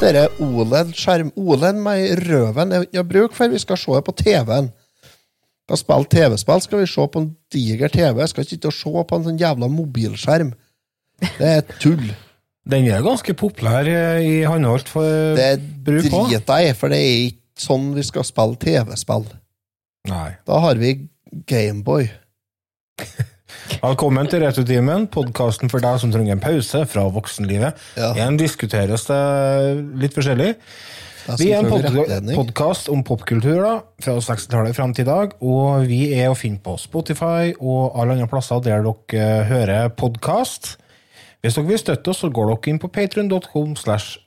I 0.00 0.26
OLED-skjerm. 0.40 1.32
OLED 1.36 1.80
med 1.84 2.22
røven 2.24 2.72
er 2.72 2.86
ikke 2.86 2.96
noe 3.00 3.08
bruk 3.10 3.34
for. 3.36 3.52
Vi 3.52 3.60
skal 3.60 3.78
se 3.80 3.92
det 3.98 4.04
på 4.06 4.14
TV-en. 4.16 4.70
Skal 5.68 5.80
spille 5.82 6.08
TV-spill, 6.14 6.62
skal 6.64 6.80
vi 6.80 6.88
se 6.90 7.04
på 7.12 7.20
en 7.20 7.28
diger 7.52 7.92
TV. 7.92 8.18
Jeg 8.22 8.32
skal 8.32 8.44
ikke 8.46 8.54
sitte 8.56 8.70
og 8.72 8.76
se 8.78 9.04
på 9.10 9.18
en 9.18 9.26
sånn 9.28 9.38
jævla 9.40 9.68
mobilskjerm. 9.70 10.54
Det 11.20 11.50
er 11.52 11.66
tull. 11.82 12.08
Den 12.70 12.88
er 12.92 13.04
ganske 13.04 13.34
populær 13.36 13.88
i 14.22 14.40
håndholdt 14.48 14.88
for 14.88 15.36
Det 15.36 15.60
bruk 15.84 16.08
òg. 16.08 16.30
driter 16.32 16.64
jeg 16.64 16.72
i, 16.72 16.78
for 16.80 16.92
det 16.92 16.98
er 17.00 17.12
ikke 17.28 17.64
sånn 17.66 17.90
vi 17.96 18.04
skal 18.06 18.26
spille 18.28 18.58
TV-spill. 18.64 19.28
Nei. 20.08 20.30
Da 20.48 20.60
har 20.64 20.80
vi 20.80 20.94
Gameboy. 21.50 22.08
Velkommen 23.80 24.28
til 24.30 24.42
Retrotimen, 24.44 25.06
podkasten 25.12 25.70
for 25.72 25.82
deg 25.84 26.00
som 26.02 26.12
trenger 26.12 26.36
en 26.36 26.42
pause 26.42 26.82
fra 26.90 27.04
voksenlivet. 27.12 27.78
Ja. 27.96 28.10
Igjen 28.14 28.38
diskuteres 28.40 29.06
det 29.08 29.20
litt 30.02 30.16
forskjellig. 30.16 30.54
Det 31.26 31.36
Vi 31.38 31.50
er 31.52 31.66
en 31.66 32.30
podkast 32.34 32.88
om 32.90 33.02
popkultur 33.06 33.60
da, 33.60 33.74
fra 34.02 34.16
60-tallet 34.24 34.76
fram 34.76 34.94
til 34.96 35.04
i 35.04 35.10
dag. 35.10 35.36
Og 35.44 35.86
vi 35.90 36.00
er 36.16 36.30
å 36.30 36.38
finne 36.38 36.60
på 36.64 36.74
Spotify 36.80 37.52
og 37.58 37.98
alle 38.00 38.16
andre 38.16 38.28
plasser 38.30 38.62
der 38.64 38.82
dere 38.86 39.20
eh, 39.20 39.44
hører 39.50 39.92
podkast. 39.94 40.74
Hvis 41.40 41.56
dere 41.56 41.70
vil 41.70 41.80
støtte 41.80 42.12
oss, 42.12 42.22
så 42.24 42.32
går 42.32 42.50
dere 42.54 42.72
inn 42.72 42.80
på 42.82 42.90
patreon.com 42.92 43.76
slash 43.78 44.18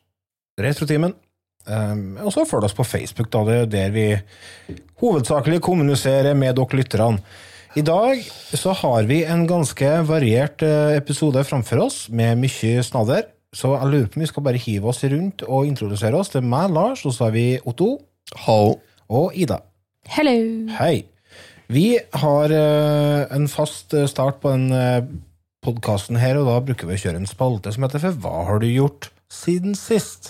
retrotimen. 0.62 1.16
Um, 1.64 2.18
og 2.20 2.34
så 2.36 2.44
følg 2.48 2.68
oss 2.68 2.76
på 2.76 2.84
Facebook, 2.84 3.30
da, 3.32 3.40
det 3.48 3.56
er 3.62 3.68
der 3.72 3.92
vi 3.96 4.08
hovedsakelig 5.00 5.62
kommuniserer 5.64 6.36
med 6.36 6.58
dere 6.60 6.80
lytterne. 6.80 7.22
I 7.74 7.82
dag 7.82 8.20
så 8.54 8.70
har 8.84 9.08
vi 9.10 9.24
en 9.26 9.48
ganske 9.50 9.88
variert 10.06 10.62
eh, 10.62 10.92
episode 10.94 11.42
framfor 11.42 11.80
oss, 11.88 11.96
med 12.14 12.38
mye 12.38 12.84
snadder. 12.86 13.26
Så 13.54 13.72
jeg 13.74 13.90
lurer 13.90 14.12
på 14.12 14.20
om 14.20 14.24
vi 14.24 14.28
skal 14.30 14.46
bare 14.46 14.62
hive 14.62 14.92
oss 14.92 15.02
rundt 15.10 15.42
og 15.48 15.66
introdusere 15.66 16.20
oss. 16.20 16.30
Det 16.30 16.44
er 16.44 16.52
meg, 16.52 16.70
Lars, 16.74 17.02
og 17.02 17.16
så 17.16 17.28
har 17.28 17.34
vi 17.34 17.48
Otto 17.66 17.96
Hallo. 18.46 18.78
og 19.10 19.34
Ida. 19.34 19.58
Hello! 20.06 20.38
Hei. 20.78 21.08
Vi 21.74 21.88
har 21.98 22.54
eh, 22.54 23.24
en 23.34 23.50
fast 23.50 23.98
eh, 23.98 24.06
start 24.12 24.38
på 24.44 24.54
den 24.54 24.70
podkasten 25.66 26.22
her, 26.22 26.38
og 26.38 26.52
da 26.52 26.60
bruker 26.70 26.92
vi 26.92 27.00
å 27.00 27.04
kjøre 27.08 27.24
en 27.24 27.30
spalte 27.30 27.74
som 27.74 27.88
heter 27.88 28.06
For 28.06 28.22
hva 28.22 28.46
har 28.52 28.62
du 28.62 28.70
gjort 28.70 29.10
siden 29.34 29.74
sist? 29.74 30.30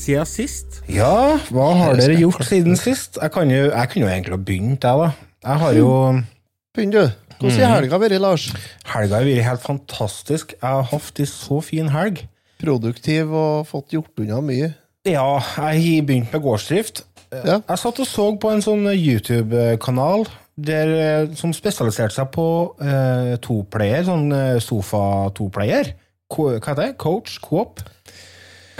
siden 0.00 0.28
sist? 0.28 0.80
Ja, 0.90 1.38
hva 1.52 1.70
har 1.78 1.98
dere 2.00 2.18
gjort 2.18 2.44
siden 2.48 2.78
sist? 2.80 3.18
Jeg 3.20 3.32
kan 3.34 3.50
jo, 3.52 3.66
jeg 3.68 3.92
kunne 3.92 4.06
jo 4.06 4.12
egentlig 4.12 4.36
ha 4.36 4.42
begynt, 4.50 4.86
jeg, 4.86 5.02
da. 5.04 5.10
Jeg 5.44 5.64
har 5.64 5.76
jo 5.78 5.90
Begynn, 6.70 6.92
du. 6.94 7.30
Hvordan 7.40 7.64
har 7.64 7.80
helga 7.80 7.98
vært, 7.98 8.20
Lars? 8.20 8.44
Helga 8.92 9.18
har 9.18 9.24
vært 9.26 9.46
helt 9.46 9.62
fantastisk. 9.64 10.52
Jeg 10.54 10.68
har 10.68 10.84
hatt 10.92 11.20
ei 11.22 11.26
så 11.26 11.58
fin 11.64 11.88
helg. 11.90 12.20
Produktiv 12.60 13.32
og 13.32 13.66
fått 13.66 13.96
gjort 13.96 14.20
unna 14.22 14.42
mye. 14.44 14.68
Ja, 15.08 15.40
jeg 15.40 15.80
har 15.80 16.04
begynt 16.06 16.34
med 16.34 16.44
gårdsdrift. 16.44 17.02
Ja. 17.32 17.60
Jeg 17.62 17.80
satt 17.80 18.00
og 18.02 18.08
så 18.10 18.26
på 18.42 18.50
en 18.52 18.62
sånn 18.62 18.84
YouTube-kanal 18.90 20.26
eh, 20.26 21.30
som 21.38 21.54
spesialiserte 21.56 22.18
seg 22.18 22.28
på 22.34 22.46
eh, 22.82 23.36
toplayer, 23.42 24.04
sånn 24.06 24.28
eh, 24.36 24.58
sofa-toplayer. 24.62 25.94
Hva 26.30 26.52
heter 26.58 26.82
det? 26.82 26.90
Coach? 27.00 27.38
Coop? 27.42 27.80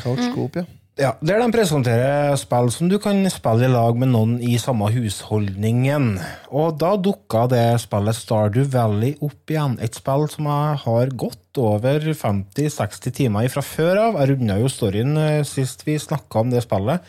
Coach 0.03 0.29
Coop, 0.35 0.61
ja. 0.61 0.67
Ja, 0.99 1.15
Der 1.23 1.39
de 1.39 1.47
presenterer 1.55 2.35
spill 2.37 2.69
som 2.75 2.89
du 2.91 2.99
kan 3.01 3.23
spille 3.31 3.65
i 3.65 3.71
lag 3.71 3.97
med 3.97 4.11
noen 4.11 4.33
i 4.43 4.57
samme 4.61 4.91
husholdningen. 4.93 6.19
Og 6.51 6.75
da 6.81 6.97
dukka 6.99 7.47
det 7.49 7.63
spillet 7.81 8.19
Stardew 8.19 8.67
Valley 8.73 9.15
opp 9.23 9.49
igjen. 9.55 9.79
Et 9.81 9.95
spill 9.97 10.27
som 10.33 10.49
jeg 10.51 10.81
har 10.83 11.15
gått 11.23 11.61
over 11.63 12.05
50-60 12.11 13.15
timer 13.17 13.47
i 13.47 13.53
fra 13.53 13.63
før 13.65 14.03
av. 14.03 14.19
Jeg 14.21 14.35
runda 14.35 14.59
jo 14.61 14.69
storyen 14.73 15.17
eh, 15.17 15.41
sist 15.49 15.87
vi 15.87 15.97
snakka 16.01 16.43
om 16.43 16.53
det 16.53 16.65
spillet. 16.67 17.07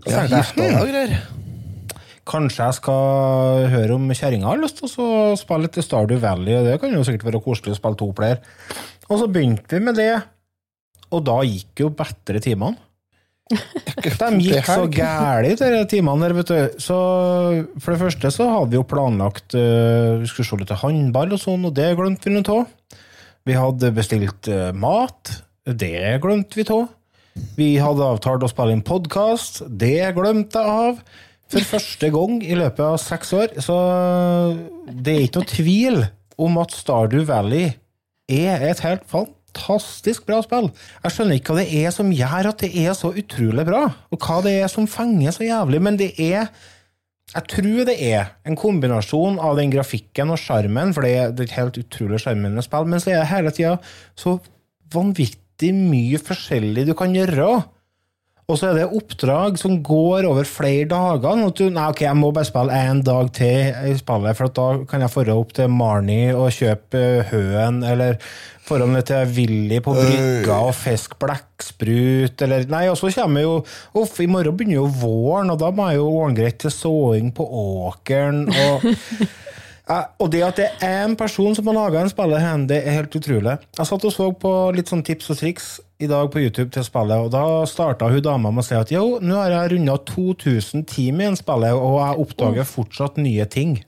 Så 0.00 0.10
Ja, 0.16 0.24
tenkte 0.26 0.66
jeg, 0.66 0.96
deg. 0.96 1.16
Kanskje 2.30 2.66
jeg 2.66 2.80
skal 2.80 3.70
høre 3.72 3.94
om 4.00 4.10
kjerringa 4.16 4.48
har 4.48 4.60
lyst 4.60 4.80
til 4.80 4.90
å 4.90 5.36
spille 5.38 5.68
litt 5.68 5.80
Stardew 5.84 6.18
Valley. 6.22 6.56
og 6.58 6.66
Det 6.66 6.76
kan 6.82 6.92
jo 6.96 7.06
sikkert 7.06 7.30
være 7.30 7.44
koselig 7.44 7.76
å 7.76 7.78
spille 7.78 8.00
to 8.00 8.10
player. 8.16 8.42
Og 9.10 9.18
så 9.22 9.30
begynte 9.30 9.76
vi 9.76 9.86
med 9.86 9.98
det, 9.98 10.12
og 11.10 11.24
da 11.26 11.40
gikk 11.46 11.84
jo 11.84 11.94
bedre 11.94 12.42
timene. 12.42 12.78
De 13.50 14.28
gikk 14.44 14.68
så 14.68 14.86
gæli, 14.86 15.54
de 15.58 15.80
timene 15.90 16.28
der, 16.28 16.34
vet 16.38 16.50
du. 16.50 16.82
Så 16.82 16.98
for 17.80 17.92
det 17.92 18.00
første 18.04 18.30
så 18.34 18.46
hadde 18.52 18.70
vi 18.72 18.78
jo 18.78 18.86
planlagt 18.86 19.56
uh, 19.58 20.20
Vi 20.22 20.30
skulle 20.30 20.46
se 20.46 20.60
litt 20.60 20.74
håndball 20.82 21.34
og 21.34 21.42
sånn, 21.42 21.66
og 21.66 21.74
det 21.76 21.90
glemte 21.98 22.30
vi 22.30 22.40
av. 22.40 22.68
Vi 23.48 23.56
hadde 23.58 23.92
bestilt 23.96 24.50
uh, 24.52 24.70
mat. 24.76 25.34
Det 25.66 26.20
glemte 26.22 26.60
vi 26.60 26.66
av. 26.70 26.86
Vi 27.56 27.72
hadde 27.80 28.06
avtalt 28.06 28.44
å 28.46 28.50
spille 28.50 28.76
inn 28.76 28.86
podkast. 28.86 29.64
Det 29.66 30.12
glemte 30.16 30.62
jeg 30.62 30.86
av. 30.86 31.02
For 31.50 31.66
første 31.66 32.12
gang 32.14 32.38
i 32.46 32.54
løpet 32.54 32.84
av 32.86 32.98
seks 33.02 33.32
år. 33.34 33.54
Så 33.58 33.76
det 34.86 35.16
er 35.16 35.26
ikke 35.26 35.42
noe 35.42 35.50
tvil 35.50 36.02
om 36.40 36.60
at 36.62 36.74
Stardew 36.76 37.26
Valley 37.28 37.72
er 38.30 38.62
et 38.70 38.82
helt 38.86 39.02
fantastisk 39.50 40.26
bra 40.26 40.40
spill. 40.44 40.70
Jeg 41.04 41.14
skjønner 41.14 41.38
ikke 41.38 41.54
hva 41.54 41.62
det 41.62 41.80
er 41.82 41.94
som 41.94 42.10
gjør 42.12 42.50
at 42.52 42.62
det 42.62 42.70
er 42.78 42.94
så 42.94 43.12
utrolig 43.12 43.64
bra, 43.66 43.86
og 44.10 44.18
hva 44.20 44.40
det 44.44 44.60
er 44.62 44.68
som 44.68 44.86
fenger 44.86 45.34
så 45.34 45.46
jævlig, 45.46 45.82
men 45.82 45.98
det 45.98 46.14
er 46.18 46.48
jeg 47.30 47.46
tror 47.46 47.84
det 47.86 47.94
er 48.02 48.32
en 48.42 48.56
kombinasjon 48.58 49.36
av 49.38 49.54
den 49.60 49.70
grafikken 49.70 50.32
og 50.34 50.40
sjarmen, 50.42 50.90
for 50.94 51.06
det 51.06 51.12
er 51.14 51.28
et 51.30 51.52
helt 51.54 51.78
utrolig 51.78 52.18
sjarmerende 52.18 52.64
spill, 52.66 52.88
men 52.90 52.98
så 52.98 53.12
er 53.12 53.20
det 53.20 53.30
hele 53.30 53.52
tida 53.54 53.76
så 54.18 54.40
vanvittig 54.90 55.70
mye 55.76 56.18
forskjellig 56.18 56.88
du 56.88 56.96
kan 56.98 57.14
gjøre. 57.14 57.60
Og 58.50 58.58
så 58.58 58.70
er 58.70 58.80
det 58.80 58.86
oppdrag 58.98 59.58
som 59.60 59.76
går 59.86 60.26
over 60.26 60.48
flere 60.48 60.88
dager. 60.90 61.36
Nå 61.38 61.50
du, 61.54 61.68
nei, 61.70 61.86
ok, 61.92 62.02
jeg 62.08 62.18
må 62.18 62.32
bare 62.34 62.48
spille 62.48 62.78
én 62.88 63.02
dag 63.06 63.30
til 63.36 63.90
i 63.90 63.96
spillet, 63.98 64.38
for 64.38 64.50
at 64.50 64.56
da 64.58 64.68
kan 64.90 65.04
jeg 65.04 65.26
dra 65.28 65.36
opp 65.38 65.52
til 65.54 65.70
Marnie 65.70 66.32
og 66.34 66.50
kjøpe 66.56 67.04
høen, 67.30 67.84
eller 67.86 68.18
dra 68.70 68.86
ned 68.86 69.06
til 69.06 69.32
Willy 69.34 69.80
på 69.82 69.94
brygga 69.96 70.56
og 70.68 70.74
fiske 70.78 71.18
blekksprut, 71.22 72.42
eller 72.46 72.66
Nei, 72.70 72.84
og 72.90 72.98
så 72.98 73.10
kommer 73.16 73.42
jo 73.42 73.54
Uff, 73.98 74.20
i 74.22 74.28
morgen 74.30 74.54
begynner 74.56 74.78
jo 74.78 74.88
våren, 75.00 75.50
og 75.50 75.58
da 75.62 75.72
må 75.74 75.88
jeg 75.90 75.98
jo 75.98 76.08
ordne 76.10 76.38
greit 76.38 76.60
til 76.62 76.74
såing 76.74 77.32
på 77.34 77.46
åkeren, 77.64 78.44
og 78.46 78.86
og 80.22 80.30
det 80.30 80.42
at 80.46 80.58
det 80.60 80.68
er 80.86 81.04
én 81.04 81.16
person 81.18 81.54
som 81.56 81.66
har 81.66 81.74
laga 81.74 82.04
en 82.04 82.12
spiller, 82.12 82.66
det 82.70 82.78
er 82.84 83.00
helt 83.00 83.16
utrolig. 83.16 83.56
Jeg 83.78 83.90
satt 83.90 84.06
og 84.06 84.14
så 84.14 84.28
på 84.38 84.52
litt 84.76 84.90
sånn 84.90 85.02
tips 85.06 85.32
og 85.34 85.40
triks 85.40 85.72
i 86.00 86.08
dag 86.08 86.30
på 86.32 86.40
YouTube 86.40 86.70
til 86.74 86.84
spillet, 86.86 87.20
og 87.20 87.30
da 87.34 87.44
starta 87.68 88.08
hun 88.10 88.22
dama 88.24 88.52
med 88.54 88.64
å 88.64 88.66
si 88.66 88.76
at 88.78 88.92
jo, 88.94 89.18
nå 89.20 89.36
har 89.36 89.52
jeg 89.52 89.72
runda 89.74 89.98
2000 90.08 90.86
timer 90.88 91.26
i 91.26 91.30
en 91.32 91.38
spillet, 91.38 91.76
og 91.76 91.98
jeg 92.00 92.22
oppdager 92.24 92.68
fortsatt 92.68 93.20
nye 93.20 93.44
ting. 93.50 93.78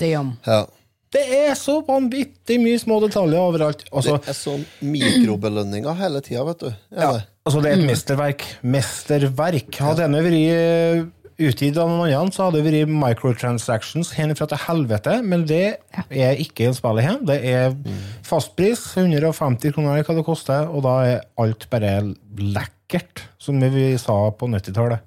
Damn. 0.00 0.36
Ja. 0.46 0.66
Det 1.08 1.22
er 1.32 1.54
så 1.56 1.78
vanvittig 1.86 2.58
mye 2.60 2.76
små 2.80 2.98
detaljer 3.00 3.40
overalt. 3.40 3.86
Altså, 3.88 4.18
Det 4.20 4.28
er 4.34 4.36
sånn 4.36 4.64
mikrobelønninger 4.84 5.96
hele 6.02 6.20
tida, 6.24 6.42
vet 6.50 6.66
du. 6.66 6.68
Ja, 6.92 7.00
ja, 7.00 7.22
altså 7.48 7.62
det 7.64 7.70
er 7.70 7.78
et 7.78 7.88
mesterverk. 7.88 8.44
Mesterverk. 8.76 9.70
Hadde 9.80 10.04
denne 10.04 10.20
vært 10.26 11.06
utgitt 11.38 11.76
av 11.78 11.88
noen 11.90 12.10
andre, 12.10 12.32
så 12.34 12.48
hadde 12.48 12.62
det 12.64 12.72
vært 12.86 12.90
microtransactions 12.90 14.10
herfra 14.16 14.48
til 14.50 14.58
helvete, 14.64 15.18
men 15.22 15.44
det 15.46 15.76
er 16.10 16.40
ikke 16.42 16.72
spillet 16.74 17.06
her. 17.06 17.18
Det 17.28 17.36
er 17.46 17.76
fastpris, 18.26 18.82
150 18.98 19.74
kroner 19.76 19.94
eller 20.00 20.08
hva 20.08 20.16
det 20.18 20.26
koster, 20.26 20.66
og 20.70 20.82
da 20.86 20.96
er 21.06 21.20
alt 21.38 21.68
bare 21.70 21.92
lekkert, 22.38 23.24
som 23.38 23.60
vi 23.62 23.92
sa 24.00 24.18
på 24.34 24.48
90-tallet. 24.50 25.04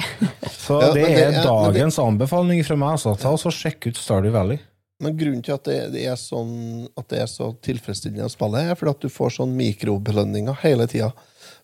Så 0.00 0.58
Så 0.70 0.76
Ja, 0.80 0.90
det 0.94 1.04
det 1.06 1.22
er 1.26 1.38
dagens 1.44 1.96
det- 1.96 2.04
anbefaling 2.04 2.60
fra 2.64 2.76
meg. 2.78 2.92
Altså. 2.94 3.16
Ta 3.18 3.32
og 3.34 3.52
Sjekk 3.52 3.88
ut 3.90 3.96
Stardew 3.98 4.30
Valley. 4.32 4.58
Men 5.02 5.16
grunnen 5.16 5.42
til 5.42 5.54
at 5.56 5.64
det, 5.64 5.78
det 5.94 6.02
er 6.12 6.16
sånn 6.20 6.86
At 6.98 7.08
det 7.08 7.22
er 7.22 7.26
så 7.26 7.48
tilfredsstillende 7.64 8.26
å 8.28 8.30
spille, 8.32 8.60
er 8.70 8.76
fordi 8.78 8.90
at 8.92 9.00
du 9.00 9.08
får 9.08 9.32
sånn 9.38 9.54
mikrobelønninger 9.56 10.58
hele 10.62 10.86
tida. 10.86 11.08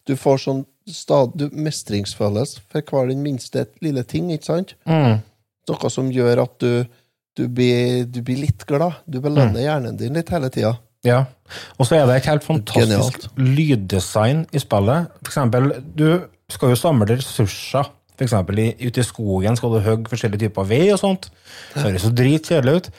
Du 0.09 0.15
får 0.19 0.41
sånn 0.43 0.63
stad, 0.87 1.49
mestringsfølelse 1.53 2.63
for 2.71 2.87
hver 2.87 3.11
den 3.11 3.23
minste 3.25 3.67
lille 3.83 4.05
ting, 4.07 4.31
ikke 4.35 4.49
sant? 4.49 4.77
Mm. 4.87 5.19
Noe 5.67 5.91
som 5.91 6.11
gjør 6.15 6.45
at 6.45 6.55
du, 6.63 6.87
du, 7.37 7.47
blir, 7.49 8.05
du 8.07 8.21
blir 8.23 8.45
litt 8.45 8.67
glad. 8.69 9.01
Du 9.07 9.19
belønner 9.25 9.65
hjernen 9.65 9.99
din 9.99 10.15
litt 10.17 10.31
hele 10.31 10.51
tida. 10.55 10.77
Ja. 11.07 11.25
Og 11.79 11.89
så 11.89 11.99
er 11.99 12.07
det 12.09 12.21
et 12.21 12.31
helt 12.31 12.47
fantastisk 12.47 13.27
Genialt. 13.27 13.29
lyddesign 13.39 14.47
i 14.55 14.63
spillet. 14.63 15.13
For 15.23 15.33
eksempel, 15.33 15.71
du 15.99 16.09
skal 16.53 16.73
jo 16.73 16.79
samle 16.81 17.11
ressurser. 17.17 17.91
For 18.17 18.25
eksempel 18.25 18.63
ute 18.81 19.03
i 19.03 19.07
skogen 19.07 19.59
skal 19.59 19.75
du 19.75 19.83
hogge 19.85 20.11
forskjellige 20.11 20.47
typer 20.47 20.67
vei 20.71 20.87
og 20.95 21.01
sånt. 21.03 21.29
Det 21.75 21.85
høres 21.85 22.07
så 22.07 22.15
dritkjedelig 22.17 22.79
ut. 22.79 22.91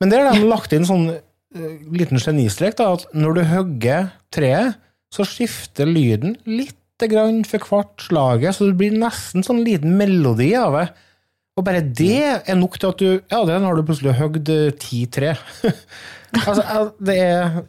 Men 0.00 0.12
der 0.12 0.28
har 0.28 0.38
de 0.38 0.46
lagt 0.46 0.74
inn 0.76 0.86
sånn 0.86 1.08
eh, 1.10 1.74
liten 1.94 2.20
genistrek, 2.22 2.76
da, 2.78 2.92
at 2.94 3.08
når 3.16 3.38
du 3.38 3.42
hogger 3.50 4.08
treet, 4.34 4.78
så 5.14 5.26
skifter 5.26 5.86
lyden 5.86 6.36
litt 6.46 6.76
grann 7.10 7.42
for 7.48 7.66
hvert 7.68 8.06
slaget, 8.06 8.56
så 8.56 8.68
det 8.70 8.78
blir 8.78 8.94
nesten 8.96 9.44
sånn 9.46 9.64
liten 9.66 9.96
melodi 9.98 10.52
av 10.58 10.78
det. 10.78 10.86
Og 11.54 11.66
bare 11.66 11.84
det 11.86 12.42
er 12.42 12.56
nok 12.58 12.80
til 12.80 12.90
at 12.90 13.02
du 13.02 13.08
Ja, 13.30 13.44
den 13.46 13.62
har 13.62 13.76
du 13.76 13.84
plutselig 13.86 14.16
hogd 14.18 14.48
eh, 14.50 14.72
ti 14.80 15.04
tre. 15.06 15.36
altså, 16.46 16.62
eh, 16.62 16.88
det 16.98 17.18
er 17.22 17.60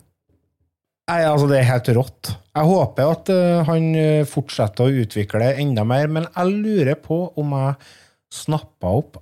Nei, 1.06 1.19
altså, 1.22 1.45
det 1.45 1.60
er 1.60 1.68
helt 1.69 1.89
rått. 1.94 2.31
Jeg 2.56 2.66
håper 2.66 3.12
at 3.13 3.30
eh, 3.30 3.60
han 3.68 3.92
eh, 4.00 4.24
fortsetter 4.25 4.88
å 4.88 5.04
utvikle 5.04 5.51
enda 5.62 5.83
mer, 5.86 6.10
men 6.10 6.25
jeg 6.31 6.56
lurer 6.63 6.98
på 6.98 7.19
om 7.38 7.54
jeg 7.54 7.75
snappa 8.33 8.94
opp 9.04 9.19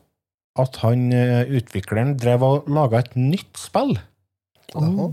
at 0.63 0.79
han 0.83 1.09
eh, 1.11 1.49
utvikleren 1.59 2.15
drev 2.21 2.45
og 2.47 2.69
laga 2.71 3.01
et 3.03 3.17
nytt 3.19 3.59
spill. 3.59 3.97
Oh. 4.79 5.11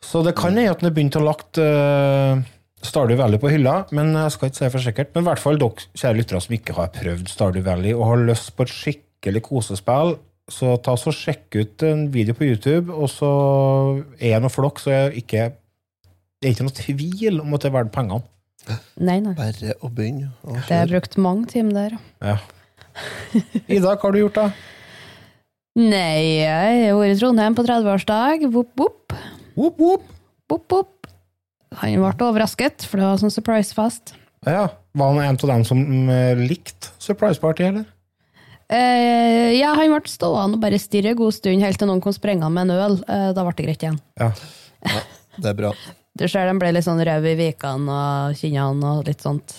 Så 0.00 0.24
det 0.24 0.32
kan 0.38 0.56
hende 0.56 0.72
at 0.72 0.80
han 0.80 0.88
har 0.88 0.96
begynt 0.96 1.18
å 1.20 1.26
lagt 1.26 1.60
uh, 1.60 2.40
Stardew 2.80 3.18
Valley 3.20 3.40
på 3.40 3.50
hylla, 3.52 3.82
men 3.92 4.14
jeg 4.16 4.32
skal 4.34 4.50
ikke 4.50 4.58
si 4.60 4.70
for 4.72 4.84
sikkert. 4.84 5.12
Men 5.14 5.24
i 5.24 5.28
hvert 5.28 5.42
fall 5.42 5.60
dere 5.60 5.86
kjære 6.00 6.16
lyttere 6.16 6.40
som 6.40 6.56
ikke 6.56 6.76
har 6.78 6.92
prøvd 6.94 7.28
Stardew 7.28 7.64
Valley 7.66 7.92
og 7.96 8.06
har 8.08 8.26
lyst 8.30 8.54
på 8.56 8.64
et 8.64 8.72
skikkelig 8.72 9.42
kosespill, 9.50 10.16
så 10.50 10.74
ta 10.82 10.96
så 10.98 11.12
sjekk 11.14 11.60
ut 11.60 11.84
en 11.86 12.06
video 12.10 12.34
på 12.34 12.48
YouTube, 12.48 12.90
og 12.90 13.10
så 13.12 13.30
er 14.18 14.38
det 14.38 14.42
noe 14.46 14.52
for 14.52 14.66
dere, 14.66 14.82
så 14.82 14.94
er 14.96 15.18
ikke, 15.20 15.44
det 16.40 16.48
er 16.48 16.56
ikke 16.56 16.66
noe 16.66 16.78
tvil 16.80 17.42
om 17.44 17.54
at 17.54 17.62
det 17.62 17.70
er 17.70 17.76
verdt 17.76 17.92
pengene. 17.94 18.24
Nei, 19.00 19.18
nei. 19.24 19.34
Bare 19.38 19.76
å 19.80 19.88
begynne. 19.92 20.32
å 20.44 20.56
Det 20.66 20.76
er 20.76 20.90
brukt 20.90 21.16
mange 21.20 21.48
timer 21.52 21.76
der. 21.76 21.96
Ja. 22.20 22.36
Ida, 23.70 23.94
hva 23.94 23.98
har 24.02 24.14
du 24.16 24.20
gjort, 24.20 24.40
da? 24.40 24.50
Nei, 25.78 26.42
jeg 26.42 26.80
har 26.88 26.96
vært 26.98 27.14
i 27.14 27.20
Trondheim 27.20 27.56
på 27.56 27.64
30-årsdag. 27.64 28.48
Vopp, 28.52 28.72
vopp. 28.80 29.14
Whoop, 29.54 29.78
whoop. 29.78 30.08
Whoop, 30.50 30.66
whoop. 30.74 30.99
Han 31.78 31.94
ble 32.02 32.26
overrasket, 32.26 32.82
for 32.88 32.98
det 32.98 33.06
var 33.06 33.20
sånn 33.22 33.30
surprise-fest. 33.30 34.14
Ja, 34.46 34.68
Var 34.96 35.12
han 35.12 35.20
en 35.22 35.36
av 35.38 35.48
dem 35.52 35.64
som 35.68 35.78
mm, 35.78 36.40
likte 36.48 36.88
Surprise 36.98 37.38
Party, 37.40 37.62
eller? 37.68 37.84
Eh, 38.70 39.52
ja, 39.58 39.72
han 39.78 39.90
ble 39.92 40.10
stående 40.10 40.58
og 40.58 40.62
bare 40.62 40.78
stirre 40.82 41.12
en 41.12 41.18
god 41.18 41.34
stund, 41.34 41.62
helt 41.62 41.78
til 41.78 41.90
noen 41.90 42.02
kom 42.02 42.14
sprengende 42.14 42.50
med 42.54 42.70
en 42.70 42.76
øl. 42.86 42.96
Eh, 43.06 43.30
da 43.36 43.44
ble 43.46 43.54
det 43.58 43.66
greit 43.66 43.82
igjen. 43.86 43.98
Ja. 44.20 44.30
Det 45.40 45.50
er 45.52 45.58
bra. 45.58 45.72
Du 46.18 46.26
ser 46.28 46.46
de 46.50 46.56
ble 46.58 46.72
litt 46.74 46.86
sånn 46.86 47.00
røde 47.06 47.30
i 47.32 47.38
vikene 47.38 47.98
og 47.98 48.38
kinnene 48.38 48.94
og 48.98 49.06
litt 49.10 49.22
sånt. 49.22 49.54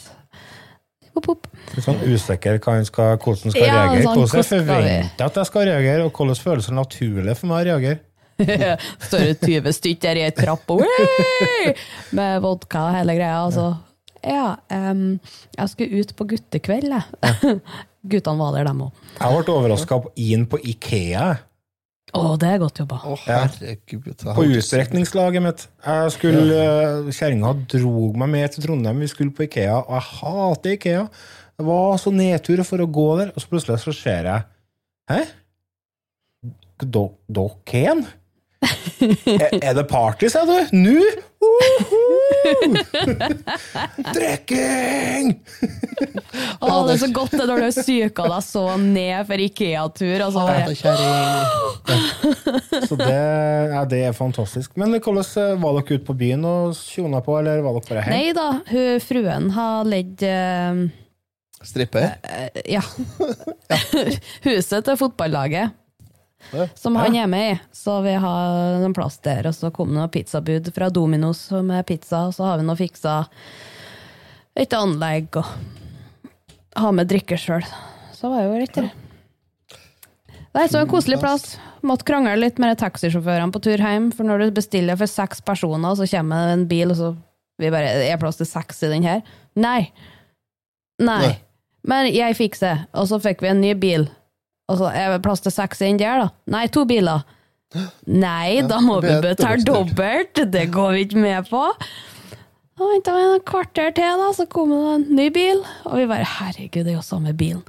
Whoop, 1.12 1.28
whoop. 1.28 1.48
Litt 1.76 1.84
sånn 1.86 2.00
usikker 2.08 2.60
hva 2.64 2.78
han 2.78 2.88
skal, 2.88 3.18
hvordan 3.20 3.52
skal 3.56 3.66
Ja, 3.68 3.74
reagere. 3.82 4.04
sånn, 4.04 4.20
Hvordan 4.22 4.40
jeg 4.42 4.50
forventer 4.52 5.26
at 5.26 5.40
jeg 5.42 5.50
skal 5.50 5.68
reagere, 5.68 6.06
og 6.08 6.14
hvordan 6.16 6.40
føles 6.40 6.68
det 6.72 6.76
naturlig 6.78 7.36
for 7.40 7.52
meg 7.52 7.64
å 7.66 7.68
reagere. 7.72 8.00
Står 9.08 9.24
det 9.28 9.38
20 9.46 9.74
stykker 9.78 10.08
der 10.10 10.20
i 10.22 10.26
ei 10.28 10.34
trapp 10.36 10.74
og 10.74 10.84
med 12.18 12.42
vodka 12.44 12.88
og 12.90 12.96
hele 12.98 13.16
greia. 13.18 13.38
Altså. 13.46 13.70
Ja, 14.22 14.56
um, 14.92 15.16
jeg 15.58 15.70
skulle 15.72 16.02
ut 16.04 16.12
på 16.18 16.28
guttekveld, 16.34 16.92
jeg. 16.94 17.62
Guttene 18.12 18.42
var 18.42 18.56
der, 18.58 18.68
dem 18.70 18.84
òg. 18.88 19.00
Jeg 19.20 19.40
ble 19.46 19.54
overraska 19.56 19.98
inn 20.22 20.46
på 20.50 20.58
Ikea. 20.74 21.26
Å, 22.18 22.22
det 22.42 22.48
er 22.50 22.58
godt 22.60 22.82
jobba. 22.82 22.98
Oh, 23.08 23.20
herregud. 23.24 24.24
På 24.36 24.44
utstrekningslaget 24.44 25.44
mitt. 25.46 25.62
Jeg 25.86 26.12
skulle, 26.18 26.58
eh, 26.60 27.12
Kjerringa 27.16 27.54
drog 27.72 28.18
meg 28.20 28.32
med 28.34 28.52
til 28.56 28.66
Trondheim, 28.66 29.00
vi 29.00 29.08
skulle 29.08 29.32
på 29.38 29.46
Ikea, 29.46 29.78
og 29.86 29.94
jeg 29.96 30.08
hater 30.18 30.76
Ikea. 30.76 31.06
Det 31.62 31.68
var 31.70 31.96
så 32.02 32.12
nedtur 32.12 32.64
for 32.68 32.84
å 32.84 32.90
gå 32.90 33.06
der, 33.22 33.32
og 33.32 33.40
så 33.44 33.52
plutselig 33.54 33.80
så 33.86 33.94
ser 33.96 34.28
jeg 34.28 34.44
Hæ? 35.12 35.22
Do- 36.82 37.14
Dokken? 37.30 38.04
Er, 39.02 39.74
det 39.74 39.88
party, 39.90 40.28
sa 40.30 40.46
du? 40.46 40.54
Nå? 40.78 41.02
Uhu! 41.42 42.78
Drikking! 44.14 45.42
Å, 46.62 46.86
det 46.86 46.94
er 46.94 47.00
så 47.02 47.10
godt 47.16 47.34
det 47.34 47.48
når 47.50 47.58
du 47.66 47.70
psyka 47.80 48.28
deg 48.30 48.44
så 48.46 48.78
ned 48.78 49.26
for 49.30 49.38
Ikea-tur. 49.48 50.20
Altså, 50.28 50.42
Hate. 50.46 50.76
Så 52.88 52.96
det, 53.00 53.22
ja, 53.74 53.82
det 53.90 54.02
er 54.12 54.14
fantastisk. 54.16 54.70
Men 54.80 54.94
hvordan 55.00 55.26
eh, 55.26 55.58
var 55.62 55.72
dere 55.80 55.96
ute 55.98 56.06
på 56.06 56.14
byen 56.18 56.46
og 56.46 56.76
tjona 56.78 57.20
på, 57.26 57.32
eller 57.42 57.62
var 57.66 57.72
dere 57.80 57.88
bare 57.90 58.02
hjemme? 58.06 58.18
Nei 58.20 58.30
da, 58.38 58.48
hun, 58.70 59.00
fruen 59.02 59.50
har 59.58 59.82
ledd 59.90 60.22
eh, 60.28 60.74
Stripper? 61.66 62.08
ja. 62.70 62.84
huset 64.48 64.86
til 64.86 64.96
fotballaget. 65.02 65.81
Ja. 66.52 66.68
Som 66.76 66.98
han 67.00 67.16
er 67.16 67.30
med 67.32 67.54
i. 67.54 67.60
Så 67.76 68.00
vi 68.06 68.14
har 68.24 68.86
en 68.86 68.96
plass 68.98 69.20
der, 69.26 69.48
og 69.48 69.56
så 69.56 69.72
kom 69.74 69.92
det 69.92 70.00
noen 70.00 70.12
pizzabud 70.14 70.72
fra 70.76 70.90
Dominos 70.94 71.46
med 71.64 71.86
pizza, 71.88 72.26
og 72.28 72.36
så 72.36 72.50
har 72.50 72.62
vi 72.62 72.68
nå 72.68 72.76
fiksa 72.80 73.22
et 74.60 74.74
anlegg 74.76 75.40
og 75.40 75.48
ha 76.82 76.92
med 76.96 77.10
drikke 77.12 77.38
sjøl. 77.40 77.64
Så 78.16 78.30
var 78.30 78.44
det 78.44 78.50
jo 78.50 78.62
litt 78.62 78.80
det. 78.80 78.90
Nei, 80.52 80.66
så 80.68 80.82
en 80.82 80.90
koselig 80.92 81.20
plass. 81.22 81.54
Måtte 81.88 82.06
krangle 82.06 82.36
litt 82.38 82.60
med 82.62 82.78
taxisjåførene 82.82 83.54
på 83.56 83.62
tur 83.64 83.82
hjem, 83.82 84.12
for 84.14 84.28
når 84.28 84.44
du 84.44 84.58
bestiller 84.60 85.00
for 85.00 85.10
seks 85.10 85.40
personer, 85.48 85.96
så 85.96 86.08
kommer 86.12 86.50
det 86.50 86.58
en 86.58 86.68
bil, 86.70 86.92
og 86.92 87.00
så 87.00 87.14
vi 87.62 87.70
bare, 87.70 87.94
Er 88.10 88.18
plass 88.18 88.40
til 88.40 88.50
seks 88.50 88.84
i 88.84 88.90
den 88.92 89.06
her? 89.06 89.22
Nei. 89.56 89.92
Nei. 91.02 91.20
Nei. 91.28 91.36
Men 91.88 92.10
jeg 92.14 92.38
fikser, 92.38 92.86
og 92.94 93.08
så 93.10 93.18
fikk 93.22 93.42
vi 93.42 93.50
en 93.50 93.62
ny 93.62 93.74
bil. 93.78 94.08
Og 94.72 94.80
så 94.80 94.90
er 94.96 95.12
det 95.14 95.22
plass 95.26 95.44
til 95.44 95.52
seks 95.54 95.82
inn 95.86 96.00
der, 96.00 96.24
da? 96.24 96.30
Nei, 96.54 96.66
to 96.72 96.86
biler. 96.88 97.26
Nei, 98.12 98.62
da 98.68 98.80
må 98.84 98.98
vi 99.04 99.12
betale 99.24 99.64
dobbelt. 99.68 100.42
Det 100.52 100.66
går 100.74 100.96
vi 100.96 101.04
ikke 101.06 101.22
med 101.24 101.48
på. 101.52 101.62
Og 102.82 102.88
venta 102.96 103.14
vi 103.14 103.26
en 103.28 103.44
kvarter 103.46 103.92
til, 103.96 104.22
da, 104.24 104.30
så 104.36 104.48
kom 104.50 104.72
det 104.74 104.80
en 104.96 105.04
ny 105.20 105.28
bil. 105.36 105.60
Og 105.86 106.00
vi 106.00 106.08
bare 106.10 106.26
herregud, 106.40 106.86
det 106.88 106.96
er 106.96 106.98
jo 106.98 107.04
samme 107.06 107.34
bilen. 107.38 107.62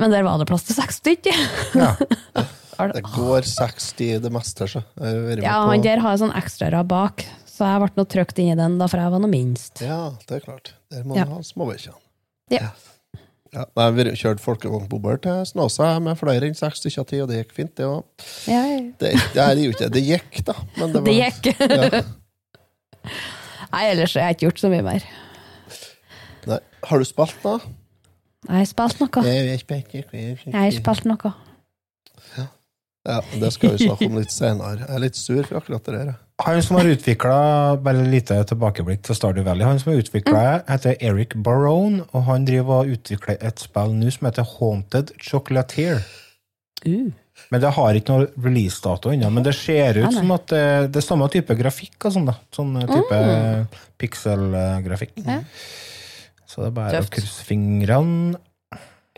Men 0.00 0.10
der 0.12 0.24
var 0.26 0.40
det 0.40 0.48
plass 0.50 0.66
til 0.68 0.76
seks 0.78 0.98
stykker. 1.02 1.46
Ja. 1.78 1.94
Det 2.82 3.02
går 3.04 3.44
60 3.46 4.16
det 4.24 4.30
meste, 4.32 4.66
så. 4.66 4.80
Ja, 4.98 5.58
han 5.68 5.82
der 5.84 6.00
har 6.02 6.16
sånn 6.18 6.32
ekstrarad 6.34 6.88
bak, 6.90 7.22
så 7.46 7.68
jeg 7.68 7.82
ble 7.84 7.90
nå 8.00 8.04
trykt 8.10 8.40
inn 8.42 8.48
i 8.54 8.56
den, 8.58 8.74
da, 8.80 8.88
for 8.90 8.98
jeg 8.98 9.12
var 9.12 9.22
nå 9.22 9.28
minst. 9.30 9.82
Ja, 9.84 9.98
det 10.26 10.40
er 10.40 10.42
klart. 10.48 10.72
Der 10.90 11.04
må 11.06 11.14
Ja. 11.14 11.28
du 11.28 11.36
ha 11.36 11.42
småbikkjene. 11.46 12.00
Ja. 12.50 12.72
Ja, 13.52 13.66
vi 13.92 14.04
har 14.06 14.16
kjørt 14.16 14.40
folkevognbobber 14.40 15.18
til 15.20 15.42
Snåsa 15.50 15.90
med 16.00 16.16
flere 16.16 16.48
enn 16.48 16.56
seks 16.56 16.80
stykker 16.80 17.04
til, 17.10 17.24
og 17.24 17.28
det 17.28 17.42
gikk 17.42 17.52
fint, 17.58 17.74
det 17.76 17.84
òg. 17.84 18.06
Ja, 18.48 18.62
Det, 19.00 19.12
det 19.34 19.66
ikke 19.66 19.82
det. 19.82 19.90
Det 19.92 20.02
gikk, 20.06 20.38
da. 20.48 20.54
Men 20.78 20.94
det, 20.94 21.02
var, 21.02 21.10
det 21.10 21.16
gikk. 21.18 21.50
Ja. 21.60 22.00
Nei, 23.72 23.84
ellers 23.90 24.14
har 24.16 24.30
jeg 24.30 24.36
ikke 24.38 24.46
gjort 24.46 24.62
så 24.64 24.72
mye 24.72 24.86
mer. 24.86 25.04
Nei. 26.48 26.58
Har 26.88 27.02
du 27.02 27.06
spilt, 27.08 27.36
da? 27.44 27.58
Jeg 28.48 28.56
har 28.56 28.68
spilt 28.72 29.04
noe. 29.04 29.22
Jeg. 29.28 29.60
Jeg 30.48 30.56
har 30.56 30.74
spilt 30.78 31.06
noe. 31.12 31.34
Ja, 33.02 33.18
det 33.34 33.48
skal 33.52 33.74
vi 33.74 33.84
snakke 33.88 34.06
om 34.08 34.16
litt 34.20 34.32
senere. 34.32 34.84
Jeg 34.86 34.94
er 34.96 35.02
litt 35.02 35.18
sur 35.18 35.42
for 35.44 35.58
akkurat 35.60 35.88
det 35.88 35.94
der. 35.98 36.12
Han 36.40 36.62
som 36.62 36.76
har 36.76 36.88
utvikla 36.88 37.76
Bare 37.84 38.06
lite 38.08 38.44
tilbakeblikk 38.48 39.02
til 39.06 39.14
Stardew 39.14 39.44
Valley. 39.44 39.64
Han 39.66 39.78
som 39.78 39.92
har 39.92 40.00
utvikla 40.00 40.62
heter 40.68 40.96
Eric 41.00 41.36
Barone, 41.36 42.04
og 42.12 42.24
han 42.24 42.44
driver 42.48 42.82
og 42.82 42.94
utvikler 42.96 43.36
et 43.40 43.58
spill 43.60 43.92
nå 43.94 44.10
som 44.10 44.26
heter 44.26 44.48
Haunted 44.58 45.12
Chocolatier. 45.22 46.00
Uh. 46.86 47.12
Men 47.52 47.60
det 47.60 47.70
har 47.76 47.96
ikke 47.96 48.12
noe 48.16 48.26
releasedato 48.44 49.12
ennå. 49.12 49.28
Men 49.32 49.44
det 49.44 49.54
ser 49.56 49.98
ut 50.02 50.12
som 50.14 50.30
at 50.34 50.46
det, 50.52 50.64
det 50.92 51.00
er 51.02 51.06
samme 51.06 51.28
type 51.32 51.54
grafikk 51.58 52.08
og 52.08 52.14
sånn, 52.16 52.26
da. 52.28 52.34
Sånn 52.54 52.74
type 52.80 53.18
Mm. 53.22 53.66
pixel-grafikk. 53.98 55.12
Ja. 55.24 55.40
Så 56.46 56.62
det 56.62 56.66
er 56.66 56.74
bare 56.76 56.90
Tøft. 56.98 57.12
å 57.12 57.14
krysse 57.16 57.44
fingrene. 57.48 58.36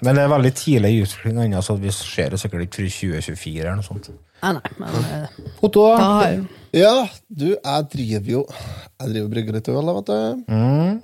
Men 0.02 0.16
det 0.18 0.22
er 0.24 0.28
veldig 0.32 0.54
tidlig 0.58 0.90
i 0.92 1.02
utviklinga 1.04 1.44
ennå, 1.46 1.62
så 1.62 1.76
vi 1.78 1.90
ser 1.94 2.30
det 2.34 2.40
sikkert 2.42 2.66
ikke 2.66 2.82
før 2.82 2.90
2024 2.90 3.60
eller 3.60 3.76
noe 3.78 3.86
sånt. 3.86 4.10
Nei, 4.44 4.52
nei, 4.58 4.72
men 4.76 4.96
eh, 5.08 5.36
jeg 5.64 6.40
Ja, 6.76 6.94
du, 7.32 7.46
jeg 7.54 7.86
driver 7.94 8.30
jo 8.34 8.42
Jeg 8.52 9.12
driver 9.14 9.30
brygger 9.32 9.56
litt 9.56 9.70
øl, 9.72 9.90
vet 9.96 10.10
du. 10.10 10.42
Mm. 10.52 10.98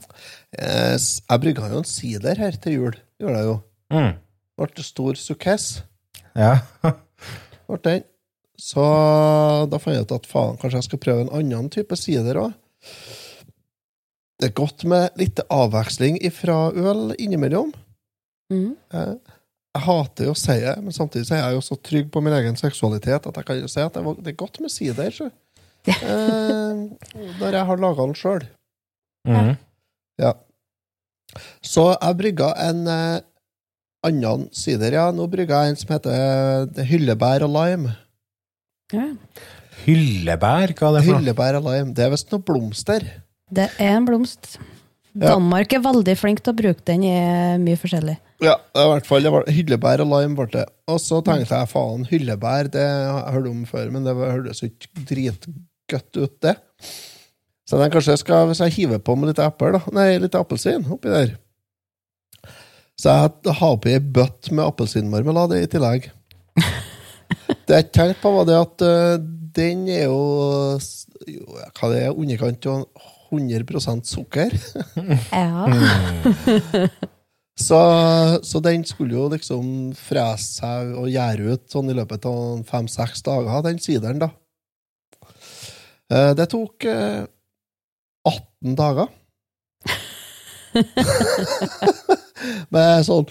Eh, 0.59 0.97
Jeg 1.01 1.41
brygga 1.47 1.71
jo 1.73 1.81
en 1.81 1.89
sider 1.89 2.43
her 2.43 2.59
til 2.61 2.77
jul. 2.77 2.99
Gjorde 3.23 3.39
jeg 3.39 3.49
jo. 3.49 3.57
Mm. 3.97 4.13
Ble 4.61 4.85
stor 4.85 5.17
sukkess. 5.17 5.69
Ja. 6.37 6.59
Ble 7.71 7.81
den. 7.87 8.05
Så 8.61 8.85
da 9.73 9.79
fant 9.81 9.97
jeg 9.97 10.05
ut 10.05 10.13
at 10.19 10.27
faen, 10.29 10.59
kanskje 10.61 10.83
jeg 10.83 10.89
skal 10.91 11.01
prøve 11.01 11.25
en 11.25 11.33
annen 11.39 11.71
type 11.73 11.97
sider 11.97 12.37
òg. 12.43 12.53
Det 14.41 14.51
er 14.51 14.57
godt 14.57 14.85
med 14.89 15.17
litt 15.21 15.41
avveksling 15.53 16.19
fra 16.33 16.67
øl 16.73 17.15
innimellom. 17.17 17.73
Mm. 18.53 18.75
Eh, 18.93 19.15
Jeg 19.77 19.83
hater 19.87 20.27
jo 20.27 20.33
å 20.35 20.39
si 20.39 20.57
det, 20.59 20.73
men 20.83 20.93
samtidig 20.95 21.29
så 21.29 21.37
er 21.37 21.43
jeg 21.45 21.55
jo 21.55 21.61
så 21.63 21.77
trygg 21.87 22.09
på 22.11 22.21
min 22.25 22.35
egen 22.35 22.57
seksualitet 22.59 23.27
at 23.31 23.37
jeg 23.39 23.47
kan 23.47 23.61
jo 23.61 23.69
si 23.71 23.81
at 23.81 23.95
det 23.95 24.03
var- 24.03 24.17
det 24.19 24.33
er 24.33 24.39
godt 24.41 24.61
med 24.61 24.71
sider. 24.71 25.11
Så. 25.15 25.31
Eh, 25.87 26.73
når 27.39 27.53
jeg 27.53 27.67
har 27.67 27.77
laga 27.77 28.07
den 28.07 28.15
sjøl. 28.19 28.43
Mm. 29.27 29.57
Ja. 30.19 30.33
Så 31.63 31.85
jeg 32.01 32.17
brygga 32.19 32.51
en 32.59 32.87
eh, 32.89 33.21
annen 34.05 34.49
sider, 34.53 34.93
ja. 34.93 35.11
Nå 35.13 35.29
brygga 35.31 35.63
jeg 35.65 35.71
en 35.71 35.77
som 35.77 35.95
heter 35.95 36.11
eh, 36.77 36.85
hyllebær 36.91 37.43
og 37.47 37.55
lime. 37.55 37.95
Ja. 38.93 39.07
Hyllebær, 39.87 40.75
hva 40.75 40.91
er 40.91 40.99
det 40.99 41.05
for 41.07 41.13
noe? 41.15 41.21
Hyllebær 41.23 41.61
og 41.61 41.65
lime. 41.71 41.95
Det 41.95 42.05
er 42.05 42.11
visst 42.11 42.33
noe 42.35 42.43
blomster. 42.43 43.07
Det 43.51 43.71
er 43.79 43.97
en 43.97 44.07
blomst. 44.09 44.59
Ja. 45.15 45.31
Danmark 45.37 45.73
er 45.73 45.81
veldig 45.87 46.17
flink 46.19 46.43
til 46.43 46.53
å 46.53 46.59
bruke 46.59 46.85
den 46.87 47.03
i 47.07 47.15
mye 47.63 47.79
forskjellig. 47.81 48.19
Ja, 48.41 48.57
i 48.57 48.87
hvert 48.89 49.07
fall. 49.09 49.25
Det 49.27 49.33
var 49.35 49.49
hyllebær 49.53 50.03
og 50.05 50.11
lime 50.15 50.37
ble 50.39 50.47
det. 50.55 50.67
Og 50.89 51.01
så 51.03 51.21
tenkte 51.25 51.59
jeg 51.61 51.71
faen, 51.71 52.07
hyllebær, 52.09 52.71
det 52.73 52.85
har 52.87 53.25
jeg 53.27 53.35
hørt 53.37 53.51
om 53.51 53.65
før, 53.69 53.91
men 53.93 54.07
det 54.07 54.15
var- 54.17 54.33
hørtes 54.33 54.63
jo 54.63 54.71
ikke 54.71 55.05
dritgodt 55.11 56.17
ut, 56.23 56.41
det. 56.41 56.57
Så 57.69 57.79
den 57.79 57.91
kanskje 57.93 58.17
jeg 58.17 58.23
skal, 58.25 58.47
hvis 58.49 58.61
jeg 58.65 58.73
hiver 58.79 58.99
på 58.99 59.15
med 59.17 59.31
litt 59.31 59.43
eple, 59.45 59.73
da, 59.77 59.81
nei, 59.95 60.19
litt 60.19 60.35
appelsin 60.35 60.87
oppi 60.91 61.13
der. 61.13 61.37
Så 62.99 63.13
jeg 63.13 63.55
har 63.61 63.77
oppi 63.77 63.93
ei 63.95 64.01
bøtte 64.01 64.53
med 64.53 64.65
appelsinmarmelade 64.67 65.63
i 65.63 65.69
tillegg. 65.71 66.11
Det 67.67 67.77
jeg 67.77 67.93
tenkte 67.95 68.19
på, 68.23 68.33
var 68.35 68.45
det 68.49 68.57
at 68.59 68.83
uh, 68.83 69.15
den 69.55 69.87
er 69.89 70.09
jo, 70.11 70.79
jo 71.31 71.45
hva 71.79 71.91
det 71.93 72.03
er, 72.03 72.11
underkant 72.11 72.67
av 72.67 72.85
100% 73.31 74.11
sukker. 74.11 74.51
Ja. 75.31 75.69
Så, 77.61 77.81
så 78.47 78.61
den 78.65 78.85
skulle 78.89 79.17
jo 79.19 79.27
liksom 79.33 79.65
frese 79.99 80.61
seg 80.61 80.95
og 80.97 81.11
gjære 81.13 81.55
ut 81.55 81.65
sånn 81.73 81.91
i 81.93 81.97
løpet 81.99 82.25
av 82.31 82.63
fem-seks 82.71 83.25
dager, 83.27 83.61
den 83.67 83.81
sideren, 83.83 84.23
da. 84.23 84.31
Eh, 86.11 86.33
Det 86.39 86.47
tok 86.53 86.77
eh, 86.89 87.25
18 88.27 88.77
dager. 88.79 89.09
Med 92.71 93.03
sånn 93.05 93.27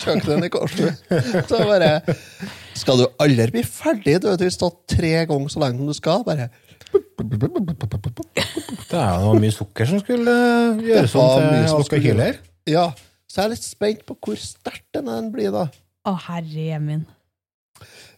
kjøkkenet 0.00 0.46
i 0.46 0.50
korset. 0.52 1.00
Så 1.48 1.60
bare 1.68 1.90
Skal 2.76 3.00
du 3.00 3.06
aldri 3.22 3.48
bli 3.54 3.64
ferdig? 3.66 4.18
Du 4.22 4.30
har 4.32 4.54
stått 4.54 4.80
tre 4.96 5.12
ganger 5.28 5.52
så 5.52 5.62
lenge 5.62 5.80
som 5.80 5.90
du 5.90 5.96
skal. 5.96 6.24
Bare 6.26 6.50
Det 8.94 9.02
er 9.02 9.24
jo 9.26 9.32
mye 9.42 9.54
sukker 9.54 9.88
som 9.90 10.00
skulle 10.02 10.30
eh, 10.30 10.82
gjøres 10.86 11.14
om 11.18 11.48
til 11.50 11.68
som. 11.72 12.38
Ja, 12.70 12.84
så 13.28 13.40
jeg 13.40 13.44
er 13.48 13.52
litt 13.56 13.66
spent 13.66 14.04
på 14.06 14.16
hvor 14.22 14.38
sterkt 14.40 14.94
den 14.94 15.30
blir, 15.34 15.50
da. 15.54 15.66
Å, 16.06 16.12
herre 16.28 16.78
min. 16.84 17.02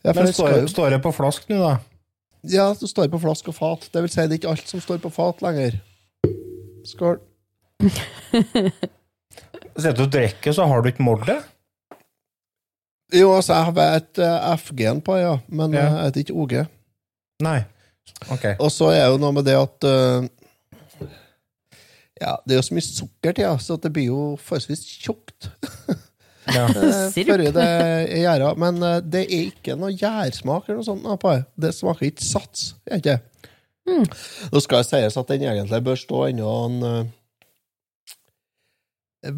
Ja, 0.05 0.13
for 0.13 0.23
Men 0.23 0.33
står, 0.37 0.67
står 0.71 0.93
det 0.97 1.03
på 1.03 1.13
flask 1.17 1.49
nå, 1.51 1.59
da? 1.63 1.77
ja, 2.47 2.69
det 2.79 2.87
står 2.91 3.09
på 3.11 3.19
flask 3.25 3.49
og 3.51 3.57
fat. 3.57 3.89
Det 3.91 4.05
vil 4.05 4.13
si, 4.13 4.23
det 4.29 4.37
er 4.37 4.39
ikke 4.43 4.53
alt 4.53 4.69
som 4.71 4.83
står 4.85 5.01
på 5.03 5.11
fat 5.11 5.41
lenger. 5.43 5.81
Skål. 6.87 7.17
Sitter 9.77 9.97
du 9.99 10.05
og 10.07 10.13
drikker, 10.15 10.55
så 10.57 10.67
har 10.71 10.83
du 10.85 10.89
ikke 10.93 11.05
målt 11.05 11.27
det? 11.29 11.41
Jo, 13.17 13.33
altså, 13.37 13.55
jeg 13.57 13.65
har 13.69 13.73
et 14.01 14.21
FG-en 14.63 15.01
på, 15.05 15.17
ja, 15.21 15.35
men 15.49 15.75
Ja. 15.75 15.81
eh, 15.87 15.97
jeg 15.97 16.05
heter 16.11 16.21
ikke 16.25 16.39
OG. 16.43 16.55
Nei. 17.45 17.59
Ok. 18.31 18.45
Og 18.63 18.71
så 18.73 18.91
er 18.95 19.07
jo 19.11 19.19
noe 19.21 19.33
med 19.37 19.45
det 19.47 19.57
at 19.59 19.85
eh, 19.87 20.29
Ja, 22.21 22.39
det 22.47 22.55
er 22.55 22.61
jo 22.63 22.67
så 22.71 22.77
mye 22.77 22.87
sukker 22.87 23.37
til, 23.37 23.45
ja, 23.45 23.55
så 23.61 23.77
det 23.81 23.93
blir 23.93 24.09
jo 24.09 24.21
forholdsvis 24.43 24.85
tjukt. 25.05 25.51
Ja. 26.47 26.69
eh, 26.71 27.09
Sirup. 27.11 27.41
Det 27.57 27.63
er 27.63 28.05
gjæra. 28.21 28.53
Men 28.55 28.77
eh, 28.79 29.01
det 29.03 29.25
er 29.25 29.49
ikke 29.49 29.75
noe 29.75 29.91
gjærsmak 29.91 30.69
eller 30.69 30.79
noe 30.79 30.87
sånt 30.87 31.09
på 31.23 31.33
det. 31.35 31.43
Det 31.59 31.73
smaker 31.75 32.07
ikke 32.07 32.23
sats. 32.23 32.69
Ikke 32.87 33.17
det? 33.17 33.17
Mm. 33.87 34.05
Nå 34.53 34.63
skal 34.63 34.83
det 34.83 34.89
sies 34.89 35.19
at 35.19 35.31
den 35.31 35.47
egentlig 35.47 35.83
bør 35.87 35.99
stå 35.99 36.25
ennå 36.27 36.53
en 36.67 36.79
uh, 36.83 37.11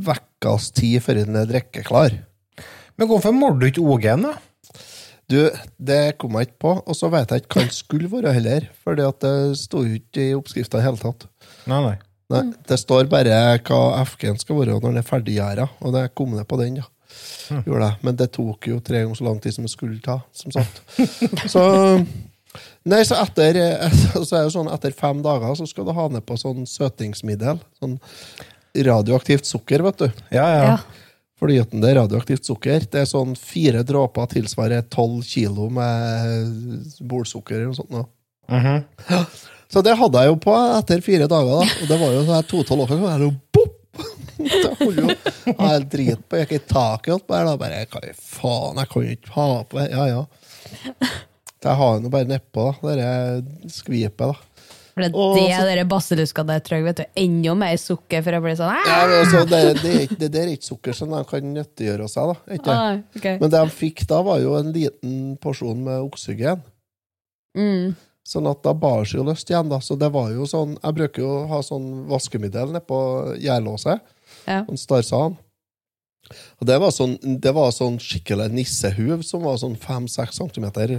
vekkas 0.08 0.70
tid 0.76 1.02
før 1.04 1.20
den 1.20 1.37
er 1.37 1.49
drikkeklar. 1.49 2.16
Men 2.99 3.11
hvorfor 3.11 3.35
må 3.37 3.52
du 3.56 3.66
ikke 3.68 3.85
OG-en, 3.85 4.25
da? 4.25 4.35
Du, 5.28 5.37
det 5.76 6.16
kom 6.16 6.38
jeg 6.38 6.49
ikke 6.49 6.62
på, 6.64 6.70
og 6.80 6.97
så 6.97 7.11
vet 7.12 7.28
jeg 7.32 7.44
ikke 7.44 7.58
hva 7.58 7.66
den 7.66 7.75
skulle 7.76 8.08
være 8.08 8.32
heller, 8.38 8.70
for 8.80 8.97
det 8.97 9.32
sto 9.61 9.82
jo 9.85 9.99
ikke 10.00 10.30
i 10.30 10.37
oppskrifta 10.38 10.80
i 10.80 10.87
hele 10.87 11.00
tatt. 11.02 11.28
Nei, 11.68 11.82
nei. 11.85 11.97
Nei, 12.28 12.44
Det 12.68 12.76
står 12.80 13.08
bare 13.08 13.37
hva 13.64 13.80
FG-en 14.04 14.38
skal 14.40 14.58
være 14.61 14.76
når 14.76 14.85
den 14.85 15.00
er 15.00 15.06
ferdiggjæra, 15.06 15.68
og 15.80 15.94
det 15.97 16.08
kom 16.18 16.35
ned 16.37 16.44
på 16.49 16.58
den, 16.61 16.80
ja. 16.82 16.88
Gjorde 17.64 17.87
det. 17.87 17.92
Men 18.04 18.16
det 18.20 18.30
tok 18.37 18.68
jo 18.68 18.80
tre 18.85 19.00
ganger 19.02 19.16
så 19.16 19.25
lang 19.25 19.38
tid 19.40 19.54
som 19.56 19.64
det 19.64 19.73
skulle 19.73 20.00
ta, 20.04 20.18
som 20.37 20.52
sagt. 20.52 20.82
Så 21.54 21.62
Nei, 22.88 23.02
så 23.04 23.18
etter 23.20 23.56
Så 24.26 24.37
er 24.37 24.47
det 24.47 24.52
sånn 24.54 24.68
etter 24.73 24.94
fem 24.97 25.20
dager 25.25 25.52
så 25.56 25.66
skal 25.68 25.85
du 25.87 25.92
ha 25.97 26.06
ned 26.12 26.25
på 26.26 26.37
sånn 26.40 26.64
søtingsmiddel. 26.68 27.61
Sånn 27.80 27.99
radioaktivt 28.88 29.49
sukker, 29.49 29.82
vet 29.88 30.00
du. 30.04 30.08
Ja, 30.35 30.47
ja. 30.52 30.62
Ja. 30.73 31.04
Fordi 31.38 31.58
at 31.62 31.73
det 31.73 31.90
er 31.90 32.00
radioaktivt 32.00 32.49
sukker. 32.49 32.85
Det 32.90 33.02
er 33.04 33.08
sånn 33.08 33.37
fire 33.38 33.85
dråper 33.87 34.28
tilsvarer 34.32 34.85
tolv 34.90 35.23
kilo 35.28 35.68
med 35.73 36.97
bolsukker 37.08 37.56
eller 37.61 37.70
noe 37.73 37.78
sånt. 37.78 37.94
nå. 37.94 38.04
Mhm. 38.52 38.82
Så 39.68 39.82
det 39.84 39.96
hadde 40.00 40.22
jeg 40.25 40.30
jo 40.32 40.37
på 40.40 40.54
etter 40.78 41.02
fire 41.04 41.26
dager, 41.28 41.60
da. 41.60 41.66
Og 41.82 41.88
det 41.90 41.98
var 42.00 42.12
jo 42.14 42.22
sånn 42.28 42.46
to-tolv 42.48 42.84
år, 42.87 42.88
så 42.88 42.98
var 43.04 43.18
det! 43.20 43.32
Det 44.38 44.68
holdt 44.78 44.98
jo 45.02 45.08
jeg 45.10 45.87
drit 45.92 46.20
på, 46.30 46.38
jeg 46.38 46.46
gikk 46.46 46.52
i 46.56 46.66
taket 46.70 47.14
opp 47.16 47.26
der, 47.28 47.48
da. 47.48 47.56
Bare, 47.60 47.80
hva 47.90 48.02
i 48.06 48.12
faen, 48.14 48.78
jeg 48.80 48.92
kan 48.92 49.04
jo 49.08 49.16
ikke 49.16 49.34
ha 49.34 49.48
på 49.68 49.82
Ja, 49.90 50.04
ja. 50.08 50.20
Jeg 51.58 51.75
har 51.80 51.96
jo 51.96 52.04
nå 52.04 52.10
bare 52.12 52.28
nedpå. 52.30 52.68
Det 52.87 53.72
skvipet, 53.75 54.30
da. 54.30 54.34
For 54.94 55.04
det 55.04 55.08
er 55.10 55.18
Og 55.18 55.37
det 55.37 55.50
så- 55.82 55.88
basilluska 55.90 56.42
der 56.46 56.60
trenger, 56.60 56.84
vet 56.88 56.96
du. 56.96 57.04
Enda 57.22 57.54
mer 57.54 57.76
sukker 57.76 58.22
for 58.22 58.32
å 58.38 58.40
bli 58.42 58.54
sånn 58.58 58.72
Ja, 58.87 58.96
altså, 59.06 59.44
det, 59.46 59.60
det, 59.82 59.90
er 59.94 60.00
ikke- 60.06 60.18
det 60.18 60.30
der 60.32 60.42
er 60.46 60.54
ikke 60.54 60.70
sukker 60.70 60.94
som 60.94 61.10
de 61.10 61.25
kan 61.25 61.52
nyttiggjøre 61.54 62.08
seg, 62.10 62.32
da. 62.32 62.58
Ah, 62.72 62.98
okay. 63.16 63.38
Men 63.38 63.50
det 63.50 63.58
de 63.60 63.70
fikk 63.75 64.06
da, 64.06 64.22
var 64.22 64.38
jo 64.40 64.54
en 64.58 64.72
liten 64.72 65.37
porsjon 65.42 65.82
med 65.84 66.00
oksygen. 66.08 66.62
Mm. 67.58 67.96
Sånn 68.28 68.49
at 68.50 68.61
da 68.64 68.75
bar 68.76 69.06
seg 69.08 69.23
jo 69.23 69.26
lyst 69.30 69.49
igjen, 69.49 69.70
da. 69.73 69.80
Så 69.80 69.97
det 69.97 70.11
var 70.12 70.28
jo 70.35 70.44
sånn 70.49 70.75
Jeg 70.76 70.97
bruker 70.99 71.25
jo 71.25 71.28
å 71.32 71.44
ha 71.49 71.61
sånn 71.64 71.87
vaskemiddel 72.11 72.75
nedpå 72.75 72.99
gjærlåset. 73.40 74.04
Ja. 74.44 74.64
Sånn 74.66 74.80
starsan. 74.80 75.38
Og 76.61 76.68
det 76.68 76.76
var 76.82 76.92
sånn, 76.92 77.16
det 77.40 77.54
var 77.56 77.70
sånn 77.73 77.97
skikkelig 78.02 78.50
nissehuv 78.52 79.23
som 79.25 79.47
var 79.47 79.56
sånn 79.62 79.78
fem-seks 79.80 80.37
centimeter 80.42 80.92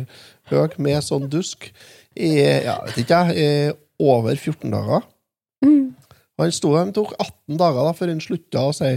høy, 0.49 0.73
med 0.81 1.03
sånn 1.05 1.27
dusk, 1.29 1.69
i 2.17 2.31
ja, 2.39 2.79
vet 2.87 3.03
ikke 3.03 3.19
jeg, 3.29 3.35
i 3.37 4.07
over 4.09 4.33
14 4.33 4.73
dager. 4.73 5.05
Mm. 5.65 5.91
Han 6.39 6.55
sto 6.55 6.73
der, 6.73 6.89
det 6.89 6.97
tok 6.97 7.13
18 7.19 7.59
dager 7.61 7.85
da, 7.85 7.93
før 7.93 8.13
han 8.13 8.23
slutta 8.23 8.65
å 8.65 8.73
si 8.73 8.95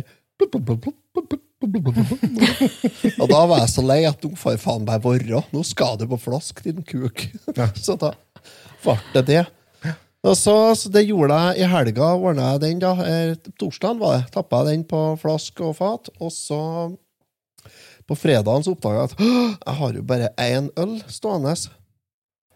Og 3.23 3.27
da 3.31 3.41
var 3.49 3.63
jeg 3.63 3.73
så 3.73 3.85
lei 3.87 4.03
at 4.09 4.23
nå 4.25 4.33
får 4.39 4.57
jeg 4.57 4.63
faen 4.63 4.87
meg 4.89 5.03
være. 5.05 5.43
Nå 5.55 5.65
skal 5.67 5.99
du 6.01 6.07
på 6.11 6.19
flask, 6.21 6.63
din 6.65 6.83
kuk. 6.87 7.27
så 7.85 7.97
da 8.01 8.13
ble 8.85 8.97
det 9.15 9.27
det. 9.31 9.43
Og 10.23 10.37
så, 10.39 10.55
så 10.79 10.91
Det 10.95 11.03
gjorde 11.09 11.35
jeg 11.35 11.65
i 11.65 11.71
helga. 11.71 12.13
ordna 12.15 12.53
jeg 12.53 12.63
den 12.63 12.83
da. 12.83 12.93
Eh, 13.03 13.35
Torsdagen 13.59 13.99
var 13.99 14.19
det. 14.19 14.29
Tappa 14.35 14.63
jeg 14.63 14.77
den 14.77 14.85
på 14.87 15.01
flask 15.19 15.61
og 15.67 15.77
fat. 15.81 16.13
Og 16.23 16.31
så 16.35 16.61
på 18.07 18.19
fredagen 18.19 18.65
så 18.67 18.75
oppdaga 18.75 19.03
jeg 19.03 19.11
at 19.11 19.21
jeg 19.67 19.75
har 19.81 19.97
jo 19.99 20.03
bare 20.07 20.29
én 20.43 20.71
øl 20.79 20.97
stående. 21.11 21.55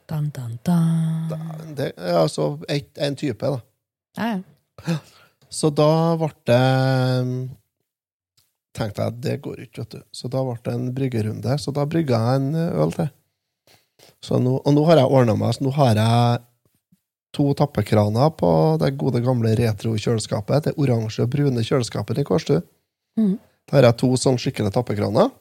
Dun, 0.06 0.30
dun, 0.30 0.58
dun. 0.66 1.74
Det 1.74 1.92
er 1.96 2.18
altså 2.20 2.52
en 2.70 3.16
type, 3.18 3.46
da. 3.50 3.58
Ja, 4.16 4.38
ja. 4.86 4.98
Så 5.50 5.70
da 5.74 6.16
ble 6.18 6.30
det 6.46 6.62
tenkte 8.76 9.02
jeg 9.04 9.14
at 9.14 9.22
det 9.24 9.36
går 9.44 9.62
ikke, 9.66 9.84
vet 9.84 9.96
du. 9.96 10.02
Så 10.14 10.30
da 10.32 10.42
ble 10.44 10.56
det 10.64 10.74
en 10.74 10.90
bryggerunde. 10.96 11.56
Så 11.62 11.72
da 11.74 11.86
brygga 11.88 12.20
jeg 12.20 12.42
en 12.42 12.60
øl 12.84 12.92
til. 12.96 13.08
Så 14.24 14.40
nå, 14.42 14.58
og 14.60 14.76
nå 14.76 14.84
har 14.88 15.00
jeg 15.00 15.12
ordna 15.18 15.36
meg. 15.38 15.56
Så 15.56 15.64
nå 15.66 15.72
har 15.76 15.96
jeg 15.98 16.44
to 17.36 17.50
tappekraner 17.56 18.30
på 18.38 18.50
det 18.80 18.94
gode, 19.00 19.20
gamle 19.24 19.52
retro-kjøleskapet. 19.58 20.68
Det 20.68 20.76
oransje 20.80 21.26
og 21.26 21.32
brune 21.32 21.64
kjøleskapet 21.64 22.22
i 22.22 22.26
Kårstø. 22.28 22.60
Mm. 23.20 23.36
Da 23.66 23.78
har 23.78 23.90
jeg 23.90 24.00
to 24.02 24.12
sånn 24.20 24.40
skikkelig 24.40 24.72
tappekraner. 24.76 25.32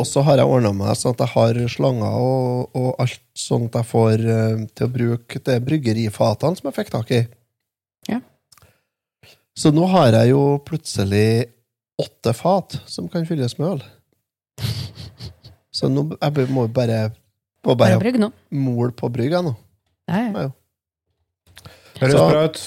Og 0.00 0.06
så 0.08 0.22
har 0.26 0.40
jeg 0.40 0.50
ordna 0.50 0.72
meg 0.74 0.96
sånn 0.98 1.14
at 1.14 1.22
jeg 1.22 1.32
har 1.36 1.58
slanger 1.70 2.16
og, 2.18 2.72
og 2.78 2.88
alt 3.02 3.20
sånn 3.38 3.68
at 3.68 3.78
jeg 3.78 3.88
får 3.92 4.24
eh, 4.34 4.64
til 4.74 4.88
å 4.88 4.94
bruke 4.96 5.42
det 5.46 5.58
bryggerifatene 5.66 6.58
som 6.58 6.68
jeg 6.68 6.78
fikk 6.80 6.92
tak 6.94 7.12
i. 7.14 7.20
Ja. 8.10 8.18
Så 9.54 9.70
nå 9.74 9.86
har 9.92 10.16
jeg 10.16 10.32
jo 10.32 10.42
plutselig 10.66 11.52
åtte 12.04 12.32
fat 12.36 12.78
som 12.90 13.08
kan 13.12 13.26
fylles 13.28 13.56
med 13.58 13.68
øl. 13.76 13.82
Så 15.72 15.88
nå 15.88 16.04
jeg 16.20 16.48
må 16.52 16.66
bare, 16.68 17.10
må 17.64 17.74
Bare 17.74 17.96
bare 17.96 18.00
brygg 18.02 18.18
nå. 18.20 18.28
mole 18.50 18.92
på 18.92 19.08
brygg, 19.12 19.32
jeg 19.32 19.46
nå. 19.46 19.54
Ja, 20.10 20.22
ja. 20.26 20.48
Høres 22.00 22.12
Så- 22.18 22.30
bra 22.30 22.44
ut. 22.48 22.62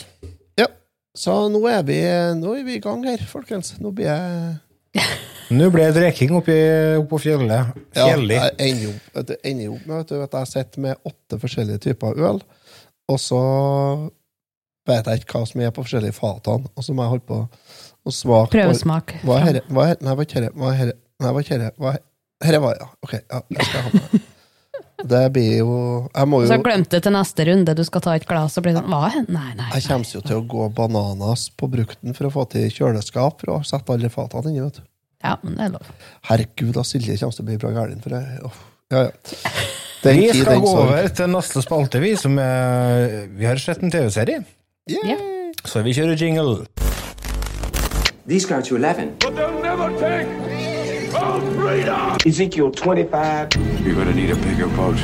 Så 1.15 1.31
nå 1.47 1.61
er, 1.71 1.79
vi, 1.87 1.95
nå 2.35 2.49
er 2.59 2.63
vi 2.67 2.73
i 2.75 2.79
gang 2.83 3.05
her, 3.07 3.21
folkens. 3.31 3.77
Nå 3.79 3.93
blir 3.95 4.09
jeg 4.09 5.05
Nå 5.55 5.69
ble 5.71 5.85
det 5.93 6.01
reking 6.03 6.33
oppe 6.35 6.51
på 7.07 7.19
fjellet. 7.23 7.69
Ja, 7.95 8.09
Fjellig. 8.09 8.35
jeg 8.35 8.73
ender 9.45 9.69
opp 9.77 9.85
med 9.87 10.11
at 10.11 10.33
jeg 10.35 10.47
sitter 10.51 10.81
med 10.83 10.97
åtte 11.07 11.39
forskjellige 11.39 11.77
typer 11.85 12.19
øl, 12.19 12.41
og 13.07 13.19
så 13.21 13.39
vet 14.89 15.05
jeg 15.07 15.21
ikke 15.21 15.37
hva 15.39 15.47
som 15.47 15.61
er 15.63 15.71
på 15.71 15.85
forskjellige 15.85 16.17
fatene, 16.17 16.67
og 16.75 16.83
så 16.83 16.93
må 16.97 17.05
jeg 17.05 17.13
holde 17.13 17.27
på 17.29 17.39
og 18.05 18.13
svak 18.13 18.51
Prøvesmak. 18.53 19.15
Hva 19.25 19.39
er 19.39 19.45
herre? 19.49 19.61
Hva 19.73 19.87
er, 19.91 19.97
nei, 20.05 20.13
hva 20.15 20.23
er 20.25 20.35
herre? 20.37 20.51
Hva 20.55 20.71
er 20.71 20.79
herre? 20.83 20.95
Nei, 21.23 21.31
hva 21.33 21.41
er 21.41 21.51
herre? 21.55 21.71
Hva 21.81 21.91
er 21.95 22.01
herre 22.45 22.61
var 22.61 22.79
ja. 22.81 22.87
Ok, 23.05 23.13
ja, 23.17 23.41
jeg 23.55 23.67
skal 23.69 23.85
ha 23.85 23.91
med. 23.95 24.25
Det 25.05 25.21
blir 25.35 25.51
jo 25.59 25.75
Jeg 26.15 26.29
må 26.31 26.39
jo 26.43 26.47
så 26.49 26.57
jo 26.59 26.63
glemte 26.65 26.99
du 26.99 27.03
til 27.05 27.13
neste 27.15 27.45
runde, 27.49 27.75
du 27.77 27.83
skal 27.87 28.03
ta 28.05 28.13
et 28.19 28.25
glass 28.29 28.57
og 28.59 28.65
bli 28.65 28.73
sånn 28.75 28.87
Hva? 28.91 29.09
Nei, 29.27 29.51
nei. 29.57 29.69
Jeg 29.75 29.85
kommer 29.87 30.11
jo 30.17 30.21
til 30.25 30.37
å 30.39 30.43
gå 30.55 30.67
bananas 30.77 31.47
på 31.57 31.69
brukten 31.71 32.15
for 32.17 32.29
å 32.29 32.33
få 32.35 32.45
til 32.53 32.67
kjøleskap 32.73 33.41
for 33.43 33.55
å 33.55 33.61
sette 33.67 33.95
alle 33.95 34.11
fatene 34.13 34.51
inni, 34.53 34.63
vet 34.65 34.79
du. 34.81 34.85
Ja, 35.25 35.35
men 35.41 35.55
det 35.57 35.65
er 35.67 35.73
lov. 35.73 35.87
Herregud, 36.29 36.73
da 36.77 36.83
Silje 36.85 37.15
kommer 37.17 37.33
til 37.37 37.45
å 37.45 37.49
bli 37.49 37.57
bra 37.63 37.71
gæren, 37.73 38.01
for 38.03 38.13
det. 38.13 38.23
Oh, 38.45 38.59
Ja, 38.93 39.07
ja. 39.07 39.53
Den 40.05 40.19
Vi 40.21 40.27
skal 40.43 40.59
gå 40.61 40.69
over 40.77 41.07
til 41.17 41.31
neste 41.33 41.63
spalte, 41.65 41.97
vi, 42.03 42.11
som 42.21 42.35
er 42.37 43.25
Vi 43.33 43.47
har 43.49 43.57
sett 43.61 43.81
en 43.81 43.89
TV-serie, 43.93 44.43
Yeah. 44.85 45.15
Ja. 45.15 45.17
så 45.65 45.81
vi 45.81 45.95
kjører 45.97 46.19
jingle. 46.21 46.67
These 48.27 48.47
go 48.47 48.59
to 48.59 48.75
11. 48.75 49.17
But 49.19 49.35
they'll 49.35 49.61
never 49.61 49.89
take 49.99 50.27
our 51.13 51.39
freedom! 51.53 52.17
Ezekiel 52.25 52.71
25. 52.71 53.49
You're 53.85 53.93
gonna 53.93 54.13
need 54.15 54.31
a 54.31 54.35
bigger 54.35 54.67
boat. 54.69 54.97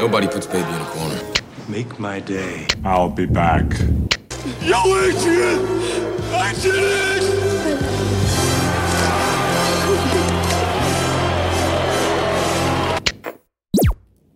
Nobody 0.00 0.26
puts 0.26 0.48
baby 0.48 0.68
in 0.68 0.80
a 0.80 0.84
corner. 0.86 1.20
Make 1.68 2.00
my 2.00 2.18
day. 2.18 2.66
I'll 2.84 3.08
be 3.08 3.26
back. 3.26 3.78
Yo, 4.60 4.74
Adrian! 4.74 5.60
Adrian! 6.34 7.22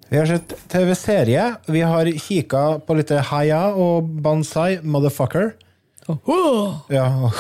Vi 0.09 0.19
har 0.19 0.27
sett 0.27 0.69
TV-serie. 0.69 1.55
Vi 1.67 1.81
har 1.81 2.07
kikka 2.07 2.79
på 2.87 2.95
litt 2.95 3.11
Haya 3.11 3.75
og 3.75 4.05
Banzai, 4.23 4.79
motherfucker. 4.83 5.57
Ja. 6.89 7.33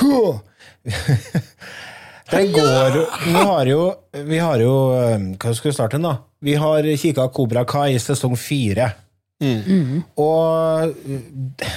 Det 2.30 2.46
går 2.50 2.96
Vi 3.24 3.32
har 3.32 3.66
jo, 3.70 3.82
vi 4.26 4.38
har 4.42 4.62
jo 4.62 4.72
um, 4.94 5.26
Hva 5.38 5.52
skal 5.54 5.70
vi 5.70 5.74
starte 5.76 6.00
med, 6.00 6.08
da? 6.08 6.16
Vi 6.46 6.54
har 6.58 6.86
kikka 6.98 7.28
Kobra 7.34 7.64
Kai 7.68 7.98
sesong 8.02 8.34
fire. 8.38 8.90
Og 10.20 10.90
uh, 10.90 11.76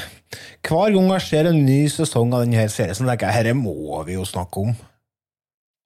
hver 0.70 0.94
gang 0.94 1.08
jeg 1.14 1.26
ser 1.26 1.50
en 1.50 1.62
ny 1.66 1.80
sesong 1.90 2.34
av 2.36 2.44
denne 2.46 2.66
serien, 2.70 2.98
så 2.98 3.06
tenker 3.08 3.30
jeg 3.30 3.50
dette 3.50 3.58
må 3.58 4.02
vi 4.08 4.18
jo 4.18 4.26
snakke 4.28 4.66
om. 4.66 4.74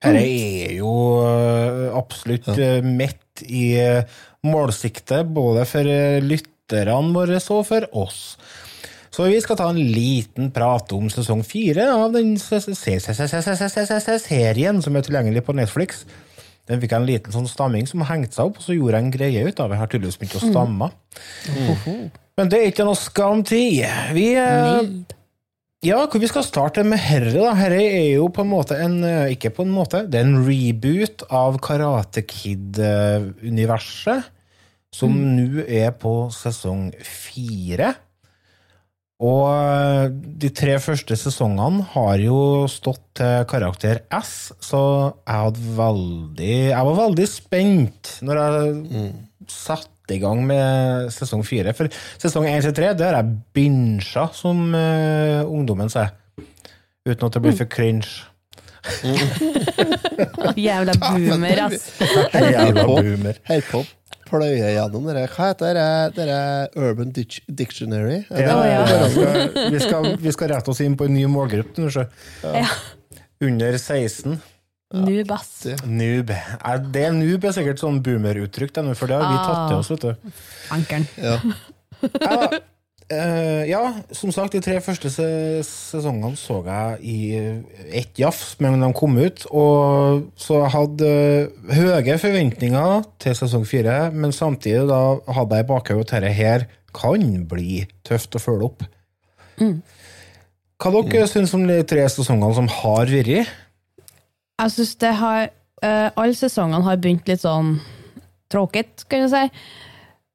Dette 0.04 0.24
er 0.24 0.74
jo 0.80 0.96
uh, 1.24 1.94
absolutt 2.00 2.50
ja. 2.58 2.80
midt 2.84 3.46
i 3.46 3.68
uh, 3.80 4.20
målsiktet, 4.48 5.30
både 5.32 5.68
for 5.70 5.88
lytterne 6.24 7.14
våre 7.16 7.40
og 7.54 7.64
for 7.70 7.88
oss. 8.04 8.20
Så 9.14 9.28
vi 9.30 9.38
skal 9.44 9.58
ta 9.60 9.68
en 9.70 9.78
liten 9.78 10.48
prat 10.54 10.92
om 10.96 11.10
sesong 11.14 11.44
fire 11.46 11.86
av 11.94 12.16
den 12.16 12.34
serien 12.42 13.02
som 14.82 14.96
er 14.98 15.04
tilgjengelig 15.06 15.44
på 15.46 15.54
Netflix. 15.54 16.02
Den 16.66 16.82
fikk 16.82 16.92
jeg 16.96 17.02
en 17.02 17.10
liten 17.10 17.32
sånn 17.36 17.48
stamming 17.50 17.86
som 17.90 18.02
hengte 18.08 18.36
seg 18.38 18.46
opp, 18.50 18.58
og 18.58 18.64
så 18.66 18.74
gjorde 18.74 18.98
jeg 18.98 19.06
en 19.06 19.14
greie 19.14 19.46
ut 19.46 19.60
av 19.60 19.68
det. 19.68 19.76
Jeg 19.76 19.84
har 19.84 19.92
tydeligvis 19.92 20.20
begynt 20.22 20.40
å 20.40 20.48
stamme. 20.48 20.88
Men 22.40 22.46
det 22.50 22.58
er 22.60 22.68
ikke 22.72 22.88
noe 22.88 22.98
skam 22.98 23.40
tid. 23.46 23.86
Vi 24.16 24.28
ja, 25.84 26.08
hvor 26.08 26.20
vi 26.24 26.32
skal 26.32 26.48
starte 26.48 26.84
med 26.88 27.00
herre, 27.04 27.36
da. 27.36 27.52
Herre 27.60 27.82
er 27.84 28.16
jo 28.16 28.32
på 28.32 28.40
en 28.46 28.54
måte 28.54 28.78
en 28.80 29.04
Ikke 29.34 29.52
på 29.52 29.64
en 29.68 29.76
måte, 29.76 30.08
det 30.08 30.22
er 30.22 30.28
en 30.30 30.46
reboot 30.48 31.26
av 31.28 31.60
Karate 31.62 32.24
Kid-universet. 32.24 34.24
Som 34.94 35.12
mm. 35.18 35.26
nå 35.36 35.62
er 35.68 35.92
på 36.00 36.30
sesong 36.34 36.94
fire. 37.04 38.13
Og 39.22 39.44
eh, 39.54 40.08
de 40.42 40.50
tre 40.56 40.80
første 40.82 41.16
sesongene 41.20 41.86
har 41.94 42.18
jo 42.24 42.66
stått 42.72 43.04
til 43.20 43.46
karakter 43.50 44.02
S, 44.18 44.52
så 44.64 44.82
jeg, 45.22 45.38
hadde 45.38 45.76
veldig, 45.78 46.58
jeg 46.74 46.90
var 46.90 47.00
veldig 47.04 47.28
spent 47.30 48.16
når 48.26 48.42
jeg 48.42 49.14
satte 49.54 50.18
i 50.18 50.20
gang 50.20 50.42
med 50.48 51.14
sesong 51.14 51.46
fire. 51.48 51.76
For 51.78 51.94
sesong 52.20 52.50
én 52.50 52.64
til 52.66 52.76
tre 52.76 52.92
har 52.92 53.20
jeg 53.20 53.40
binsja, 53.56 54.28
som 54.36 54.66
uh, 54.76 55.46
ungdommen 55.48 55.92
sier. 55.94 56.12
Uten 57.08 57.28
at 57.28 57.36
det 57.36 57.44
blir 57.44 57.56
for 57.56 57.70
cringe. 57.72 58.10
Jævla 60.60 60.96
boomer, 61.00 61.62
ass. 61.70 61.88
Jævla 62.34 62.84
boomer. 62.88 63.40
Helt 63.48 63.70
Herpå 63.72 63.86
pløye 64.34 64.72
gjennom 64.74 65.06
dere. 65.10 65.28
Hva 65.30 65.52
heter 65.52 65.78
det? 65.78 66.16
Dere 66.18 66.40
Urban 66.82 67.12
Dictionary? 67.14 68.24
Er 68.30 68.42
det- 68.42 68.48
Ja, 68.48 68.58
ja. 68.66 68.82
Vi, 69.06 69.12
skal, 69.14 69.70
vi, 69.76 69.80
skal, 69.86 70.10
vi 70.26 70.34
skal 70.36 70.52
rette 70.56 70.74
oss 70.74 70.82
inn 70.82 70.98
på 70.98 71.06
en 71.06 71.14
ny 71.14 71.28
målgruppe. 71.30 71.86
Ja. 72.44 72.66
Under 73.44 73.78
16. 73.78 74.42
Noob, 74.94 75.32
ass. 75.34 75.64
Noob. 75.90 76.30
Er 76.34 76.78
det 76.94 77.08
noob 77.18 77.46
er 77.50 77.56
sikkert 77.56 77.82
sånn 77.82 78.02
boomeruttrykk, 78.06 78.76
det, 78.78 78.98
for 79.00 79.10
det 79.10 79.18
har 79.18 79.32
vi 79.32 79.40
tatt 79.42 79.64
til 79.72 79.80
oss. 79.80 79.90
vet 79.90 80.02
du. 80.02 80.36
Ankeren. 80.76 81.08
Ja. 81.18 81.40
Ja, 83.10 83.18
eh, 83.18 83.70
ja, 83.70 83.94
som 84.12 84.32
sagt, 84.32 84.54
de 84.54 84.62
tre 84.62 84.80
første 84.82 85.10
sesongene 85.10 86.38
så 86.40 86.62
jeg 86.66 87.00
i 87.02 87.18
ett 87.92 88.20
jafs 88.20 88.60
med 88.60 88.74
en 88.74 88.86
de 88.88 88.94
kom 88.94 89.18
ut. 89.18 89.46
Og 89.52 90.30
så 90.36 90.62
jeg 90.62 90.74
hadde 90.76 91.10
uh, 91.50 91.74
høye 91.74 92.18
forventninger 92.18 93.04
til 93.20 93.36
sesong 93.36 93.66
fire, 93.68 94.12
men 94.12 94.32
samtidig 94.32 94.88
da 94.90 95.18
hadde 95.28 95.60
jeg 95.60 95.66
i 95.66 95.72
bakhodet 95.72 96.14
at 96.14 96.24
dette 96.24 96.34
her 96.34 96.68
kan 96.94 97.46
bli 97.50 97.84
tøft 98.06 98.36
å 98.36 98.42
følge 98.42 98.70
opp. 98.70 98.86
Hva 100.84 100.92
dere 100.92 101.28
syns 101.30 101.54
om 101.56 101.66
de 101.68 101.80
tre 101.88 102.04
sesongene 102.10 102.56
som 102.58 102.68
har 102.68 103.10
vært? 103.12 103.50
Jeg 104.60 104.74
syns 104.76 104.96
det 105.02 105.14
har 105.18 105.48
uh, 105.50 106.10
Alle 106.16 106.36
sesongene 106.38 106.86
har 106.86 107.00
begynt 107.02 107.28
litt 107.28 107.44
sånn 107.44 107.78
tråkigt, 108.52 109.08
kan 109.10 109.26
du 109.26 109.32
si. 109.32 109.48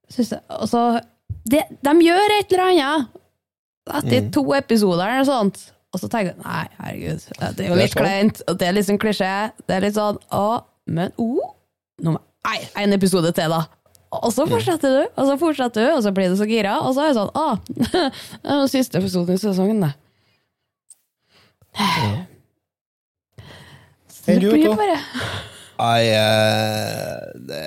Synes 0.09 0.33
jeg, 0.35 0.42
altså, 0.48 1.00
det, 1.52 1.64
de 1.84 1.94
gjør 2.04 2.37
et 2.38 2.52
eller 2.52 2.64
annet 2.68 3.18
etter 3.98 4.30
to 4.34 4.44
episoder 4.56 5.08
eller 5.08 5.28
sånt. 5.28 5.61
Og 5.94 6.02
så 6.02 6.11
tenker 6.12 6.34
jeg 6.34 6.42
nei, 6.44 6.64
herregud, 6.76 7.28
det 7.56 7.64
er 7.64 7.70
jo 7.70 7.78
litt 7.78 7.96
kleint, 7.96 8.42
og 8.44 8.58
det 8.61 8.68
er 8.68 8.74
litt 8.76 8.88
sånn 8.88 9.00
klisjé. 9.00 9.32
Det 9.64 9.78
er 9.78 9.87
litt 9.87 9.96
sånn 9.96 10.20
å, 10.37 10.46
men 10.92 11.14
oh, 11.20 11.54
nå 12.04 12.18
Nei, 12.48 12.61
en 12.80 12.94
episode 12.94 13.28
til, 13.34 13.50
da. 13.50 13.64
Og 14.14 14.30
så 14.32 14.46
fortsetter 14.48 14.92
du, 14.94 15.00
og 15.20 15.26
så 15.28 15.34
fortsetter 15.40 15.84
du, 15.84 15.88
og 15.96 16.02
så 16.04 16.12
blir 16.16 16.30
du 16.32 16.37
så 16.38 16.46
gira, 16.48 16.78
og 16.80 16.94
så 16.96 17.02
er 17.02 17.11
det 17.11 17.18
sånn 17.18 17.32
Å, 17.37 17.46
det 17.82 18.04
er 18.06 18.62
den 18.62 18.70
siste 18.72 19.02
episoden 19.02 19.37
i 19.37 19.42
sesongen, 19.42 19.82
det. 19.84 19.90
Så 24.14 24.38
det 24.38 24.38
blir 24.40 24.72
bare 24.78 24.96
Nei, 25.78 26.08
eh, 26.11 27.26
det 27.50 27.66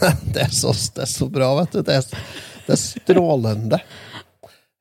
det, 0.34 0.42
er 0.48 0.52
så, 0.54 0.72
det 0.96 1.04
er 1.06 1.10
så 1.10 1.28
bra, 1.32 1.52
vet 1.60 1.72
du. 1.76 1.82
Det 1.86 1.96
er, 2.00 2.08
det 2.66 2.74
er 2.76 2.80
strålende. 2.80 3.80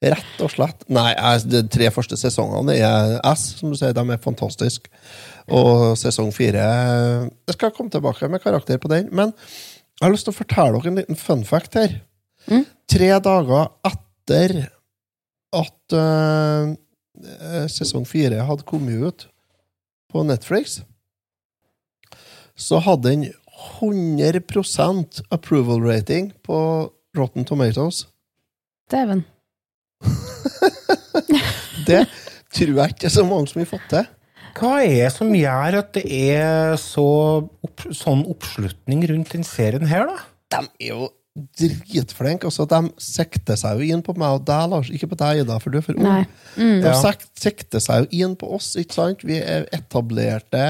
Rett 0.03 0.41
og 0.43 0.51
slett. 0.51 0.81
Nei, 0.91 1.13
jeg- 1.15 1.45
de 1.47 1.61
tre 1.71 1.87
første 1.95 2.17
sesongene 2.19 2.75
er 2.75 3.13
S, 3.33 3.45
som 3.61 3.71
du 3.71 3.77
sier, 3.79 3.93
de 3.95 4.03
er 4.11 4.19
fantastiske. 4.23 4.91
Og 5.53 5.93
sesong 5.99 6.29
fire 6.35 6.63
Jeg 6.63 7.55
skal 7.57 7.71
komme 7.75 7.91
tilbake 7.91 8.27
med 8.31 8.43
karakter 8.43 8.77
på 8.79 8.91
den, 8.91 9.09
men 9.15 9.31
jeg 9.99 10.05
har 10.07 10.11
lyst 10.13 10.27
til 10.27 10.33
å 10.33 10.37
fortelle 10.41 10.79
dere 10.79 10.91
en 10.91 10.99
liten 11.01 11.19
fun 11.19 11.43
fact 11.47 11.75
her. 11.79 11.97
Tre 12.91 13.09
dager 13.23 13.69
etter 13.87 14.55
at 15.53 15.95
eh, 15.95 17.67
sesong 17.71 18.07
fire 18.09 18.43
hadde 18.47 18.65
kommet 18.67 18.99
ut 19.03 19.27
på 20.11 20.23
Netflix, 20.27 20.81
så 22.59 22.79
hadde 22.83 23.09
den 23.11 23.23
100% 23.79 25.21
approval 25.33 25.81
rating 25.85 26.31
på 26.45 26.57
Rotten 27.17 27.45
Tomatoes. 27.45 28.05
Dæven. 28.91 29.23
Det 31.87 32.03
tror 32.53 32.75
jeg 32.77 32.93
ikke 32.93 33.07
er 33.09 33.13
så 33.13 33.23
mange 33.27 33.49
som 33.51 33.61
har 33.63 33.69
fått 33.71 33.87
til. 33.91 34.05
Hva 34.53 34.75
er 34.85 34.91
det 35.07 35.09
som 35.15 35.31
gjør 35.33 35.79
at 35.79 35.89
det 35.97 36.03
er 36.13 36.75
så 36.77 37.05
opp, 37.65 37.83
sånn 37.97 38.21
oppslutning 38.29 39.01
rundt 39.09 39.31
den 39.33 39.45
serien 39.47 39.87
her, 39.89 40.05
da? 40.11 40.19
De 40.53 40.59
er 40.85 40.91
jo 40.91 41.07
dritflinke. 41.57 42.45
Altså, 42.45 42.67
de 42.69 42.79
sikter 43.01 43.57
seg 43.57 43.81
jo 43.81 43.95
inn 43.95 44.03
på 44.05 44.13
meg 44.21 44.35
og 44.37 44.43
deg, 44.45 44.67
Lars. 44.69 44.91
Ikke 44.93 45.09
på 45.09 45.17
deg, 45.17 45.41
Ida, 45.41 45.57
for 45.63 45.73
du 45.73 45.79
er 45.79 45.85
for 45.87 45.97
ung. 45.97 46.27
Mm. 46.53 46.83
De 46.85 46.91
Ja. 46.91 47.13
sikter 47.41 47.81
seg 47.81 48.05
jo 48.05 48.27
inn 48.27 48.35
på 48.37 48.51
oss, 48.53 48.75
ikke 48.77 48.93
sant? 48.99 49.25
Vi 49.25 49.39
er 49.41 49.65
etablerte 49.73 50.61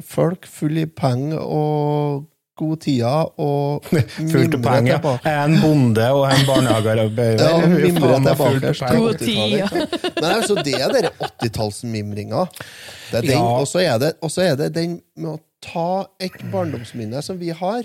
folk, 0.00 0.46
fulle 0.48 0.80
i 0.86 0.86
penger 0.86 1.38
og 1.42 2.28
god 2.62 2.76
tida, 2.84 3.12
og 3.42 3.84
Fullt 4.32 4.54
av 4.58 4.62
penger. 4.62 4.98
tilbake. 5.00 5.32
En 5.44 5.54
bonde 5.62 6.08
og 6.12 6.26
en 6.28 6.44
barnehagearbeider. 6.46 7.42
Ja, 7.42 7.60
fullt 7.64 7.96
tilbake. 7.96 8.36
poeng. 8.36 8.98
God 8.98 9.18
til 9.18 9.26
tid, 9.26 9.56
80-tallet. 9.62 9.96
Men 10.20 10.28
altså, 10.30 10.54
det 10.64 10.74
er 10.78 10.94
den 10.98 11.08
80-tallsmimringa. 11.42 12.44
Det 13.10 13.18
er 13.18 13.26
den, 13.26 13.30
Ja. 13.36 13.42
Og 13.58 13.66
så 13.68 13.82
er, 13.82 13.98
det- 13.98 14.14
så 14.30 14.44
er 14.46 14.56
den 14.68 15.00
med 15.16 15.30
å 15.34 15.40
ta 15.62 16.06
et 16.20 16.38
barndomsminne 16.52 17.22
som 17.22 17.38
vi 17.40 17.50
har, 17.56 17.84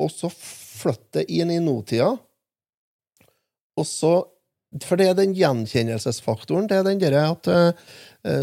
og 0.00 0.08
så 0.10 0.30
flytte 0.32 1.20
det 1.20 1.26
inn 1.30 1.50
i 1.52 1.58
nåtida. 1.60 2.14
Og 3.76 3.86
så 3.86 4.14
For 4.86 4.94
det 4.96 5.08
er 5.10 5.14
den 5.18 5.32
gjenkjennelsesfaktoren. 5.34 6.68
Det 6.70 6.76
er 6.78 6.84
den 6.86 7.00
derre 7.02 7.24
at 7.32 7.48
eh, 7.50 7.72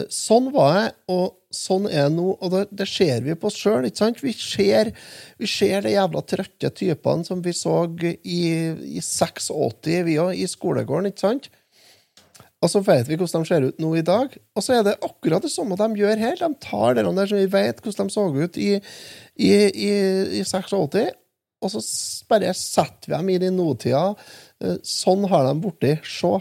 Sånn 0.10 0.48
var 0.56 0.72
jeg, 0.80 0.94
og 1.13 1.36
sånn 1.54 1.86
er 1.90 2.08
jeg 2.08 2.13
nå. 2.16 2.32
Og 2.34 2.54
det, 2.54 2.63
det 2.80 2.88
ser 2.90 3.22
vi 3.26 3.36
på 3.38 3.52
oss 3.52 3.60
sjøl. 3.60 3.86
Vi 4.24 4.34
ser, 4.34 4.92
vi 5.38 5.50
ser 5.52 5.86
de 5.86 5.94
jævla 5.94 6.24
trøtte 6.26 6.72
typene 6.74 7.28
som 7.28 7.44
vi 7.46 7.54
så 7.54 7.84
i, 8.02 8.42
i 8.98 9.04
86, 9.04 10.02
vi 10.08 10.18
òg, 10.22 10.34
i 10.34 10.50
skolegården, 10.50 11.12
ikke 11.12 11.26
sant? 11.28 11.50
Og 12.58 12.72
så 12.74 12.82
vet 12.82 13.06
vi 13.06 13.18
hvordan 13.20 13.44
de 13.46 13.50
ser 13.52 13.66
ut 13.68 13.82
nå 13.82 13.92
i 14.00 14.06
dag. 14.06 14.34
Og 14.58 14.66
så 14.66 14.80
er 14.80 14.86
det 14.88 14.98
akkurat 15.06 15.46
det 15.46 15.54
samme 15.54 15.78
de 15.78 15.88
gjør 16.00 16.24
her. 16.24 16.40
De 16.42 16.50
tar 16.63 16.98
det 16.98 17.06
der 17.06 17.30
som 17.30 17.38
vi 17.38 17.54
vet 17.54 17.82
hvordan 17.84 18.10
de 18.10 18.16
så 18.16 18.26
ut 18.34 18.58
i, 18.58 18.72
i, 19.38 19.52
i, 19.70 19.92
i 20.40 20.44
86, 20.44 21.13
og 21.58 21.74
så 21.74 21.82
bare 22.30 22.54
setter 22.58 23.12
vi 23.12 23.16
dem 23.16 23.30
i 23.34 23.40
de 23.42 23.52
nåtida. 23.54 24.04
Eh, 24.62 24.78
Sånn 24.86 25.26
har 25.30 25.48
de 25.48 25.56
borti. 25.62 25.96
Se. 26.06 26.34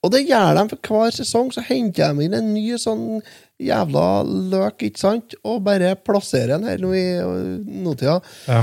Og 0.00 0.12
det 0.14 0.22
gjør 0.28 0.56
de 0.56 0.62
for 0.70 0.88
hver 0.96 1.12
sesong. 1.12 1.50
Så 1.52 1.64
henter 1.66 2.14
de 2.16 2.24
inn 2.26 2.36
en 2.38 2.52
ny 2.54 2.64
sånn 2.80 3.20
jævla 3.60 4.04
løk, 4.24 4.86
ikke 4.88 5.02
sant? 5.02 5.36
Og 5.44 5.60
bare 5.66 5.92
plasserer 6.00 6.54
den 6.56 6.68
her 6.70 6.80
nå 6.80 6.94
i 6.96 7.04
nåtida. 7.84 8.18
Ja. 8.48 8.62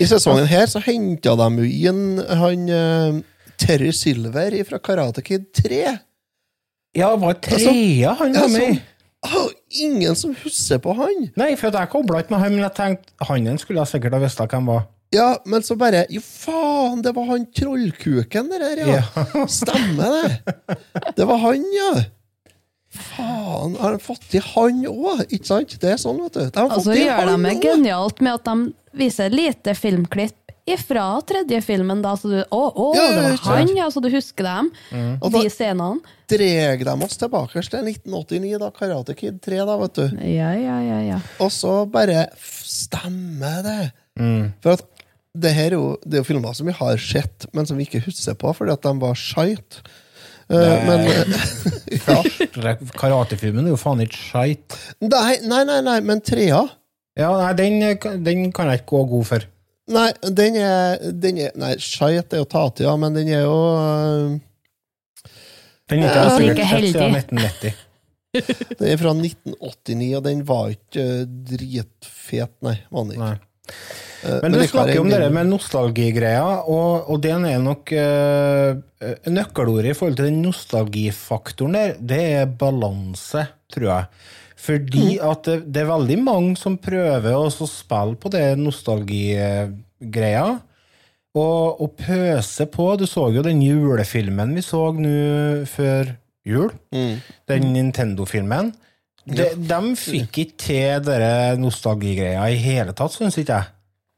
I 0.00 0.06
sesongen 0.08 0.46
her 0.48 0.68
så 0.70 0.80
henta 0.84 1.32
de 1.40 1.48
jo 1.64 1.90
inn 1.90 2.20
han 2.40 2.68
uh, 2.68 3.18
Terry 3.60 3.90
Silver 3.96 4.54
fra 4.68 4.78
Karate 4.80 5.24
Kid 5.24 5.48
3. 5.56 5.80
Ja, 6.96 7.10
det 7.14 7.20
var 7.22 7.36
trea 7.44 8.14
han 8.18 8.34
Ja, 8.34 8.44
var 8.44 8.48
med 8.54 8.76
i. 8.76 8.80
ingen 9.84 10.16
som 10.16 10.32
husker 10.42 10.80
på 10.82 10.94
han! 10.98 11.28
Nei, 11.38 11.52
for 11.60 11.70
jeg 11.74 11.90
kobla 11.92 12.22
ikke 12.22 12.34
med 12.34 12.42
han, 12.44 12.54
men 12.56 12.64
jeg 12.64 12.74
tenkte 12.78 13.28
han 13.28 13.58
skulle 13.60 13.82
jeg 13.84 13.92
sikkert 13.92 14.16
ha 14.16 14.22
visst 14.24 14.40
hvem 14.40 14.70
var. 14.72 14.86
Ja, 15.10 15.40
men 15.44 15.62
så 15.66 15.74
bare 15.78 16.04
Jo, 16.10 16.20
faen, 16.22 17.02
det 17.02 17.12
var 17.16 17.26
han 17.32 17.46
trollkuken 17.56 18.50
der, 18.52 18.82
ja. 18.86 19.02
Stemmer 19.50 20.16
det. 20.16 20.56
Det 21.16 21.26
var 21.26 21.40
han, 21.42 21.64
ja. 21.74 21.92
Faen, 22.90 23.76
har 23.78 23.94
de 23.94 24.02
fått 24.02 24.24
til 24.32 24.42
han 24.54 24.84
òg? 24.90 25.24
Ikke 25.30 25.46
sant? 25.46 25.76
Det 25.82 25.92
er 25.94 25.98
sånn, 26.00 26.18
vet 26.24 26.38
du. 26.38 26.44
De 26.46 26.62
har 26.62 26.70
Og 26.74 26.82
så 26.84 26.94
til 26.94 27.04
gjør 27.04 27.26
de 27.30 27.36
det 27.46 27.56
genialt 27.62 28.22
med 28.22 28.38
at 28.38 28.48
de 28.50 29.00
viser 29.02 29.34
lite 29.34 29.74
filmklipp 29.78 30.36
ifra 30.70 31.04
tredje 31.26 31.58
filmen, 31.64 32.02
da, 32.04 32.12
så 32.18 32.30
du 32.30 32.38
Å, 32.42 32.60
å, 32.68 32.88
Ja, 32.94 33.04
ja, 33.06 33.12
det 33.16 33.22
var 33.30 33.56
han, 33.56 33.70
ja, 33.78 33.86
så 33.90 34.02
du 34.02 34.10
husker 34.12 34.46
dem. 34.46 34.68
Og 35.22 35.32
De 35.34 35.42
scenene. 35.50 36.02
dreg 36.30 36.84
de 36.86 36.94
oss 37.06 37.16
tilbake 37.18 37.62
til 37.66 37.88
1989, 37.90 38.58
da 38.62 38.70
Karate 38.74 39.16
Kid 39.18 39.40
3, 39.42 39.62
da, 39.66 39.78
vet 39.80 39.98
du. 39.98 40.04
Ja, 40.30 40.52
ja, 40.54 40.76
ja, 40.86 41.00
ja. 41.14 41.18
Og 41.42 41.50
så 41.54 41.80
bare 41.90 42.28
Stemmer 42.38 43.64
det? 43.66 43.80
For 44.60 44.76
at 44.76 44.84
det 45.38 45.52
her 45.54 45.70
er 45.70 45.78
jo, 45.78 45.94
det 46.02 46.18
er 46.18 46.24
jo 46.24 46.26
filmer 46.26 46.54
som 46.56 46.66
vi 46.66 46.74
har 46.74 47.00
sett, 47.02 47.46
men 47.54 47.66
som 47.68 47.78
vi 47.78 47.86
ikke 47.86 48.02
husker 48.02 48.34
på 48.38 48.52
fordi 48.56 48.74
at 48.74 48.86
de 48.86 48.94
var 49.02 49.18
shite. 49.18 49.84
Eh, 50.50 50.86
men 50.88 51.06
ja. 52.08 52.18
Karatefilmen 52.98 53.68
er 53.68 53.74
jo 53.74 53.78
faen 53.78 54.02
ikke 54.02 54.18
skeit. 54.18 54.78
nei, 54.98 55.38
nei, 55.46 55.62
nei, 55.68 55.78
nei, 55.86 56.00
men 56.02 56.22
trea 56.26 56.64
Ja, 57.18 57.30
nei, 57.36 57.52
den, 57.58 57.78
den 58.24 58.50
kan 58.54 58.70
jeg 58.70 58.82
ikke 58.82 58.96
gå 58.96 59.04
god 59.12 59.28
for. 59.28 59.46
Nei, 59.90 60.08
den 60.22 60.58
er, 60.58 61.04
den 61.22 61.38
er 61.42 61.54
Nei, 61.58 61.74
shite 61.82 62.38
er 62.38 62.42
jo 62.42 62.48
ta 62.50 62.64
til, 62.74 62.88
ja, 62.88 62.96
men 62.98 63.14
den 63.14 63.30
er 63.30 63.44
jo 63.44 63.54
øh, 63.76 64.34
Den 65.90 66.02
er 66.02 66.10
ikke 66.10 66.26
jeg 66.26 66.34
sikkert 66.34 66.74
sett 66.74 66.90
siden 66.90 67.16
heldig. 67.18 67.22
1990. 67.22 67.86
Den 68.78 68.86
er 68.86 68.98
fra 69.00 69.10
1989, 69.10 70.12
og 70.14 70.20
den 70.22 70.42
var 70.46 70.68
ikke 70.70 71.02
øh, 71.02 71.22
dritfet, 71.50 72.52
nei. 72.62 72.76
Var 72.86 73.06
den 73.08 73.16
ikke. 73.16 73.24
Nei. 73.26 73.80
Eh, 74.24 74.40
Men 74.42 74.52
du 74.52 74.58
snakker 74.58 74.70
snakker 74.74 75.00
om 75.00 75.08
den- 75.10 75.20
det 75.22 75.30
med 75.32 75.46
nostalgigreia, 75.48 76.62
og, 76.68 77.08
og 77.10 77.20
den 77.24 77.44
er 77.48 77.58
nok 77.62 77.92
uh, 77.92 78.76
Nøkkelordet 79.32 79.90
i 79.92 79.96
forhold 79.96 80.16
til 80.18 80.26
den 80.28 80.42
nostalgifaktoren 80.44 81.72
der, 81.78 81.94
det 82.00 82.20
er 82.42 82.46
balanse, 82.60 83.46
tror 83.72 83.86
jeg. 83.88 84.04
Fordi 84.60 85.06
at 85.24 85.44
det, 85.48 85.54
det 85.72 85.80
er 85.82 85.88
veldig 85.88 86.18
mange 86.20 86.56
som 86.60 86.76
prøver 86.76 87.32
å 87.32 87.46
spille 87.48 88.16
på 88.20 88.28
det 88.34 88.44
nostalgigreia, 88.60 90.50
og, 91.34 91.80
og 91.80 91.94
pøse 91.96 92.66
på. 92.66 92.90
Du 93.00 93.06
så 93.08 93.28
jo 93.32 93.42
den 93.46 93.62
julefilmen 93.62 94.52
vi 94.56 94.62
så 94.66 94.90
nå 94.96 95.64
før 95.70 96.12
jul, 96.44 96.70
den 97.48 97.72
Nintendo-filmen. 97.72 98.72
De, 99.30 99.44
de 99.54 99.80
fikk 100.00 100.38
ikke 100.44 100.56
til 100.58 101.02
dere 101.06 101.56
nostalgigreia 101.60 102.48
i 102.50 102.56
hele 102.58 102.92
tatt, 102.96 103.12
syns 103.14 103.36
ikke 103.38 103.60
jeg. 103.60 103.68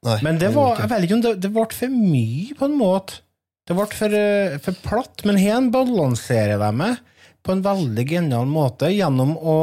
Nei, 0.03 0.19
Men 0.27 0.39
det 0.41 0.51
var, 0.57 0.81
jeg 0.83 0.91
vet 0.91 1.05
ikke 1.07 1.19
om 1.19 1.23
det, 1.23 1.37
det 1.45 1.53
ble 1.55 1.67
for 1.77 1.95
mye, 1.95 2.57
på 2.59 2.67
en 2.67 2.79
måte. 2.79 3.21
Det 3.69 3.77
ble 3.79 3.87
for, 3.95 4.15
eh, 4.19 4.57
for 4.65 4.79
platt, 4.83 5.23
men 5.29 5.39
her 5.39 5.63
balanserer 5.71 6.59
de 6.59 6.71
med 6.75 6.99
på 7.43 7.55
en 7.55 7.63
veldig 7.63 8.05
genial 8.07 8.47
måte 8.51 8.91
gjennom 8.91 9.37
å 9.39 9.57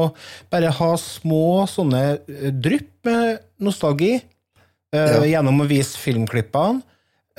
bare 0.52 0.71
ha 0.75 0.91
små 0.99 1.65
sånne 1.67 2.04
eh, 2.15 2.52
drypp 2.56 2.91
med 3.08 3.43
nostalgi, 3.63 4.13
eh, 4.95 5.12
Ja. 5.15 5.19
gjennom 5.36 5.63
å 5.63 5.67
vise 5.69 5.99
filmklippene, 5.99 6.84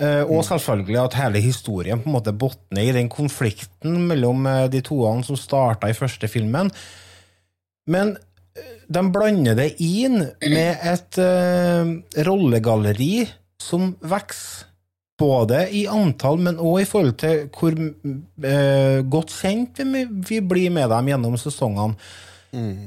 Uh, 0.00 0.24
og 0.32 0.46
selvfølgelig 0.46 0.96
at 0.96 1.14
hele 1.18 1.40
historien 1.44 2.00
på 2.00 2.08
en 2.08 2.14
måte 2.14 2.32
botner 2.32 2.86
i 2.88 2.92
den 2.96 3.10
konflikten 3.12 3.98
mellom 4.08 4.46
de 4.72 4.80
toene 4.80 5.20
som 5.26 5.36
starta 5.36 5.90
i 5.90 5.92
første 5.92 6.24
filmen. 6.24 6.70
Men 7.84 8.14
de 8.90 9.02
blander 9.14 9.54
det 9.58 9.68
inn 9.84 10.18
med 10.42 10.82
et 10.90 11.20
uh, 11.22 11.92
rollegalleri 12.26 13.28
som 13.60 13.94
vokser. 14.00 14.66
Både 15.20 15.66
i 15.76 15.82
antall, 15.84 16.38
men 16.40 16.56
òg 16.56 16.78
i 16.80 16.86
forhold 16.88 17.18
til 17.20 17.42
hvor 17.52 17.74
uh, 17.76 19.00
godt 19.12 19.34
kjent 19.36 19.82
vi, 19.84 20.06
vi 20.08 20.38
blir 20.40 20.72
med 20.72 20.88
dem 20.88 21.10
gjennom 21.12 21.36
sesongene. 21.36 21.92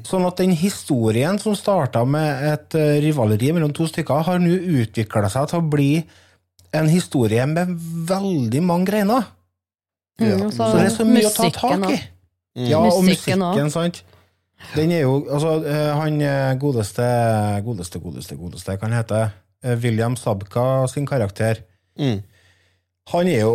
Sånn 0.03 0.25
at 0.25 0.41
den 0.41 0.55
historien 0.57 1.37
som 1.39 1.53
starta 1.55 2.01
med 2.09 2.41
et 2.49 2.75
uh, 2.75 2.95
rivaleri 3.05 3.53
mellom 3.53 3.71
to 3.77 3.85
stykker, 3.85 4.25
har 4.25 4.41
nå 4.41 4.57
utvikla 4.81 5.29
seg 5.29 5.51
til 5.51 5.61
å 5.61 5.67
bli 5.75 5.91
en 6.73 6.89
historie 6.89 7.45
med 7.47 7.77
veldig 8.09 8.63
mange 8.65 8.89
greiner. 8.89 9.29
Ja. 10.17 10.33
Mm, 10.41 10.49
Så 10.57 10.71
det 10.73 10.87
er 10.87 10.91
så 10.97 11.05
mye 11.07 11.29
å 11.29 11.35
ta 11.37 11.51
tak 11.53 11.85
i. 11.93 12.01
Ja, 12.65 12.81
og 12.81 13.05
Musikken 13.05 13.41
musikken, 13.41 13.71
sant. 13.73 14.03
Den 14.75 14.91
er 14.91 14.99
jo 15.03 15.27
Altså, 15.31 15.53
eh, 15.65 15.91
han 16.01 16.21
eh, 16.21 16.53
godeste, 16.59 17.03
godeste, 17.65 17.99
godeste, 17.99 18.35
godeste, 18.35 18.77
kan 18.81 18.93
hete 18.95 19.21
eh, 19.63 19.77
William 19.83 20.15
Sabka 20.15 20.87
sin 20.91 21.05
karakter. 21.07 21.61
Mm. 21.99 22.21
Han 23.13 23.27
er 23.27 23.39
jo 23.41 23.53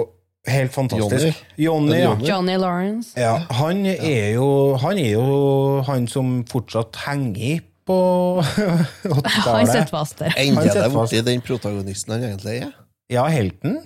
helt 0.48 0.72
fantastisk. 0.72 1.44
Johnny, 1.58 1.96
ja. 1.98 2.10
Johnny. 2.10 2.28
Johnny 2.28 2.56
Lawrence. 2.56 3.12
ja. 3.20 3.38
Han 3.50 3.86
er 3.86 4.30
jo 4.34 4.76
Han 4.76 4.98
er 4.98 5.10
jo 5.12 5.80
han 5.88 6.06
som 6.08 6.44
fortsatt 6.50 6.96
henger 7.06 7.60
på 7.88 7.98
Han 8.44 8.84
80-tallet. 9.24 9.68
sitter 9.72 9.86
fast 9.90 10.18
der. 10.18 10.34
Han 10.36 10.56
det 10.60 10.72
sitter 10.72 10.92
borti 10.92 11.20
den 11.24 11.40
protagonisten 11.40 12.12
han 12.12 12.24
egentlig 12.30 12.58
er? 12.66 12.72
Ja, 13.10 13.24
helten. 13.32 13.78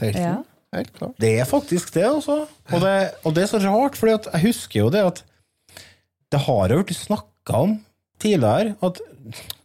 helten. 0.00 0.22
Ja. 0.22 0.36
helt 0.76 0.92
klart. 0.92 1.14
Det 1.20 1.30
er 1.40 1.44
faktisk 1.48 1.94
det, 1.94 2.04
altså. 2.04 2.42
Og 2.72 2.80
det, 2.80 3.10
og 3.24 3.34
det 3.34 3.42
er 3.42 3.46
så 3.46 3.58
rart, 3.64 3.96
for 3.96 4.06
jeg 4.12 4.42
husker 4.42 4.80
jo 4.80 4.90
det 4.92 5.00
at 5.00 5.24
det 6.32 6.42
har 6.44 6.74
jo 6.74 6.84
blitt 6.84 7.00
snakka 7.00 7.62
om 7.64 7.78
tidligere, 8.22 8.74
at 8.84 9.00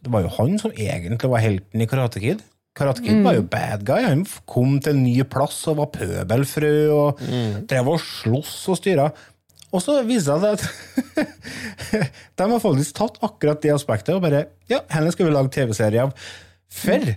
det 0.04 0.12
var 0.12 0.24
jo 0.24 0.32
han 0.38 0.58
som 0.60 0.74
egentlig 0.74 1.30
var 1.30 1.42
helten 1.42 1.82
i 1.82 1.88
Karate 1.90 2.22
Kid. 2.22 2.42
Karate 2.74 3.04
Kid 3.04 3.22
var 3.22 3.36
jo 3.36 3.44
bad 3.46 3.84
guy. 3.86 4.02
Han 4.02 4.24
kom 4.50 4.78
til 4.82 4.96
en 4.96 5.04
ny 5.06 5.14
plass 5.30 5.60
og 5.70 5.78
var 5.78 5.92
pøbelfrø 5.94 6.74
og 6.94 7.20
drev 7.70 7.92
og 7.92 8.00
sloss 8.02 8.56
og 8.72 8.80
styra. 8.80 9.10
Og 9.74 9.82
så 9.82 9.98
viser 10.06 10.38
det 10.38 10.54
seg 10.54 10.54
at 10.54 10.64
de 12.38 12.48
har 12.50 12.62
faktisk 12.62 12.96
tatt 12.98 13.20
akkurat 13.26 13.62
det 13.62 13.74
aspektet 13.74 14.14
og 14.14 14.22
bare 14.22 14.46
Ja, 14.70 14.84
henne 14.94 15.10
skal 15.14 15.26
vi 15.28 15.34
lage 15.34 15.50
TV-serie 15.54 16.06
av. 16.06 16.14
For 16.74 17.14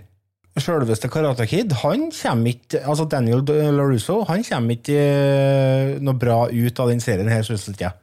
Selveste 0.58 1.06
Karate 1.10 1.46
Kid, 1.46 1.70
han 1.84 2.08
kommer 2.10 2.50
ikke 2.50 2.80
Altså 2.82 3.04
Daniel 3.06 3.44
LaRusso, 3.46 4.24
han 4.26 4.42
kommer 4.42 4.74
ikke 4.74 4.98
eh, 4.98 5.92
noe 6.02 6.18
bra 6.18 6.38
ut 6.50 6.80
av 6.82 6.90
den 6.90 7.02
serien 7.02 7.30
her, 7.30 7.44
syns 7.46 7.68
ikke 7.70 7.86
jeg. 7.86 7.94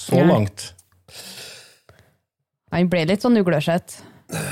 Så 0.00 0.20
langt. 0.26 0.66
Han 2.74 2.90
ble 2.90 3.04
litt 3.08 3.22
sånn 3.24 3.38
uglesett. 3.40 4.00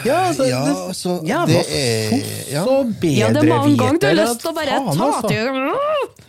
Ja, 0.04 0.28
altså, 0.28 0.44
Ja, 0.46 0.60
det, 0.68 0.82
ja, 0.84 1.44
jævla 1.48 1.62
det 1.64 1.76
er 1.78 2.50
ja. 2.52 2.62
så 2.62 2.74
bedre 2.84 3.12
Ja, 3.16 3.30
det 3.32 3.40
er 3.40 3.48
mange 3.48 3.72
ganger 3.80 3.98
du 4.02 4.04
har 4.06 4.18
lyst 4.18 4.42
til 4.42 4.50
å 4.50 4.54
bare 4.58 4.76
faen, 4.76 4.98
ta 4.98 5.06
altså. 5.08 5.30
til 5.32 5.46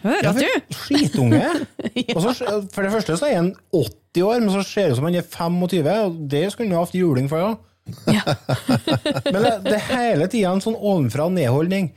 Hører 0.03 0.23
Ja, 0.23 0.31
du? 0.37 0.77
Skitunge. 0.79 1.41
Og 2.15 2.23
så, 2.23 2.47
for 2.73 2.87
det 2.87 2.93
første 2.95 3.17
så 3.19 3.27
er 3.29 3.35
han 3.41 3.51
80 3.75 4.25
år, 4.29 4.39
men 4.45 4.49
så 4.55 4.63
ser 4.67 4.87
det 4.89 4.95
ut 4.95 5.01
som 5.01 5.07
han 5.09 5.19
er 5.19 5.27
25, 5.27 5.91
og 6.07 6.17
det 6.31 6.43
skulle 6.53 6.69
han 6.69 6.75
jo 6.75 6.81
hatt 6.85 6.97
juling 6.97 7.29
for, 7.31 7.43
ja. 7.43 7.53
men 9.33 9.39
det, 9.43 9.53
det 9.67 9.75
er 9.75 9.85
hele 9.91 10.27
tida 10.31 10.53
en 10.55 10.63
sånn 10.63 10.77
ovenfra 10.79 11.27
og 11.27 11.35
ned-holdning. 11.35 11.91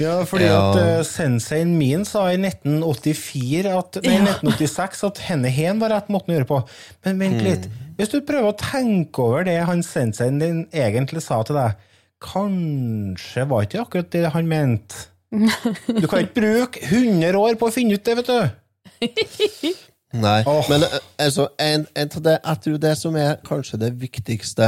Ja, 0.00 0.14
fordi 0.24 0.48
Ja. 0.48 0.60
at 0.70 0.78
uh, 0.80 1.04
senseien 1.04 1.74
min 1.76 2.06
sa 2.08 2.24
i 2.32 2.38
1984 2.40 3.74
at, 3.76 4.00
nei, 4.04 4.16
1986 4.24 5.04
at 5.10 5.20
henne 5.28 5.52
hen 5.52 5.82
var 5.82 5.92
rett 5.92 6.08
måten 6.12 6.32
å 6.32 6.38
gjøre 6.38 6.48
på. 6.48 6.60
Men 7.04 7.20
vent 7.20 7.44
litt. 7.44 7.68
Hvis 8.00 8.12
du 8.14 8.22
prøver 8.24 8.48
å 8.48 8.56
tenke 8.56 9.20
over 9.20 9.44
det 9.44 9.58
han 9.68 9.84
senseien 9.84 10.40
din 10.40 10.64
egentlig 10.72 11.22
sa 11.26 11.42
til 11.44 11.58
deg, 11.60 11.76
kanskje 12.24 13.44
var 13.48 13.68
ikke 13.68 13.84
akkurat 13.84 14.10
det 14.12 14.32
han 14.32 14.48
mente. 14.48 15.06
Du 15.30 16.08
kan 16.08 16.24
ikke 16.24 16.40
bruke 16.40 16.80
100 16.82 17.36
år 17.38 17.60
på 17.60 17.68
å 17.68 17.74
finne 17.74 17.94
ut 17.94 18.04
det, 18.04 18.16
vet 18.18 18.32
du. 18.32 19.70
Nei, 20.10 20.40
oh. 20.50 20.64
men 20.66 20.82
eh, 20.82 20.96
altså, 21.22 21.46
en, 21.62 21.84
en 21.94 22.08
det, 22.10 22.38
jeg 22.42 22.62
tror 22.64 22.80
det 22.82 22.96
som 22.98 23.14
er 23.20 23.36
kanskje 23.46 23.78
det 23.78 23.92
viktigste 24.00 24.66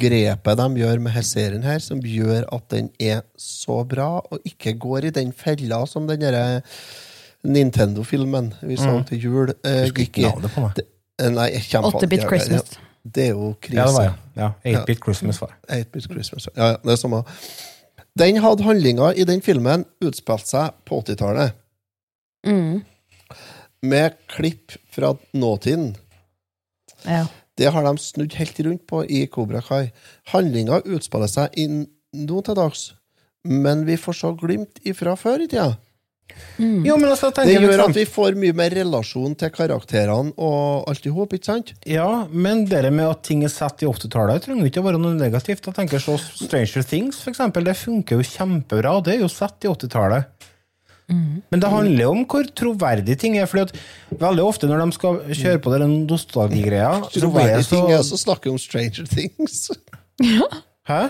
grepet 0.00 0.58
de 0.60 0.66
gjør 0.82 0.98
med 1.00 1.12
her 1.16 1.22
serien 1.26 1.62
her, 1.64 1.78
som 1.80 2.00
gjør 2.04 2.44
at 2.52 2.66
den 2.70 2.90
er 3.00 3.22
så 3.40 3.80
bra, 3.88 4.20
og 4.30 4.40
ikke 4.44 4.74
går 4.82 5.08
i 5.08 5.14
den 5.16 5.32
fella 5.32 5.82
som 5.88 6.06
den 6.10 6.20
derre 6.20 6.62
Nintendo-filmen 7.46 8.50
vi 8.66 8.76
så 8.80 8.96
til 9.06 9.22
jul 9.22 9.52
eh, 9.64 9.86
gikk 9.94 10.18
i. 10.18 10.26
Eh, 10.26 11.30
Nei, 11.32 11.46
jeg 11.54 11.62
kommer 11.70 11.92
faen 11.94 12.02
8-bit 12.02 12.18
ikke- 12.24 12.28
Christmas. 12.32 12.78
Det 13.06 13.22
er 13.28 13.34
jo 13.36 13.52
krise. 13.62 13.76
Ja, 13.78 13.84
det 13.86 13.94
var 13.94 14.02
jeg. 14.02 14.14
Ja, 14.36 14.48
8-bit 14.80 15.02
Christmas 15.04 15.38
var 15.40 15.52
8-bit 15.70 16.08
Christmas. 16.10 16.48
Ja, 16.56 16.66
ja, 16.72 16.76
det 16.82 16.92
er 16.92 16.96
samme. 16.98 17.20
Den 18.18 18.40
hadde 18.42 18.64
handlinga 18.66 19.12
i 19.14 19.24
den 19.28 19.42
filmen 19.44 19.84
utspilt 20.02 20.48
seg 20.50 20.74
på 20.88 21.02
80-tallet, 21.04 21.52
Mm. 22.46 22.82
med 23.82 24.14
klipp 24.28 24.72
fra 24.94 25.14
nåtiden. 25.34 25.96
Ja. 27.04 27.26
Det 27.56 27.72
har 27.72 27.86
de 27.86 27.96
snudd 28.00 28.36
helt 28.36 28.60
rundt 28.66 28.84
på 28.88 29.02
i 29.08 29.24
Cobra 29.32 29.62
Kai. 29.64 29.90
Handlinga 30.32 30.82
utspiller 30.84 31.30
seg 31.30 31.56
i 31.56 31.66
nå 31.66 32.44
til 32.44 32.56
dags, 32.56 32.90
men 33.44 33.84
vi 33.88 33.96
får 34.00 34.20
så 34.20 34.32
glimt 34.36 34.80
ifra 34.84 35.16
før 35.18 35.44
i 35.44 35.50
tida. 35.50 35.74
Jo, 36.58 36.96
men 36.98 37.06
altså, 37.08 37.30
Det 37.30 37.54
gjør 37.54 37.84
at 37.86 37.96
vi 37.96 38.04
får 38.08 38.36
mye 38.36 38.54
mer 38.56 38.74
relasjon 38.74 39.36
til 39.38 39.52
karakterene 39.54 40.34
og 40.36 40.88
alt 40.90 41.06
i 41.06 41.12
hop, 41.14 41.32
ikke 41.36 41.48
sant? 41.48 41.72
Ja, 41.88 42.26
men 42.30 42.64
det 42.68 42.82
med 42.90 43.06
at 43.06 43.22
ting 43.28 43.44
er 43.46 43.52
satt 43.52 43.84
i 43.84 43.88
80-tallet, 43.88 44.42
trenger 44.44 44.66
jo 44.66 44.72
ikke 44.72 44.82
å 44.82 44.88
være 44.88 45.00
noe 45.00 45.16
negativt. 45.16 45.64
Jeg 45.68 45.76
tenker 45.76 46.02
så 46.02 46.16
Stranger 46.18 46.84
Things, 46.84 47.22
for 47.22 47.32
eksempel, 47.32 47.64
det 47.64 47.76
funker 47.78 48.18
jo 48.18 48.26
kjempebra. 48.26 48.98
Det 49.06 49.16
er 49.16 49.24
jo 49.24 49.32
satt 49.32 49.64
i 49.64 49.70
80-tallet. 49.70 50.50
Men 51.08 51.62
det 51.62 51.68
handler 51.70 52.02
jo 52.02 52.14
om 52.14 52.24
hvor 52.26 52.48
troverdig 52.58 53.18
ting 53.20 53.36
er. 53.38 53.46
Fordi 53.50 53.66
at 53.68 54.18
veldig 54.22 54.46
ofte 54.46 54.70
når 54.70 54.82
de 54.82 54.96
skal 54.96 55.20
kjøre 55.30 55.60
på 55.62 55.74
den 55.76 55.94
nostalgigreia 56.06 56.96
Troverdige 57.14 57.62
så... 57.62 57.70
ting 57.76 57.92
er 57.92 58.00
så 58.00 58.02
også 58.02 58.18
å 58.18 58.24
snakke 58.24 58.50
om 58.50 58.58
Stranger 58.58 59.06
Things. 59.10 59.70
Hæ? 60.90 61.04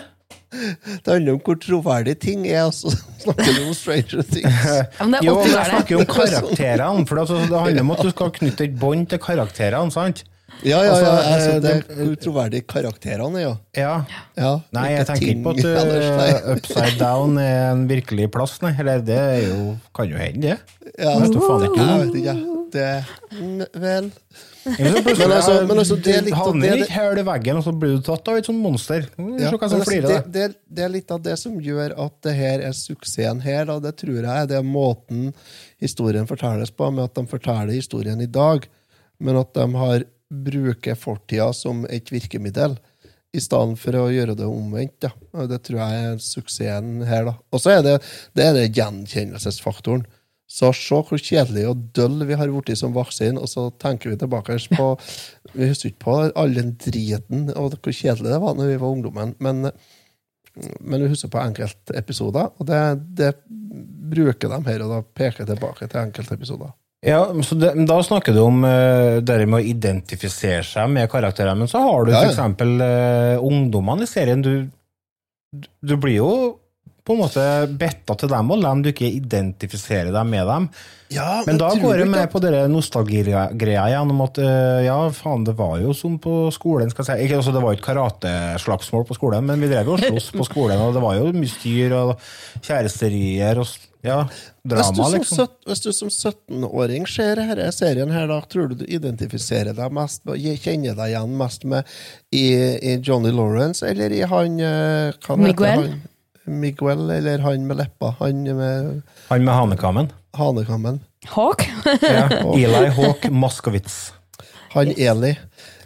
Det 0.57 1.11
handler 1.11 1.37
om 1.37 1.41
hvor 1.45 1.57
troverdige 1.61 2.15
ting 2.23 2.47
er, 2.49 2.69
og 2.69 2.75
så 2.75 2.93
snakker 3.21 3.59
om 3.67 3.75
Stranger 3.77 4.23
Things. 4.23 4.47
Ja, 4.47 4.85
men 5.05 5.17
det 5.17 5.21
er 5.21 5.27
Jo, 5.27 5.35
men 5.41 5.53
jeg 5.53 5.73
snakker 5.73 5.97
jo 5.97 6.01
om 6.01 6.09
karakterene. 6.13 7.07
For 7.09 7.23
altså, 7.23 7.43
det 7.43 7.61
handler 7.61 7.85
om 7.87 7.93
at 7.97 8.05
du 8.07 8.11
skal 8.15 8.33
knytte 8.39 8.69
et 8.69 8.81
bånd 8.81 9.09
til 9.11 9.23
karakterene, 9.23 9.93
sant? 9.93 10.25
Ja, 10.63 10.79
ja, 10.79 10.85
ja. 10.85 10.91
Altså, 10.95 11.11
Altså, 11.35 11.51
eh, 11.51 11.61
det 11.61 11.73
er 11.75 12.11
utroverdig 12.13 12.61
karakterene 12.71 13.43
jo 13.43 13.53
ja. 13.77 13.87
Ja. 14.07 14.23
ja. 14.39 14.53
Nei, 14.73 14.87
jeg 14.95 15.07
tenker 15.11 15.33
ikke 15.33 15.45
på 15.45 15.55
at 15.55 15.65
uh. 15.67 16.51
Upside 16.55 16.99
Down 17.01 17.39
er 17.43 17.73
en 17.73 17.87
virkelig 17.91 18.31
plass, 18.35 18.59
nei. 18.65 18.73
Eller 18.79 19.03
det 19.05 19.23
jo, 19.49 19.75
kan 19.97 20.11
jo 20.11 20.21
hende, 20.21 20.55
det. 20.55 20.93
Ja, 20.97 21.17
vet 21.21 21.35
du 21.35 21.41
faen 21.43 21.67
ikke. 21.69 21.89
Jeg 21.91 22.05
vet 22.05 22.21
ikke. 22.23 22.37
Det 22.77 22.87
mm, 23.37 23.65
Vel. 23.83 24.09
Men, 24.67 24.97
altså- 25.31 25.61
men 25.69 25.79
altså, 25.79 25.97
det 26.03 26.15
er 26.17 26.25
litt 26.27 26.35
av 26.35 26.57
det- 26.61 26.89
her 26.91 27.19
i 27.21 27.23
veggen, 27.23 27.61
og 27.61 27.65
så 27.65 27.73
blir 27.73 27.95
du 27.97 28.03
tatt 28.03 28.27
av 28.29 28.37
et 28.41 28.49
sånt 28.49 28.59
monster. 28.63 29.07
Mm, 29.19 29.37
Ja, 29.39 29.53
altså, 29.53 29.79
det, 29.87 30.33
det, 30.33 30.49
det 30.67 30.85
er 30.85 30.91
litt 30.91 31.11
av 31.11 31.23
det 31.23 31.39
som 31.39 31.61
gjør 31.61 31.95
at 32.07 32.17
det 32.27 32.35
her 32.35 32.65
er 32.67 32.75
suksessen 32.75 33.43
her. 33.45 33.65
Da. 33.67 33.79
Det 33.79 33.95
tror 34.03 34.19
jeg 34.23 34.49
det 34.51 34.59
er 34.59 34.67
måten 34.67 35.33
historien 35.79 36.27
fortelles 36.27 36.71
på, 36.75 36.91
med 36.91 37.05
at 37.05 37.15
de 37.15 37.27
forteller 37.31 37.73
historien 37.77 38.21
i 38.21 38.27
dag, 38.27 38.67
men 39.19 39.37
at 39.37 39.55
de 39.55 39.69
har 39.75 40.05
bruker 40.31 40.99
fortida 40.99 41.53
som 41.55 41.85
et 41.91 42.13
virkemiddel. 42.13 42.77
I 43.37 43.43
stedet 43.43 43.77
for 43.81 43.99
å 43.99 44.07
gjøre 44.09 44.37
det 44.39 44.47
omvendt. 44.49 44.97
Da. 45.05 45.11
Det 45.51 45.61
tror 45.67 45.83
jeg 45.83 46.05
er 46.11 46.21
suksessen 46.23 47.03
her. 47.07 47.29
Og 47.53 47.61
så 47.61 47.77
er 47.77 47.83
det, 47.85 47.97
det 48.39 48.47
er 48.47 48.55
det 48.57 48.71
gjenkjennelsesfaktoren. 48.79 50.07
Så 50.47 50.71
se 50.79 50.99
hvor 51.09 51.19
kjedelig 51.19 51.65
og 51.67 51.83
døll 51.97 52.23
vi 52.29 52.37
har 52.39 52.51
blitt 52.55 52.79
som 52.79 52.95
voksen, 52.95 53.39
og 53.43 53.51
så 53.51 53.67
tenker 53.83 54.13
vi 54.13 54.19
tilbake 54.21 54.59
på 54.77 54.89
Vi 55.57 55.69
husker 55.71 55.91
ikke 55.91 56.05
på 56.05 56.17
all 56.39 56.55
den 56.55 56.75
driten 56.79 57.49
og 57.55 57.75
hvor 57.81 57.95
kjedelig 57.95 58.31
det 58.31 58.41
var 58.43 58.55
når 58.55 58.71
vi 58.71 58.79
var 58.83 58.93
ungdommen, 58.93 59.35
men, 59.43 59.71
men 60.81 61.03
vi 61.03 61.11
husker 61.11 61.33
på 61.33 61.41
enkeltepisoder, 61.43 62.51
og 62.61 62.69
det, 62.69 62.81
det 63.19 63.31
bruker 63.49 64.53
de 64.53 64.61
her, 64.69 64.85
og 64.85 64.93
da 64.93 65.01
peker 65.17 65.43
jeg 65.43 65.51
tilbake 65.55 65.89
til 65.89 66.03
enkeltepisoder. 66.03 66.75
Ja, 67.05 67.43
så 67.45 67.55
det, 67.61 67.75
Da 67.87 67.99
snakker 68.03 68.33
du 68.33 68.41
om 68.41 68.65
uh, 68.65 69.19
det 69.21 69.37
med 69.47 69.61
å 69.61 69.65
identifisere 69.69 70.65
seg 70.65 70.89
med 70.91 71.11
karakterene, 71.13 71.59
men 71.65 71.71
så 71.71 71.83
har 71.85 72.07
du 72.07 72.13
Ja, 72.15 72.23
ja. 72.25 72.33
f.eks. 72.33 72.63
uh, 72.63 73.43
ungdommene 73.45 74.07
i 74.07 74.11
serien. 74.11 74.43
Du, 74.43 74.69
du 75.85 75.97
blir 76.01 76.17
jo 76.23 76.31
på 77.07 77.15
en 77.15 77.21
måte 77.23 77.43
betta 77.79 78.17
til 78.19 78.31
dem 78.33 78.51
og 78.51 78.59
lem 78.63 78.81
du 78.83 78.91
ikke 78.91 79.09
identifiserer 79.15 80.11
deg 80.15 80.27
med 80.27 80.47
dem. 80.51 80.69
Ja, 81.15 81.45
Men 81.47 81.61
da 81.61 81.69
går 81.71 82.01
du 82.01 82.03
jeg 82.03 82.11
med 82.11 82.25
at- 82.25 82.33
på 82.33 82.41
den 82.43 82.73
nostalgigreia 82.75 83.85
igjen 83.87 84.11
om 84.11 84.21
at 84.25 84.39
eh, 84.43 84.87
ja, 84.89 84.97
faen, 85.15 85.45
det 85.47 85.55
var 85.55 85.79
jo 85.79 85.93
som 85.95 86.17
på 86.19 86.51
skolen. 86.51 86.91
skal 86.91 87.05
jeg 87.07 87.21
si. 87.21 87.27
Ikke, 87.29 87.37
altså, 87.39 87.53
det 87.55 87.63
var 87.63 87.73
jo 87.75 87.79
ikke 87.79 87.93
karateslagsmål 87.95 89.07
på 89.07 89.15
skolen, 89.15 89.47
men 89.47 89.63
vi 89.63 89.69
drev 89.71 89.87
jo 89.87 89.95
og 89.95 90.03
sloss 90.03 90.33
på 90.35 90.49
skolen, 90.49 90.83
og 90.83 90.97
det 90.97 91.03
var 91.05 91.15
jo 91.21 91.31
mye 91.31 91.53
styr 91.53 91.95
og 91.95 92.17
kjæresterier 92.67 93.61
og 93.63 93.71
ja, 94.07 94.19
drama, 94.67 94.93
som 94.95 95.15
liksom. 95.15 95.49
hvis 95.67 95.83
du 95.83 95.93
som 95.95 96.11
17-åring 96.11 97.07
ser 97.11 97.39
denne 97.41 97.71
serien, 97.75 98.11
her, 98.15 98.27
da 98.31 98.41
tror 98.51 98.69
du 98.71 98.83
du 98.83 98.85
identifiserer 98.87 99.75
deg 99.79 99.95
mest 99.95 100.27
kjenner 100.27 100.95
deg 100.99 101.15
igjen 101.15 101.39
mest 101.39 101.65
med 101.67 101.87
i, 102.35 102.45
i 102.83 102.99
Johnny 102.99 103.31
Lawrence, 103.35 103.87
eller 103.87 104.11
i 104.15 104.23
han 104.27 104.61
eh, 104.61 105.15
hva 105.23 105.39
heter 105.39 105.43
Miguel? 105.43 105.89
Han? 105.89 106.05
Miguel, 106.47 107.11
eller 107.11 107.43
han 107.45 107.67
med 107.67 107.81
leppa? 107.81 108.15
Han 108.21 108.43
med 108.57 109.03
Han 109.29 109.45
med 109.45 109.55
hanekammen. 109.55 110.13
hanekammen? 110.37 111.01
Hawk? 111.33 111.65
Ja, 112.03 112.29
Eli 112.55 112.87
Hawk 112.95 113.29
Moskowitz. 113.31 114.13
Han 114.75 114.93
Eli. 114.97 115.35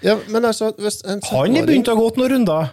Ja, 0.03 0.19
men 0.29 0.45
altså, 0.45 0.73
hvis 0.79 1.03
en 1.05 1.21
Han 1.31 1.57
er 1.57 1.67
begynt 1.69 1.89
å 1.89 1.97
gå 1.97 2.09
gått 2.09 2.21
noen 2.21 2.33
runder. 2.35 2.71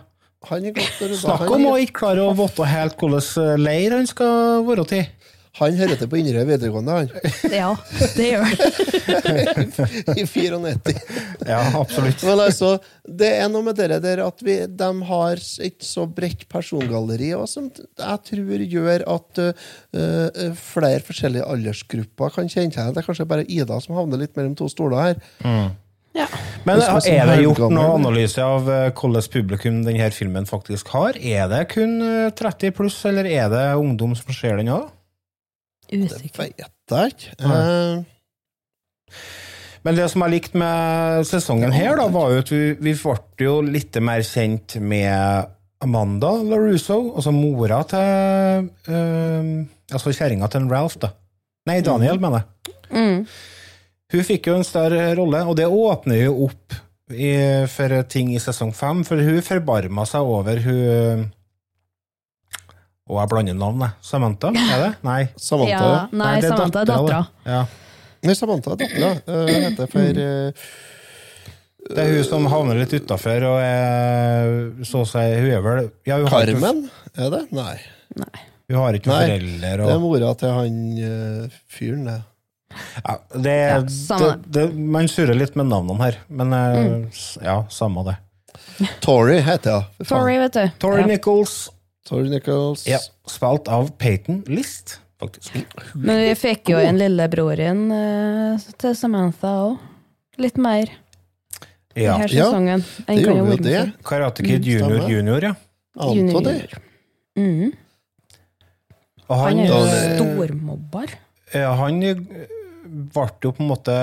Han 0.50 0.66
er 0.66 0.74
gått 0.76 1.02
noen 1.02 1.12
runder. 1.12 1.22
Snakk 1.22 1.52
om 1.54 1.66
å 1.70 1.76
ikke 1.82 2.00
klare 2.02 2.26
å 2.28 2.34
vite 2.38 2.68
helt 2.72 2.98
hvilken 3.02 3.64
leir 3.64 3.96
han 3.98 4.08
skal 4.10 4.64
være 4.68 4.88
til. 4.90 5.06
Han 5.58 5.78
hører 5.80 5.98
til 6.00 6.10
på 6.12 6.20
Inderøy 6.20 6.46
videregående, 6.52 6.98
han. 6.98 7.10
Ja, 7.62 7.72
det 8.18 8.28
gjør 8.30 8.46
han. 8.46 9.72
I 10.22 10.26
94. 10.28 10.96
Ja, 11.48 11.62
absolutt. 11.80 12.24
Men 12.28 12.44
altså, 12.46 12.76
det 13.08 13.32
er 13.40 13.50
noe 13.52 13.66
med 13.66 13.80
det 13.80 14.02
der 14.04 14.22
at 14.26 14.44
vi, 14.46 14.60
de 14.68 14.92
har 15.10 15.42
et 15.66 15.80
så 15.86 16.06
bredt 16.10 16.46
persongalleri, 16.52 17.34
også, 17.38 17.58
som 17.58 17.72
jeg 17.72 18.24
tror 18.30 18.64
gjør 18.68 19.08
at 19.16 19.42
uh, 19.42 19.66
uh, 19.98 20.62
flere 20.62 21.02
forskjellige 21.08 21.48
aldersgrupper 21.48 22.38
kan 22.38 22.50
kjenne 22.52 22.74
seg 22.74 22.84
igjen. 22.84 22.96
Det 22.96 23.04
er 23.04 23.10
kanskje 23.10 23.30
bare 23.30 23.48
Ida 23.48 23.82
som 23.84 23.98
havner 23.98 24.22
litt 24.22 24.38
mellom 24.38 24.56
to 24.58 24.70
stoler 24.72 25.10
her. 25.10 25.22
Ja. 26.18 26.28
Men 26.66 26.82
er 26.82 27.06
er 27.12 27.30
det 27.30 27.38
gjort 27.44 27.62
noen 27.70 28.02
analyse 28.02 28.44
av 28.44 28.68
eh, 28.72 28.90
hvordan 28.96 29.28
publikum 29.32 29.82
denne 29.86 30.10
filmen 30.12 30.48
faktisk 30.50 30.90
har? 30.96 31.18
Er 31.22 31.48
det 31.52 31.64
kun 31.76 32.00
eh, 32.04 32.30
30 32.36 32.74
pluss, 32.78 32.98
eller 33.08 33.30
er 33.30 33.52
det 33.54 33.66
ungdom 33.78 34.16
som 34.18 34.34
ser 34.36 34.58
den 34.60 34.74
òg? 34.74 34.90
Det 35.90 36.00
vet 36.02 36.40
jeg 36.48 36.52
ikke. 36.54 36.70
Eh, 37.40 38.04
Men 39.86 39.96
det 39.96 40.08
som 40.12 40.24
jeg 40.26 40.34
likte 40.34 40.60
med 40.60 41.28
sesongen 41.30 41.72
her, 41.72 41.96
da, 42.00 42.08
var 42.12 42.34
jo 42.34 42.42
at 42.44 42.52
vi, 42.52 42.64
vi 42.76 42.94
ble 42.98 43.46
jo 43.46 43.60
litt 43.64 43.96
mer 44.04 44.24
kjent 44.28 44.76
med 44.84 45.48
Amanda 45.86 46.34
LaRusso, 46.44 47.14
altså 47.16 47.32
mora 47.36 47.84
til 47.88 48.72
eh, 48.90 49.52
Altså 49.94 50.12
kjerringa 50.12 50.50
til 50.52 50.66
en 50.66 50.72
Ralph, 50.74 50.98
da. 51.00 51.14
Nei, 51.70 51.78
Daniel, 51.86 52.20
mener 52.20 52.42
jeg. 52.44 52.74
Mm. 52.92 53.22
Hun 54.12 54.26
fikk 54.28 54.50
jo 54.50 54.58
en 54.58 54.68
større 54.68 55.14
rolle, 55.16 55.46
og 55.48 55.56
det 55.60 55.68
åpner 55.68 56.20
jo 56.26 56.34
opp 56.48 56.76
i, 57.12 57.32
for 57.72 57.96
ting 58.12 58.34
i 58.36 58.42
sesong 58.44 58.74
fem, 58.76 59.06
for 59.08 59.20
hun 59.24 59.40
forbarma 59.46 60.04
seg 60.08 60.28
over 60.28 60.60
hun 60.66 61.26
Og 63.08 63.20
jeg 63.22 63.30
blander 63.32 63.56
navn, 63.56 63.80
jeg. 63.86 63.96
Samantha, 64.04 64.50
er 64.52 64.82
det? 64.84 64.92
Nei. 65.10 65.22
Samantha, 65.40 65.72
Ja, 65.88 66.08
nei, 66.12 66.34
det 66.42 66.50
er 66.50 66.56
Samantha 66.56 66.82
er 66.84 66.90
dattera. 66.92 67.22
Ja. 67.48 67.62
Nei, 68.28 68.36
Samantha 68.36 68.74
er 68.76 68.82
dattera. 68.82 69.12
Uh, 69.28 69.52
heter 69.68 69.92
for 69.94 70.20
uh, 70.28 70.72
Det 71.88 72.04
er 72.04 72.12
hun 72.18 72.26
som 72.28 72.48
havner 72.52 72.82
litt 72.82 72.96
utafor 72.98 73.46
og 73.48 73.60
er 73.64 74.84
så 74.90 75.06
å 75.06 75.08
si 75.08 75.24
Hun 75.40 75.52
er 75.56 75.62
vel 75.64 75.86
ja, 76.10 76.18
hun 76.20 76.28
Carmen? 76.28 76.52
ikke- 76.52 76.66
Carmen, 76.66 76.82
er 77.16 77.32
det? 77.38 77.44
Nei. 77.56 77.78
Hun 78.68 78.80
har 78.82 78.98
ikke 79.00 79.08
Nei, 79.14 79.22
noen 79.22 79.38
foreldre. 79.38 79.86
Det 79.86 79.94
er 79.94 80.02
mora 80.04 80.34
til 80.42 80.56
han 80.58 80.82
uh, 81.00 81.60
fyren, 81.72 82.04
det. 82.10 82.18
ja, 83.06 83.14
det, 83.32 83.54
Ja, 83.56 83.80
det, 83.80 83.94
samme. 83.96 84.34
det, 84.58 84.66
man 84.98 85.08
surrer 85.08 85.40
litt 85.40 85.56
med 85.56 85.70
navnene 85.72 86.04
her, 86.04 86.18
men 86.28 86.52
uh, 86.52 86.76
mm. 86.76 87.06
ja, 87.48 87.62
samme 87.72 88.04
det. 88.10 88.18
Tori 89.02 89.40
heter 89.42 89.80
hun. 89.80 90.06
Tori. 90.06 90.36
Vet 90.44 90.60
du. 90.60 90.66
Tori 90.84 91.00
Ja. 91.06 91.08
Nichols. 91.14 91.56
Tori 92.08 92.30
Nichols. 92.32 92.86
Ja, 92.88 93.00
spilt 93.28 93.68
av 93.72 93.90
Peyton 94.00 94.42
List, 94.48 94.98
faktisk. 95.22 95.58
Men 95.96 96.22
vi 96.24 96.34
fikk 96.40 96.72
jo 96.72 96.80
en 96.80 97.00
lillebroren 97.02 97.82
uh, 97.92 98.68
til 98.80 98.96
Samantha 98.96 99.52
òg. 99.68 99.78
Litt 100.38 100.58
mer 100.62 100.92
Ja. 101.98 102.20
Ja, 102.22 102.28
sesongen. 102.30 102.84
det 103.08 103.16
gjorde 103.24 103.44
vi 103.48 103.56
jo 103.56 103.64
det. 103.66 103.80
Karate 104.06 104.44
Kid 104.46 104.66
Junior 104.70 105.00
stemmer. 105.00 105.10
Junior, 105.10 105.48
ja. 105.50 105.54
Junior, 106.14 106.44
det. 106.46 106.54
junior. 106.62 106.84
Mhm. 107.38 107.72
Og 109.28 109.36
Han 109.42 109.58
han, 109.58 109.60
er 109.60 109.68
jo 109.68 109.80
eh, 109.84 110.12
stormobber. 110.16 111.16
ja, 111.58 111.72
han 111.76 111.98
eh, 112.06 112.22
ble 112.88 113.26
jo 113.44 113.52
på 113.52 113.64
en 113.66 113.68
måte 113.74 113.96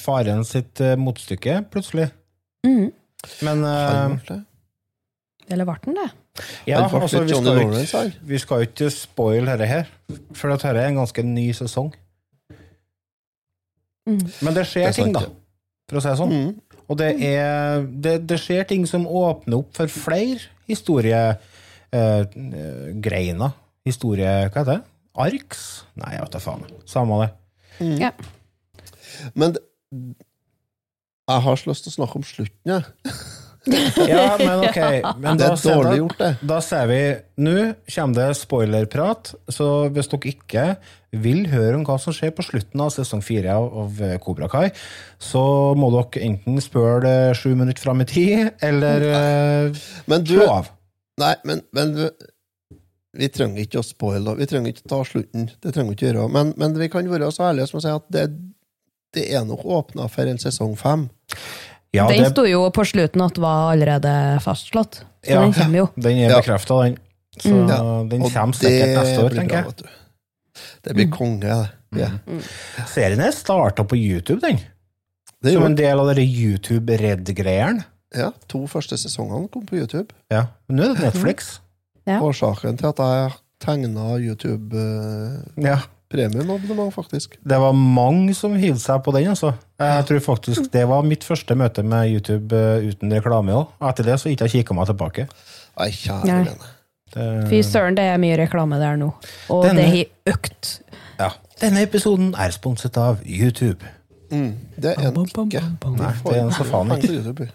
faren 0.00 0.44
sitt 0.48 0.80
eh, 0.80 0.94
motstykke, 0.96 1.58
plutselig. 1.74 2.06
Mm. 2.64 2.86
Men 3.44 3.64
eh, 3.68 4.14
det. 4.30 4.38
Eller 5.52 5.68
ble 5.68 5.76
han 5.84 5.98
det? 5.98 6.06
Ja, 6.66 6.82
altså, 6.82 7.22
vi, 7.22 7.30
skal 7.30 7.62
ikke, 7.62 8.12
vi 8.26 8.38
skal 8.42 8.56
jo 8.56 8.62
ikke 8.68 8.88
spoil 8.90 9.46
dette 9.46 9.66
her, 9.70 9.84
for 10.34 10.50
dette 10.50 10.66
er 10.72 10.88
en 10.88 10.98
ganske 10.98 11.22
ny 11.22 11.52
sesong. 11.54 11.94
Mhm. 14.06 14.30
Men 14.42 14.54
det 14.56 14.66
skjer 14.68 14.86
Det 14.90 14.96
ting, 14.98 15.12
da, 15.14 15.20
for 15.88 15.96
å 16.00 16.02
si 16.02 16.08
det 16.10 16.18
sånn. 16.20 16.32
Mm. 16.34 16.52
Og 16.84 16.94
det, 17.00 17.10
er, 17.24 17.86
det, 18.04 18.28
det 18.28 18.38
skjer 18.42 18.62
ting 18.68 18.82
som 18.88 19.06
åpner 19.08 19.56
opp 19.62 19.70
for 19.76 19.86
flere 19.88 20.40
historiegreiner. 20.68 21.38
Eh. 23.46 23.52
Historie... 23.84 24.48
Hva 24.48 24.60
heter 24.60 24.72
det? 24.72 24.82
Arks? 25.20 25.60
Nei, 26.00 26.10
jeg 26.16 26.22
vet 26.24 26.34
da 26.34 26.40
faen. 26.42 26.62
Samme 26.88 27.14
det. 27.22 27.30
Ja. 28.00 28.10
Men 29.38 29.50
jeg 31.28 31.40
har 31.46 31.56
så 31.56 31.64
lyst 31.70 31.82
til 31.86 31.92
å 31.94 31.98
snakke 32.00 32.16
om 32.20 32.26
slutten, 32.26 32.68
jeg. 32.74 32.82
Ja, 34.10 34.34
men 34.38 34.64
ok. 34.66 34.78
Men 35.22 35.38
Det 35.40 35.46
er 35.46 35.56
dårlig 35.62 35.96
gjort, 36.02 36.18
det. 36.18 36.30
da 36.44 36.58
ser 36.64 36.88
vi 36.90 36.98
Nå 37.44 37.54
kommer 37.94 38.18
det 38.18 38.36
spoilerprat, 38.38 39.32
så 39.48 39.68
hvis 39.94 40.10
dere 40.12 40.32
ikke 40.34 40.66
vil 41.24 41.46
høre 41.52 41.78
om 41.78 41.84
hva 41.86 41.96
som 42.02 42.14
skjer 42.14 42.34
på 42.34 42.44
slutten 42.44 42.82
av 42.82 42.90
sesong 42.94 43.22
fire 43.24 43.54
av, 43.54 43.68
av 43.84 44.02
Kobra 44.22 44.48
Kai, 44.52 44.68
så 45.22 45.42
må 45.78 45.88
dere 45.94 46.24
enten 46.26 46.60
spørre 46.62 47.00
det 47.06 47.16
sju 47.40 47.54
minutter 47.54 47.86
fram 47.86 48.02
i 48.04 48.08
tid, 48.10 48.52
eller 48.66 49.08
eh, 49.10 49.82
Men 50.10 50.26
du 50.26 50.36
slå 50.36 50.48
av. 50.58 50.70
Nei, 51.22 51.34
men, 51.46 51.62
men 51.76 51.94
vi, 51.98 52.08
vi 53.22 53.28
trenger 53.30 53.62
ikke 53.62 53.78
å 53.80 53.86
spoile, 53.86 54.34
vi 54.38 54.48
trenger 54.50 54.74
ikke 54.74 54.88
å 54.88 54.92
ta 54.96 55.02
slutten. 55.06 55.46
Det 55.62 55.70
trenger 55.74 55.92
vi 55.92 55.98
ikke 55.98 56.08
gjøre. 56.10 56.26
Men, 56.34 56.50
men 56.58 56.74
vi 56.80 56.90
kan 56.90 57.06
være 57.10 57.30
så 57.34 57.48
ærlige 57.52 57.70
som 57.70 57.78
å 57.78 57.84
si 57.84 57.92
at 57.94 58.08
det, 58.14 58.24
det 59.14 59.28
er 59.30 59.46
nok 59.46 59.62
åpna 59.62 60.08
for 60.10 60.26
en 60.30 60.42
sesong 60.42 60.74
fem. 60.80 61.06
Ja, 61.94 62.08
den 62.10 62.24
det, 62.24 62.30
sto 62.34 62.44
jo 62.48 62.64
på 62.74 62.84
slutten 62.88 63.22
at 63.24 63.38
var 63.38 63.72
allerede 63.72 64.14
fastslått. 64.42 65.02
Så 65.24 65.30
Ja. 65.30 65.40
den 65.44 65.52
kommer 65.56 65.78
jo. 65.78 65.88
den 65.96 66.18
er 66.26 66.34
bekrefta, 66.36 66.82
den. 66.84 66.98
Så 67.38 67.50
Mm. 67.50 67.68
Ja, 67.68 67.78
den 68.10 68.22
kommer 68.22 68.54
sikkert 68.54 68.92
neste 68.98 69.22
år, 69.24 69.30
tenker 69.34 69.56
jeg. 69.64 69.90
Det 70.84 70.94
blir 70.94 71.10
konge, 71.10 71.40
det. 71.40 71.70
Ja. 71.98 72.10
Serien 72.86 73.20
er 73.20 73.32
starta 73.34 73.84
på 73.84 73.96
YouTube, 73.96 74.40
den. 74.40 74.58
Det 75.42 75.52
Som 75.52 75.64
en 75.66 75.74
del 75.76 75.98
av 76.00 76.14
den 76.14 76.24
YouTube-Red-greiene. 76.24 77.84
Ja, 78.14 78.30
to 78.48 78.66
første 78.70 78.96
sesongene 78.96 79.48
kom 79.50 79.66
på 79.66 79.76
YouTube. 79.76 80.12
Ja. 80.30 80.46
Men 80.68 80.76
nå 80.78 80.84
er 80.84 80.94
det 80.94 81.02
Netflix. 81.08 81.58
Ja. 82.06 82.20
Årsaken 82.20 82.78
til 82.78 82.86
at 82.92 82.98
jeg 83.02 83.32
tegna 83.64 84.16
YouTube 84.20 84.74
uh, 84.76 85.42
Ja. 85.64 85.78
Premiumabonnement, 86.14 86.92
faktisk. 86.94 87.34
Det 87.42 87.58
var 87.60 87.74
mange 87.74 88.34
som 88.38 88.54
hivde 88.58 88.78
seg 88.82 89.02
på 89.04 89.12
den, 89.16 89.28
altså. 89.34 89.50
Jeg 89.82 90.06
tror 90.08 90.22
faktisk 90.28 90.70
det 90.72 90.84
var 90.88 91.02
mitt 91.06 91.26
første 91.26 91.56
møte 91.58 91.82
med 91.84 92.12
YouTube 92.14 92.54
eh, 92.54 92.86
uten 92.92 93.12
reklame 93.18 93.52
òg. 93.58 93.74
Etter 93.90 94.06
det 94.12 94.20
så 94.22 94.30
ikke 94.32 94.46
jeg 94.48 94.60
kikka 94.62 94.76
meg 94.78 94.86
tilbake. 94.92 95.26
Nei, 95.78 95.90
kjære 95.90 96.38
vene. 96.44 96.70
Det- 97.14 97.48
Fy 97.50 97.60
søren, 97.62 97.94
det 97.98 98.04
er 98.10 98.16
mye 98.18 98.38
reklame 98.40 98.78
der 98.80 98.96
nå. 98.98 99.12
Og 99.50 99.64
Denne- 99.66 99.82
det 99.82 99.90
har 100.24 100.34
økt. 100.34 100.70
Ja. 101.18 101.28
Denne 101.60 101.82
episoden 101.86 102.32
er 102.38 102.50
sponset 102.50 102.96
av 102.98 103.20
YouTube. 103.26 103.84
Mm, 104.32 104.54
det 104.80 104.96
er 104.98 105.10
en 105.12 105.20
ikke. 105.22 105.60
Nei, 105.94 106.12
det 106.24 106.32
er 106.34 106.40
en 106.42 106.50
så 106.56 106.64
faen 106.66 106.90
ikke. 106.96 107.50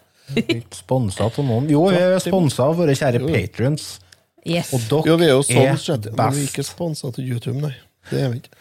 Sponsa 0.71 1.25
av 1.25 1.39
noen. 1.43 1.67
Jo, 1.71 1.87
vi 1.89 1.97
er 1.97 2.19
sponsa 2.23 2.67
av 2.69 2.77
våre 2.79 2.93
kjære 2.95 3.19
patrions. 3.25 3.99
Yes. 4.47 4.69
Og 4.73 4.79
dere 4.87 5.09
Jo, 5.11 5.15
vi 5.19 5.25
er 5.25 5.33
jo 5.33 5.41
sånn 5.43 5.65
er 5.67 5.73
best. 5.75 5.89
men 6.15 6.31
vi 6.37 6.43
er 6.45 6.47
ikke 6.47 6.63
sponsa 6.63 7.11
til 7.13 7.25
YouTube, 7.33 7.59
nei. 7.61 7.73
Det 8.09 8.21
er 8.23 8.31
vi 8.33 8.41
ikke. 8.41 8.55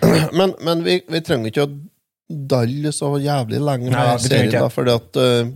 Men, 0.38 0.54
men 0.64 0.80
vi, 0.84 0.94
vi 1.12 1.20
trenger 1.24 1.50
ikke 1.50 1.64
å 1.66 1.72
dalle 2.50 2.92
så 2.94 3.10
jævlig 3.20 3.58
lenge 3.60 3.90
med 3.92 4.22
serien, 4.22 4.54
da, 4.54 4.68
fordi 4.72 4.92
at 4.94 5.18
uh, 5.20 5.50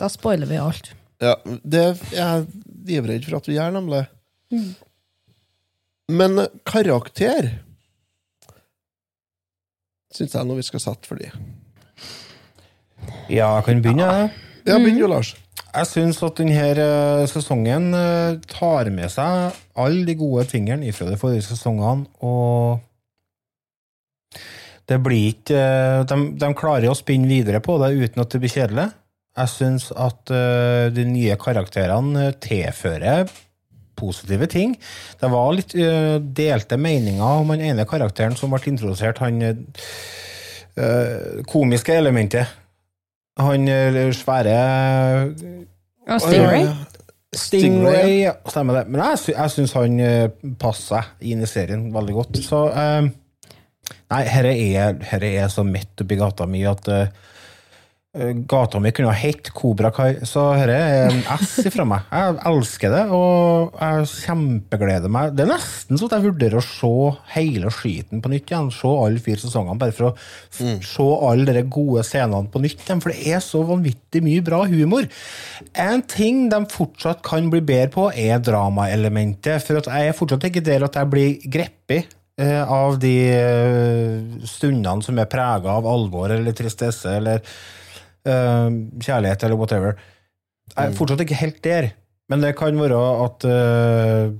Da 0.00 0.08
spoiler 0.10 0.48
vi 0.50 0.58
alt. 0.58 0.88
Ja, 1.22 1.36
det 1.44 1.82
er 1.84 2.00
jeg 2.16 2.46
livredd 2.88 3.28
for 3.28 3.38
at 3.38 3.46
vi 3.48 3.54
gjør, 3.58 3.74
nemlig. 3.76 4.00
Men 6.10 6.40
eh, 6.42 6.50
karakter 6.68 7.52
syns 10.14 10.34
jeg 10.36 10.46
nå 10.48 10.56
vi 10.58 10.66
skal 10.66 10.82
sette 10.82 11.08
for 11.10 11.20
de. 11.22 11.30
Ja, 13.28 13.54
jeg 13.58 13.64
kan 13.68 13.82
begynne. 13.84 14.10
jeg. 14.10 14.34
Ja, 14.66 14.78
begynn 14.80 15.00
jo, 15.00 15.08
Lars. 15.10 15.34
Jeg 15.74 15.88
syns 15.90 16.20
at 16.22 16.38
denne 16.38 17.26
sesongen 17.26 17.88
eh, 17.98 18.36
tar 18.46 18.86
med 18.94 19.10
seg 19.10 19.56
alle 19.74 20.04
de 20.06 20.14
gode 20.18 20.46
tingene 20.52 20.92
fra 20.94 21.08
de 21.08 21.16
forrige 21.18 21.42
sesongene, 21.48 22.06
og 22.22 22.78
det 24.86 25.00
blir 25.02 25.32
ikke 25.32 25.58
eh, 25.58 26.04
de, 26.06 26.16
de 26.38 26.52
klarer 26.54 26.90
å 26.92 26.98
spinne 26.98 27.26
videre 27.30 27.60
på 27.64 27.78
det 27.82 27.90
uten 27.96 28.22
at 28.22 28.30
det 28.30 28.40
blir 28.44 28.54
kjedelig. 28.54 28.86
Jeg 29.34 29.50
syns 29.50 29.90
at 29.98 30.30
eh, 30.30 30.94
de 30.94 31.04
nye 31.10 31.34
karakterene 31.42 32.28
eh, 32.28 32.36
tilfører 32.38 33.26
positive 33.98 34.46
ting. 34.50 34.76
Det 35.18 35.28
var 35.30 35.54
litt 35.56 35.74
eh, 35.78 36.18
delte 36.22 36.76
meninger 36.78 37.42
om 37.42 37.50
den 37.54 37.64
ene 37.72 37.86
karakteren 37.88 38.36
som 38.38 38.50
ble 38.54 38.62
introdusert, 38.70 39.18
han 39.24 39.42
eh, 39.42 39.54
komiske 41.50 41.94
elementet. 41.98 42.46
Han 43.40 43.68
eh, 43.68 44.12
svære 44.14 44.56
Og 46.06 46.20
Stingray? 46.20 46.68
Stingray, 47.34 48.12
ja, 48.22 48.32
stemmer 48.46 48.78
det. 48.78 48.84
Men 48.92 49.00
jeg, 49.02 49.34
jeg 49.34 49.50
syns 49.50 49.74
han 49.74 49.98
eh, 50.00 50.28
passer 50.60 51.00
seg 51.00 51.32
inn 51.32 51.42
i 51.42 51.50
serien 51.50 51.88
veldig 51.94 52.14
godt. 52.14 52.40
Så 52.44 52.60
eh, 52.70 53.08
Nei, 54.14 54.20
herre 54.30 54.52
er, 54.54 54.98
herre 55.10 55.30
er 55.42 55.50
så 55.52 55.64
midt 55.66 56.00
oppi 56.04 56.16
gata 56.20 56.46
mi 56.48 56.62
at 56.68 56.86
eh, 56.92 57.08
gata 58.46 58.78
mi 58.78 58.92
kunne 58.94 59.10
ha 59.10 59.14
hett 59.18 59.48
Kobra 59.50 59.90
Kai, 59.90 60.20
så 60.22 60.44
dette 60.54 60.76
er 60.78 61.08
en 61.08 61.24
S 61.34 61.56
ifra 61.66 61.82
meg. 61.88 62.04
Jeg 62.14 62.36
elsker 62.46 62.92
det, 62.94 63.02
og 63.10 63.74
jeg 63.74 64.06
kjempegleder 64.12 65.10
meg. 65.10 65.32
Det 65.34 65.42
er 65.42 65.50
nesten 65.50 65.98
så 65.98 66.06
at 66.06 66.14
jeg 66.16 66.28
vurderer 66.28 66.60
å 66.60 66.62
se 66.62 66.92
hele 67.34 67.72
skiten 67.74 68.22
på 68.22 68.30
nytt 68.30 68.52
igjen. 68.52 68.70
Se 68.74 68.92
alle 68.92 69.22
fire 69.24 69.42
sesongene, 69.42 69.80
bare 69.82 69.96
for 69.96 70.12
å 70.12 70.14
mm. 70.14 70.78
se 70.86 71.08
alle 71.30 71.58
de 71.58 71.66
gode 71.66 72.06
scenene 72.06 72.52
på 72.54 72.62
nytt 72.62 72.86
igjen, 72.86 73.02
for 73.02 73.10
det 73.10 73.34
er 73.34 73.42
så 73.42 73.66
vanvittig 73.66 74.22
mye 74.22 74.46
bra 74.46 74.62
humor. 74.70 75.10
En 75.74 76.06
ting 76.06 76.46
de 76.54 76.64
fortsatt 76.70 77.24
kan 77.26 77.50
bli 77.50 77.64
bedre 77.66 77.90
på, 77.98 78.08
er 78.14 78.38
dramaelementet. 78.38 79.58
For 79.66 79.82
at 79.82 79.90
jeg 79.90 80.12
er 80.12 80.20
fortsatt 80.22 80.52
ikke 80.52 80.62
der 80.62 80.86
at 80.86 81.02
jeg 81.02 81.10
blir 81.10 81.48
grepet 81.50 82.14
eh, 82.38 82.62
av 82.62 83.00
de 83.02 83.16
eh, 83.34 84.44
stundene 84.46 85.02
som 85.02 85.18
er 85.18 85.30
prega 85.30 85.80
av 85.80 85.88
alvor 85.90 86.30
eller 86.30 86.54
tristesse 86.54 87.18
eller 87.18 87.42
eh, 87.42 87.56
kjærlighet 88.24 89.44
eller 89.44 89.58
whatever. 89.60 89.96
Jeg 90.74 90.88
er 90.90 90.96
fortsatt 90.96 91.20
ikke 91.24 91.36
helt 91.42 91.60
der. 91.64 91.90
Men 92.32 92.40
det 92.40 92.54
kan 92.56 92.78
være 92.80 92.98
at 93.26 93.44
eh, 93.44 94.30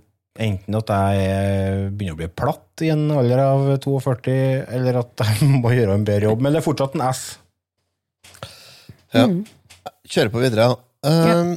enten 0.44 0.74
at 0.78 0.88
jeg 0.88 1.26
er- 1.28 1.90
begynner 1.92 2.16
å 2.16 2.20
bli 2.22 2.28
platt 2.32 2.80
i 2.82 2.88
en 2.94 3.04
alder 3.12 3.42
av 3.44 3.66
42, 3.84 4.64
eller 4.72 4.96
at 5.02 5.20
jeg 5.20 5.48
må 5.62 5.74
gjøre 5.76 5.94
en 5.98 6.06
bedre 6.08 6.30
jobb. 6.30 6.40
Men 6.40 6.52
det 6.56 6.62
er 6.62 6.66
fortsatt 6.68 6.96
en 6.96 7.04
S. 7.10 7.22
Ja. 9.14 9.28
Kjører 10.08 10.32
på 10.32 10.40
videre. 10.42 10.70
Um, 11.04 11.52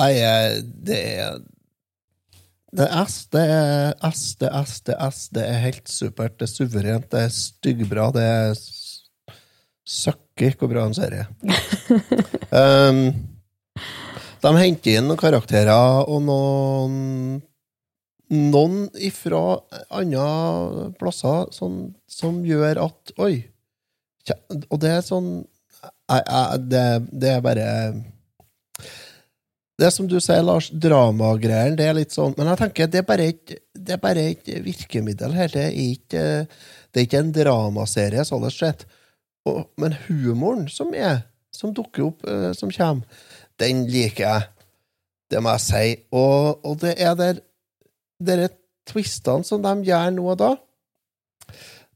eh, 0.00 0.56
det 0.88 0.98
er 1.20 1.38
Det 2.72 2.86
er 2.86 3.00
S, 3.04 3.14
det 3.34 3.40
er 3.44 3.94
S, 4.08 4.24
det 4.40 4.48
er 4.48 4.60
S, 4.64 4.74
det 4.86 4.94
er 4.96 5.10
S. 5.10 5.20
Det 5.34 5.42
er 5.44 5.62
helt 5.66 5.88
supert. 5.90 6.36
Det 6.38 6.46
er 6.48 6.52
suverent, 6.54 7.08
det 7.10 7.24
er 7.26 7.32
styggbra, 7.34 8.08
det 8.14 8.22
er 8.24 8.52
søkker 9.90 10.56
hvor 10.58 10.70
bra 10.70 10.86
en 10.86 10.96
serie. 10.96 11.26
um, 12.54 13.02
de 14.40 14.52
henter 14.56 14.98
inn 15.00 15.08
noen 15.10 15.20
karakterer 15.20 16.06
og 16.06 16.22
noen 16.24 17.40
noen 18.30 18.84
ifra 19.02 19.58
andre 19.90 20.90
plasser 21.00 21.50
som, 21.54 21.80
som 22.06 22.44
gjør 22.46 22.84
at 22.86 23.14
Oi. 23.18 23.42
Og 24.70 24.78
det 24.78 24.92
er 24.94 25.02
sånn 25.02 25.40
jeg, 25.80 26.22
jeg, 26.22 26.60
det, 26.70 26.84
det 27.22 27.30
er 27.32 27.42
bare 27.42 27.66
Det 29.80 29.88
er 29.88 29.94
som 29.94 30.06
du 30.10 30.18
sier, 30.20 30.44
Lars, 30.44 30.68
dramagreiene, 30.70 31.74
det 31.78 31.88
er 31.88 31.96
litt 31.96 32.14
sånn 32.14 32.36
Men 32.38 32.52
jeg 32.52 32.60
tenker, 32.62 32.90
det 32.92 33.00
er 33.00 33.08
bare 33.08 33.28
et, 33.32 33.56
er 33.80 34.02
bare 34.02 34.26
et 34.34 34.50
virkemiddel 34.62 35.34
her. 35.34 35.50
Det 35.50 35.66
er 35.66 35.76
ikke, 35.82 36.24
det 36.46 37.00
er 37.00 37.06
ikke 37.08 37.22
en 37.24 37.34
dramaserie, 37.34 38.26
sånn 38.28 38.46
sett. 38.54 38.84
Og, 39.48 39.64
men 39.80 39.96
humoren 40.06 40.66
som 40.68 40.92
er, 40.94 41.22
som 41.54 41.72
dukker 41.76 42.10
opp, 42.10 42.24
eh, 42.28 42.50
som 42.56 42.72
kommer, 42.74 43.22
den 43.60 43.86
liker 43.90 44.24
jeg. 44.24 44.48
Det 45.30 45.40
må 45.42 45.54
jeg 45.54 45.64
si. 45.64 45.84
Og, 46.16 46.60
og 46.66 46.80
det 46.82 46.96
er 46.98 47.14
der 47.18 47.40
Disse 48.20 48.50
twistene 48.90 49.46
som 49.48 49.62
de 49.64 49.70
gjør 49.86 50.10
nå 50.12 50.24
og 50.28 50.34
da, 50.40 50.50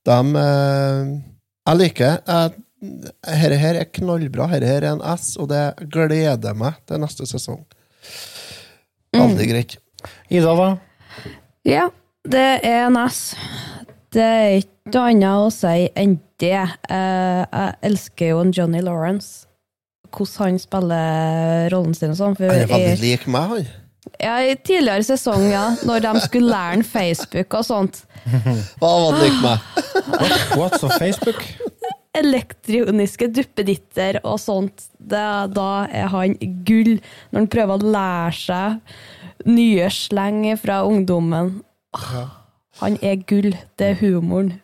de 0.09 0.19
eh, 0.41 1.11
Jeg 1.65 1.81
liker 1.81 2.15
jeg, 2.15 2.55
Dette 2.85 3.59
her 3.61 3.79
er 3.81 3.89
knallbra. 3.89 4.49
Dette 4.53 4.69
her 4.69 4.85
er 4.85 4.91
en 4.93 5.05
S, 5.15 5.35
og 5.41 5.49
det 5.53 5.63
gleder 5.93 6.57
meg 6.57 6.77
til 6.89 7.01
neste 7.01 7.25
sesong. 7.29 7.63
Veldig 9.15 9.47
greit. 9.49 9.77
Ida, 10.29 10.53
da? 10.59 10.69
Ja, 11.65 11.87
det 12.29 12.45
er 12.61 12.87
en 12.91 12.99
S. 13.07 13.23
Det 14.13 14.25
er 14.25 14.59
ikke 14.61 14.74
noe 14.93 15.07
annet 15.11 15.47
å 15.47 15.51
si 15.53 15.87
enn 15.97 16.19
det. 16.43 16.53
Eh, 16.93 17.45
jeg 17.45 17.77
elsker 17.89 18.33
jo 18.35 18.41
en 18.45 18.53
Johnny 18.53 18.83
Lawrence. 18.85 19.47
Hvordan 20.15 20.45
han 20.53 20.59
spiller 20.63 21.71
rollen 21.73 21.95
sin 21.97 22.13
og 22.13 22.19
sånn. 22.21 22.37
Han 22.39 22.51
er 22.51 22.69
veldig 22.71 22.93
i- 22.99 23.01
lik 23.03 23.27
meg, 23.27 23.49
han. 23.49 23.67
Ja, 24.21 24.35
I 24.45 24.55
tidligere 24.55 25.03
sesong, 25.03 25.47
ja, 25.51 25.71
når 25.89 26.03
de 26.05 26.21
skulle 26.21 26.51
lære 26.53 26.75
han 26.77 26.83
Facebook 26.85 27.55
og 27.57 27.65
sånt. 27.65 28.03
Hva 28.79 28.91
var 29.01 29.17
det 29.17 29.23
lik 29.25 29.41
meg? 29.43 29.59
What's 30.61 30.85
on 30.85 30.91
Facebook? 31.01 31.41
Elektroniske 32.15 33.27
duppeditter 33.35 34.21
og 34.23 34.39
sånt. 34.39 34.85
Det, 35.01 35.25
da 35.57 35.87
er 35.91 36.07
han 36.13 36.37
gull. 36.69 37.01
Når 37.33 37.41
han 37.41 37.49
prøver 37.49 37.81
å 37.81 37.93
lære 37.97 38.37
seg 38.39 39.49
nye 39.51 39.89
sleng 39.91 40.45
fra 40.61 40.83
ungdommen. 40.87 41.63
Åh, 41.97 42.29
Han 42.81 42.99
er 43.03 43.21
gull. 43.29 43.53
Det 43.79 43.93
er 43.93 44.01
humoren. 44.01 44.57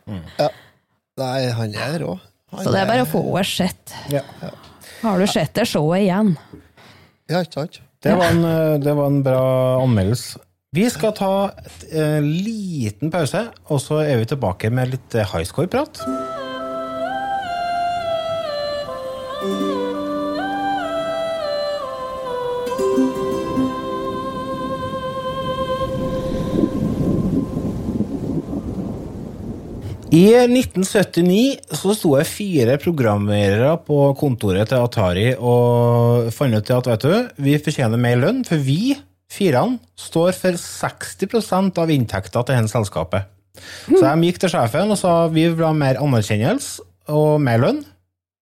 Nei, 1.20 1.38
han 1.54 1.74
er 1.76 2.00
rå. 2.02 2.16
Han 2.50 2.64
Så 2.64 2.72
det 2.74 2.80
er 2.82 2.90
bare 2.90 3.06
å 3.06 3.10
få 3.10 3.22
henne 3.28 3.46
sett. 3.46 3.94
Ja. 4.10 4.24
Har 5.00 5.20
du 5.20 5.26
sett 5.30 5.54
det, 5.56 5.68
showet 5.70 6.04
igjen. 6.04 6.34
Ja, 7.30 7.44
ikke 7.44 7.60
sant? 7.60 7.80
Det 8.00 8.14
var, 8.16 8.32
en, 8.32 8.44
eh, 8.48 8.78
det 8.80 8.94
var 8.96 9.10
en 9.12 9.20
bra 9.22 9.42
anmeldelse. 9.82 10.40
Vi 10.72 10.84
skal 10.90 11.12
ta 11.18 11.32
et 11.58 11.86
eh, 11.90 12.20
liten 12.22 13.10
pause, 13.10 13.42
og 13.68 13.80
så 13.82 14.00
er 14.04 14.20
vi 14.22 14.28
tilbake 14.30 14.70
med 14.72 14.94
litt 14.94 15.16
eh, 15.18 15.26
highscore-prat. 15.26 16.02
I 30.10 30.24
1979 30.42 31.76
så 31.78 31.92
sto 31.94 32.16
det 32.18 32.24
fire 32.26 32.74
programmerere 32.82 33.76
på 33.86 34.08
kontoret 34.18 34.66
til 34.66 34.82
Atari 34.82 35.28
og 35.38 36.32
fant 36.34 36.56
ut 36.56 36.72
at 36.74 36.88
vet 36.90 37.04
du, 37.04 37.28
vi 37.46 37.54
fortjener 37.62 38.00
mer 38.00 38.18
lønn, 38.18 38.40
for 38.42 38.58
vi, 38.58 38.96
firene, 39.30 39.78
står 39.94 40.34
for 40.34 40.58
60% 40.58 41.78
av 41.78 41.92
inntekta 41.94 42.42
til 42.42 42.58
dette 42.58 42.72
selskapet. 42.72 43.30
Så 43.86 44.02
de 44.02 44.26
gikk 44.26 44.40
til 44.42 44.50
sjefen 44.50 44.90
og 44.90 44.98
sa 44.98 45.14
vi 45.30 45.46
vil 45.46 45.62
ha 45.62 45.70
mer 45.78 46.02
anerkjennelse 46.02 46.82
og 47.14 47.38
mer 47.46 47.62
lønn, 47.62 47.84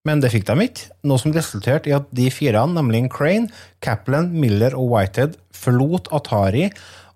men 0.08 0.24
det 0.24 0.32
fikk 0.32 0.48
de 0.48 0.70
ikke, 0.70 0.88
noe 1.04 1.20
som 1.20 1.36
resulterte 1.36 1.92
i 1.92 1.96
at 1.98 2.08
de 2.16 2.30
firene, 2.32 2.78
nemlig 2.78 3.10
Crane, 3.12 3.52
Kaplan, 3.84 4.32
Miller 4.32 4.72
og 4.72 4.88
Whitehead, 4.94 5.36
forlot 5.52 6.08
Atari 6.16 6.70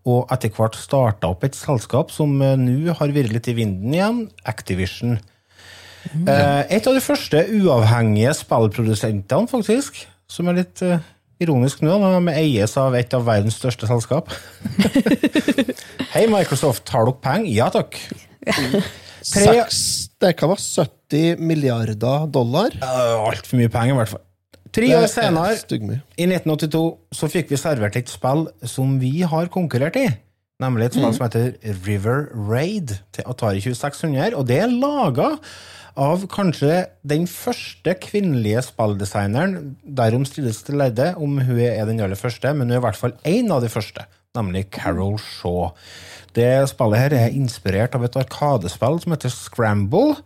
og 0.09 0.31
etter 0.35 0.51
hvert 0.57 0.75
starta 0.79 1.29
opp 1.31 1.45
et 1.47 1.55
selskap 1.59 2.11
som 2.15 2.35
eh, 2.43 2.57
nå 2.59 2.95
har 2.99 3.13
vært 3.15 3.33
litt 3.35 3.49
i 3.53 3.55
vinden 3.59 3.95
igjen, 3.95 4.25
Activision. 4.49 5.19
Mm. 6.13 6.27
et 6.27 6.87
av 6.91 6.97
de 6.97 7.01
første 7.05 7.45
uavhengige 7.61 8.33
spillprodusentene, 8.35 9.47
faktisk, 9.47 10.01
som 10.27 10.49
er 10.51 10.57
litt 10.59 10.83
eh, 10.83 10.99
ironisk 11.43 11.85
nå, 11.87 11.95
når 12.03 12.17
de 12.27 12.35
eies 12.41 12.75
av 12.81 12.97
et 12.99 13.15
av 13.15 13.23
verdens 13.29 13.55
største 13.61 13.87
selskap. 13.87 14.33
Hei, 16.15 16.27
Microsoft, 16.31 16.91
har 16.95 17.07
dere 17.07 17.19
penger? 17.23 17.53
Ja 17.55 17.71
takk. 17.75 17.99
Tre- 18.43 18.83
Seks 19.23 19.79
Det 20.19 20.33
kan 20.39 20.51
være 20.51 20.63
70 20.67 21.39
milliarder 21.47 22.27
dollar. 22.35 22.75
Altfor 22.83 23.61
mye 23.61 23.71
penger, 23.71 23.95
i 23.95 23.99
hvert 24.01 24.11
fall. 24.17 24.25
Tre 24.73 24.89
år 24.97 25.05
er 25.05 25.11
senere, 25.13 25.57
i 26.17 26.27
1982, 26.31 26.83
så 27.13 27.29
fikk 27.29 27.51
vi 27.53 27.61
servert 27.61 27.99
et 28.01 28.09
spill 28.09 28.47
som 28.65 28.97
vi 29.03 29.19
har 29.29 29.51
konkurrert 29.53 29.99
i. 30.01 30.07
Nemlig 30.63 30.87
et 30.87 30.97
spill 30.97 31.13
som 31.13 31.27
heter 31.27 31.77
River 31.85 32.31
Raid 32.49 32.95
til 33.13 33.29
Atari 33.29 33.61
2600. 33.61 34.37
Og 34.39 34.47
det 34.49 34.63
er 34.63 34.73
laga 34.73 35.35
av 36.01 36.25
kanskje 36.33 36.87
den 37.05 37.27
første 37.29 37.95
kvinnelige 38.01 38.63
spilldesigneren. 38.71 39.77
Derom 39.85 40.25
stilles 40.29 40.63
til 40.65 40.81
lærde 40.81 41.13
om 41.21 41.37
hun 41.43 41.61
er 41.67 41.85
den 41.89 42.01
aller 42.01 42.17
første, 42.17 42.55
men 42.55 42.71
hun 42.71 42.79
er 42.79 42.81
i 42.81 42.87
hvert 42.87 43.01
fall 43.01 43.17
én 43.29 43.53
av 43.53 43.61
de 43.65 43.69
første, 43.73 44.07
nemlig 44.39 44.71
Carol 44.73 45.19
Shaw. 45.21 45.73
Det 46.33 46.49
spillet 46.71 47.03
her 47.03 47.19
er 47.19 47.37
inspirert 47.37 47.97
av 47.99 48.07
et 48.07 48.17
arkadespill 48.17 49.03
som 49.03 49.13
heter 49.13 49.35
Scramble. 49.35 50.23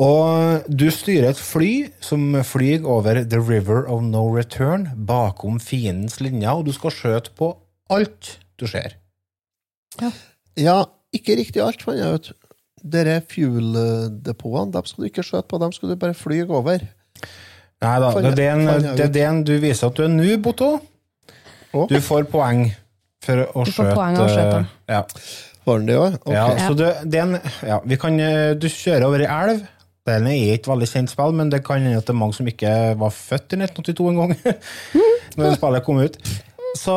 Og 0.00 0.64
du 0.72 0.86
styrer 0.94 1.30
et 1.32 1.40
fly 1.40 1.72
som 2.04 2.32
flyr 2.46 2.86
over 2.88 3.20
The 3.28 3.40
River 3.40 3.84
of 3.90 4.02
No 4.06 4.24
Return 4.32 4.88
bakom 5.08 5.60
fiendens 5.60 6.20
linjer, 6.22 6.50
og 6.62 6.66
du 6.68 6.72
skal 6.76 6.94
skjøte 6.94 7.34
på 7.36 7.52
alt 7.92 8.36
du 8.60 8.66
ser. 8.70 8.96
Ja, 10.56 10.78
ikke 11.12 11.36
riktig 11.36 11.62
alt, 11.64 11.84
fant 11.84 12.00
jeg 12.00 12.16
ut. 12.18 12.32
Dere 12.82 13.20
fuel-depotene 13.28 14.74
dem 14.74 14.88
skal 14.88 15.04
du 15.04 15.10
ikke 15.10 15.26
skjøte 15.26 15.48
på, 15.50 15.60
dem 15.62 15.74
skal 15.76 15.92
du 15.92 15.98
bare 16.00 16.16
fly 16.18 16.42
over. 16.48 16.82
Nei 17.82 17.94
da, 17.98 18.10
det 18.14 18.30
er 18.32 18.38
det 18.38 18.48
en, 18.48 18.64
Fant 18.68 18.86
jeg 18.86 18.96
det 18.98 19.04
er 19.06 19.14
den 19.16 19.42
du 19.46 19.56
viser 19.62 19.90
at 19.90 19.98
du 19.98 20.04
er 20.06 20.12
noob, 20.12 20.48
Otto. 20.52 20.72
Å? 21.72 21.86
Du 21.90 21.96
får 22.04 22.26
poeng 22.30 22.66
for 23.22 23.44
å 23.44 23.64
Du 23.66 23.72
får 23.74 23.92
skjøte. 24.32 24.64
Ja. 24.90 25.04
Var 25.62 25.78
den 25.78 25.86
det 25.92 25.98
òg? 26.00 26.16
Ja, 26.34 26.46
så 26.58 26.74
det, 26.78 26.90
det 27.06 27.20
en, 27.22 27.36
ja, 27.68 27.78
vi 27.86 27.98
kan, 28.00 28.18
eh, 28.18 28.54
du 28.58 28.66
kjører 28.66 29.06
over 29.06 29.22
ei 29.22 29.28
elv. 29.30 29.62
Det 30.02 30.16
er 30.18 30.56
ikke 30.56 30.72
veldig 30.72 30.88
kjent 30.90 31.10
spill, 31.12 31.32
men 31.38 31.50
det 31.52 31.60
kan 31.66 31.78
hende 31.78 32.00
at 32.00 32.06
det 32.08 32.14
er 32.14 32.18
mange 32.18 32.34
som 32.34 32.48
ikke 32.50 32.70
var 32.98 33.12
født 33.14 33.54
i 33.54 33.56
1982 33.62 34.08
engang. 34.10 34.32
når 35.38 35.54
spillet 35.58 35.84
kom 35.86 35.98
ut. 36.02 36.16
Så 36.72 36.94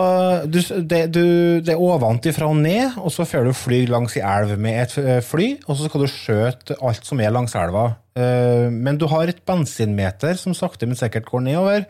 du, 0.48 0.62
det, 0.88 1.12
du, 1.12 1.20
det 1.60 1.74
er 1.74 1.82
ovant 1.84 2.26
ifra 2.30 2.48
og 2.48 2.56
ned, 2.64 2.94
og 2.96 3.12
så 3.12 3.26
får 3.28 3.44
du 3.46 3.54
fly 3.56 3.86
langs 3.92 4.16
i 4.16 4.22
elv 4.24 4.58
med 4.62 4.82
et 4.86 4.94
eh, 5.02 5.22
fly, 5.24 5.58
og 5.68 5.76
så 5.76 5.84
skal 5.90 6.02
du 6.02 6.08
skjøte 6.10 6.76
alt 6.80 7.06
som 7.06 7.20
er 7.20 7.32
langs 7.36 7.56
elva. 7.60 7.90
Eh, 8.16 8.72
Men 8.72 8.98
du 8.98 9.06
har 9.12 9.28
et 9.28 9.44
bensinmeter 9.46 10.34
som 10.40 10.54
sakte, 10.56 10.86
men 10.88 10.96
sikkert 11.00 11.26
går 11.28 11.40
nedover. 11.50 11.84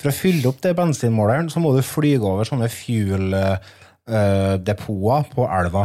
For 0.00 0.08
å 0.12 0.14
fylle 0.14 0.48
opp 0.52 0.60
det 0.62 0.76
bensinmåleren, 0.78 1.50
så 1.50 1.58
må 1.62 1.68
du 1.74 1.82
flyge 1.84 2.24
over 2.30 2.44
sånne 2.48 2.68
fuel-depoter 2.70 5.22
på 5.34 5.42
elva. 5.50 5.84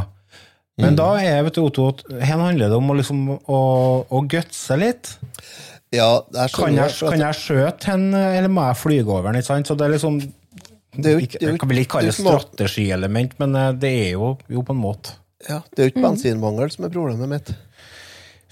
Men 0.78 0.96
da 1.00 1.08
er 1.18 1.44
vet 1.48 1.56
du, 1.58 1.64
Otto, 1.66 1.88
at 1.90 2.04
her 2.22 2.38
handler 2.38 2.70
det 2.70 2.78
om 2.78 2.92
å, 2.94 2.96
liksom, 3.00 3.22
å, 3.50 3.60
å 4.14 4.20
gutse 4.30 4.78
litt. 4.78 5.16
Ja, 5.96 6.22
jeg 6.36 6.52
Kan 6.54 6.76
jeg, 6.76 6.92
at- 6.92 7.00
kan 7.14 7.20
jeg 7.24 7.38
skjøte 7.40 7.90
hen, 7.94 8.10
eller 8.14 8.52
må 8.52 8.66
jeg 8.68 8.78
flyge 8.84 9.08
over 9.10 9.32
den? 9.32 9.42
Ikke 9.42 9.48
sant? 9.54 9.68
Så 9.72 9.78
det 9.80 9.88
er 9.88 9.94
liksom 9.96 10.20
Det 10.98 11.06
er 11.06 11.16
jo 11.16 11.20
det 11.26 11.38
er 11.42 11.46
jo 11.48 11.54
Jeg 11.54 11.60
kan 11.62 11.70
vel 11.70 11.78
ikke 11.84 11.92
kalle 11.96 12.06
det 12.06 12.14
ikke- 12.14 12.18
det 12.18 12.18
jo 12.18 12.24
ikke 12.24 12.28
måte- 12.28 12.50
strategielement, 12.58 13.40
men 13.40 13.56
eh, 13.56 13.72
det 13.74 13.92
er 14.08 14.12
jo, 14.18 14.38
jo 14.50 14.62
på 14.64 14.76
en 14.76 14.82
måte. 14.82 15.16
Ja, 15.48 15.60
det 15.76 15.80
er 15.80 15.90
jo 15.90 15.92
ikke 15.94 16.06
bensinmangel 16.10 16.72
som 16.74 16.86
er 16.86 16.90
problemet 16.90 17.30
mitt. 17.30 17.52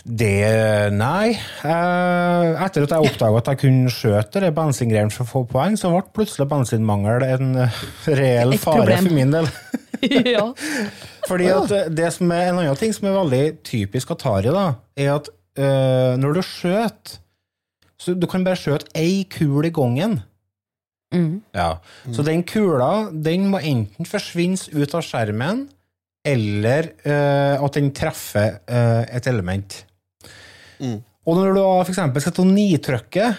Det 0.06 0.92
Nei. 0.94 1.32
Eh, 1.34 2.50
etter 2.62 2.86
at 2.86 2.92
jeg 2.94 3.10
oppdaga 3.10 3.40
at 3.42 3.48
jeg 3.50 3.62
kunne 3.64 3.90
skjøte 3.90 4.44
det 4.44 4.52
bensingreiene 4.54 5.10
for 5.10 5.26
å 5.26 5.32
få 5.32 5.42
poeng, 5.50 5.78
så 5.82 5.90
ble 5.90 6.04
plutselig 6.14 6.46
bensinmangel 6.52 7.26
en 7.26 7.56
eh, 7.64 7.80
reell 8.14 8.54
fare 8.62 9.00
for 9.00 9.16
min 9.18 9.34
del. 9.34 9.50
ja. 10.36 10.46
Fordi 11.26 11.50
eh, 11.50 11.90
det 11.90 12.12
som 12.14 12.30
er 12.36 12.52
En 12.52 12.62
annen 12.62 12.78
ting 12.78 12.94
som 12.94 13.10
er 13.10 13.18
veldig 13.18 13.44
typisk 13.66 14.14
Atari, 14.14 14.54
da, 14.54 14.68
er 14.94 15.16
at 15.16 15.32
eh, 15.58 16.14
når 16.22 16.38
du 16.38 16.42
skjøter 16.46 17.22
så 17.96 18.14
Du 18.14 18.28
kan 18.30 18.44
bare 18.44 18.60
skjøte 18.60 18.92
ei 19.00 19.24
kul 19.32 19.66
i 19.66 19.72
gangen. 19.74 20.20
Mm. 21.16 21.40
Ja. 21.56 21.78
Så 22.12 22.26
den 22.28 22.44
kula 22.46 23.08
den 23.10 23.48
må 23.50 23.62
enten 23.64 24.06
forsvinne 24.06 24.60
ut 24.76 24.94
av 24.94 25.02
skjermen, 25.08 25.64
eller 26.28 26.92
uh, 27.06 27.64
at 27.64 27.78
den 27.80 27.94
treffer 27.96 28.60
uh, 28.68 29.08
et 29.08 29.30
element. 29.32 29.78
Mm. 30.80 31.02
Og 31.26 31.38
når 31.40 31.56
du 31.56 31.62
har 31.64 31.84
for 31.84 31.94
eksempel 31.94 32.24
sitter 32.24 32.46
og 32.46 32.54
nitrykker, 32.54 33.38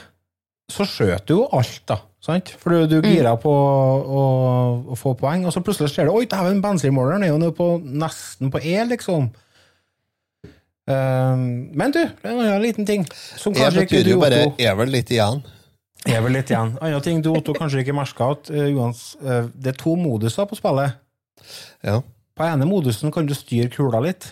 så 0.73 0.87
skjøter 0.89 1.29
du 1.29 1.35
jo 1.37 1.49
alt, 1.55 1.83
da. 1.87 2.01
Sant? 2.27 2.51
For 2.59 2.75
du, 2.75 2.97
du 2.97 3.07
gira 3.07 3.37
på 3.39 3.51
å, 3.53 4.23
å 4.91 4.97
få 4.99 5.13
poeng, 5.19 5.45
og 5.47 5.55
så 5.55 5.63
plutselig 5.63 5.93
ser 5.93 6.09
du 6.09 6.17
Oi, 6.17 6.25
dæven, 6.31 6.59
bensinmåleren 6.65 7.23
er 7.23 7.31
jo 7.31 7.39
nå 7.39 7.53
på, 7.55 7.77
nesten 7.87 8.51
på 8.51 8.63
E, 8.67 8.81
liksom. 8.91 9.29
Ehm, 10.91 11.45
men 11.75 11.95
du, 11.95 12.01
det 12.03 12.31
en 12.31 12.41
annen 12.41 12.63
liten 12.63 12.87
ting. 12.87 13.07
Som 13.11 13.55
Jeg 13.55 13.67
kanskje 13.67 13.87
ikke 13.87 14.01
betyr 14.01 14.11
du, 14.11 14.21
bare 14.23 14.43
er 14.63 14.75
vel 14.79 14.93
litt 14.95 15.11
igjen. 15.11 15.43
er 16.07 16.23
vel 16.23 16.37
litt 16.39 16.51
igjen. 16.51 16.75
Andre 16.81 17.03
ting 17.03 17.23
du, 17.23 17.33
Otto, 17.35 17.55
kanskje 17.57 17.83
ikke 17.83 17.97
merka 17.97 18.33
at 18.37 18.51
uh, 18.51 19.49
det 19.55 19.73
er 19.75 19.79
to 19.79 19.97
moduser 19.99 20.47
på 20.51 20.59
spillet. 20.59 20.99
Ja. 21.87 22.01
På 22.37 22.47
ene 22.47 22.69
modusen 22.69 23.15
kan 23.15 23.27
du 23.27 23.35
styre 23.35 23.71
kula 23.73 24.03
litt. 24.05 24.29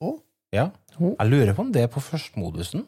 Å? 0.00 0.16
Ja. 0.56 0.70
Jeg 1.00 1.28
lurer 1.30 1.54
på 1.56 1.60
om 1.66 1.72
det 1.72 1.82
er 1.82 1.90
på 1.92 2.00
førstemodusen. 2.00 2.84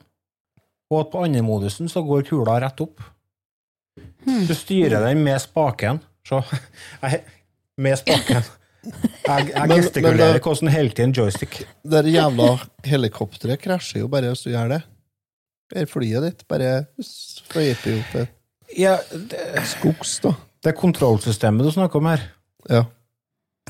Og 0.91 1.01
at 1.01 1.11
på 1.13 1.23
andre 1.25 1.43
modusen 1.45 1.89
så 1.93 2.01
går 2.07 2.23
kula 2.29 2.59
rett 2.65 2.81
opp. 2.81 3.03
Du 4.25 4.55
styrer 4.57 5.03
den 5.09 5.23
med 5.25 5.41
spaken. 5.43 6.01
Så 6.27 6.43
Jeg- 7.03 7.25
Med 7.79 7.99
spaken. 8.01 8.43
Jeg, 9.29 9.49
jeg 9.53 9.69
Men- 9.69 9.77
gestikulerer 9.83 10.33
men 10.33 10.35
det- 10.39 10.43
hvordan 10.43 10.69
helt 10.73 10.99
i 10.99 11.03
en 11.03 11.13
joystick. 11.13 11.59
Det 11.85 12.05
jævla 12.07 12.59
helikopteret 12.85 13.61
krasjer 13.61 14.01
jo 14.01 14.09
bare 14.09 14.31
hvis 14.33 14.43
du 14.47 14.51
gjør 14.51 14.69
det. 14.69 14.83
Det 15.71 15.83
er 15.83 15.87
flyet 15.87 16.23
ditt 16.25 16.45
bare 16.49 16.87
fløyter 17.53 17.97
jo 17.99 18.03
til 18.13 18.29
Ja, 18.79 18.97
det, 19.13 19.63
skogs, 19.69 20.19
da. 20.21 20.33
det 20.65 20.73
er 20.73 20.77
kontrollsystemet 20.81 21.65
du 21.65 21.71
snakker 21.71 21.97
om 22.01 22.07
her. 22.07 22.21
Ja. 22.71 22.83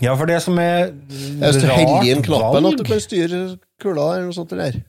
Ja, 0.01 0.14
for 0.14 0.26
det 0.26 0.41
som 0.43 0.59
er 0.59 0.93
Hvis 0.93 1.61
du 1.61 1.66
holder 1.66 2.07
inn 2.07 2.22
knappen, 2.22 2.66
at 2.66 2.78
du 2.78 2.84
bare 2.84 2.93
kan 2.93 3.01
styre 3.01 3.59
kula 3.83 4.07
eller 4.14 4.29
noe 4.29 4.37
sånt 4.37 4.55
der. 4.57 4.81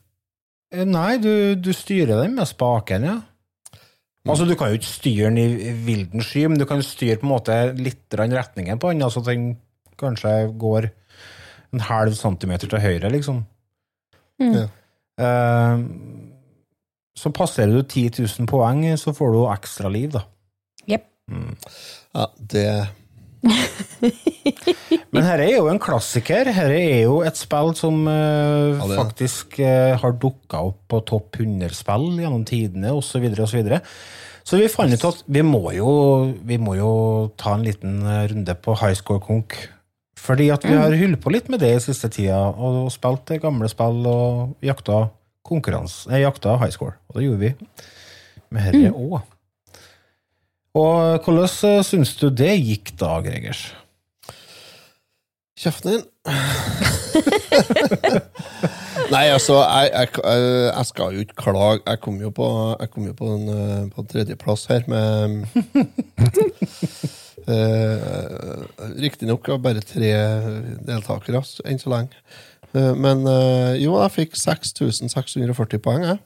Eh, 0.74 0.86
Nei, 0.88 1.18
du, 1.22 1.56
du 1.56 1.72
styrer 1.76 2.24
den 2.24 2.38
med 2.38 2.50
spaken, 2.50 3.08
ja. 3.08 3.18
Altså, 4.30 4.46
Du 4.46 4.54
kan 4.60 4.70
jo 4.70 4.78
ikke 4.78 4.90
styre 4.90 5.30
den 5.32 5.40
i 5.42 5.72
vilden 5.88 6.22
sky, 6.22 6.44
men 6.52 6.60
du 6.60 6.66
kan 6.70 6.82
styre 6.86 7.18
på 7.22 7.26
en 7.26 7.32
måte 7.32 7.56
litt 7.80 8.14
retningen 8.14 8.82
på 8.82 8.92
den, 8.92 9.02
altså 9.06 9.24
at 9.24 9.32
den 9.32 9.48
kanskje 10.00 10.34
går 10.60 10.90
en 11.74 11.86
halv 11.88 12.14
centimeter 12.18 12.70
til 12.70 12.82
høyre, 12.84 13.10
liksom. 13.14 13.42
Ja. 14.44 14.68
Eh, 15.20 15.82
så 17.20 17.32
passerer 17.36 17.74
du 17.74 17.82
10 17.82 18.22
000 18.22 18.48
poeng, 18.50 18.86
så 19.02 19.14
får 19.16 19.34
du 19.34 19.40
ekstra 19.52 19.90
liv, 19.92 20.14
da. 20.14 20.24
Jepp. 20.88 21.10
Ja, 22.16 22.28
det 22.54 22.68
Men 25.14 25.24
dette 25.24 25.46
er 25.46 25.54
jo 25.56 25.68
en 25.72 25.80
klassiker. 25.82 26.50
Dette 26.50 26.66
er 26.76 27.04
jo 27.06 27.20
et 27.26 27.40
spill 27.40 27.72
som 27.78 28.02
uh, 28.08 28.76
Ja, 28.76 28.88
faktisk 29.00 29.60
uh, 29.64 29.96
har 30.02 30.16
dukka 30.20 30.64
opp 30.72 30.82
på 30.92 31.02
topp 31.08 31.40
100-spill 31.44 32.10
gjennom 32.20 32.46
tidene, 32.48 32.94
osv., 32.96 33.10
Så, 33.10 33.22
videre, 33.24 33.44
og 33.46 33.50
så, 33.50 34.56
så 34.56 34.62
vi 34.62 34.70
fant 34.72 34.94
ut 34.94 35.10
at 35.12 35.24
vi 35.28 35.44
må, 35.46 35.64
jo, 35.76 35.92
vi 36.48 36.60
må 36.62 36.76
jo 36.80 36.94
ta 37.40 37.56
en 37.56 37.66
liten 37.68 38.00
eh, 38.02 38.26
runde 38.32 38.56
på 38.58 38.76
high 38.82 38.98
score 38.98 39.22
konk. 39.22 39.58
Fordi 40.20 40.50
at 40.52 40.66
vi 40.68 40.76
har 40.76 40.96
holdt 41.00 41.22
på 41.24 41.32
litt 41.32 41.48
med 41.54 41.62
det 41.64 41.70
i 41.78 41.84
siste 41.84 42.10
tida, 42.12 42.42
og 42.52 42.90
spilt 42.92 43.30
gamle 43.44 43.70
spill 43.72 44.02
og 44.10 44.66
jakta 44.66 45.06
konkurranse, 45.48 46.10
nei, 46.12 46.24
jakta 46.26 46.58
high 46.60 46.74
score. 46.74 46.98
Og 47.10 47.20
det 47.20 47.28
gjorde 47.28 47.44
vi 47.46 47.54
med 48.50 48.66
herre 48.66 48.92
òg. 48.92 49.22
Og 50.80 51.24
hvordan 51.26 51.50
eh, 51.68 51.84
syns 51.84 52.16
du 52.20 52.30
det 52.32 52.56
gikk 52.64 52.94
da, 53.00 53.18
Gregers? 53.26 53.66
Kjeften 55.60 55.92
din. 55.92 56.04
Nei, 59.14 59.26
altså, 59.34 59.58
jeg, 59.60 59.90
jeg, 59.92 60.08
jeg, 60.24 60.42
jeg 60.78 60.86
skal 60.88 61.16
jo 61.16 61.20
ikke 61.26 61.42
klage. 61.42 61.82
Jeg 61.88 62.00
kom 62.00 62.22
jo 62.22 62.30
på, 62.32 62.76
jeg 62.80 62.90
kom 62.94 63.08
jo 63.10 63.14
på 63.18 63.32
en 63.34 63.46
på 63.92 64.02
en 64.02 64.08
tredjeplass 64.14 64.66
her 64.70 64.86
med 64.88 65.48
uh, 67.50 68.88
Riktignok 69.04 69.50
bare 69.64 69.84
tre 69.84 70.14
deltakere 70.88 71.42
enn 71.66 71.82
så 71.82 71.92
lenge. 71.92 72.24
Uh, 72.72 72.94
men 72.96 73.26
uh, 73.28 73.74
jo, 73.82 73.98
jeg 74.06 74.16
fikk 74.16 74.40
6640 74.40 75.84
poeng, 75.84 76.06
jeg. 76.08 76.22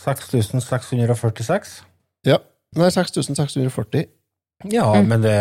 6646? 0.00 1.78
Ja. 2.26 2.40
Nei, 2.74 2.90
6640. 2.90 4.04
Ja, 4.72 4.86
men 5.02 5.22
det 5.22 5.34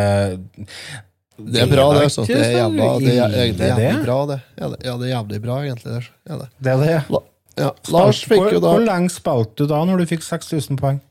Det 1.38 1.64
er 1.64 1.70
bra, 1.72 1.86
det. 1.98 2.10
Så 2.14 2.26
det 2.28 2.38
er 2.38 2.52
jævla, 2.60 2.88
det 3.02 3.14
er 3.14 3.30
jævlig 3.50 4.04
bra, 4.04 4.18
det. 4.30 4.40
Ja, 4.60 4.68
det, 4.70 4.82
er 4.86 5.10
jævlig 5.14 5.42
bra, 5.42 5.60
egentlig. 5.64 5.94
Det 5.94 6.34
er 6.36 6.44
det. 6.44 6.50
Det 6.60 6.74
er 6.74 6.84
det. 6.84 7.00
La, 7.14 7.24
ja. 7.58 7.72
Lars 7.94 8.22
fikk 8.26 8.52
jo 8.56 8.62
da 8.62 8.76
Hvor 8.76 8.86
lenge 8.86 9.10
spilte 9.14 9.64
du 9.64 9.70
da, 9.70 9.82
når 9.86 10.04
du 10.04 10.10
fikk 10.10 10.24
6000 10.26 10.80
poeng? 10.82 11.02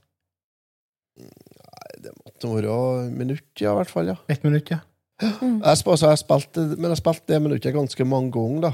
Nei, 1.18 1.90
Det 2.02 2.14
måtte 2.16 2.54
være 2.54 3.10
minutt, 3.10 3.46
ja, 3.60 3.72
i 3.74 3.80
hvert 3.80 3.92
fall. 3.92 4.10
ja. 4.14 4.16
Et 4.28 4.42
minutt, 4.46 4.70
ja. 4.70 4.80
Jeg, 5.22 5.76
sp 5.78 5.92
altså, 5.94 6.10
jeg 6.10 6.18
spilte, 6.18 6.64
men 6.74 6.90
jeg 6.90 6.98
spilte 6.98 7.30
det 7.30 7.42
minuttet 7.42 7.74
ganske 7.74 8.04
mange 8.08 8.32
ganger, 8.34 8.60
da. 8.68 8.72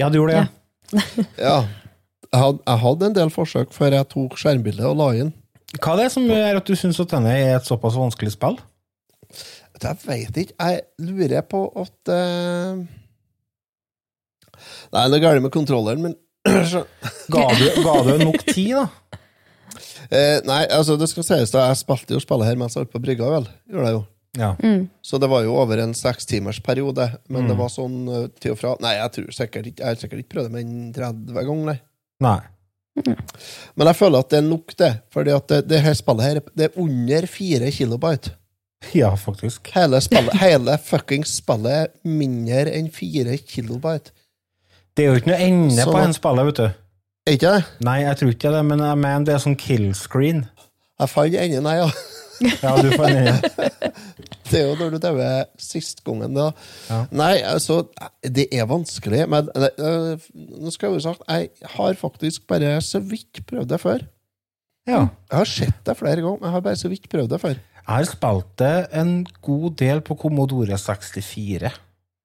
Ja, 0.00 0.08
du 0.08 0.20
gjorde 0.20 0.32
det, 0.32 0.46
ja. 0.46 1.24
Ja. 1.38 1.58
Jeg 2.32 2.78
hadde 2.84 3.06
en 3.08 3.14
del 3.16 3.30
forsøk 3.34 3.72
før 3.74 3.96
jeg 3.96 4.06
tok 4.12 4.36
skjermbildet 4.38 4.86
og 4.86 4.96
la 5.00 5.08
inn. 5.18 5.32
Hva 5.78 5.94
er 5.94 6.00
det 6.02 6.08
som 6.12 6.26
gjør 6.26 6.58
at 6.58 6.66
du 6.66 6.74
syns 6.78 6.98
at 7.02 7.12
denne 7.12 7.30
er 7.38 7.52
et 7.60 7.68
såpass 7.68 7.94
vanskelig 7.98 8.32
spill? 8.34 8.58
Jeg 9.80 9.96
veit 10.04 10.36
ikke. 10.42 10.56
Jeg 10.58 10.82
lurer 11.06 11.44
på 11.48 11.60
at 11.80 12.10
uh... 12.12 12.80
Nei, 14.92 15.04
det 15.08 15.16
er 15.20 15.22
galt 15.24 15.44
med 15.44 15.54
kontrolleren, 15.54 16.02
men 16.04 16.16
Ga 17.34 17.44
du, 17.54 17.64
ga 17.84 17.94
du 18.04 18.14
nok 18.24 18.42
tid, 18.48 18.74
da? 18.76 18.86
eh, 20.16 20.38
Nei, 20.48 20.62
altså, 20.72 20.96
det 21.00 21.08
skal 21.12 21.24
sies 21.28 21.52
da, 21.54 21.66
jeg 21.70 21.80
spilte 21.84 22.16
jo 22.16 22.20
spillet 22.22 22.48
her 22.50 22.58
mens 22.60 22.76
jeg 22.76 22.84
var 22.86 22.92
på 22.96 23.02
brygga, 23.06 23.28
vel. 23.38 23.46
Gjorde 23.70 23.86
jeg 23.92 23.96
jo. 23.98 24.02
Ja. 24.38 24.50
Så 25.02 25.18
det 25.18 25.26
var 25.30 25.42
jo 25.42 25.56
over 25.58 25.80
en 25.82 25.94
sekstimersperiode. 25.96 27.06
Men 27.28 27.44
Mm. 27.44 27.48
det 27.50 27.56
var 27.58 27.70
sånn 27.72 27.96
eh, 28.08 28.26
til 28.42 28.52
og 28.54 28.60
fra 28.60 28.76
Nei, 28.82 28.92
jeg 28.98 29.10
tror 29.16 29.32
sikkert 29.34 29.66
ikke 29.70 29.82
Jeg 29.82 29.88
har 29.88 29.98
sikkert 30.02 30.20
ikke 30.22 30.34
prøvd 30.36 30.46
det 30.50 30.54
med 30.54 30.68
en 30.68 30.92
30 30.94 31.46
ganger, 31.48 31.64
nei. 31.72 31.78
Nei. 32.26 32.38
Men 32.98 33.86
jeg 33.86 33.96
føler 33.96 34.24
at 34.24 34.30
det 34.32 34.38
er 34.40 34.46
nok, 34.46 34.74
det. 34.78 34.90
Fordi 35.14 35.32
at 35.34 35.48
det, 35.48 35.60
det 35.70 35.80
her 35.84 35.96
spillet 35.96 36.26
her 36.26 36.40
det 36.58 36.68
er 36.68 36.78
under 36.80 37.26
fire 37.30 37.70
kilobyte. 37.74 38.34
Ja, 38.96 39.12
faktisk. 39.14 39.68
Hele, 39.74 40.00
spillet, 40.00 40.36
hele 40.40 40.78
fuckings 40.84 41.36
spillet 41.40 41.72
er 41.72 41.90
mindre 42.08 42.72
enn 42.76 42.88
fire 42.92 43.36
kilobyte. 43.38 44.14
Det 44.96 45.04
er 45.04 45.10
jo 45.12 45.20
ikke 45.20 45.30
noe 45.30 45.42
ende 45.44 45.76
Så, 45.76 45.90
på 45.92 46.00
en 46.00 46.16
spillet, 46.16 46.48
vet 46.50 46.62
du. 46.62 46.78
Er 47.28 47.36
ikke 47.36 47.52
det? 47.54 47.64
Nei, 47.86 47.98
jeg 48.02 48.16
tror 48.20 48.32
ikke 48.34 48.54
det, 48.56 48.62
men 48.66 48.82
jeg 48.84 49.00
mener 49.04 49.26
det 49.28 49.34
er 49.36 49.44
sånn 49.44 49.58
kill 49.60 49.90
screen. 49.94 50.46
Jeg 51.00 51.12
fant 51.12 51.36
enden, 51.36 51.64
nei, 51.68 51.76
ja. 51.78 51.90
Ja, 52.40 52.72
du 52.80 52.88
får 52.96 53.04
en 53.10 53.18
ende. 53.20 53.68
Det 54.50 54.60
er 54.60 54.68
jo 54.68 54.76
når 54.78 54.94
du 54.94 54.98
dauer 55.02 55.44
sist 55.62 56.02
gangen, 56.06 56.34
da. 56.36 56.50
Ja. 56.90 57.00
Nei, 57.14 57.34
altså, 57.46 57.82
det 58.22 58.48
er 58.52 58.66
vanskelig. 58.70 59.24
Men 59.30 59.50
eh, 59.54 59.68
eh, 59.78 60.30
nå 60.60 60.72
skal 60.74 60.90
jeg 60.90 61.00
jo 61.00 61.04
sagt, 61.08 61.26
jeg 61.28 61.70
har 61.76 61.98
faktisk 62.00 62.46
bare 62.50 62.76
så 62.84 63.02
vidt 63.02 63.42
prøvd 63.46 63.70
det 63.70 63.80
før. 63.82 64.06
Ja. 64.88 65.04
Jeg 65.30 65.36
har 65.36 65.48
sett 65.48 65.84
det 65.86 65.96
flere 65.98 66.22
ganger, 66.24 66.40
men 66.40 66.48
jeg 66.48 66.56
har 66.56 66.64
bare 66.64 66.80
så 66.80 66.90
vidt 66.90 67.06
prøvd 67.12 67.30
det 67.34 67.40
før. 67.42 67.60
Jeg 67.80 67.86
har 67.96 68.08
spilt 68.08 68.50
det 68.60 68.74
en 69.00 69.14
god 69.42 69.70
del 69.80 70.02
på 70.06 70.16
Commodore 70.18 70.78
64. 70.78 71.70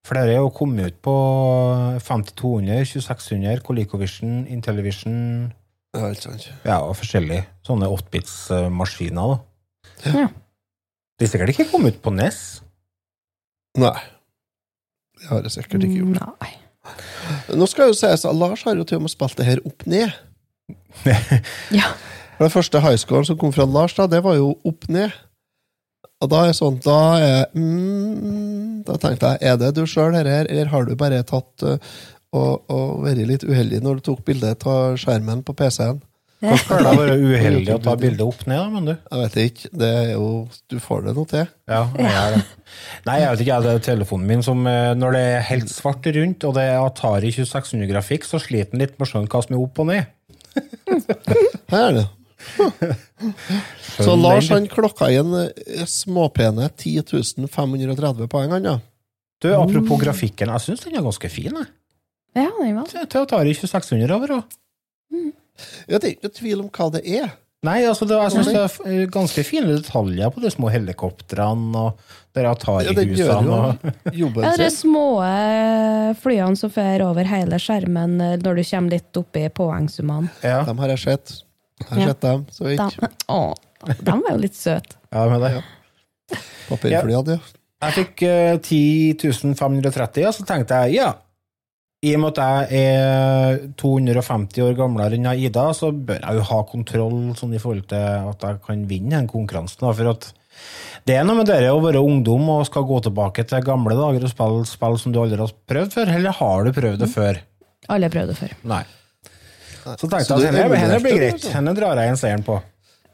For 0.05 0.13
det 0.17 0.35
er 0.35 0.41
jo 0.43 0.51
kommet 0.53 0.91
ut 0.93 0.97
på 1.01 1.13
5200, 2.05 2.85
2600, 2.85 3.61
ColecoVision, 3.65 4.45
Intellivision 4.53 5.15
Ja. 5.95 6.11
Ja, 6.67 6.77
og 6.83 6.97
forskjellige 6.99 7.45
sånne 7.65 7.87
8-bits-maskiner. 7.87 9.31
da. 9.31 10.11
Ja. 10.11 10.27
Det 11.15 11.27
er 11.27 11.31
sikkert 11.31 11.53
ikke 11.53 11.69
kommet 11.71 11.95
ut 11.95 12.03
på 12.03 12.11
NES. 12.11 12.39
Nei. 13.79 13.95
Det 15.15 15.29
har 15.29 15.45
jeg 15.45 15.55
sikkert 15.55 15.85
ikke 15.87 16.01
gjort. 16.01 16.19
Nei. 16.19 16.53
Nå 17.55 17.67
skal 17.71 17.89
jo 17.91 17.97
sies 17.97 18.25
at 18.27 18.37
Lars 18.37 18.65
har 18.67 18.75
jo 18.77 18.85
til 18.87 18.99
og 18.99 19.05
med 19.05 19.13
spilt 19.13 19.37
det 19.39 19.47
her 19.47 19.63
opp 19.65 19.87
ned. 19.89 20.11
Ja. 21.75 21.93
Den 22.35 22.51
første 22.51 22.81
highscoren 22.83 23.23
som 23.27 23.37
kom 23.39 23.53
fra 23.55 23.63
Lars, 23.69 23.93
da, 23.95 24.09
det 24.11 24.19
var 24.25 24.35
jo 24.35 24.57
opp 24.67 24.89
ned. 24.91 25.13
Og 26.23 26.31
da 26.31 26.41
er 26.41 26.49
jeg 26.49 26.57
sånn, 26.57 26.79
da 26.83 26.99
er 27.19 27.39
mm, 27.55 28.83
Da 28.87 28.97
tenkte 29.01 29.33
jeg, 29.33 29.41
er 29.51 29.57
det 29.59 29.71
du 29.75 29.83
sjøl 29.87 30.15
her, 30.15 30.27
eller 30.43 30.69
har 30.71 30.87
du 30.87 30.93
bare 30.99 31.21
tatt 31.27 31.65
uh, 31.67 31.77
og, 32.35 32.65
og 32.71 33.05
vært 33.05 33.23
litt 33.29 33.45
uheldig 33.47 33.81
når 33.83 33.99
du 33.99 34.05
tok 34.09 34.25
bilde 34.27 34.51
av 34.51 34.97
skjermen 34.99 35.43
på 35.47 35.55
PC-en? 35.57 36.01
Hvorfor 36.49 36.77
har 36.79 36.85
det 36.85 36.93
bare 36.99 37.17
uheldig 37.29 37.73
å 37.75 37.79
ta 37.83 37.95
bildet 37.99 38.23
opp 38.25 38.43
ned, 38.49 38.57
da, 38.59 38.65
men 38.73 38.89
du? 38.89 38.93
Jeg 38.95 39.21
vet 39.21 39.37
ikke. 39.45 39.71
Det 39.81 39.89
er 40.01 40.09
jo 40.13 40.27
Du 40.71 40.77
får 40.83 41.05
det 41.07 41.13
nå 41.17 41.25
til. 41.31 41.45
Ja, 41.71 41.81
jeg 41.97 42.11
er 42.21 42.35
det. 42.35 42.41
Nei, 43.07 43.17
jeg 43.21 43.29
vet 43.31 43.43
ikke, 43.45 43.59
det 43.65 43.73
er 43.75 43.85
telefonen 43.85 44.29
min 44.29 44.43
som 44.45 44.65
eh, 44.69 44.91
Når 44.97 45.15
det 45.15 45.23
er 45.35 45.47
helt 45.51 45.71
svart 45.71 46.09
rundt, 46.17 46.47
og 46.47 46.57
det 46.57 46.65
er 46.71 46.81
Atari 46.81 47.31
2600-grafikk, 47.35 48.27
så 48.27 48.41
sliter 48.41 48.73
den 48.73 48.83
litt 48.85 48.97
med 48.97 49.07
å 49.07 49.11
skjønne 49.11 49.31
hva 49.31 49.43
som 49.45 49.55
er 49.57 49.63
opp 49.63 49.81
og 49.83 49.89
ned. 49.91 50.11
Her 51.71 51.87
er 51.89 51.97
det. 51.99 52.05
Så 53.95 54.13
Lars 54.19 54.51
han 54.53 54.67
klokka 54.69 55.07
inn 55.13 55.31
eh, 55.39 55.85
småpene 55.89 56.67
10 56.77 57.47
530 57.51 58.29
poeng, 58.31 58.53
han, 58.55 58.67
ja. 58.73 58.77
Du, 59.43 59.49
apropos 59.55 59.99
grafikken, 60.01 60.51
jeg 60.53 60.63
syns 60.63 60.85
den 60.85 60.95
er 60.97 61.03
ganske 61.05 61.29
fin. 61.29 61.53
jeg. 61.53 61.71
Ja, 62.35 62.49
den 62.59 62.75
var 62.75 62.87
til 62.91 63.21
Atari 63.23 63.53
2600 63.55 64.15
over 64.15 64.37
òg. 64.39 64.55
Ja, 65.87 65.97
det 65.99 66.03
er 66.03 66.13
ikke 66.15 66.27
noe 66.29 66.37
tvil 66.39 66.61
om 66.65 66.69
hva 66.69 66.91
det 66.97 67.01
er. 67.07 67.33
Nei, 67.65 67.79
altså 67.89 68.05
det, 68.05 68.13
jeg 68.19 68.31
syns 68.35 68.49
det 68.51 68.91
er 68.93 69.07
ganske 69.09 69.41
fine 69.47 69.71
detaljer 69.79 70.29
på 70.35 70.41
de 70.43 70.49
små 70.53 70.69
helikoptrene 70.69 71.79
og 71.79 72.03
de 72.35 72.43
Ja, 72.43 72.51
det 72.53 72.67
Atari-husene. 72.67 73.93
jo 74.13 74.27
Ja, 74.43 74.51
de 74.59 74.67
små 74.75 75.05
eh, 75.25 76.11
flyene 76.21 76.59
som 76.59 76.69
fer 76.69 77.01
over 77.07 77.25
hele 77.25 77.57
skjermen 77.63 78.19
eh, 78.21 78.35
når 78.43 78.59
du 78.59 78.63
kommer 78.69 78.91
litt 78.97 79.17
opp 79.17 79.39
i 79.39 79.47
poengsummene. 79.49 80.29
Ja, 80.43 80.59
Dem 80.67 80.77
har 80.83 80.93
jeg 80.93 80.99
sett. 81.07 81.37
Jeg 81.79 81.87
har 81.89 81.99
Ja. 82.03 82.07
sett 82.11 82.21
dem, 82.27 82.45
så 82.51 82.63
De, 82.69 82.75
vidt. 82.75 83.25
å, 83.33 83.41
de 83.87 84.11
var 84.11 84.29
jo 84.35 84.37
litt 84.43 84.55
søte. 84.59 84.99
ja, 85.11 85.25
med 85.31 85.41
det. 85.47 85.63
Papirflyene, 86.69 87.37
ja. 87.39 87.53
Jeg 87.85 87.93
fikk 87.99 88.21
uh, 88.25 88.57
10 88.63 89.55
530, 89.59 90.25
og 90.29 90.33
så 90.37 90.45
tenkte 90.47 90.77
jeg 90.85 90.95
ja, 91.01 91.09
i 92.05 92.13
og 92.15 92.21
med 92.21 92.37
at 92.37 92.69
jeg 92.69 92.85
er 92.85 93.59
250 93.81 94.63
år 94.65 94.75
gamlere 94.77 95.17
enn 95.17 95.27
Ida, 95.33 95.67
så 95.77 95.89
bør 95.91 96.19
jeg 96.21 96.39
jo 96.39 96.47
ha 96.51 96.59
kontroll 96.69 97.19
sånn 97.39 97.55
i 97.57 97.61
forhold 97.61 97.87
til 97.91 98.31
at 98.31 98.45
jeg 98.45 98.59
kan 98.65 98.83
vinne 98.89 99.15
den 99.17 99.29
konkurransen. 99.31 99.81
Da, 99.81 99.93
for 99.97 100.11
at 100.13 100.27
det 101.05 101.17
er 101.19 101.25
noe 101.27 101.37
med 101.39 101.49
det 101.49 101.59
å 101.69 101.81
være 101.83 102.01
ungdom 102.01 102.47
og 102.53 102.63
skal 102.69 102.85
gå 102.87 102.99
tilbake 103.07 103.45
til 103.49 103.65
gamle 103.65 103.97
dager 103.97 104.25
og 104.25 104.31
spille 104.31 104.69
spill 104.69 104.99
som 105.01 105.13
du 105.15 105.19
aldri 105.21 105.41
har 105.41 105.51
prøvd 105.71 105.97
før, 105.97 106.13
eller 106.19 106.37
har 106.39 106.65
du 106.65 106.71
prøvd 106.77 107.03
det 107.03 107.09
før? 107.13 107.41
Alle 107.93 108.07
har 108.07 108.15
prøvd 108.15 108.31
det 108.33 108.37
før. 108.39 108.55
Nei. 108.71 108.83
Så 109.85 110.07
tenkte 110.09 110.23
jeg 110.23 110.49
at 110.49 110.55
henne, 110.55 110.79
henne 110.81 111.01
blir 111.03 111.19
greit. 111.19 111.35
altså? 111.37 111.51
Henne 111.53 111.75
drar 111.77 112.01
jeg 112.01 112.13
en 112.13 112.17
seieren 112.17 112.45
på. 112.47 112.55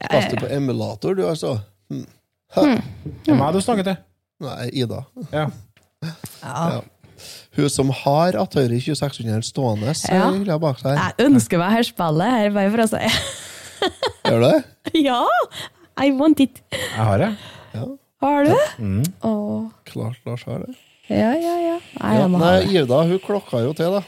Kaster 0.06 0.40
på 0.40 0.48
emulator, 0.56 1.18
du, 1.18 1.26
altså? 1.28 1.58
Det 1.92 3.32
er 3.32 3.38
meg 3.40 3.54
du 3.56 3.60
snakker 3.64 3.88
til. 3.90 4.00
Nei, 4.42 4.70
Ida. 4.82 5.04
Ja. 5.36 5.50
Ja. 6.42 6.82
Hun 7.58 7.68
som 7.70 7.90
har 7.92 8.38
Atari 8.40 8.78
2600 8.80 9.44
stående, 9.44 9.92
så 9.98 10.14
Ja. 10.48 10.58
bak 10.58 10.80
seg. 10.80 10.96
Jeg 10.96 11.28
ønsker 11.28 11.60
meg 11.60 11.72
her 11.76 11.84
spillet 11.84 12.32
her, 12.32 12.50
bare 12.56 12.72
for 12.72 12.84
å 12.86 12.88
si 12.88 13.02
Gjør 14.30 14.40
du 14.40 14.48
det? 14.48 15.02
ja! 15.04 15.26
I 16.00 16.12
want 16.16 16.40
it. 16.40 16.62
Jeg 16.72 17.04
har 17.06 17.18
det. 17.20 17.32
Har 18.22 18.46
du? 18.46 18.54
Mm. 18.80 19.04
Å, 19.28 19.32
Klart 19.90 20.20
Lars 20.26 20.44
har 20.48 20.64
det. 20.64 20.76
ja, 21.10 21.34
ja, 21.36 21.56
ja. 21.60 21.78
Nei, 22.00 22.14
Ja, 22.20 22.28
nei. 22.28 22.58
Ida 22.78 23.02
hun 23.10 23.20
klokka 23.20 23.64
jo 23.66 23.74
til, 23.74 23.98
da. 23.98 24.04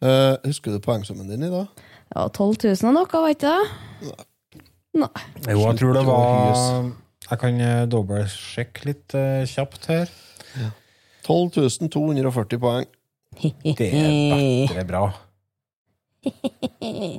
Uh, 0.00 0.36
husker 0.44 0.72
du 0.72 0.80
poengsummen 0.80 1.28
din 1.28 1.44
i 1.46 1.50
dag? 1.52 1.68
Ja, 2.14 2.26
12 2.28 2.56
000 2.82 2.88
og 2.90 2.94
noe, 2.96 3.06
var 3.12 3.32
ikke 3.32 3.52
det? 3.54 4.26
Nei. 5.00 5.24
Jo, 5.46 5.58
jeg 5.70 5.78
tror 5.80 5.94
det 5.94 6.04
var. 6.08 6.90
Jeg 7.30 7.38
kan 7.38 7.60
eh, 7.62 7.84
dobbeltsjekke 7.86 8.88
litt 8.88 9.14
uh, 9.14 9.44
kjapt 9.46 9.86
her. 9.92 10.10
12 10.58 10.79
240 11.92 12.60
poeng. 12.62 12.88
Det 13.40 13.88
er 13.88 14.68
bedre 14.68 14.86
bra. 14.88 15.04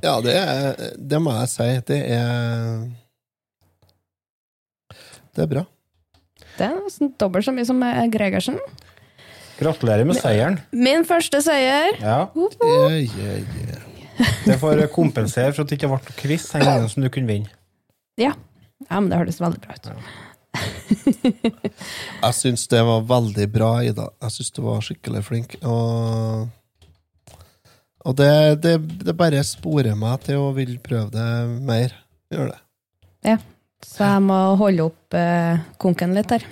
Ja, 0.05 0.19
det, 0.21 0.33
er, 0.37 0.75
det 0.97 1.17
må 1.21 1.31
jeg 1.33 1.49
si. 1.49 1.65
Det 1.87 1.97
er 2.13 2.83
Det 5.33 5.45
er 5.45 5.49
bra. 5.49 5.63
Det 6.57 6.67
er 6.67 6.75
nesten 6.77 7.13
dobbelt 7.21 7.47
så 7.47 7.53
mye 7.55 7.65
som 7.65 7.81
Gregersen. 8.13 8.59
Gratulerer 9.61 10.05
med 10.05 10.17
seieren. 10.17 10.59
Min 10.73 11.05
første 11.07 11.41
seier. 11.45 11.97
Ja, 12.01 12.19
Yeah, 12.35 13.17
yeah, 13.17 13.41
yeah. 13.63 13.87
Det 14.45 14.57
får 14.61 14.83
kompensere 14.93 15.53
for 15.53 15.63
at 15.63 15.71
det 15.71 15.77
ikke 15.79 15.89
ble 15.91 16.15
quiz 16.19 16.47
den 16.51 16.65
gangen 16.65 16.89
som 16.91 17.01
du 17.05 17.09
kunne 17.13 17.29
vinne. 17.29 17.49
Ja. 18.19 18.33
ja, 18.85 18.99
men 18.99 19.09
det 19.09 19.17
høres 19.21 19.39
veldig 19.41 19.61
bra 19.63 19.77
ut. 19.77 19.89
Jeg 22.21 22.33
syns 22.37 22.67
det 22.71 22.81
var 22.85 23.05
veldig 23.09 23.47
bra, 23.53 23.71
Ida. 23.85 24.09
Jeg 24.25 24.35
syns 24.35 24.51
du 24.55 24.61
var 24.65 24.83
skikkelig 24.85 25.23
flink. 25.27 25.55
Og, 25.63 26.49
og 28.05 28.17
det, 28.19 28.33
det, 28.65 28.75
det 29.05 29.15
bare 29.17 29.43
sporer 29.47 29.97
meg 29.97 30.27
til 30.27 30.41
å 30.41 30.51
ville 30.57 30.81
prøve 30.83 31.09
det 31.15 31.29
mer. 31.67 31.95
Gjør 32.31 32.51
det. 32.53 32.61
Ja. 33.31 33.37
Så 33.81 34.05
jeg 34.05 34.21
må 34.27 34.37
holde 34.59 34.83
opp 34.91 35.15
eh, 35.17 35.61
konken 35.81 36.13
litt 36.13 36.29
her. 36.35 36.43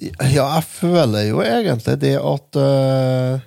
Ja, 0.00 0.44
jeg 0.58 0.64
føler 0.68 1.24
jo 1.30 1.40
egentlig 1.40 1.94
det 2.02 2.16
at 2.20 2.58
uh, 2.60 3.40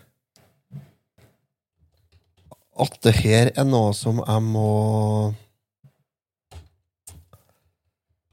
At 2.79 2.95
det 3.05 3.13
her 3.19 3.51
er 3.53 3.67
noe 3.67 3.91
som 3.93 4.23
jeg 4.23 4.45
må 4.47 4.71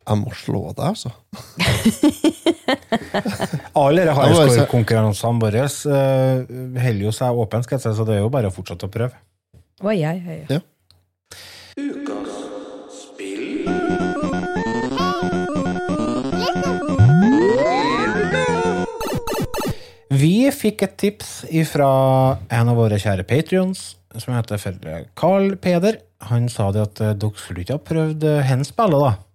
Jeg 0.06 0.20
må 0.20 0.30
slå 0.38 0.60
deg, 0.70 0.84
altså. 0.86 1.10
Alle 3.82 4.04
disse 4.06 4.20
highscore-konkurransene 4.20 5.40
våre 5.42 5.64
uh, 5.66 6.46
holder 6.78 7.02
jo 7.08 7.12
seg 7.14 7.34
åpne, 7.42 7.62
skal 7.66 7.74
jeg 7.78 7.82
si, 7.88 7.94
så 7.98 8.04
det 8.06 8.14
er 8.14 8.22
jo 8.22 8.30
bare 8.30 8.48
å 8.52 8.54
fortsette 8.54 8.86
å 8.86 8.92
prøve. 8.92 9.14
Oi, 9.82 9.98
oi, 10.06 10.18
oi. 10.22 10.46
Ja. 10.54 10.60
Vi 20.16 20.46
fikk 20.54 20.86
et 20.86 20.94
tips 21.02 21.42
fra 21.68 21.90
en 22.46 22.70
av 22.70 22.78
våre 22.78 22.94
kjære 23.02 23.26
patrions, 23.28 23.98
som 24.16 24.32
heter 24.38 24.56
Carl 25.18 25.58
Peder. 25.60 25.98
Han 26.30 26.46
sa 26.48 26.70
det 26.72 26.82
at 26.86 26.96
eh, 27.04 27.12
dere 27.18 27.36
skulle 27.36 27.60
ikke 27.66 27.76
ha 27.76 27.82
prøvd 27.84 28.24
eh, 28.24 28.40
hennes 28.46 28.70
spille, 28.72 28.96
da. 29.02 29.25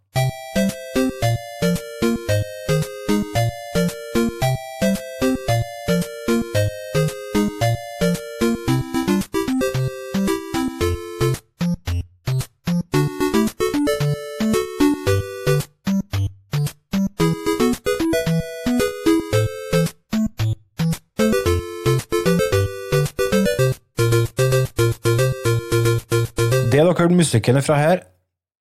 Musikken 27.22 27.62
fra 27.64 27.78
her, 27.80 28.04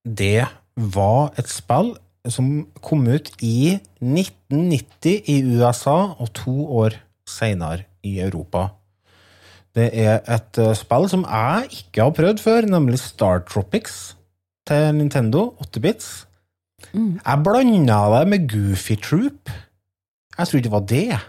det 0.05 0.47
var 0.77 1.33
et 1.41 1.49
spill 1.51 1.95
som 2.29 2.67
kom 2.85 3.07
ut 3.09 3.31
i 3.41 3.79
1990 4.01 5.31
i 5.33 5.41
USA 5.49 6.13
og 6.21 6.33
to 6.37 6.55
år 6.83 6.99
senere 7.29 7.87
i 8.05 8.19
Europa. 8.21 8.69
Det 9.77 9.89
er 9.95 10.19
et 10.27 10.59
eh, 10.59 10.75
spill 10.77 11.07
som 11.09 11.25
jeg 11.25 11.69
ikke 11.71 12.03
har 12.03 12.17
prøvd 12.17 12.43
før, 12.43 12.67
nemlig 12.69 12.99
Star 13.01 13.45
Tropics 13.49 14.17
til 14.67 14.95
Nintendo 14.99 15.51
8-bits. 15.63 16.27
Jeg 16.95 17.45
blanda 17.45 18.01
det 18.19 18.23
med 18.29 18.49
Goofy 18.51 18.97
Troop. 18.99 19.51
Jeg 20.37 20.49
tror 20.49 20.59
ikke 20.59 20.69
det 20.69 20.73
var 20.73 20.87
det. 20.91 21.21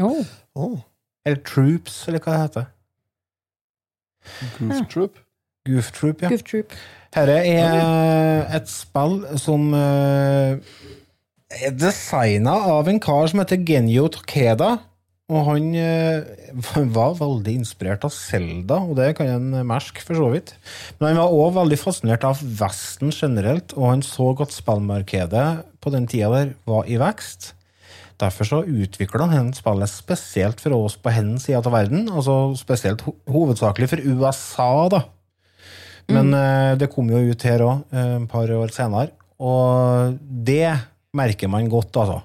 Oh. 0.00 0.24
Oh, 0.54 0.78
Eller 1.26 1.42
Troops, 1.42 2.08
eller 2.08 2.20
hva 2.22 2.32
det 2.32 2.40
heter. 2.40 2.64
Goof 4.58 4.88
Troop. 4.92 5.18
Goof 5.68 5.92
Troop, 5.94 6.22
ja. 6.24 6.32
Goof 6.32 6.42
Troop. 6.46 6.74
Dette 7.12 7.34
er 7.44 8.46
et 8.56 8.70
spill 8.72 9.20
som 9.40 9.68
eh, 9.76 10.56
er 11.52 11.76
designa 11.76 12.54
av 12.72 12.88
en 12.88 13.02
kar 13.02 13.28
som 13.30 13.42
heter 13.42 13.60
Genio 13.68 14.08
Takeda. 14.10 14.78
Og 15.32 15.46
han 15.46 15.70
eh, 15.78 16.24
var 16.96 17.14
veldig 17.20 17.54
inspirert 17.60 18.04
av 18.08 18.12
Zelda, 18.16 18.80
og 18.82 18.96
det 18.98 19.12
kan 19.18 19.30
en 19.30 19.62
merke, 19.68 20.02
for 20.04 20.18
så 20.18 20.28
vidt. 20.34 20.54
Men 20.98 21.12
han 21.12 21.22
var 21.22 21.36
òg 21.38 21.56
veldig 21.60 21.80
fascinert 21.80 22.26
av 22.28 22.42
Vesten 22.42 23.14
generelt, 23.14 23.76
og 23.78 23.92
han 23.92 24.06
så 24.06 24.32
at 24.42 24.56
spillmarkedet 24.56 25.48
på 25.82 25.94
den 25.94 26.08
tida 26.10 26.32
der 26.34 26.54
var 26.68 26.90
i 26.90 26.98
vekst. 27.00 27.52
Derfor 28.20 28.46
så 28.46 28.60
utvikla 28.66 29.26
han 29.32 29.50
spillet 29.56 29.90
spesielt 29.90 30.60
for 30.62 30.76
oss 30.76 30.98
på 31.00 31.10
hennes 31.10 31.46
side 31.48 31.62
av 31.64 31.74
verden, 31.74 32.06
altså 32.12 32.52
spesielt 32.58 33.02
ho 33.06 33.16
hovedsakelig 33.30 33.88
for 33.90 34.04
USA, 34.04 34.72
da. 34.92 35.06
Men 36.08 36.32
mm. 36.32 36.78
det 36.80 36.90
kom 36.92 37.10
jo 37.12 37.20
ut 37.30 37.44
her 37.46 37.62
òg, 37.64 37.84
et 37.94 38.28
par 38.30 38.50
år 38.50 38.72
senere, 38.74 39.12
og 39.42 40.18
det 40.20 40.72
merker 41.14 41.50
man 41.52 41.68
godt, 41.70 41.96
altså. 42.00 42.22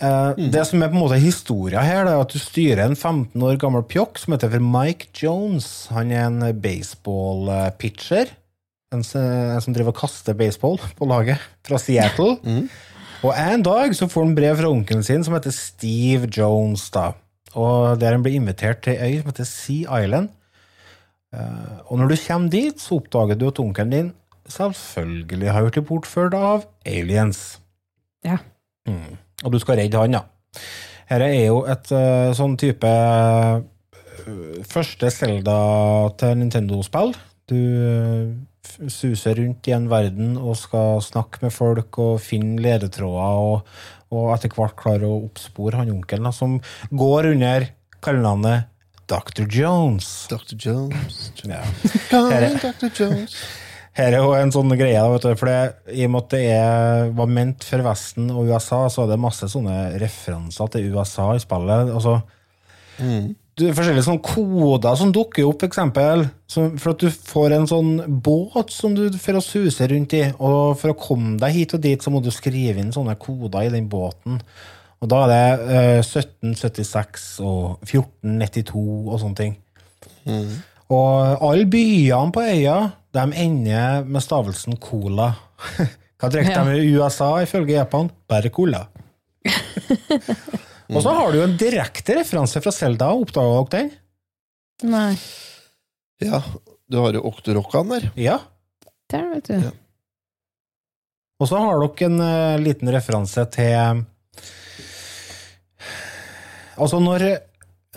Eh, 0.00 0.50
Det 0.50 0.64
som 0.66 0.82
er 0.82 0.90
på 0.90 0.96
en 0.96 1.04
måte 1.04 1.20
historia 1.20 1.82
her, 1.84 2.08
er 2.08 2.20
at 2.20 2.32
du 2.32 2.40
styrer 2.40 2.86
en 2.86 2.96
15 2.96 3.34
år 3.44 3.58
gammel 3.60 3.84
pjokk 3.84 4.20
som 4.20 4.34
heter 4.34 4.52
for 4.52 4.64
Mike 4.64 5.10
Jones. 5.16 5.88
Han 5.92 6.12
er 6.12 6.28
en 6.28 6.40
baseball-pitcher. 6.60 8.32
En, 8.90 9.04
som 9.04 9.74
driver 9.74 9.92
og 9.92 10.00
kaster 10.00 10.34
baseball 10.34 10.80
på 10.98 11.06
laget, 11.06 11.42
fra 11.66 11.78
Seattle. 11.78 12.38
Og 13.20 13.34
en 13.36 13.60
dag 13.60 13.92
så 13.92 14.06
får 14.08 14.24
han 14.24 14.34
brev 14.34 14.56
fra 14.56 14.70
onkelen 14.72 15.02
sin 15.04 15.20
som 15.26 15.34
heter 15.36 15.52
Steve 15.52 16.30
Jones. 16.32 16.86
da. 16.90 17.10
Og 17.52 17.98
Der 18.00 18.16
han 18.16 18.22
blir 18.24 18.38
invitert 18.38 18.80
til 18.82 18.96
ei 18.96 19.18
øy 19.18 19.20
som 19.20 19.28
heter 19.28 19.44
Sea 19.44 19.98
Island. 20.00 20.30
Eh, 21.30 21.78
og 21.86 22.00
når 22.00 22.10
du 22.10 22.16
kommer 22.24 22.50
dit, 22.50 22.80
så 22.80 22.98
oppdager 22.98 23.38
du 23.38 23.46
at 23.50 23.62
onkelen 23.62 23.94
din 23.94 24.12
selvfølgelig 24.50 25.50
har 25.54 25.66
blitt 25.66 25.86
bortført 25.86 26.34
av 26.34 26.66
aliens. 26.88 27.60
Ja. 28.26 28.40
Mm. 28.88 29.18
Og 29.44 29.54
du 29.54 29.60
skal 29.62 29.78
redde 29.80 30.00
han, 30.00 30.18
ja. 30.18 30.24
Dette 31.10 31.26
er 31.26 31.46
jo 31.48 31.64
et 31.70 31.90
uh, 31.90 32.30
sånn 32.38 32.54
type 32.60 32.90
øh, 32.90 34.60
første 34.68 35.10
Zelda 35.10 35.56
til 36.20 36.36
Nintendo-spill. 36.38 37.16
Du 37.50 37.56
uh, 37.58 38.30
suser 38.86 39.40
rundt 39.40 39.66
i 39.66 39.74
en 39.74 39.88
verden 39.90 40.36
og 40.38 40.58
skal 40.60 41.02
snakke 41.02 41.42
med 41.42 41.54
folk 41.54 41.98
og 42.02 42.20
finne 42.22 42.62
ledetråder, 42.62 43.42
og, 43.42 43.66
og 44.14 44.30
etter 44.36 44.54
hvert 44.54 44.78
klare 44.78 45.08
å 45.08 45.24
oppspore 45.24 45.82
han 45.82 45.90
onkelen 45.96 46.30
som 46.36 46.60
går 46.94 47.32
under 47.32 47.70
kallenavnet 48.04 48.69
Dr. 49.10 49.44
Jones. 49.50 50.06
Dr. 50.30 50.54
Jones. 50.56 51.18
Ja. 51.42 51.60
Her 52.12 52.46
er- 52.46 52.60
Dr. 52.62 52.88
Jones. 52.94 53.34
Her 53.98 54.14
er 54.14 54.22
jo 54.22 54.34
en 54.38 54.52
sånn 54.54 54.70
greie, 54.78 55.00
vet 55.12 55.24
du, 55.26 55.32
for 55.36 55.50
det, 55.50 55.94
i 55.98 56.04
og 56.06 56.12
med 56.14 56.22
at 56.22 56.34
det 56.36 56.42
er, 56.54 57.08
var 57.18 57.26
ment 57.26 57.64
for 57.66 57.82
Vesten 57.84 58.28
og 58.30 58.46
USA, 58.46 58.84
så 58.88 59.02
er 59.02 59.10
det 59.10 59.18
masse 59.20 59.48
sånne 59.50 59.74
referanser 60.00 60.70
til 60.76 60.92
USA 60.94 61.26
i 61.34 61.42
spillet. 61.42 61.90
Altså, 61.90 62.20
du, 63.58 63.64
forskjellige 63.74 64.06
sånne 64.06 64.22
koder 64.24 64.96
som 65.00 65.10
dukker 65.12 65.48
opp, 65.48 65.58
for 65.64 65.68
eksempel, 65.68 66.22
som, 66.48 66.78
for 66.80 66.94
at 66.94 67.02
du 67.02 67.10
får 67.10 67.56
en 67.58 67.66
sånn 67.68 67.90
båt 68.24 68.70
som 68.72 68.94
du 68.96 69.08
får 69.20 69.40
å 69.40 69.44
suse 69.44 69.90
rundt 69.90 70.14
i, 70.16 70.22
og 70.38 70.78
for 70.80 70.94
å 70.94 70.98
komme 71.00 71.34
deg 71.42 71.58
hit 71.58 71.74
og 71.76 71.82
dit, 71.84 72.00
så 72.00 72.14
må 72.14 72.22
du 72.24 72.30
skrive 72.32 72.80
inn 72.80 72.94
sånne 72.94 73.18
koder 73.20 73.66
i 73.66 73.72
den 73.74 73.90
båten. 73.90 74.38
Og 75.00 75.08
da 75.08 75.20
er 75.24 75.30
det 75.30 75.76
eh, 75.76 76.00
1776 76.04 77.28
og 77.46 77.80
1492 77.86 78.82
og 79.08 79.20
sånne 79.22 79.38
ting. 79.38 79.54
Og 80.90 81.44
alle 81.46 81.64
byene 81.70 82.32
på 82.34 82.42
øya 82.44 82.74
de 83.16 83.24
ender 83.42 84.04
med 84.06 84.22
stavelsen 84.22 84.76
cola. 84.82 85.30
Hva 86.20 86.28
drikker 86.30 86.52
Ja. 86.52 86.64
de 86.68 86.82
i 86.84 86.92
USA 87.00 87.30
ifølge 87.42 87.78
Japan? 87.78 88.10
Bare 88.28 88.50
cola. 88.52 88.84
Og 90.90 91.00
så 91.04 91.12
har 91.14 91.30
du 91.32 91.38
jo 91.38 91.44
en 91.46 91.56
direkte 91.56 92.16
referanse 92.18 92.60
fra 92.60 92.72
Selda. 92.74 93.12
Oppdaga 93.14 93.60
dere 93.62 93.70
den? 93.76 93.90
Nei. 94.90 95.14
Ja, 96.20 96.42
du 96.90 96.98
har 96.98 97.14
jo 97.14 97.22
Octorockan 97.30 97.92
der. 97.94 98.08
Ja. 98.18 98.40
Der, 99.12 99.28
vet 99.36 99.46
du. 99.48 99.54
Ja. 99.68 99.70
Og 101.40 101.48
så 101.48 101.60
har 101.62 101.78
dere 101.80 102.08
en 102.10 102.18
uh, 102.20 102.58
liten 102.60 102.90
referanse 102.92 103.46
til 103.54 104.02
Altså, 106.80 107.00
når, 107.02 107.26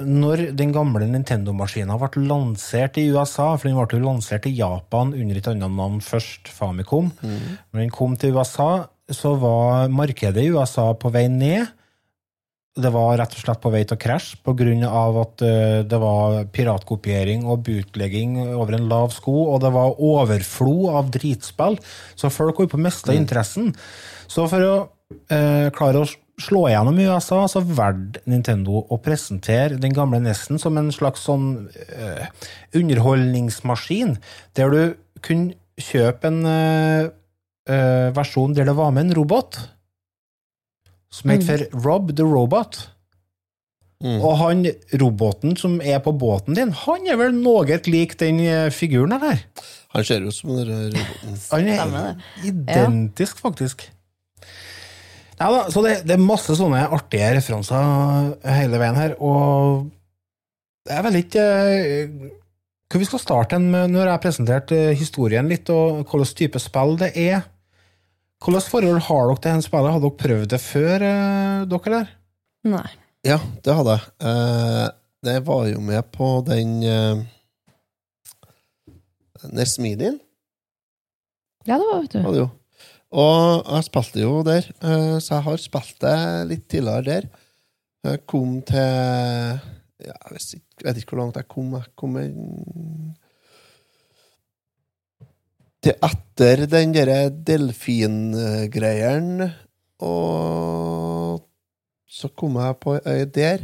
når 0.03 0.47
den 0.57 0.73
gamle 0.75 1.07
Nintendo-maskinen 1.07 1.99
ble 2.01 2.25
lansert 2.27 2.97
i 2.99 3.07
USA, 3.13 3.53
for 3.55 3.69
den 3.69 3.77
ble 3.79 3.99
jo 3.99 4.07
lansert 4.07 4.47
i 4.49 4.55
Japan 4.57 5.13
under 5.15 5.39
et 5.39 5.47
annet 5.51 5.77
navn 5.77 6.01
først, 6.03 6.51
Famicom, 6.51 7.13
når 7.23 7.85
den 7.85 7.93
kom 7.93 8.17
til 8.19 8.35
USA, 8.35 8.89
så 9.11 9.35
var 9.39 9.89
markedet 9.91 10.43
i 10.43 10.51
USA 10.51 10.91
på 10.95 11.11
vei 11.13 11.27
ned. 11.31 11.71
Det 12.73 12.89
var 12.89 13.19
rett 13.19 13.35
og 13.35 13.41
slett 13.43 13.61
på 13.61 13.69
vei 13.69 13.83
til 13.85 13.99
å 13.99 14.01
krasje 14.01 14.39
pga. 14.41 14.89
at 15.21 15.43
eh, 15.45 15.83
det 15.85 15.99
var 16.01 16.39
piratkopiering 16.49 17.45
og 17.45 17.61
bootlegging 17.67 18.39
over 18.55 18.73
en 18.73 18.87
lav 18.89 19.13
sko, 19.13 19.53
og 19.53 19.61
det 19.61 19.69
var 19.75 19.99
overflod 20.01 20.89
av 20.89 21.11
dritspill, 21.13 21.77
så 22.15 22.33
folk 22.33 22.57
holdt 22.57 22.71
på 22.71 22.79
å 22.81 22.85
miste 22.87 23.13
interessen. 23.13 23.75
Så 24.25 24.47
for 24.49 24.65
å 24.65 24.73
eh, 25.29 25.69
klare 25.75 26.01
å 26.01 26.09
slå 26.43 26.67
igjennom 26.69 26.99
i 26.99 27.07
USA, 27.09 27.41
så 27.49 27.61
valgte 27.63 28.21
Nintendo 28.29 28.83
å 28.91 28.99
presentere 29.03 29.79
den 29.81 29.95
gamle 29.95 30.19
Nesten 30.23 30.59
som 30.61 30.77
en 30.79 30.91
slags 30.93 31.25
sånn 31.27 31.67
uh, 31.71 32.25
underholdningsmaskin, 32.75 34.17
der 34.57 34.73
du 34.73 34.81
kunne 35.23 35.55
kjøpe 35.81 36.29
en 36.29 36.41
uh, 36.45 37.11
uh, 37.69 38.09
versjon 38.15 38.55
der 38.55 38.69
det 38.69 38.77
var 38.77 38.91
med 38.95 39.07
en 39.07 39.17
robot 39.21 39.61
som 41.13 41.29
het 41.29 41.45
for 41.45 41.85
Rob 41.85 42.15
the 42.17 42.25
Robot. 42.25 42.89
Og 44.03 44.33
han 44.35 44.65
roboten 44.99 45.53
som 45.55 45.77
er 45.79 46.01
på 46.03 46.11
båten 46.19 46.57
din, 46.57 46.73
han 46.75 47.05
er 47.07 47.15
vel 47.21 47.37
noe 47.37 47.77
lik 47.87 48.17
den 48.19 48.41
figuren 48.75 49.15
der? 49.21 49.45
Han 49.93 50.03
ser 50.03 50.25
ut 50.25 50.35
som 50.35 50.51
den 50.57 50.89
roboten. 50.91 51.37
Han 51.53 51.69
er 51.69 51.77
Stemmer 51.77 52.25
identisk, 52.49 53.39
faktisk. 53.39 53.85
Ja 55.39 55.49
da, 55.49 55.63
så 55.73 55.81
det, 55.85 55.95
det 56.07 56.13
er 56.15 56.21
masse 56.21 56.53
sånne 56.55 56.83
artige 56.93 57.31
referanser 57.37 58.33
hele 58.45 58.79
veien 58.81 58.99
her, 58.99 59.15
og 59.23 59.89
jeg 60.89 61.03
vet 61.05 61.17
ikke 61.23 61.43
eh, 61.73 62.15
hvor 62.91 63.01
vi 63.01 63.07
skal 63.09 63.21
starte 63.23 63.57
med 63.63 63.89
når 63.89 64.03
jeg 64.03 64.13
har 64.13 64.21
presentert 64.21 64.73
eh, 64.75 64.91
historien 64.99 65.47
litt, 65.49 65.69
og 65.73 66.03
hvilken 66.03 66.35
type 66.37 66.61
spill 66.61 66.97
det 67.01 67.13
er. 67.17 67.47
Hvilket 68.43 68.67
forhold 68.69 68.99
har 69.07 69.29
dere 69.31 69.39
til 69.39 69.47
dette 69.55 69.65
spillet? 69.65 69.95
Hadde 69.95 70.05
dere 70.09 70.19
prøvd 70.25 70.49
det 70.51 70.59
før, 70.61 71.05
eh, 71.07 71.63
dere, 71.71 71.85
eller? 71.89 72.11
Nei. 72.73 72.85
Ja, 73.25 73.37
det 73.63 73.77
hadde 73.79 73.95
jeg. 73.97 74.11
Eh, 74.29 74.87
det 75.23 75.37
var 75.47 75.63
jo 75.71 75.79
med 75.87 76.11
på 76.13 76.27
den 76.45 76.75
eh, 76.83 77.23
Nesmidien, 79.55 80.19
Ja, 81.67 81.77
det 81.79 81.87
var, 81.87 82.01
vet 82.03 82.13
du. 82.13 82.19
det 82.19 82.39
jo. 82.43 82.49
Og 83.13 83.61
jeg 83.67 83.87
spilte 83.87 84.23
jo 84.23 84.41
der, 84.45 84.65
eh, 84.81 85.17
så 85.21 85.35
jeg 85.37 85.45
har 85.47 85.61
spilt 85.61 85.97
det 86.01 86.17
litt 86.49 86.65
tidligere 86.71 87.05
der. 87.09 87.27
Jeg 88.03 88.25
kom 88.27 88.61
til 88.67 88.79
ja, 90.03 90.15
Jeg 90.17 90.31
vet 90.33 90.53
ikke, 90.57 90.85
vet 90.87 90.97
ikke 90.97 91.13
hvor 91.13 91.21
langt 91.21 91.37
jeg 91.39 91.47
kom. 91.47 91.75
Jeg 91.77 91.93
kom 91.95 92.17
til 95.83 95.95
etter 95.99 96.65
den 96.71 96.93
derre 96.95 97.29
delfingreieren, 97.47 99.45
og 100.03 101.43
så 102.07 102.29
kom 102.39 102.59
jeg 102.61 102.77
på 102.83 102.97
ei 102.97 103.21
øy 103.21 103.23
der, 103.35 103.63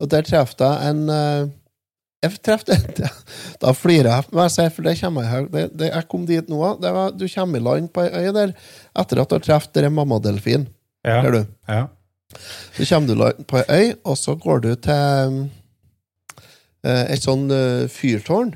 og 0.00 0.10
der 0.12 0.24
traff 0.26 0.54
jeg 0.60 0.90
en 0.90 1.08
eh, 1.08 1.52
Jeg 2.24 2.40
traff 2.40 2.64
en 2.72 2.84
Da 3.62 3.72
flirer 3.76 4.10
jeg 4.10 4.72
for 4.72 4.82
det 4.82 5.00
kommer 5.00 5.22
jeg 5.22 5.48
det, 5.52 5.64
det, 5.78 5.90
Jeg 5.92 6.08
kom 6.08 6.26
dit 6.26 6.48
nå, 6.48 6.60
var, 6.80 7.10
du 7.12 7.28
kommer 7.28 7.58
i 7.58 7.62
land 7.62 7.88
på 7.88 8.00
ei 8.00 8.24
øy 8.24 8.32
der 8.32 8.52
etter 8.98 9.20
at 9.20 9.30
du 9.30 9.36
har 9.36 9.44
truffet 9.44 9.92
mammadelfin. 9.92 10.68
Ja. 11.04 11.20
Ser 11.22 11.36
du? 11.36 11.44
ja. 11.68 11.84
Så 12.74 12.86
kommer 12.88 13.14
du 13.14 13.44
på 13.44 13.60
ei 13.62 13.90
øy, 13.90 13.94
og 14.04 14.18
så 14.18 14.34
går 14.34 14.62
du 14.64 14.74
til 14.74 15.34
eh, 16.84 17.04
et 17.12 17.22
sånn 17.22 17.46
eh, 17.52 17.84
fyrtårn, 17.92 18.54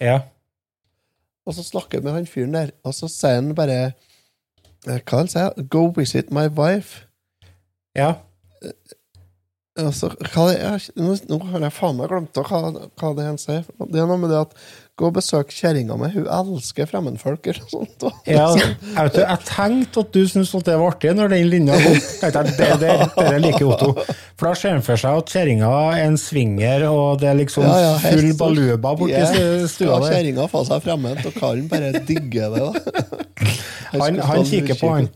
ja. 0.00 0.20
og 1.44 1.56
så 1.58 1.66
snakker 1.66 1.98
jeg 1.98 2.06
med 2.06 2.16
han 2.16 2.30
fyren 2.30 2.56
der, 2.56 2.72
og 2.86 2.96
så 2.96 3.10
sier 3.12 3.40
han 3.40 3.52
bare 3.58 3.80
eh, 3.90 5.00
Hva 5.02 5.20
han 5.20 5.28
sier 5.28 5.68
Go 5.68 5.90
visit 5.96 6.32
my 6.32 6.48
wife. 6.48 7.04
ja. 7.98 8.14
Altså, 9.80 10.10
hva 10.34 10.48
det 10.50 10.56
er, 10.66 10.82
nå, 10.98 11.36
har 11.52 11.62
jeg 11.62 11.72
faen 11.72 11.96
meg 11.96 12.10
glemt 12.10 12.36
hva, 12.36 12.58
hva 13.00 13.10
det 13.16 13.24
han 13.24 13.38
sier. 13.40 13.62
Det 13.78 14.00
er 14.02 14.08
noe 14.10 14.18
med 14.20 14.32
det 14.32 14.40
at 14.42 14.56
Gå 15.00 15.08
og 15.08 15.14
besøk 15.16 15.48
kjerringa 15.56 15.94
mi. 15.96 16.10
Hun 16.12 16.26
elsker 16.28 16.84
fremmedfolk. 16.90 17.46
eller 17.48 17.68
sånt. 17.72 18.04
Ja, 18.28 18.50
jeg, 18.52 19.12
jeg 19.16 19.38
tenkte 19.48 20.02
at 20.04 20.10
du 20.12 20.18
syntes 20.28 20.50
at 20.58 20.66
det 20.68 20.74
var 20.76 20.92
artig 20.92 21.14
når 21.16 21.32
den 21.32 21.46
linja 21.48 21.78
kom. 21.80 21.96
Det, 22.20 22.42
det, 22.60 22.66
det 22.82 22.90
liker 23.08 23.38
like 23.40 23.64
Otto. 23.70 23.94
For 24.36 24.50
da 24.50 24.52
ser 24.60 24.74
han 24.76 24.84
for 24.84 25.00
seg 25.00 25.22
at 25.22 25.32
kjerringa 25.32 25.70
er 25.96 26.02
en 26.04 26.18
swinger, 26.20 26.84
og 26.90 27.22
det 27.22 27.30
er 27.32 27.38
liksom 27.40 27.64
Ja, 27.64 27.78
ja, 27.86 27.94
full 28.04 28.34
baluba 28.40 28.92
borti 29.00 29.16
Ja, 29.16 29.30
stua 29.32 29.70
Skal 29.70 29.94
der. 30.04 30.12
kjerringa 30.18 30.46
få 30.52 30.62
seg 30.68 30.84
fremmed, 30.84 31.24
og 31.30 31.38
karen 31.40 31.64
bare 31.72 31.94
digger 32.08 32.52
det. 32.52 32.60
da. 32.60 32.70
Han, 33.90 34.00
skal 34.04 34.20
han 34.28 34.44
kikker 34.52 34.76
på 34.78 34.92
han. 34.94 35.08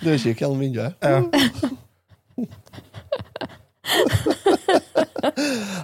Du 0.00 0.08
kikker 0.18 0.46
gjennom 0.46 0.64
vinduet. 0.64 0.96
Ja. 1.04 1.20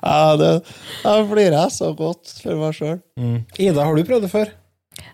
Ja, 0.03 0.35
det, 0.39 0.51
da 1.03 1.15
flirer 1.29 1.57
jeg 1.57 1.73
så 1.75 1.91
godt 1.99 2.31
for 2.43 2.59
meg 2.61 2.75
sjøl. 2.77 2.99
Mm. 3.19 3.39
Ida, 3.59 3.85
har 3.87 3.97
du 3.97 4.05
prøvd 4.07 4.27
det 4.27 4.31
før? 4.33 4.53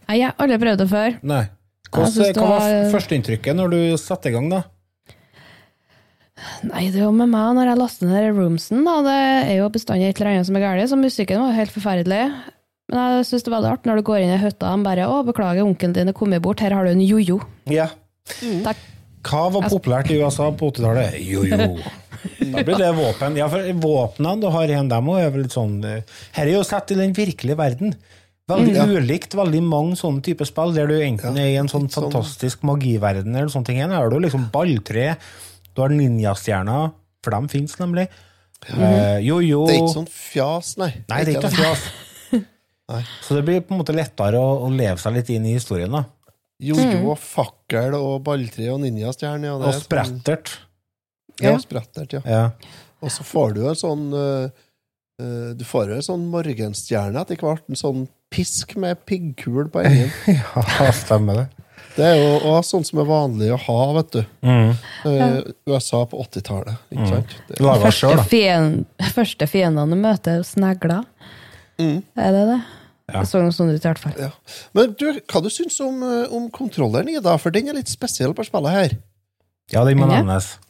Nei, 0.09 0.19
jeg 0.19 0.27
har 0.31 0.37
aldri 0.43 0.59
prøvd 0.63 0.83
det 0.83 0.89
før. 0.91 1.17
Nei. 1.29 1.45
Hvordan, 1.89 2.35
hva 2.37 2.49
var 2.51 2.67
var- 2.67 2.91
førsteinntrykket 2.93 3.57
når 3.57 3.73
du 3.73 3.79
satte 4.01 4.29
i 4.29 4.35
gang, 4.35 4.51
da? 4.53 4.63
Nei, 6.69 6.85
det 6.93 7.01
er 7.01 7.07
jo 7.09 7.15
med 7.15 7.31
meg 7.33 7.57
når 7.57 7.71
jeg 7.73 7.81
laster 7.81 8.11
ned 8.11 8.29
roomsen, 8.37 8.85
da. 8.87 8.99
Det 9.07 9.17
er 9.49 9.57
jo 9.63 9.71
bestandig 9.75 10.11
et 10.11 10.21
eller 10.21 10.33
annet 10.35 10.49
som 10.49 10.59
er 10.59 10.65
galt, 10.67 10.91
så 10.93 10.99
musikken 11.01 11.43
var 11.43 11.57
helt 11.57 11.73
forferdelig. 11.75 12.23
Men 12.89 13.01
jeg 13.19 13.27
syns 13.29 13.45
det 13.45 13.53
var 13.53 13.59
veldig 13.61 13.73
artig 13.75 13.91
når 13.91 13.99
du 14.01 14.07
går 14.09 14.23
inn 14.25 14.35
i 14.37 14.41
hytta 14.41 14.71
og 14.73 14.85
bare 14.87 15.09
'Å, 15.09 15.25
beklager, 15.27 15.65
onkelen 15.67 15.93
din 15.97 16.09
er 16.09 16.17
kommet 16.17 16.43
bort, 16.45 16.61
her 16.61 16.73
har 16.73 16.85
du 16.85 16.91
en 16.93 17.05
jojo'. 17.05 17.43
Ja. 17.69 17.89
Takk. 18.65 18.77
Hva 19.29 19.49
var 19.53 19.69
populært 19.69 20.11
i 20.11 20.17
USA 20.23 20.51
på 20.53 20.71
80-tallet? 20.73 21.19
Jojo. 21.21 21.77
Da 22.53 22.63
blir 22.67 22.79
det 22.81 22.89
våpen. 22.97 23.37
Ja, 23.39 23.49
for 23.53 23.63
våpnene 23.83 24.41
du 24.43 24.49
har 24.55 24.71
igjen, 24.71 24.89
dem 24.91 25.11
òg, 25.13 25.19
er 25.23 25.31
vel 25.35 25.43
litt 25.47 25.55
sånn 25.57 25.77
eh, 25.85 26.03
Her 26.37 26.47
er 26.47 26.53
jo 26.57 26.63
sett 26.67 26.91
i 26.95 26.99
den 26.99 27.13
virkelige 27.17 27.57
verden. 27.59 27.95
Veldig 28.49 28.87
ulikt 28.97 29.35
veldig 29.37 29.61
mange 29.63 29.97
sånne 30.01 30.23
typer 30.25 30.49
spill, 30.49 30.73
der 30.73 30.89
du 30.89 30.95
enten 30.97 31.37
er 31.37 31.51
i 31.51 31.59
en 31.61 31.69
sånn 31.69 31.85
fantastisk 31.85 31.99
sånn- 31.99 32.13
fantastisk 32.15 32.63
magiverden 32.65 33.37
eller 33.37 33.53
sånne 33.53 33.67
ting. 33.69 33.83
Her 33.83 33.93
har 33.93 34.09
du 34.11 34.17
liksom 34.25 34.47
balltre, 34.55 35.17
du 35.77 35.83
har 35.85 35.93
ninjastjerner, 35.93 36.93
for 37.23 37.31
dem 37.37 37.49
fins 37.53 37.77
nemlig. 37.79 38.07
Eh, 38.73 39.19
Jojo 39.23 39.67
Det 39.69 39.75
er 39.77 39.83
ikke 39.85 39.95
sånn 39.99 40.09
fjas, 40.11 40.77
nei. 40.81 40.93
Nei, 41.13 41.25
det 41.25 41.37
er 41.37 41.43
ikke 41.43 41.51
noe 41.53 41.77
fjas. 41.77 41.89
Så 43.29 43.37
det 43.37 43.45
blir 43.45 43.61
på 43.61 43.75
en 43.77 43.83
måte 43.83 43.93
lettere 43.95 44.41
å, 44.41 44.55
å 44.65 44.71
leve 44.73 44.97
seg 45.03 45.13
litt 45.19 45.29
inn 45.35 45.45
i 45.47 45.53
historien, 45.59 45.93
da. 45.93 46.07
Jojo 46.59 47.13
og 47.13 47.19
fakkel 47.23 47.95
og 47.95 48.23
balltre 48.27 48.71
og 48.73 48.81
ninjastjerne. 48.83 49.45
Ja, 49.47 49.59
Og 49.61 49.69
er 49.69 49.77
sånn- 49.77 49.85
sprettert. 49.85 50.57
Ja, 51.45 51.55
sprettert, 51.63 52.13
ja. 52.19 52.23
Ja. 52.27 52.45
Og 53.05 53.13
så 53.15 53.23
får 53.27 53.55
du 53.55 53.61
jo 53.63 53.69
en 53.71 53.79
sånn 53.79 54.07
eh, 54.19 54.49
eh, 55.23 55.51
Du 55.59 55.63
får 55.69 55.93
jo 55.93 55.99
en 56.01 56.07
sånn 56.09 56.25
morgenstjerne 56.33 57.21
etter 57.23 57.39
hvert. 57.39 57.63
En 57.71 57.79
sånn 57.79 58.07
pisk 58.35 58.75
med 58.81 58.99
piggkul 59.09 59.69
på 59.73 59.83
enden. 59.87 60.11
Ja, 60.27 60.91
stemmer 60.97 61.45
det. 61.45 61.47
Det 61.99 62.05
er 62.07 62.19
jo 62.21 62.53
også 62.53 62.77
sånn 62.77 62.85
som 62.87 63.01
er 63.03 63.07
vanlig 63.09 63.49
å 63.55 63.59
ha, 63.59 63.79
vet 63.97 64.11
du. 64.15 64.19
Mm. 64.47 64.69
Uh, 65.03 65.39
USA 65.71 66.05
på 66.07 66.21
80-tallet. 66.23 66.77
Ikke 66.95 67.07
sant? 67.11 67.33
Det, 67.49 67.57
Laga 67.65 67.89
Første, 67.89 68.01
sjøl, 68.05 68.19
da. 68.21 68.27
fiend, 68.31 68.85
første 69.17 69.49
fiendene 69.51 69.97
du 69.97 70.03
møter, 70.05 70.39
er 70.39 70.47
snegler. 70.47 71.03
Mm. 71.81 71.97
Er 72.19 72.37
det 72.37 72.45
det? 72.53 72.59
Ja. 73.09 73.23
Det 73.23 73.25
så 73.31 73.41
noe 73.43 73.55
sånt 73.57 73.73
ut, 73.73 73.81
i 73.81 73.89
hvert 73.89 74.03
fall. 74.05 74.15
ja. 74.21 74.31
Men 74.77 74.95
du, 75.01 75.07
hva 75.33 75.43
du 75.43 75.49
syns 75.51 75.81
om, 75.83 76.03
om 76.35 76.47
kontrolleren, 76.55 77.11
Ida? 77.17 77.35
For 77.41 77.55
den 77.55 77.73
er 77.73 77.79
litt 77.81 77.91
spesiell 77.91 78.35
på 78.37 78.47
spillet 78.47 78.75
her. 78.79 78.95
Ja, 79.73 79.83
den 79.89 79.99
må 79.99 80.07
nevnes. 80.11 80.53
Ja, 80.55 80.68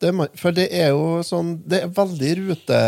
det, 0.00 0.12
for 0.38 0.54
det 0.54 0.68
er 0.74 0.92
jo 0.94 1.20
sånn 1.26 1.56
Det 1.66 1.82
er 1.84 1.94
veldig 1.94 2.34
rute... 2.42 2.82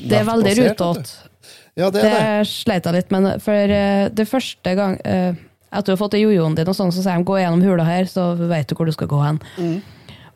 Det 0.00 0.18
er 0.18 0.26
veldig 0.28 0.52
vet 0.58 0.82
rutete. 0.82 1.30
Ja, 1.78 1.88
det 1.88 2.02
Det 2.04 2.12
det. 2.12 2.50
sleit 2.50 2.84
jeg 2.84 2.98
litt 2.98 3.14
med. 3.14 3.30
For 3.42 3.74
eh, 3.78 4.08
det 4.12 4.28
første 4.28 4.74
gang 4.76 4.98
eh, 5.08 5.32
Etter 5.72 5.88
du 5.88 5.94
har 5.94 6.02
fått 6.02 6.18
jojoen 6.20 6.52
din, 6.58 6.68
og 6.68 6.76
sånn, 6.76 6.92
så 6.92 7.00
sier 7.00 7.16
de 7.16 7.24
'gå 7.24 7.38
gjennom 7.40 7.62
hula 7.64 7.84
her', 7.88 8.04
så 8.04 8.34
vet 8.36 8.68
du 8.68 8.74
hvor 8.76 8.84
du 8.84 8.92
skal 8.92 9.08
gå 9.08 9.20
hen. 9.24 9.38
Mm. 9.56 9.78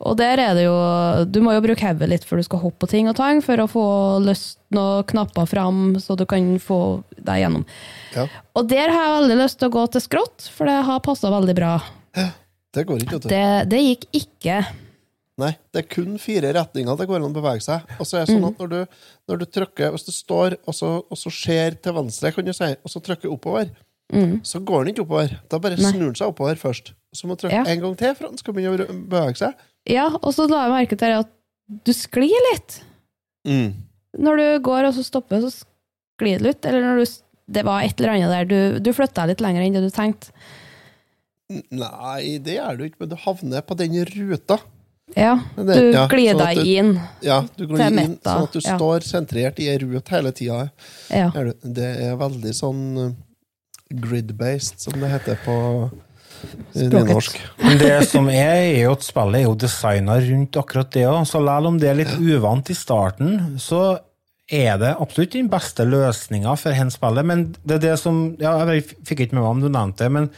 Og 0.01 0.16
der 0.16 0.41
er 0.41 0.55
det 0.57 0.64
jo 0.64 0.77
Du 1.29 1.43
må 1.45 1.53
jo 1.53 1.61
bruke 1.64 1.85
hodet 1.85 2.09
litt 2.09 2.24
før 2.24 2.41
du 2.41 2.45
skal 2.47 2.61
hoppe 2.61 2.85
på 2.85 2.89
ting 2.89 3.09
og 3.09 3.16
tang, 3.16 3.43
for 3.45 3.61
å 3.61 3.68
få 3.68 3.85
løst 4.24 4.57
noen 4.72 5.05
knapper 5.05 5.45
fram, 5.49 6.01
så 6.01 6.16
du 6.16 6.24
kan 6.24 6.57
få 6.57 7.03
deg 7.20 7.45
gjennom. 7.45 7.66
Ja. 8.16 8.27
Og 8.57 8.68
der 8.68 8.89
har 8.89 9.05
jeg 9.05 9.14
veldig 9.20 9.39
lyst 9.45 9.59
til 9.61 9.68
å 9.68 9.77
gå 9.77 9.85
til 9.93 10.01
skrått, 10.01 10.49
for 10.57 10.64
det 10.64 10.81
har 10.89 11.05
passa 11.05 11.29
veldig 11.33 11.57
bra. 11.57 11.77
Det 12.77 12.85
går 12.85 13.05
ikke, 13.05 13.20
vet 13.20 13.29
du. 13.29 13.68
Det 13.72 13.81
gikk 13.81 14.09
ikke. 14.12 14.64
Nei, 15.37 15.51
det 15.74 15.82
er 15.82 15.89
kun 15.93 16.14
fire 16.16 16.49
retninger 16.57 16.97
det 16.97 17.07
går 17.11 17.18
an 17.20 17.26
å 17.28 17.34
bevege 17.37 17.61
seg. 17.64 17.82
Og 18.01 18.07
så 18.09 18.16
er 18.16 18.24
det 18.24 18.32
sånn 18.37 18.47
at 18.49 18.61
når 18.62 18.70
du, 18.72 18.78
når 19.28 19.41
du 19.43 19.45
trykker, 19.53 19.91
hvis 19.93 20.07
du 20.07 20.12
står 20.16 20.57
og 20.64 20.76
så, 20.78 20.93
og 21.12 21.18
så 21.20 21.32
ser 21.34 21.76
til 21.84 21.93
venstre, 21.99 22.30
kan 22.32 22.47
du 22.47 22.55
si, 22.57 22.70
og 22.80 22.93
så 22.93 23.03
trykker 23.05 23.28
oppover, 23.34 23.68
så 24.47 24.61
går 24.64 24.84
den 24.87 24.95
ikke 24.95 25.05
oppover. 25.05 25.34
Da 25.53 25.59
bare 25.61 25.76
Nei. 25.76 25.91
snur 25.93 26.07
den 26.07 26.16
seg 26.16 26.30
oppover 26.32 26.57
først. 26.61 26.93
Så 27.12 27.28
må 27.28 27.37
du 27.37 27.43
trykke 27.45 27.59
Ja. 27.59 27.64
en 27.68 27.80
gang 27.82 27.97
til 28.01 28.14
for 28.14 28.28
at 28.28 28.32
den 28.37 28.39
skal 28.41 28.55
begynne 28.57 28.87
å 28.87 28.99
bevege 29.12 29.37
seg. 29.43 29.55
Ja, 29.91 30.07
og 30.14 30.32
så 30.32 30.47
la 30.49 30.62
jeg 30.64 30.72
merke 30.76 30.99
til 31.05 31.16
at 31.18 31.28
du 31.84 31.93
sklir 31.93 32.41
litt. 32.53 32.80
Mm. 33.47 33.74
Når 34.16 34.41
du 34.41 34.47
går 34.70 34.89
og 34.89 34.95
så 34.97 35.05
stopper, 35.05 35.43
så 35.45 35.51
sklir 35.53 36.39
det 36.41 36.47
litt. 36.47 36.64
Eller 36.70 36.80
når 36.87 37.03
du, 37.03 37.16
det 37.59 37.64
var 37.66 37.82
et 37.84 38.01
eller 38.01 38.14
annet 38.14 38.32
der, 38.32 38.47
du, 38.49 38.78
du 38.80 38.93
flytta 38.97 39.26
litt 39.28 39.43
lenger 39.45 39.66
enn 39.66 39.76
det 39.76 39.84
du 39.84 39.91
tenkte. 39.93 40.32
Nei, 41.51 42.39
det 42.43 42.57
gjør 42.57 42.78
du 42.78 42.87
ikke, 42.89 43.01
men 43.05 43.12
du 43.12 43.18
havner 43.22 43.62
på 43.66 43.76
den 43.78 43.95
ruta. 44.09 44.59
Ja, 45.15 45.37
du 45.55 45.93
ja, 45.95 46.07
glir 46.11 46.33
sånn 46.35 46.41
deg 46.43 46.57
du- 46.59 46.71
inn. 46.73 46.89
Ja, 47.23 47.37
du 47.57 47.67
glir 47.67 47.79
Til 47.79 47.99
inn 48.03 48.17
sånn 48.19 48.43
at 48.49 48.57
du 48.57 48.59
ja. 48.59 48.75
står 48.75 49.05
sentrert 49.07 49.61
i 49.63 49.69
ei 49.71 49.79
rute 49.79 50.11
hele 50.11 50.33
tida. 50.35 50.71
Ja. 51.11 51.31
Er 51.35 51.53
Det 51.63 51.91
er 52.09 52.17
veldig 52.19 52.55
sånn 52.57 52.83
uh, 52.99 53.13
grid-based, 53.95 54.81
som 54.83 54.99
det 54.99 55.13
heter 55.13 55.39
på 55.45 55.55
uh, 55.87 55.95
nynorsk. 56.75 57.39
Men 57.63 57.79
det 57.79 57.93
som 58.11 58.27
er, 58.29 58.75
er 58.75 58.83
jo 58.83 58.97
at 58.97 59.07
spillet 59.07 59.41
er 59.41 59.47
jo 59.47 59.55
designa 59.55 60.19
rundt 60.27 60.59
akkurat 60.59 60.91
det 60.91 61.07
òg, 61.07 61.23
så 61.23 61.39
selv 61.39 61.71
om 61.71 61.79
det 61.79 61.93
er 61.93 62.01
litt 62.03 62.19
uvant 62.19 62.69
i 62.69 62.75
starten, 62.75 63.57
så 63.63 64.01
er 64.51 64.77
det 64.79 64.93
absolutt 64.99 65.33
den 65.39 65.49
beste 65.51 65.87
løsninga 65.87 66.53
for 66.59 66.75
hen 66.75 66.91
spillet. 66.91 67.27
Men 67.27 67.49
det 67.65 67.79
er 67.79 67.85
det 67.93 67.97
som 68.03 68.37
ja, 68.43 68.59
Jeg 68.75 68.85
fikk 69.07 69.25
ikke 69.27 69.39
med 69.39 69.43
meg 69.45 69.55
om 69.55 69.65
du 69.65 69.71
nevnte 69.71 70.05
det, 70.05 70.13
men 70.19 70.29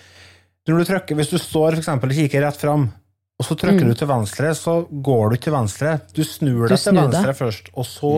når 0.69 0.79
du 0.85 0.89
trykker, 0.93 1.17
hvis 1.17 1.33
du 1.33 1.39
står 1.41 1.73
for 1.73 1.81
eksempel, 1.81 2.13
og 2.13 2.17
kikker 2.21 2.45
rett 2.45 2.61
fram, 2.61 2.91
og 3.39 3.47
så 3.47 3.55
trykker 3.55 3.87
du 3.87 3.95
til 3.95 4.09
venstre, 4.11 4.51
så 4.59 4.81
går 4.91 5.31
du 5.31 5.37
til 5.45 5.55
venstre. 5.55 5.93
Du 6.11 6.25
snur 6.27 6.67
Du 6.67 6.73
deg 6.73 6.77
til 6.77 6.89
snur 6.89 7.05
deg. 7.05 7.13
venstre 7.15 7.35
først, 7.39 7.69
og 7.79 7.87
så 7.87 8.13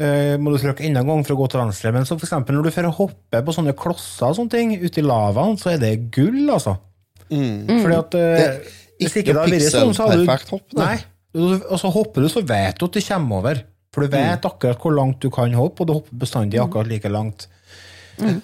eh, 0.00 0.34
må 0.40 0.54
du 0.54 0.58
trykke 0.62 0.86
enda 0.88 1.02
en 1.04 1.10
gang 1.12 1.24
for 1.26 1.36
å 1.36 1.40
gå 1.42 1.48
til 1.52 1.60
venstre. 1.60 1.92
Men 1.92 2.08
så 2.08 2.16
for 2.16 2.24
eksempel 2.24 2.56
når 2.56 2.68
du 2.68 2.74
får 2.78 2.88
hoppe 2.96 3.42
på 3.44 3.54
sånne 3.56 3.76
klosser 3.76 4.30
og 4.30 4.38
sånne 4.38 4.54
ting 4.54 4.72
ute 4.80 5.02
i 5.02 5.04
lavaen, 5.04 5.58
så 5.60 5.74
er 5.74 5.82
det 5.82 5.92
gull, 6.14 6.46
altså. 6.54 6.78
Fordi 7.28 7.96
at 7.98 8.14
uh, 8.16 8.20
Det 8.24 8.44
er 8.46 8.58
Hvis 8.98 9.16
ikke 9.20 9.34
det 9.34 9.42
hadde 9.42 9.58
vært 9.58 9.74
sånn, 9.74 9.92
så 9.94 10.08
hadde 10.08 10.24
du 10.24 10.54
hopp, 10.54 10.72
nei. 10.80 10.94
Og 11.68 11.76
så 11.78 11.90
hopper 11.92 12.24
du, 12.24 12.30
så 12.32 12.40
vet 12.48 12.80
du 12.80 12.86
at 12.88 12.96
det 12.96 13.04
kommer 13.10 13.42
over. 13.42 13.60
For 13.92 14.04
du 14.04 14.12
vet 14.16 14.44
akkurat 14.48 14.80
hvor 14.80 14.94
langt 14.96 15.20
du 15.20 15.28
kan 15.32 15.52
hoppe, 15.56 15.84
og 15.84 15.88
du 15.90 15.92
hopper 15.98 16.16
bestandig 16.24 16.60
akkurat 16.64 16.88
like 16.88 17.12
langt. 17.12 17.44
Uh, 18.18 18.40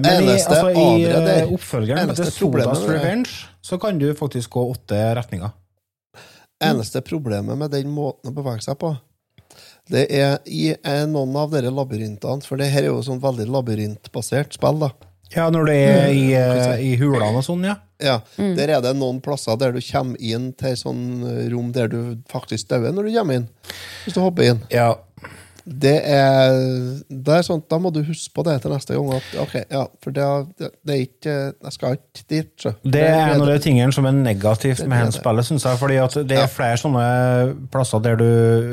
men 0.00 0.22
i, 0.24 0.36
altså, 0.38 0.70
i 0.70 1.50
oppfølgeren, 1.52 2.06
eneste 2.06 2.30
Sodas 2.32 2.86
Revenge, 2.88 3.34
så 3.62 3.78
kan 3.78 3.98
du 3.98 4.08
faktisk 4.18 4.50
gå 4.56 4.64
åtte 4.74 4.98
retninger. 5.16 5.52
Eneste 6.62 7.00
problemet 7.02 7.58
med 7.58 7.72
den 7.74 7.90
måten 7.90 8.30
å 8.30 8.34
bevege 8.36 8.62
seg 8.62 8.78
på, 8.78 8.92
det 9.90 10.06
er 10.14 10.36
i 10.46 10.70
noen 11.10 11.34
av 11.36 11.50
dere 11.52 11.72
labyrintene, 11.74 12.44
for 12.46 12.60
det 12.60 12.70
her 12.72 12.86
er 12.86 12.92
jo 12.92 13.00
sånn 13.04 13.22
veldig 13.22 13.48
labyrintbasert 13.50 14.54
spill, 14.58 14.78
da. 14.84 14.92
Ja, 15.32 15.48
når 15.50 15.64
det 15.70 15.76
er 15.80 16.10
i, 16.12 16.24
eh, 16.36 16.82
i 16.84 16.92
hulene 17.00 17.40
og 17.40 17.44
sånn, 17.46 17.64
ja. 17.66 17.78
Ja, 18.02 18.18
Der 18.36 18.68
er 18.68 18.80
det 18.82 18.96
noen 18.98 19.20
plasser 19.22 19.56
der 19.56 19.72
du 19.72 19.80
kommer 19.80 20.18
inn 20.18 20.52
til 20.58 20.74
sånn 20.76 21.22
rom 21.52 21.70
der 21.72 21.86
du 21.88 22.18
faktisk 22.28 22.68
dauer 22.68 22.90
når 22.92 23.06
du 23.08 23.12
kommer 23.14 23.38
inn. 23.38 23.48
Hvis 24.04 24.14
du 24.16 24.20
hopper 24.20 24.42
inn. 24.50 24.62
ja. 24.70 24.96
Det 25.64 25.94
er, 26.10 26.56
det 27.06 27.34
er 27.36 27.44
sånt, 27.46 27.68
Da 27.70 27.78
må 27.78 27.92
du 27.94 28.00
huske 28.02 28.32
på 28.34 28.42
det 28.46 28.56
til 28.64 28.72
neste 28.74 28.96
gang. 28.96 29.12
At, 29.14 29.28
okay, 29.44 29.62
ja, 29.70 29.84
For 30.02 30.14
det, 30.16 30.26
det, 30.58 30.70
er 30.90 31.02
ikke 31.04 31.34
Jeg 31.52 31.74
skal 31.76 31.96
ikke 31.98 32.24
dit. 32.34 32.50
Så. 32.58 32.72
Det 32.82 33.02
er 33.06 33.34
en 33.36 33.44
av 33.44 33.50
de 33.52 33.58
tingene 33.62 33.94
som 33.94 34.08
er 34.10 34.16
negativt 34.16 34.82
med 34.90 35.04
henspillet, 35.04 35.46
synes 35.46 35.66
jeg. 35.68 35.78
fordi 35.78 36.00
det 36.28 36.38
er 36.40 36.50
flere 36.50 36.80
sånne 36.80 37.04
plasser 37.72 38.02
der 38.02 38.18
du 38.18 38.28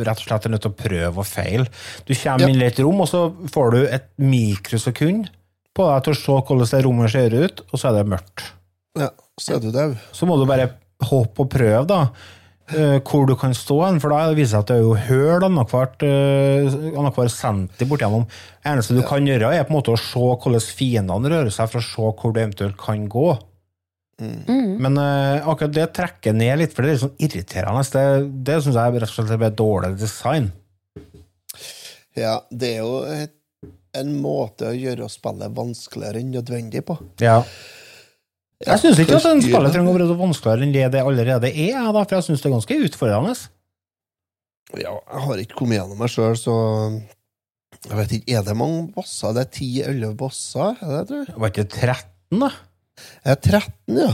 rett 0.07 0.17
og 0.23 0.25
slett 0.25 0.47
er 0.49 0.55
nødt 0.55 0.65
til 0.65 0.73
å 0.73 0.79
prøve 0.79 1.23
og 1.23 1.27
feile. 1.29 1.67
Du 2.07 2.15
kommer 2.15 2.47
Ja. 2.47 2.53
inn 2.53 2.61
i 2.61 2.65
et 2.65 2.79
rom, 2.81 3.01
og 3.01 3.07
så 3.11 3.27
får 3.53 3.71
du 3.75 3.79
et 3.87 4.09
mikrosekund 4.17 5.29
på 5.77 5.85
deg 5.93 6.03
til 6.07 6.13
å 6.15 6.19
se 6.19 6.31
hvordan 6.41 6.71
det 6.73 6.83
rommet 6.85 7.11
ser 7.13 7.35
ut, 7.37 7.61
og 7.71 7.79
så 7.79 7.89
er 7.91 7.99
det 7.99 8.09
mørkt. 8.11 8.49
Ja, 8.99 9.09
så 9.39 9.55
er 9.55 9.63
du 9.63 9.71
død. 9.71 9.97
Så 10.11 10.25
må 10.27 10.37
du 10.39 10.45
bare 10.49 10.71
hoppe 11.09 11.45
og 11.45 11.49
prøve, 11.53 11.85
da. 11.87 12.01
Eh, 12.75 12.97
Hvor 13.05 13.27
du 13.27 13.35
kan 13.39 13.53
stå 13.57 13.77
hen, 13.85 13.99
for 14.03 14.13
da 14.13 14.29
viser 14.31 14.39
det 14.39 14.49
seg 14.51 14.63
at 14.63 14.71
det 14.71 14.77
er 14.77 14.85
jo 14.85 14.95
høl 15.07 15.45
annenhver 15.47 15.91
uh, 16.05 16.77
annethvert 16.99 17.33
centi 17.33 17.87
bortigjennom. 17.89 18.25
Det 18.29 18.73
eneste 18.73 18.97
du 18.97 19.03
kan 19.07 19.27
gjøre, 19.27 19.53
er 19.55 19.67
på 19.67 19.73
en 19.73 19.79
måte 19.79 19.93
å 19.95 20.01
se 20.01 20.23
hvordan 20.23 20.65
fiendene 20.65 21.31
rører 21.33 21.53
seg, 21.53 21.71
for 21.71 21.81
å 21.81 21.87
se 21.87 22.09
hvor 22.09 22.35
du 22.35 22.41
eventuelt 22.41 22.79
kan 22.81 23.07
gå. 23.11 23.29
Men 24.19 24.99
uh, 24.99 25.47
akkurat 25.47 25.75
det 25.75 25.89
trekker 25.95 26.35
ned 26.35 26.59
litt, 26.59 26.75
for 26.75 26.83
det 26.83 26.91
er 26.91 26.97
litt 26.97 27.05
sånn 27.05 27.25
irriterende. 27.27 27.83
Det, 27.95 28.05
det 28.49 28.61
syns 28.63 28.79
jeg 28.79 28.95
rett 28.99 29.11
og 29.13 29.15
slett 29.15 29.47
er 29.47 29.59
dårlig 29.61 29.93
design. 29.99 30.49
Ja, 32.17 32.39
det 32.51 32.73
er 32.75 32.81
jo 32.83 33.03
et, 33.07 33.35
en 33.97 34.11
måte 34.21 34.69
å 34.69 34.75
gjøre 34.75 35.07
spillet 35.09 35.55
vanskeligere 35.55 36.21
enn 36.21 36.33
nødvendig 36.35 36.83
på. 36.85 36.97
Ja. 37.23 37.41
Jeg 38.67 38.81
syns 38.81 38.99
ikke 38.99 39.15
at 39.15 39.23
en 39.29 39.39
spiller 39.39 39.53
spillet 39.53 39.75
trenger 39.75 39.93
å 39.93 39.95
være 39.95 40.19
vanskeligere 40.19 40.65
enn 40.65 40.73
det 40.75 40.87
det 40.91 41.03
allerede 41.05 41.51
er, 41.53 41.77
da, 41.79 42.01
for 42.03 42.17
jeg 42.17 42.25
syns 42.25 42.41
det 42.43 42.49
er 42.49 42.55
ganske 42.57 42.79
utfordrende. 42.89 43.35
Ja, 44.75 44.95
jeg 44.99 45.21
har 45.25 45.41
ikke 45.43 45.59
kommet 45.61 45.79
gjennom 45.79 46.01
meg 46.01 46.11
sjøl, 46.11 46.35
så 46.37 46.55
jeg 47.87 47.95
vet 47.95 48.15
ikke, 48.17 48.33
Er 48.35 48.43
det 48.43 48.57
mange 48.59 48.81
bosser? 48.91 49.31
Det 49.37 49.45
er 49.45 49.53
10-11 49.93 50.17
bosser? 50.19 50.75
Er 50.83 50.91
det, 50.91 51.03
tror 51.07 51.21
jeg? 51.23 51.37
Var 51.39 51.53
ikke 51.53 51.67
13, 51.71 52.41
da? 52.43 52.49
Jeg 53.23 53.31
er 53.31 53.39
13, 53.47 54.01
ja. 54.03 54.11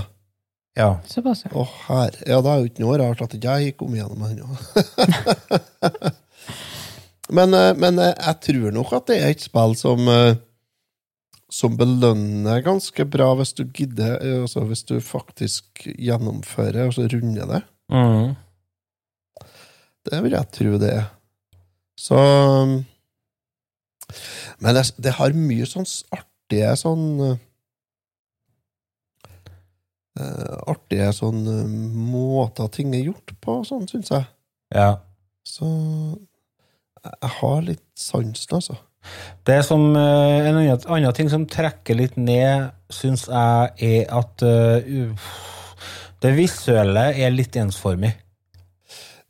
Ja. 0.76 0.90
Såpass, 1.10 1.46
ja. 1.48 1.52
Å, 1.56 1.66
her. 1.88 2.18
Ja, 2.28 2.40
det 2.44 2.52
er 2.52 2.62
jo 2.62 2.70
ikke 2.70 2.84
noe 2.84 3.00
rart 3.02 3.24
at 3.26 3.34
ikke 3.34 3.58
jeg 3.64 3.78
kom 3.80 3.96
gjennom 3.98 4.26
ennå. 4.28 4.46
men, 7.38 7.56
eh, 7.58 7.72
men 7.80 8.02
eh, 8.04 8.14
jeg 8.14 8.42
tror 8.50 8.76
nok 8.76 8.94
at 9.00 9.10
det 9.10 9.22
er 9.24 9.34
et 9.34 9.46
spill 9.46 9.74
som 9.80 10.06
eh, 10.12 10.36
som 11.56 11.78
belønner 11.80 12.64
ganske 12.66 13.06
bra 13.08 13.30
hvis 13.40 13.54
du 13.56 13.64
gidder, 13.64 14.18
eh, 14.20 14.42
altså 14.44 14.66
hvis 14.68 14.84
du 14.90 14.98
faktisk 15.04 15.86
gjennomfører 15.88 16.90
og 16.90 16.96
så 16.98 17.08
runder 17.12 17.48
det. 17.54 17.62
Mm. 17.94 18.36
Det 20.06 20.20
vil 20.26 20.36
jeg 20.36 20.52
tro 20.58 20.76
det 20.82 20.92
er. 20.92 21.08
Så 21.96 22.18
Men 24.60 24.76
det, 24.76 24.84
det 25.02 25.16
har 25.18 25.34
mye 25.38 25.66
sånn 25.66 25.88
artige 26.14 26.76
sånn 26.78 27.06
uh, 27.24 27.38
Artige 30.70 31.10
sånn 31.16 31.42
eh, 31.50 31.72
måter 32.12 32.70
ting 32.72 32.94
er 32.96 33.08
gjort 33.08 33.34
på, 33.42 33.58
sånn, 33.68 33.88
syns 33.90 34.12
jeg. 34.14 34.28
ja. 34.76 34.92
Så 35.46 35.68
jeg 37.06 37.32
har 37.38 37.60
litt 37.62 37.84
sansen, 38.00 38.56
altså. 38.58 38.78
Det 39.46 39.60
som 39.66 39.96
eh, 39.96 40.48
En 40.50 40.58
annen, 40.58 41.14
ting 41.14 41.30
som 41.30 41.46
trekker 41.46 41.98
litt 42.00 42.18
ned, 42.18 42.72
syns 42.90 43.28
jeg, 43.28 43.72
er 43.78 44.14
at 44.14 44.46
uh, 44.46 45.26
det 46.22 46.32
visuelle 46.38 47.10
er 47.14 47.34
litt 47.34 47.56
ensformig. 47.60 48.14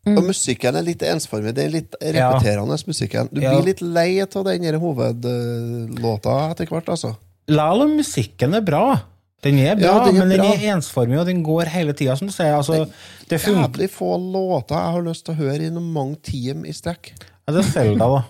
Og 0.05 0.21
musikken 0.27 0.75
er 0.77 0.85
litt 0.85 1.01
ensformig. 1.01 1.55
Det 1.57 1.63
er 1.65 1.71
litt 1.73 1.95
Ja. 2.01 2.29
repeterende, 2.29 2.77
musikken. 2.85 3.29
Du 3.33 3.41
Ja. 3.41 3.55
blir 3.55 3.65
litt 3.65 3.81
lei 3.81 4.21
av 4.21 4.29
den 4.45 4.79
hovedlåta 4.79 6.51
etter 6.51 6.67
hvert, 6.67 6.89
altså. 6.89 7.15
Likevel 7.47 7.81
om 7.81 7.97
musikken 7.97 8.53
er 8.53 8.61
bra. 8.61 9.01
Den 9.41 9.59
er 9.59 9.75
bra, 9.75 9.85
Ja, 9.85 10.05
den 10.05 10.15
er 10.15 10.19
men 10.19 10.29
den 10.29 10.41
er 10.41 10.75
ensformig, 10.75 11.19
og 11.19 11.25
den 11.25 11.43
går 11.43 11.65
hele 11.69 11.93
tida, 11.93 12.15
som 12.17 12.27
du 12.27 12.33
sier. 12.33 12.55
Altså, 12.55 12.87
det 13.29 13.41
er 13.41 13.51
Jævlig 13.53 13.89
få 13.91 14.17
låter 14.17 14.75
jeg 14.75 14.93
har 14.93 15.01
lyst 15.01 15.25
til 15.25 15.35
å 15.35 15.37
høre 15.37 15.61
i 15.61 15.69
noen 15.69 15.91
mange 15.93 16.15
timer 16.21 16.65
i 16.65 16.73
strekk. 16.73 17.11
Ja, 17.47 17.53
det 17.53 17.65
er 17.65 17.69
Selda, 17.71 18.07
da. 18.09 18.23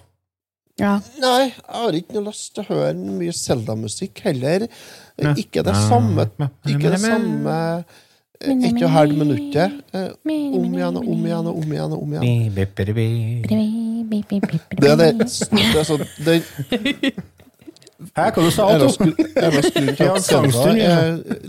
Ja. 0.80 0.97
Nei, 1.23 1.53
jeg 1.53 1.61
har 1.71 1.95
ikke 1.95 2.17
noe 2.17 2.26
lyst 2.32 2.49
til 2.55 2.65
å 2.65 2.67
høre 2.73 2.95
mye 2.99 3.32
Zelda-musikk 3.36 4.19
heller. 4.26 4.65
Ja. 5.21 5.32
Ikke 5.39 5.63
det 5.63 5.76
samme 5.88 6.26
Ikke 6.67 6.91
det 6.91 6.99
samme 6.99 7.53
eh, 7.80 8.49
ett 8.51 8.73
og 8.73 8.82
et 8.84 8.91
halvt 8.91 9.15
minuttet. 9.21 9.78
eh, 9.95 10.09
Om 10.59 10.65
igjen 10.76 10.99
og 10.99 11.07
om 11.13 11.23
igjen 11.30 11.47
og 11.47 11.61
om 11.61 11.71
igjen. 11.78 11.95
og 11.95 12.03
om 12.03 12.11
igjen. 12.17 12.26
Det 14.76 14.91
er 14.91 14.99
det, 14.99 15.07
det 15.15 15.80
er 15.80 15.88
sånn 15.88 16.03
det, 16.28 16.36
Hæ, 18.15 18.26
hva 18.36 18.43
du 18.43 18.51
sa 18.51 18.65
du? 18.76 18.84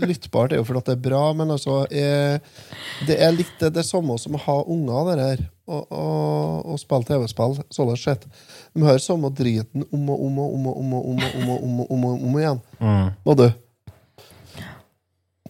lyttbart, 0.07 0.53
er 0.55 0.61
jo 0.61 0.65
fordi 0.67 0.79
at 0.79 0.87
det 0.87 0.95
er 0.95 1.01
bra, 1.09 1.33
men 1.35 1.51
altså 1.51 1.81
er, 1.91 2.39
Det 3.07 3.17
er 3.19 3.35
litt 3.35 3.51
det, 3.59 3.73
det 3.75 3.83
samme 3.85 4.15
som 4.21 4.37
å 4.39 4.41
ha 4.45 4.55
unger, 4.63 5.09
det 5.11 5.17
der. 5.19 5.43
Og, 5.67 5.83
og, 5.91 6.69
og 6.71 6.79
spille 6.79 7.03
TV-spill, 7.09 7.57
sånn 7.75 7.91
sett. 7.99 8.23
De 8.77 8.85
hører 8.85 9.01
samme 9.01 9.31
driten 9.33 9.81
om 9.89 10.09
og 10.13 10.19
om 10.27 10.35
og 10.37 10.51
om 10.53 10.67
og 10.69 10.75
om 10.77 10.91
og 10.93 11.01
om 11.09 11.17
og 11.23 11.31
om 11.33 11.49
og 11.49 11.65
om, 11.65 11.81
og 11.81 11.89
om, 11.95 12.03
og 12.05 12.21
om 12.29 12.35
igjen. 12.37 12.59
Mm. 12.77 13.09
Og 13.25 13.33
du? 13.39 13.49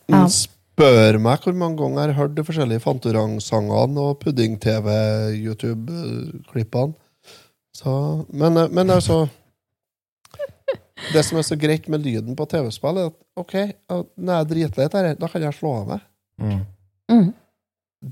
Ja. 0.07 0.23
Spør 0.31 1.19
meg 1.19 1.43
hvor 1.43 1.51
mange 1.59 1.75
ganger 1.81 1.99
jeg 1.99 2.07
har 2.13 2.19
hørt 2.21 2.37
de 2.37 2.47
forskjellige 2.47 2.83
Fantorang-sangene 2.85 3.99
og 3.99 4.15
Pudding-TV-YouTube-klippene. 4.21 6.93
Så, 7.75 7.91
men, 8.29 8.57
eh, 8.57 8.69
men 8.71 8.89
altså 8.89 9.27
Det 11.13 11.23
som 11.23 11.37
er 11.37 11.41
så 11.45 11.55
greit 11.59 11.87
med 11.91 11.99
lyden 12.01 12.35
på 12.35 12.45
TV-spill, 12.49 12.97
er 12.97 13.05
at 13.11 13.17
OK, 13.37 13.53
når 14.17 14.31
jeg 14.31 14.39
er 14.39 14.45
dritlei 14.49 14.85
dette, 14.87 15.19
da 15.21 15.27
kan 15.29 15.41
jeg 15.45 15.53
slå 15.53 15.69
av 15.77 15.85
meg. 15.91 16.01
Mm. 16.41 16.61
Mm. 17.11 17.29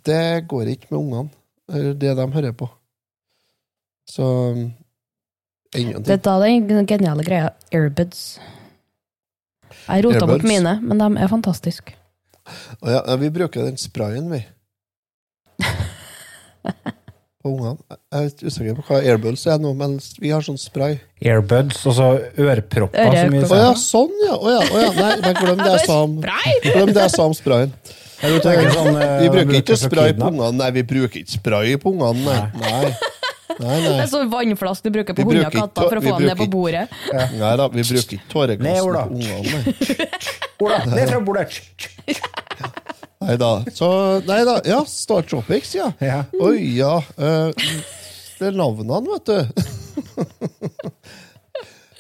Det 0.05 0.47
går 0.51 0.65
ikke 0.75 0.89
med 0.91 0.99
ungene, 0.99 1.29
eller 1.71 1.93
det 1.97 2.11
de 2.19 2.25
hører 2.37 2.53
på. 2.59 2.67
Så 4.05 4.25
Det 5.75 6.15
er 6.15 6.23
da 6.23 6.35
den 6.41 6.87
geniale 6.87 7.23
greia 7.27 7.51
airbuds. 7.73 8.39
Jeg 9.85 10.05
rota 10.05 10.25
bort 10.25 10.45
mine, 10.47 10.79
men 10.81 11.01
de 11.01 11.07
er 11.21 11.29
fantastiske. 11.31 11.95
Ja, 12.85 13.01
ja, 13.01 13.15
vi 13.21 13.29
bruker 13.33 13.65
den 13.65 13.77
sprayen, 13.81 14.29
vi. 14.31 14.41
På 17.45 17.51
ungene. 17.51 17.77
Jeg 18.09 18.25
er 18.25 18.47
usikker 18.49 18.77
på 18.79 18.83
hva 18.87 18.99
airbuds 19.05 19.43
er 19.53 19.59
nå, 19.61 19.73
men 19.77 19.99
vi 20.17 20.31
har 20.33 20.41
sånn 20.45 20.57
spray. 20.57 20.95
Airbuds, 21.21 21.83
altså 21.85 22.07
ørepropper. 22.41 23.19
Som 23.45 23.53
Å 23.53 23.59
ja, 23.59 23.67
sånn, 23.77 24.15
ja! 24.25 24.33
Å 24.33 24.55
ja, 24.55 24.63
å 24.65 24.81
ja. 24.81 24.87
Nei, 24.97 25.11
men 25.21 25.37
glem 25.37 25.61
det 25.61 25.69
jeg 25.75 25.83
sa 25.85 25.99
om 26.07 26.15
Glem 26.23 26.89
det 26.89 27.03
jeg 27.03 27.13
sa 27.13 27.27
om 27.29 27.35
sprayen. 27.37 27.75
Tenker 28.25 28.71
sånn, 28.73 28.95
eh, 28.97 29.19
Vi 29.21 29.29
bruker 29.29 29.59
ikke 29.59 29.77
spray 29.77 30.15
på 30.17 30.31
ungene. 30.31 30.55
Nei, 30.57 30.71
vi 30.73 30.85
bruker 30.89 31.21
ikke 31.21 31.35
spray 31.35 31.77
på 31.81 31.93
ungene, 31.93 32.25
nei. 32.25 32.39
Nei, 32.63 33.13
nei. 33.59 33.77
Det 33.85 33.93
er 34.03 34.09
sånn 34.11 34.31
vannflask 34.31 34.85
du 34.85 34.91
bruker 34.95 35.17
på 35.17 35.25
hunder 35.27 35.47
og 35.49 35.55
katter 35.55 35.89
for 35.89 35.99
å 35.99 36.03
få 36.05 36.15
dem 36.17 36.29
ned 36.29 36.39
på 36.39 36.47
bordet. 36.53 36.85
nei 37.13 37.53
da, 37.59 37.67
vi 37.73 37.85
bruker 37.85 38.17
ikke 38.17 38.31
tåregass 38.31 38.65
Ned, 38.65 38.81
på 38.81 38.89
ungene, 39.05 39.41
nei. 39.49 40.09
Ola, 40.65 40.79
ned 40.87 41.11
fra 41.11 41.21
bordet! 41.25 41.59
Nei 43.25 43.37
da. 43.41 43.51
Så, 43.73 43.87
nei 44.27 44.41
da. 44.45 44.59
Ja, 44.67 44.81
Star 44.89 45.25
Tropics, 45.25 45.73
ja. 45.75 45.89
Ja. 46.03 46.23
Oi, 46.43 46.59
ja. 46.77 46.99
eh, 47.17 47.49
det 48.39 48.51
er 48.51 48.57
navnene, 48.59 49.01
vet 49.09 49.25
du. 49.31 49.39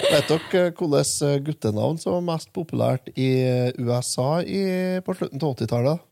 Vet 0.05 0.27
dere 0.27 0.71
hvilket 0.75 1.45
guttenavn 1.47 1.97
som 1.97 2.17
var 2.17 2.25
mest 2.33 2.51
populært 2.53 3.07
i 3.15 3.29
USA 3.79 4.41
i, 4.43 4.65
på 5.05 5.15
slutten 5.15 5.39
av 5.41 5.55
80-tallet? 5.55 6.03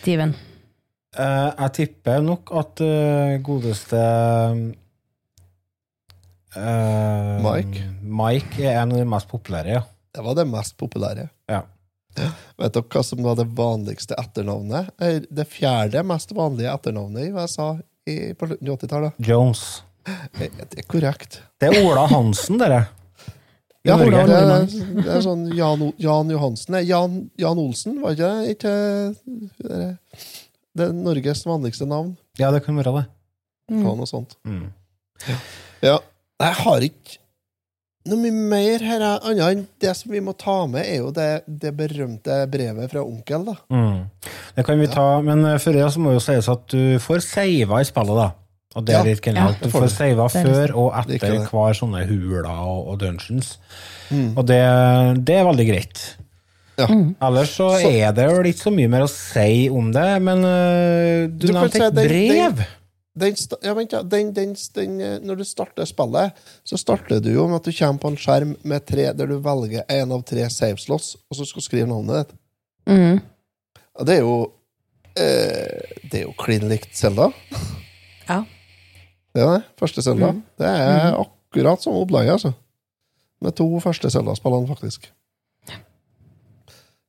Steven. 0.00 0.34
Eh, 1.12 1.50
jeg 1.58 1.72
tipper 1.76 2.22
nok 2.24 2.52
at 2.56 2.80
eh, 2.80 3.34
godeste 3.44 3.98
eh, 6.56 7.42
Mike? 7.44 7.82
Mike 8.00 8.64
er 8.64 8.80
en 8.80 8.94
av 8.94 9.02
de 9.02 9.08
mest 9.08 9.28
populære, 9.28 9.76
ja. 9.76 9.82
Det 10.12 10.24
var 10.24 10.36
det 10.36 10.48
mest 10.48 10.76
populære. 10.80 11.28
ja. 11.52 11.62
Vet 12.60 12.74
dere 12.74 12.84
hva 12.92 13.00
som 13.00 13.22
var 13.24 13.38
det 13.38 13.46
vanligste 13.56 14.12
etternavnet? 14.20 14.90
Det 15.32 15.46
fjerde 15.48 16.02
mest 16.04 16.34
vanlige 16.36 16.68
etternavnet 16.68 17.24
i 17.24 17.30
USA 17.32 17.70
i, 18.04 18.16
på 18.36 18.50
slutten 18.50 18.68
av 18.68 18.76
80-tallet? 18.76 19.22
Jones. 19.24 19.62
Det 20.36 20.50
er 20.76 20.84
korrekt. 20.92 21.38
Det 21.56 21.70
er 21.70 21.86
Ola 21.86 22.04
Hansen, 22.12 22.60
dere. 22.60 22.82
Ja, 23.82 23.96
Ola, 23.98 24.20
det, 24.28 24.34
er, 24.38 24.66
det 24.94 25.08
er 25.10 25.22
sånn 25.24 25.48
Jan, 25.58 25.80
Jan 25.98 26.28
Johansen 26.30 26.76
Jan, 26.86 27.16
Jan 27.40 27.58
Olsen, 27.58 27.96
var 27.98 28.12
ikke 28.14 28.28
det? 28.28 28.52
Ikke 28.54 28.74
det, 29.72 29.88
det 30.76 30.86
er 30.88 30.92
Norges 30.96 31.44
vanligste 31.46 31.86
navn. 31.88 32.14
Ja, 32.40 32.50
det 32.54 32.62
kan 32.64 32.76
være 32.80 32.94
det. 33.00 33.04
Mm. 33.72 33.82
noe 33.86 34.06
sånt. 34.08 34.34
Mm. 34.44 34.70
Ja. 35.82 35.98
Jeg 36.42 36.56
har 36.64 36.84
ikke 36.84 37.18
noe 38.10 38.18
mye 38.18 38.34
mer 38.50 38.82
her, 38.82 39.02
annet 39.22 39.44
enn 39.46 39.60
det 39.80 39.92
som 39.94 40.10
vi 40.10 40.18
må 40.24 40.32
ta 40.34 40.64
med, 40.66 40.82
er 40.82 41.04
jo 41.04 41.12
det, 41.14 41.44
det 41.46 41.70
berømte 41.78 42.40
brevet 42.50 42.90
fra 42.90 43.04
onkel, 43.06 43.44
da. 43.46 43.54
Mm. 43.70 44.00
Det 44.56 44.64
kan 44.66 44.80
vi 44.82 44.88
ta, 44.90 45.04
men 45.24 45.44
eh, 45.46 45.58
før 45.62 45.78
det 45.78 45.84
så 45.94 46.02
må 46.02 46.16
jo 46.16 46.22
sies 46.24 46.48
at 46.50 46.64
du 46.72 46.98
får 47.00 47.22
seiva 47.28 47.78
i 47.80 47.86
spillet, 47.86 48.18
da. 48.18 48.32
Og 48.74 48.86
det 48.88 48.94
er 48.96 48.98
Ja. 48.98 49.04
litt 49.12 49.22
genialt. 49.22 49.60
Ja, 49.60 49.68
du 49.68 49.70
får 49.70 49.86
seiva 49.92 50.26
før 50.32 50.72
og 50.80 50.94
etter 51.02 51.38
hver 51.52 51.74
sånne 51.76 52.02
huler 52.08 52.48
og, 52.48 52.88
og 52.88 52.98
dungeons. 53.04 53.58
Mm. 54.10 54.30
Og 54.34 54.46
det, 54.48 54.60
det 55.28 55.36
er 55.38 55.44
veldig 55.46 55.66
greit. 55.68 56.04
Ja. 56.78 56.86
Ellers 57.28 57.50
så, 57.56 57.66
Så- 57.82 57.90
er 57.92 58.12
det 58.16 58.24
jo 58.30 58.42
ikke 58.48 58.62
så 58.64 58.70
mye 58.72 58.88
mer 58.88 59.02
å 59.04 59.10
si 59.12 59.68
om 59.70 59.90
det, 59.92 60.06
men 60.24 60.38
uh, 60.44 61.26
du, 61.28 61.46
Du 61.48 61.52
nevnte 61.52 61.82
et 61.84 61.94
den- 61.94 62.08
brev. 62.08 62.62
Den, 63.14 63.34
ja, 63.60 63.74
vent, 63.76 63.92
ja. 63.92 63.98
Den, 64.08 64.30
den, 64.32 64.54
den, 64.74 64.92
eh, 65.04 65.18
når 65.20 65.42
du 65.42 65.44
starter 65.44 65.84
spillet, 65.84 66.32
så 66.64 66.78
starter 66.80 67.20
du 67.20 67.28
jo 67.34 67.44
med 67.46 67.58
at 67.60 67.66
du 67.68 67.72
kommer 67.76 68.00
på 68.00 68.08
en 68.08 68.16
skjerm 68.16 68.54
med 68.64 68.86
tre, 68.88 69.10
der 69.12 69.28
du 69.28 69.34
velger 69.44 69.84
en 69.92 70.14
av 70.16 70.22
tre 70.24 70.46
save 70.48 70.80
slots, 70.80 71.10
og 71.28 71.36
så 71.36 71.44
skal 71.44 71.60
du 71.60 71.66
skrive 71.66 71.90
navnet 71.90 72.22
ditt. 72.22 72.32
Mm. 72.88 73.20
Og 74.00 74.06
det 74.08 74.14
er 74.16 74.22
jo 74.24 74.38
eh, 75.12 75.92
Det 76.08 76.22
er 76.22 76.24
jo 76.24 76.32
klin 76.40 76.64
likt 76.72 76.96
Selda. 76.96 77.28
Ja. 78.30 78.40
Det 79.36 79.44
er 79.44 79.52
det. 79.58 79.62
Første 79.84 80.02
Selda. 80.08 80.32
Det 80.58 80.72
er 80.72 81.12
akkurat 81.20 81.84
som 81.84 82.00
opplegget, 82.00 82.32
altså. 82.40 82.54
Med 83.44 83.52
to 83.60 83.68
første 83.84 84.08
Selda-spillene, 84.08 84.72
faktisk. 84.72 85.10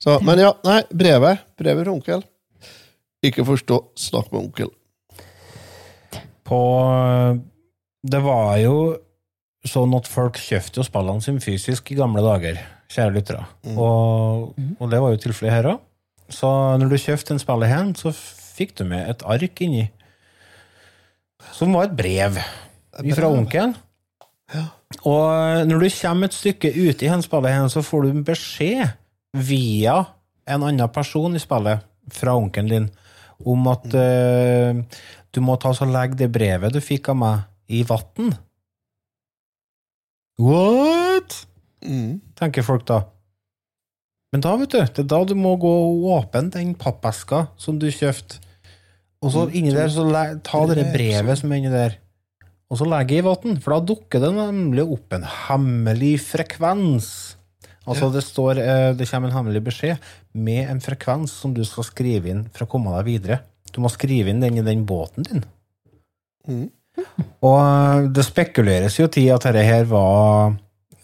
Så, 0.04 0.18
men 0.28 0.41
ja, 0.41 0.51
nei, 0.68 0.82
brevet. 0.91 1.45
Brevet 1.60 1.86
fra 1.86 1.93
onkel. 1.95 2.24
Ikke 3.24 3.45
forstå, 3.47 3.80
snakk 3.95 4.34
med 4.34 4.41
onkel. 4.41 4.72
På 6.43 6.60
Det 8.04 8.20
var 8.20 8.58
jo 8.60 8.76
sånn 9.64 9.93
at 9.95 10.10
folk 10.12 10.36
kjøpte 10.43 10.82
jo 10.82 10.84
spillene 10.84 11.24
sine 11.24 11.39
fysisk 11.39 11.93
i 11.93 11.95
gamle 11.95 12.20
dager, 12.26 12.60
kjære 12.91 13.14
lyttere. 13.16 13.45
Mm. 13.64 13.78
Og, 13.80 14.49
og 14.76 14.89
det 14.91 14.99
var 14.99 15.14
jo 15.14 15.22
tilfellet 15.24 15.56
her 15.56 15.70
òg. 15.72 15.86
Så 16.34 16.49
når 16.82 16.91
du 16.91 16.97
kjøpte 16.99 17.36
en 17.36 17.39
spiller 17.39 17.72
hen, 17.72 17.93
så 17.95 18.12
fikk 18.14 18.76
du 18.82 18.84
med 18.89 19.08
et 19.08 19.24
ark 19.24 19.64
inni. 19.64 19.86
Som 21.56 21.78
var 21.78 21.88
et 21.88 21.95
brev 21.95 22.41
fra 23.16 23.30
onkelen. 23.32 23.78
Og 25.08 25.64
når 25.70 25.80
du 25.80 25.88
kommer 25.95 26.28
et 26.28 26.36
stykke 26.36 26.74
ute 26.76 27.08
i 27.08 27.12
henspillet, 27.12 27.72
så 27.72 27.86
får 27.86 28.04
du 28.04 28.12
en 28.12 28.28
beskjed 28.28 28.91
via 29.34 29.97
en 30.45 30.65
annen 30.67 30.91
person 30.93 31.36
i 31.36 31.41
spillet 31.41 31.84
fra 32.13 32.36
onkelen 32.38 32.69
din 32.69 32.89
om 33.43 33.67
at 33.71 33.86
uh, 33.97 34.81
du 35.34 35.41
må 35.43 35.57
ta 35.59 35.73
og 35.73 35.89
legge 35.91 36.19
det 36.21 36.29
brevet 36.31 36.73
du 36.73 36.79
fikk 36.84 37.09
av 37.11 37.17
meg, 37.19 37.47
i 37.67 37.81
vann. 37.88 38.36
What? 40.39 41.43
Mm. 41.84 42.21
tenker 42.39 42.63
folk 42.63 42.86
da. 42.88 43.01
Men 44.34 44.43
da, 44.43 44.53
vet 44.57 44.71
du, 44.71 44.79
det 44.79 45.03
er 45.03 45.09
da 45.09 45.19
du 45.27 45.36
må 45.38 45.55
gå 45.61 45.69
og 45.69 46.07
åpne 46.15 46.47
den 46.53 46.73
pappeska 46.79 47.47
som 47.59 47.77
du 47.81 47.89
kjøpte. 47.93 48.39
Og 49.23 49.31
så 49.31 49.45
inni 49.55 49.71
der, 49.71 49.88
så 49.91 50.03
ta 50.43 50.63
det 50.67 50.89
brevet 50.91 51.39
som 51.39 51.51
er 51.53 51.61
inni 51.61 51.71
der, 51.71 51.95
og 52.67 52.79
så 52.79 52.88
legge 52.89 53.19
i 53.19 53.23
vann. 53.23 53.59
For 53.63 53.75
da 53.75 53.86
dukker 53.93 54.23
det 54.23 54.34
nemlig 54.36 54.84
opp 54.84 55.15
en 55.15 55.23
hemmelig 55.47 56.17
frekvens. 56.25 57.07
Altså, 57.84 58.09
det 58.13 58.23
står 58.23 58.61
eh, 58.63 58.91
Det 58.95 59.07
kommer 59.09 59.29
en 59.29 59.38
hemmelig 59.39 59.63
beskjed 59.65 60.11
med 60.34 60.69
en 60.71 60.81
frekvens 60.84 61.34
som 61.43 61.53
du 61.55 61.63
skal 61.67 61.88
skrive 61.88 62.31
inn 62.31 62.45
for 62.53 62.65
å 62.65 62.71
komme 62.71 62.93
deg 62.97 63.09
videre. 63.09 63.41
Du 63.73 63.81
må 63.84 63.91
skrive 63.91 64.31
inn 64.31 64.43
den 64.43 64.61
i 64.61 64.65
den 64.65 64.86
båten 64.88 65.27
din. 65.27 65.43
Mm. 66.47 66.67
Og 67.43 67.57
eh, 67.59 68.07
det 68.15 68.27
spekuleres 68.27 68.99
jo 69.01 69.09
til 69.11 69.34
at 69.36 69.47
dette 69.49 69.65
her 69.67 69.88
var 69.89 70.55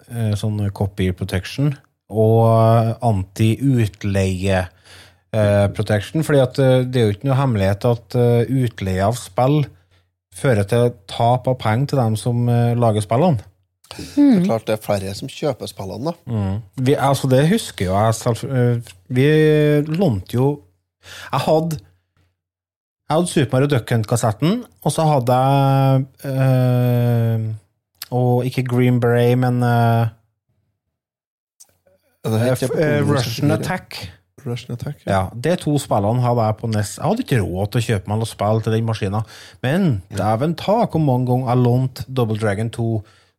eh, 0.08 0.36
sånn 0.40 0.70
copy 0.76 1.12
protection 1.18 1.74
og 2.10 2.96
anti-utleie 3.06 4.66
protection, 5.78 6.24
fordi 6.26 6.40
at 6.42 6.56
det 6.90 6.98
er 6.98 7.04
jo 7.04 7.14
ikke 7.14 7.28
noe 7.28 7.36
hemmelighet 7.38 7.84
at 7.86 8.16
utleie 8.50 9.04
av 9.06 9.14
spill 9.14 9.60
fører 10.34 10.66
til 10.66 10.88
tap 11.06 11.46
av 11.52 11.60
penger 11.62 11.92
til 11.92 12.02
dem 12.02 12.16
som 12.18 12.50
lager 12.50 13.06
spillene. 13.06 13.46
Det 13.98 14.06
er 14.38 14.44
klart 14.46 14.68
det 14.68 14.76
er 14.78 14.82
flere 14.86 15.14
som 15.18 15.28
kjøper 15.32 15.68
spillene, 15.72 16.12
da. 16.12 16.42
Vi, 16.78 16.94
altså 16.94 17.28
det 17.32 17.48
husker 17.50 17.86
jo 17.90 17.96
jeg 17.98 18.16
selv. 18.16 18.44
eh, 18.52 18.92
Vi 19.10 19.26
lånte 19.98 20.34
jo 20.38 20.48
Jeg 21.32 21.40
hadde 21.48 21.80
Jeg 23.10 23.16
hadde 23.18 23.28
Super 23.32 23.56
Mario 23.58 23.68
Duck 23.72 23.90
Hunt-kassetten, 23.90 24.64
og 24.86 24.92
så 24.94 25.06
hadde 25.10 25.34
jeg 25.42 26.06
øh, 26.30 27.50
Og 28.12 28.46
ikke 28.46 28.64
Green 28.70 29.00
Beret, 29.02 29.38
men 29.42 29.64
øh, 29.64 30.08
Russian 33.10 33.52
Attack. 33.52 34.12
Russian 34.46 34.74
Attack, 34.74 35.02
ja. 35.06 35.12
Ja, 35.20 35.26
De 35.50 35.56
to 35.56 35.78
spillene 35.80 36.22
hadde 36.24 36.42
jeg 36.46 36.56
på 36.62 36.68
NES. 36.68 36.98
Jeg 36.98 37.06
hadde 37.10 37.24
ikke 37.26 37.40
råd 37.44 37.72
til 37.74 37.82
å 37.82 37.86
kjøpe 37.90 38.12
meg 38.12 38.20
noe 38.22 38.30
spill 38.30 38.62
til 38.64 38.76
den 38.76 38.86
maskinen, 38.88 39.26
men 39.66 39.88
dæven 40.16 40.54
ta 40.60 40.78
hvor 40.86 41.02
mange 41.04 41.28
ganger 41.28 41.50
jeg 41.52 41.64
lånte 41.66 42.06
Double 42.08 42.38
Dragon 42.40 42.70
2, 42.76 42.88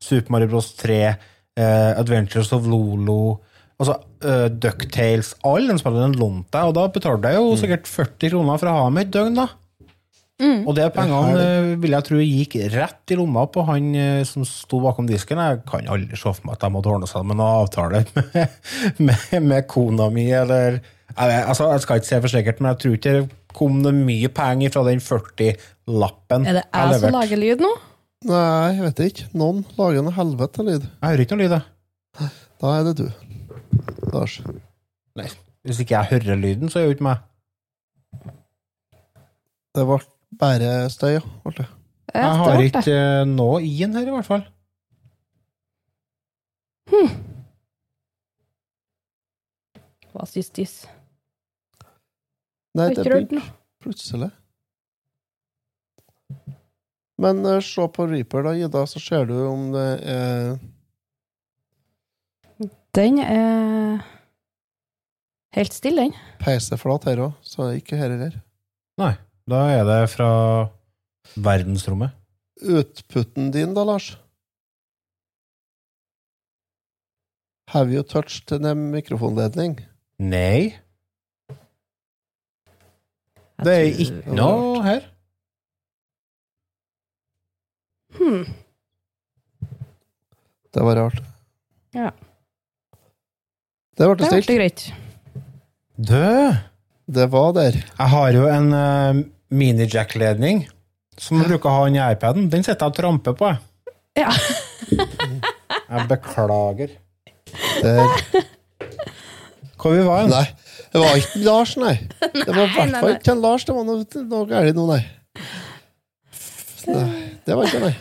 Super 0.01 0.35
Mario 0.35 0.51
Bros. 0.53 0.73
3, 0.81 0.99
eh, 1.07 1.93
Adventures 2.01 2.53
of 2.57 2.69
Lolo 2.71 3.39
Altså, 3.81 3.95
uh, 4.27 4.49
Ducktales 4.53 5.33
Alle 5.49 5.73
de 5.73 5.81
spillene 5.81 6.19
lånte 6.21 6.61
jeg, 6.61 6.69
og 6.69 6.77
da 6.77 6.83
betalte 6.93 7.33
jeg 7.33 7.41
jo 7.41 7.57
sikkert 7.57 7.89
40 7.89 8.35
kroner 8.35 8.61
for 8.61 8.69
å 8.69 8.75
ha 8.77 8.83
dem 8.91 9.01
et 9.01 9.13
døgn, 9.15 9.39
da. 9.39 9.47
Og 10.41 10.73
de 10.77 10.87
pengene 10.93 11.41
uh, 11.41 11.71
vil 11.81 11.97
jeg 11.97 12.07
tro 12.07 12.21
gikk 12.21 12.57
rett 12.75 13.13
i 13.13 13.17
lomma 13.17 13.47
på 13.53 13.65
han 13.69 13.91
uh, 13.97 14.21
som 14.29 14.45
sto 14.49 14.81
bakom 14.85 15.09
disken. 15.09 15.41
Jeg 15.41 15.63
kan 15.69 15.89
aldri 15.93 16.17
se 16.17 16.29
for 16.29 16.49
meg 16.49 16.57
at 16.57 16.65
de 16.65 16.73
måtte 16.77 16.93
ordne 16.93 17.09
seg 17.09 17.27
med 17.29 17.41
noen 17.41 17.65
avtale 17.65 18.05
med, 18.17 18.57
med, 19.09 19.37
med 19.49 19.69
kona 19.69 20.09
mi, 20.13 20.29
eller 20.29 20.81
jeg, 20.81 21.27
vet, 21.27 21.45
altså, 21.45 21.69
jeg 21.73 21.85
skal 21.85 22.01
ikke 22.01 22.11
se 22.13 22.23
for 22.23 22.35
sikkert, 22.37 22.61
men 22.61 22.73
jeg 22.73 22.83
tror 22.85 22.99
ikke 22.99 23.15
det 23.17 23.29
kom 23.57 23.81
det 23.83 23.93
mye 23.97 24.29
penger 24.33 24.73
fra 24.77 24.85
den 24.87 25.01
40-lappen. 25.03 26.45
Er 26.47 26.61
det 26.61 26.67
jeg 26.69 27.01
som 27.03 27.17
lager 27.17 27.41
lyd 27.41 27.65
nå? 27.65 27.73
Nei, 28.29 28.75
jeg 28.77 28.83
vet 28.85 29.01
ikke. 29.07 29.27
Noen 29.41 29.63
lager 29.79 30.05
noe 30.05 30.13
helvete 30.13 30.65
lyd. 30.67 30.83
Jeg 30.85 31.07
hører 31.07 31.23
ikke 31.25 31.37
noe 31.39 31.45
lyd, 31.47 31.55
jeg. 31.57 32.31
Da 32.61 32.73
er 32.77 32.83
det 32.91 32.95
du. 32.99 33.07
Lars. 34.13 34.35
Nei. 35.17 35.29
Hvis 35.65 35.81
ikke 35.81 35.97
jeg 35.97 36.11
hører 36.13 36.41
lyden, 36.41 36.69
så 36.69 36.81
er 36.81 36.85
det 36.85 36.91
jo 36.91 36.97
ikke 36.99 37.07
meg. 37.09 37.27
Det 39.77 39.85
ble 39.89 39.99
bare 40.41 40.73
støy, 40.93 41.15
ja. 41.17 41.23
Jeg. 41.47 41.69
Jeg 42.11 42.39
har 42.43 42.65
ikke 42.65 42.97
eh, 42.97 43.25
noe 43.31 43.61
i 43.63 43.73
den 43.79 43.95
her, 43.97 44.09
i 44.09 44.15
hvert 44.17 44.29
fall. 44.29 44.45
Hva 50.11 50.27
syns 50.27 50.51
dis? 50.57 50.75
Nei, 52.77 52.91
det 52.95 53.05
begynte 53.07 53.43
plutselig. 53.81 54.31
Men 57.21 57.43
uh, 57.45 57.59
se 57.65 57.85
på 57.93 58.07
Reaper, 58.09 58.47
da, 58.47 58.55
Ida, 58.57 58.85
så 58.89 59.01
ser 59.03 59.27
du 59.29 59.35
om 59.45 59.67
det 59.75 59.89
er 60.09 60.55
Den 62.97 63.21
er 63.23 64.01
helt 65.55 65.75
stille, 65.77 66.09
den. 66.09 66.15
peiseflat 66.41 67.05
her 67.07 67.21
òg, 67.29 67.37
så 67.47 67.69
er 67.69 67.77
ikke 67.79 67.99
her 68.01 68.11
heller. 68.11 68.41
Nei. 69.01 69.13
Da 69.51 69.61
er 69.73 69.85
det 69.87 70.11
fra 70.13 70.31
verdensrommet. 71.43 72.13
Utputten 72.63 73.49
din, 73.55 73.73
da, 73.75 73.83
Lars? 73.89 74.13
Have 77.71 77.91
you 77.95 78.03
touched 78.03 78.51
en 78.53 78.91
mikrofonledning? 78.93 79.79
Nei. 80.19 80.75
Det 83.63 83.75
er 83.75 83.89
ikke 84.05 84.35
noe 84.35 84.83
her. 84.87 85.07
Hmm. 88.19 88.45
Det 90.71 90.83
var 90.87 90.97
rart. 90.97 91.23
Ja. 91.97 92.11
Det 93.99 94.09
ble 94.09 94.27
stilt. 94.27 94.47
Det 94.47 94.55
ble 94.55 94.59
greit. 94.61 94.85
Dø! 96.01 96.51
Det 97.11 97.27
var 97.33 97.53
der. 97.57 97.75
Jeg 97.75 98.09
har 98.13 98.37
jo 98.37 98.45
en 98.47 98.69
uh, 98.73 99.23
mini-jack-ledning 99.51 100.63
som 101.21 101.41
jeg 101.41 101.51
bruker 101.51 101.69
å 101.69 101.75
ha 101.81 101.89
i 101.91 101.99
iPaden. 102.15 102.47
Den 102.53 102.63
sitter 102.63 102.87
jeg 102.87 102.95
og 102.95 102.99
tramper 103.01 103.35
på. 103.37 103.51
jeg. 103.51 104.25
Ja. 104.25 104.31
Jeg 105.91 106.07
beklager. 106.07 106.91
Der. 107.83 108.07
Hvor 109.81 109.91
vi 109.91 110.03
var 110.07 110.23
vi? 110.23 110.31
Nei, 110.31 110.45
det 110.93 111.01
var 111.03 111.17
ikke 111.19 111.41
Lars, 111.43 111.73
nei. 111.81 111.95
Det 112.47 112.55
var 112.55 112.61
i 112.63 112.75
hvert 112.77 112.95
fall 113.01 113.15
ikke 113.17 113.35
Lars. 113.41 113.65
Det 113.67 113.75
var 113.75 113.89
noe, 113.89 114.05
noe 114.31 114.47
galt 114.51 114.79
nå, 114.79 114.85
nei. 114.87 115.01
nei. 116.87 117.09
Det 117.51 117.59
var 117.59 117.67
ikke 117.67 117.83
nei. 117.83 117.95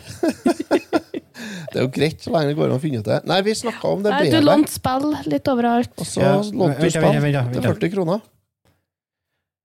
Det 1.70 1.78
er 1.78 1.84
jo 1.84 1.90
greit 1.94 2.24
så 2.24 2.32
lenge 2.34 2.50
det 2.50 2.58
går 2.58 2.70
an 2.70 2.76
å 2.76 2.82
finne 2.82 3.00
ut 3.00 3.06
det. 3.06 3.20
Nei, 3.30 3.38
vi 3.46 3.54
snakka 3.54 3.94
om 3.94 4.02
det 4.02 4.10
Nei, 4.10 4.26
du 4.32 4.40
lånte 4.42 4.74
spill 4.74 5.08
litt 5.30 5.48
overalt. 5.50 5.92
og 5.96 6.08
så 6.08 6.22
Ja, 6.22 6.34
lånte 6.42 6.82
du 6.82 6.92
spill 6.92 7.18
til 7.54 7.66
40 7.66 7.92
kroner. 7.94 8.22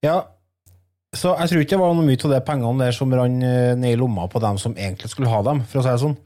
Ja. 0.06 0.20
Så 1.16 1.32
jeg 1.40 1.50
tror 1.50 1.64
ikke 1.64 1.76
det 1.78 1.82
var 1.82 1.96
noe 1.96 2.06
mye 2.06 2.20
av 2.20 2.34
de 2.36 2.42
pengene 2.46 2.86
der 2.86 2.96
som 2.96 3.14
rant 3.16 3.46
eh, 3.48 3.72
ned 3.80 3.96
i 3.96 4.00
lomma 4.00 4.28
på 4.30 4.42
dem 4.44 4.60
som 4.62 4.76
egentlig 4.76 5.10
skulle 5.14 5.32
ha 5.32 5.40
dem, 5.48 5.64
for 5.70 5.80
å 5.80 5.86
si 5.86 5.94
det 5.94 6.02
sånn. 6.04 6.18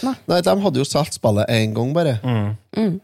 Nei, 0.00 0.40
de 0.42 0.56
hadde 0.64 0.80
jo 0.80 0.88
solgt 0.88 1.16
spillet 1.16 1.52
én 1.52 1.76
gang, 1.76 1.94
bare. 1.96 2.16
Mm. 2.24 2.98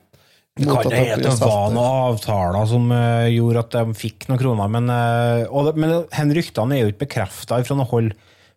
Det 0.57 0.65
kan 0.65 0.79
at 0.81 0.89
de 0.89 1.01
hende 1.01 1.23
det 1.29 1.35
var 1.43 1.73
noen 1.75 1.99
avtaler 2.11 2.69
som 2.71 2.89
uh, 2.91 3.29
gjorde 3.29 3.63
at 3.63 3.75
de 3.77 3.97
fikk 3.99 4.27
noen 4.31 4.41
kroner, 4.41 4.71
men, 4.73 4.89
uh, 4.89 5.45
og 5.53 5.69
det, 5.69 5.75
men 5.79 6.33
ryktene 6.37 6.77
er 6.77 6.83
jo 6.83 6.93
ikke 6.95 7.05
bekrefta 7.05 7.61
fra 7.63 7.77
noe 7.79 7.89
hold. 7.93 8.15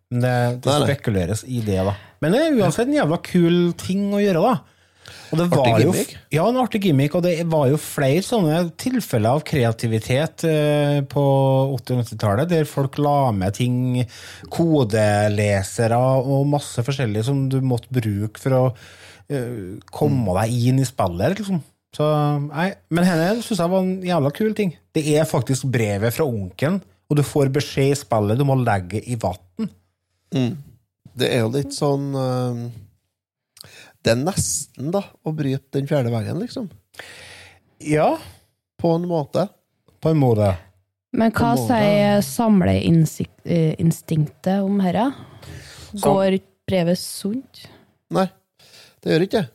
Men 0.09 0.25
det, 0.25 0.35
det 0.65 0.75
spekuleres 0.87 1.45
i 1.45 1.61
det, 1.65 1.79
da. 1.85 1.93
Men 2.23 2.33
det 2.33 2.41
er 2.41 2.59
uansett 2.59 2.87
en 2.87 2.97
jævla 2.97 3.19
kul 3.23 3.57
ting 3.79 4.09
å 4.15 4.21
gjøre, 4.21 4.41
da. 4.41 4.79
Og 5.29 5.37
det 5.37 5.45
Artig 5.53 5.83
gimmick? 5.83 6.13
jo. 6.13 6.21
Ja, 6.33 6.45
en 6.49 6.57
artig 6.61 6.81
gimmick, 6.87 7.15
og 7.17 7.23
det 7.25 7.35
var 7.49 7.67
jo 7.69 7.77
flere 7.81 8.21
sånne 8.25 8.61
tilfeller 8.81 9.37
av 9.37 9.43
kreativitet 9.45 10.45
eh, 10.49 10.99
på 11.09 11.23
80- 11.77 11.93
og 11.93 12.01
90-tallet, 12.01 12.49
der 12.49 12.69
folk 12.69 12.97
la 13.01 13.29
med 13.35 13.57
ting, 13.57 14.01
kodelesere 14.53 15.99
og 15.99 16.47
masse 16.49 16.83
forskjellig 16.85 17.25
som 17.29 17.45
du 17.51 17.59
måtte 17.65 17.93
bruke 17.93 18.41
for 18.41 18.57
å 18.57 18.63
eh, 19.29 19.77
komme 19.93 20.37
deg 20.41 20.69
inn 20.71 20.81
i 20.81 20.87
spillet, 20.89 21.37
liksom. 21.37 21.61
Så, 21.95 22.05
nei, 22.51 22.71
men 22.93 23.05
henne 23.05 23.31
syns 23.41 23.61
jeg 23.63 23.71
var 23.71 23.81
en 23.81 23.95
jævla 24.05 24.33
kul 24.33 24.53
ting. 24.57 24.75
Det 24.93 25.05
er 25.13 25.29
faktisk 25.29 25.69
brevet 25.73 26.13
fra 26.13 26.25
onkelen, 26.25 26.81
og 27.09 27.17
du 27.17 27.25
får 27.25 27.49
beskjed 27.53 27.93
i 27.93 27.97
spillet 27.97 28.37
du 28.37 28.45
må 28.45 28.57
legge 28.61 29.01
i 29.05 29.17
vann. 29.21 29.69
Det 30.31 31.27
er 31.27 31.39
jo 31.41 31.49
litt 31.53 31.73
sånn 31.75 32.13
uh, 32.15 32.69
Det 34.03 34.11
er 34.13 34.19
nesten, 34.21 34.91
da, 34.93 35.01
å 35.25 35.31
bryte 35.35 35.71
den 35.75 35.87
fjerde 35.89 36.11
veggen, 36.13 36.39
liksom. 36.39 36.69
Ja, 37.83 38.17
På 38.79 38.93
en 38.95 39.07
måte. 39.09 39.47
på 39.99 40.09
en 40.13 40.17
måte. 40.21 40.53
Men 41.11 41.31
hva 41.33 41.55
sier 41.57 42.21
samleinstinktet 42.23 44.61
om 44.63 44.79
herre? 44.83 45.07
Går 45.97 46.37
brevet 46.69 46.99
sunt? 47.01 47.63
Nei, 48.13 48.27
det 49.01 49.11
gjør 49.15 49.21
ikke 49.25 49.41
det. 49.41 49.49
Er 49.49 49.53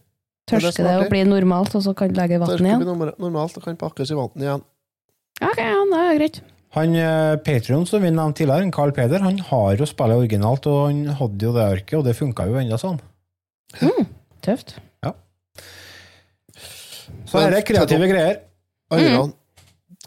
Tørsker 0.61 0.85
det 0.85 0.97
å 1.07 1.09
bli 1.09 1.23
normalt, 1.25 1.75
og 1.79 1.83
så 1.87 1.95
kan 1.97 2.09
du 2.13 2.17
legge 2.19 2.35
i 2.35 2.37
igjen? 2.37 2.45
vann 2.45 2.59
det 2.59 2.67
igjen? 2.67 2.79
bli 2.83 2.89
normal- 2.91 3.17
normalt 3.23 3.57
og 3.57 3.63
kan 3.65 3.77
pakkes 3.81 4.11
i 4.11 4.15
vann 4.19 4.35
igjen. 4.43 4.63
Ok, 5.41 5.57
ja, 5.59 5.85
det 5.91 5.99
er 6.03 6.15
greit. 6.19 6.41
Han 6.75 6.95
Patrion 6.95 7.43
Patreon 7.47 7.87
som 7.87 8.03
vi 8.03 8.11
nevnte 8.11 8.43
tidligere, 8.43 8.71
Carl 8.75 8.93
Peder, 8.95 9.23
han 9.23 9.39
har 9.51 9.77
jo 9.79 9.87
spillet 9.87 10.25
originalt, 10.25 10.67
og 10.67 10.89
han 10.89 11.05
hadde 11.21 11.47
jo 11.47 11.53
det 11.55 11.69
arket, 11.77 11.99
og 12.01 12.05
det 12.09 12.17
funka 12.19 12.49
jo 12.51 12.59
enda 12.59 12.79
sånn. 12.81 12.99
Mm, 13.79 14.09
Tøft. 14.43 14.75
Ja. 15.05 15.15
Så 17.31 17.41
her 17.41 17.55
er 17.55 17.67
kreative 17.67 18.11
greier. 18.11 18.43
Alle 18.95 19.29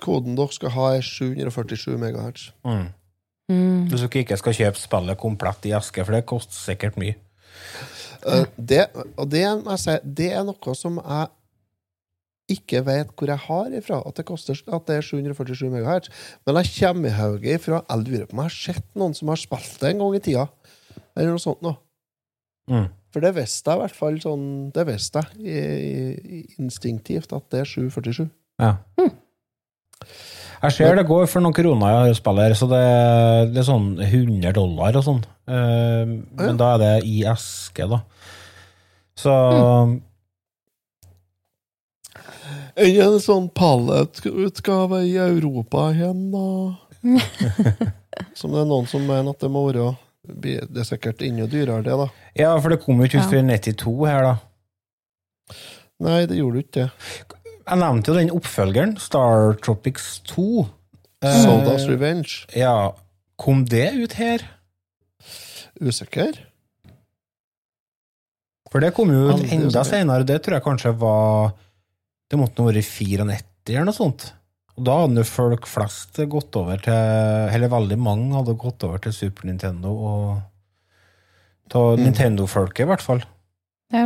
koden 0.04 0.36
dere 0.38 0.54
skal 0.54 0.74
ha, 0.76 0.90
er 0.98 1.06
747 1.06 1.96
megahertz. 2.02 2.50
Mm. 2.68 2.90
Mm. 3.48 3.88
Hvis 3.88 4.04
dere 4.04 4.24
ikke 4.24 4.38
skal 4.40 4.58
kjøpe 4.60 4.82
spillet 4.82 5.20
komplett 5.22 5.70
i 5.70 5.74
eske, 5.78 6.04
for 6.04 6.16
det 6.16 6.28
koster 6.30 6.58
sikkert 6.58 7.00
mye. 7.00 7.16
Uh, 8.28 8.44
det, 8.58 8.88
og 9.16 9.30
det, 9.32 9.44
jeg 9.46 9.80
si, 9.82 9.96
det 10.20 10.32
er 10.36 10.46
noe 10.48 10.76
som 10.76 11.00
jeg 11.00 11.32
ikke 12.50 12.80
vet 12.88 13.10
hvor 13.18 13.28
jeg 13.28 13.42
har 13.44 13.74
ifra, 13.76 13.98
at 14.08 14.16
det, 14.20 14.26
koster, 14.30 14.56
at 14.72 14.86
det 14.88 14.96
er 14.98 15.02
747 15.04 15.68
MHz. 15.72 16.08
Men 16.48 16.60
jeg 16.62 16.72
kommer 16.80 17.10
i 17.10 17.16
hodet 17.18 17.58
ifra 17.58 17.82
Jeg 17.90 18.06
lurer 18.06 18.26
på 18.30 18.38
om 18.38 18.44
jeg 18.44 18.52
har 18.52 18.56
sett 18.56 18.88
noen 18.96 19.14
som 19.18 19.28
har 19.34 19.42
spilt 19.42 19.76
det 19.82 19.90
en 19.92 20.00
gang 20.06 20.16
i 20.16 20.24
tida. 20.24 20.46
Eller 21.18 21.34
noe 21.34 21.44
sånt 21.44 21.62
noe. 21.66 21.76
Mm. 22.72 22.88
For 23.16 23.24
det 23.24 23.34
visste 23.38 23.72
jeg 23.72 23.80
i 23.80 23.82
hvert 23.86 23.96
fall 23.96 24.18
sånn 24.20 24.42
Det 24.76 24.84
visste 24.90 25.22
jeg 25.40 26.48
instinktivt, 26.60 27.32
at 27.36 27.46
det 27.54 27.62
er 27.64 27.70
747. 27.70 28.28
Ja. 28.60 28.74
Jeg 30.58 30.74
ser 30.74 30.96
det 30.98 31.06
går 31.08 31.28
for 31.30 31.44
noen 31.44 31.54
kroner 31.54 32.08
jeg 32.10 32.18
spiller, 32.18 32.54
så 32.58 32.66
det, 32.72 32.82
det 33.54 33.62
er 33.62 33.68
sånn 33.68 33.92
100 34.02 34.56
dollar 34.58 34.96
og 34.98 35.04
sånn. 35.06 35.20
Eh, 35.48 36.04
men 36.10 36.48
Ja. 36.48 36.56
da 36.58 36.70
er 36.74 36.82
det 36.82 36.94
i 37.12 37.20
eske, 37.30 37.86
da. 37.92 38.00
Så 39.18 39.34
Enn 42.78 43.00
en 43.02 43.16
sånn 43.22 43.48
palletutgave 43.58 45.02
i 45.08 45.16
Europa 45.18 45.88
igjen, 45.96 46.28
da. 46.34 46.44
som 48.38 48.54
det 48.54 48.62
er 48.62 48.70
noen 48.70 48.90
som 48.90 49.06
mener 49.06 49.32
at 49.34 49.42
det 49.42 49.50
må 49.54 49.64
være 49.68 49.92
Det 50.28 50.60
er 50.66 50.86
sikkert 50.86 51.22
enda 51.26 51.48
dyrere, 51.50 51.82
det, 51.86 51.96
da. 51.98 52.08
Ja, 52.38 52.52
for 52.62 52.74
det 52.74 52.82
kom 52.84 53.02
jo 53.02 53.10
ikke 53.10 53.24
ut 53.24 53.32
før 53.32 53.46
92 53.48 53.96
her, 54.06 54.28
da. 54.28 55.58
Nei, 56.06 56.20
det 56.30 56.38
gjorde 56.38 56.60
det 56.60 56.66
ikke 56.68 56.80
det. 56.84 57.36
Jeg 57.68 57.82
nevnte 57.82 58.12
jo 58.12 58.18
den 58.20 58.34
oppfølgeren, 58.36 58.98
Star 59.02 59.58
Tropics 59.64 60.20
2. 60.30 60.68
Eh, 61.26 61.40
Soldas 61.42 61.88
Revenge. 61.90 62.46
Ja, 62.56 62.94
kom 63.42 63.66
det 63.68 63.90
ut 63.98 64.14
her? 64.20 64.46
Usikker? 65.82 66.38
For 68.72 68.84
det 68.84 68.94
kom 68.94 69.10
jo 69.14 69.32
ut 69.32 69.48
enda 69.54 69.84
senere, 69.88 70.28
det 70.28 70.44
tror 70.46 70.60
jeg 70.60 70.66
kanskje 70.68 70.94
var 71.02 71.56
Det 72.28 72.40
måtte 72.40 72.60
nå 72.60 72.70
være 72.70 72.84
94 72.84 73.74
eller 73.74 73.88
noe 73.88 73.96
sånt. 73.96 74.30
Og 74.78 74.86
da 74.86 75.00
hadde 75.04 75.24
folk 75.26 75.66
flest 75.70 76.20
gått 76.30 76.54
over 76.60 76.78
til 76.86 76.94
Eller 76.94 77.72
veldig 77.72 77.98
mange 77.98 78.36
hadde 78.36 78.54
gått 78.62 78.84
over 78.86 79.02
til 79.02 79.16
Super 79.16 79.48
Nintendo 79.50 79.94
og 79.96 80.28
Ta 81.68 81.82
Mm. 81.98 82.06
Nintendo-folket, 82.06 82.86
i 82.86 82.88
hvert 82.88 83.04
fall. 83.04 83.24
Ja. 83.92 84.06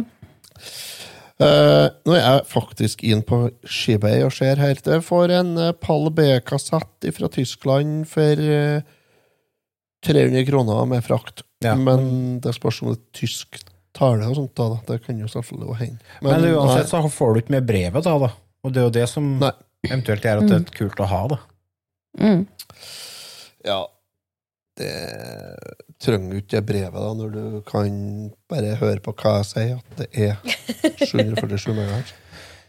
Uh, 1.41 1.89
nå 2.05 2.13
er 2.13 2.21
jeg 2.21 2.47
faktisk 2.49 3.03
inn 3.05 3.23
på 3.25 3.51
Shibay 3.65 4.23
og 4.25 4.33
ser 4.33 4.57
her. 4.61 4.77
Det 4.81 4.99
får 5.05 5.33
en 5.39 5.51
uh, 5.57 5.71
Pall 5.73 6.09
B-kassett 6.13 7.07
fra 7.13 7.29
Tyskland 7.33 8.07
for 8.09 8.41
uh, 8.41 8.81
300 10.05 10.45
kroner 10.49 10.85
med 10.89 11.05
frakt. 11.05 11.41
Ja. 11.61 11.75
Men 11.77 12.39
det 12.41 12.53
spørs 12.57 12.81
om 12.81 12.91
det 12.91 12.99
er 12.99 13.21
tysk 13.21 13.61
tale 13.97 14.27
og 14.29 14.37
sånt. 14.37 14.53
da, 14.57 14.67
da. 14.73 14.79
Det 14.87 14.99
kan 15.05 15.19
jo 15.19 15.29
selvfølgelig 15.31 15.69
gå 15.71 15.77
hen. 15.81 15.95
Men, 16.25 16.47
uansett 16.55 16.91
så 16.91 17.01
får 17.09 17.33
du 17.33 17.41
ikke 17.43 17.57
med 17.57 17.69
brevet, 17.69 18.03
da. 18.07 18.17
da. 18.25 18.31
Og 18.63 18.73
det 18.73 18.81
er 18.81 18.89
jo 18.89 18.97
det 18.99 19.07
som 19.09 19.31
Nei. 19.41 19.53
eventuelt 19.89 20.27
gjør 20.27 20.43
at 20.43 20.51
det 20.51 20.59
er 20.59 20.77
kult 20.77 21.01
å 21.01 21.09
ha, 21.11 21.23
da. 21.33 21.41
Mm. 22.21 22.45
Ja, 23.65 23.81
det 24.79 24.91
trenger 26.01 26.33
jo 26.33 26.41
ikke 26.41 26.55
det 26.57 26.63
brevet 26.67 26.97
da, 26.97 27.11
når 27.17 27.33
du 27.35 27.43
kan 27.67 27.91
bare 28.51 28.75
høre 28.79 29.03
på 29.03 29.13
hva 29.19 29.37
jeg 29.41 29.49
sier, 29.51 29.77
at 29.77 30.01
det 30.01 30.09
er 30.15 30.33
747 31.05 31.73
megahertz. 31.75 32.15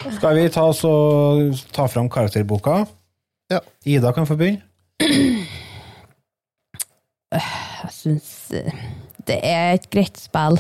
Skal 0.19 0.35
vi 0.35 0.49
ta, 0.51 0.65
så, 0.75 0.93
ta 1.75 1.87
fram 1.87 2.11
karakterboka? 2.11 2.83
Ja. 3.53 3.61
Ida 3.87 4.13
kan 4.17 4.27
få 4.27 4.37
begynne. 4.41 4.63
Jeg 7.33 7.91
syns 7.97 8.27
eh, 8.53 8.75
det 9.27 9.39
er 9.47 9.79
et 9.79 9.87
greit 9.95 10.19
spill, 10.21 10.59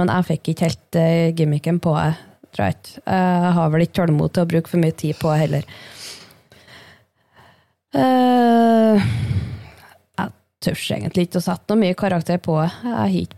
men 0.00 0.10
jeg 0.10 0.26
fikk 0.30 0.50
ikke 0.52 0.68
helt 0.68 0.98
eh, 0.98 1.30
gimmicken 1.38 1.78
på 1.82 1.92
det, 1.98 2.12
tror 2.54 2.66
jeg 2.70 2.76
ikke. 2.78 3.02
Jeg 3.06 3.52
har 3.58 3.72
vel 3.74 3.84
ikke 3.86 3.98
tålmod 4.00 4.32
til 4.34 4.44
å 4.46 4.50
bruke 4.50 4.72
for 4.72 4.82
mye 4.82 4.96
tid 4.98 5.18
på 5.20 5.30
det 5.32 5.40
heller. 5.44 5.68
Eh, 7.94 9.02
Jeg 10.20 10.32
tør 10.60 10.80
egentlig 10.96 11.26
ikke 11.28 11.40
å 11.40 11.44
sette 11.44 11.72
noe 11.72 11.80
mye 11.80 11.96
karakter 11.98 12.40
på 12.44 12.56
det. 12.60 12.70
Jeg 12.84 13.28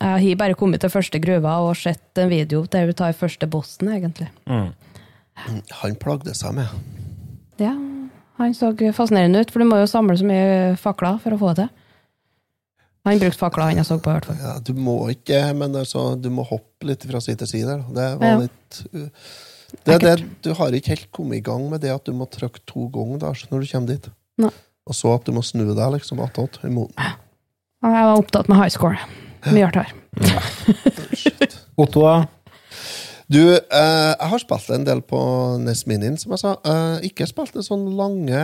har 0.00 0.20
ikke 0.22 0.38
bare 0.42 0.54
kommet 0.58 0.82
til 0.84 0.92
første 0.92 1.18
gruva 1.22 1.56
og 1.64 1.72
sett 1.80 2.20
en 2.20 2.30
video 2.30 2.62
der 2.70 2.86
vi 2.90 2.94
tar 2.98 3.16
første 3.16 3.48
bossen, 3.50 3.88
egentlig. 3.94 4.28
Han 5.80 5.96
plagde 6.00 6.34
seg 6.36 6.54
med. 6.56 6.70
Ja, 7.60 7.72
han 8.38 8.54
så 8.54 8.70
fascinerende 8.94 9.40
ut, 9.42 9.50
for 9.52 9.64
du 9.64 9.68
må 9.68 9.80
jo 9.80 9.88
samle 9.90 10.16
så 10.20 10.26
mye 10.28 10.76
fakler 10.80 11.18
for 11.22 11.34
å 11.34 11.40
få 11.40 11.52
det 11.56 11.64
til. 11.66 11.74
Han 13.06 13.20
brukte 13.22 13.38
fakla, 13.38 13.68
han 13.70 13.78
jeg 13.80 13.86
så 13.86 13.96
på, 14.02 14.10
i 14.10 14.16
hvert 14.18 14.28
fall. 14.28 14.38
Ja, 14.42 14.54
du 14.66 14.72
må 14.74 14.96
ikke, 15.12 15.40
men 15.54 15.76
altså, 15.78 16.08
du 16.18 16.26
må 16.34 16.42
hoppe 16.48 16.88
litt 16.90 17.06
fra 17.06 17.20
side 17.22 17.38
til 17.44 17.52
side. 17.54 17.76
Det 17.94 18.06
var 18.20 18.32
Ja. 18.32 18.38
litt 18.42 18.80
uh, 18.92 19.08
det, 19.86 19.98
det, 20.02 20.14
Du 20.42 20.52
har 20.58 20.74
ikke 20.74 20.94
helt 20.94 21.10
kommet 21.14 21.38
i 21.38 21.44
gang 21.46 21.68
med 21.70 21.80
det 21.86 21.92
at 21.94 22.04
du 22.06 22.12
må 22.16 22.26
trykke 22.30 22.62
to 22.66 22.88
ganger 22.94 23.22
da, 23.22 23.32
når 23.50 23.62
du 23.62 23.70
kommer 23.70 23.92
dit. 23.94 24.08
Ne. 24.42 24.50
Og 24.86 24.94
så 24.94 25.14
at 25.14 25.26
du 25.26 25.32
må 25.34 25.42
snu 25.46 25.64
deg 25.74 25.92
liksom 25.96 26.20
attåt 26.22 26.60
imot. 26.66 26.92
Jeg 26.98 28.06
var 28.10 28.16
opptatt 28.18 28.48
med 28.50 28.58
high 28.60 28.70
score. 28.74 28.98
Mye 29.46 29.66
hardt 29.66 29.76
her. 29.82 29.92
Otto, 31.82 32.02
da? 32.02 32.26
Du, 33.26 33.40
eh, 33.54 34.12
jeg 34.14 34.30
har 34.30 34.38
spilt 34.42 34.70
en 34.74 34.86
del 34.86 35.00
på 35.02 35.18
NES 35.62 35.84
Minien, 35.90 36.16
som 36.18 36.34
jeg 36.34 36.42
sa. 36.44 36.54
Eh, 36.62 37.06
ikke 37.10 37.26
spilt 37.26 37.54
det 37.58 37.64
sånn 37.66 37.88
lange 37.98 38.42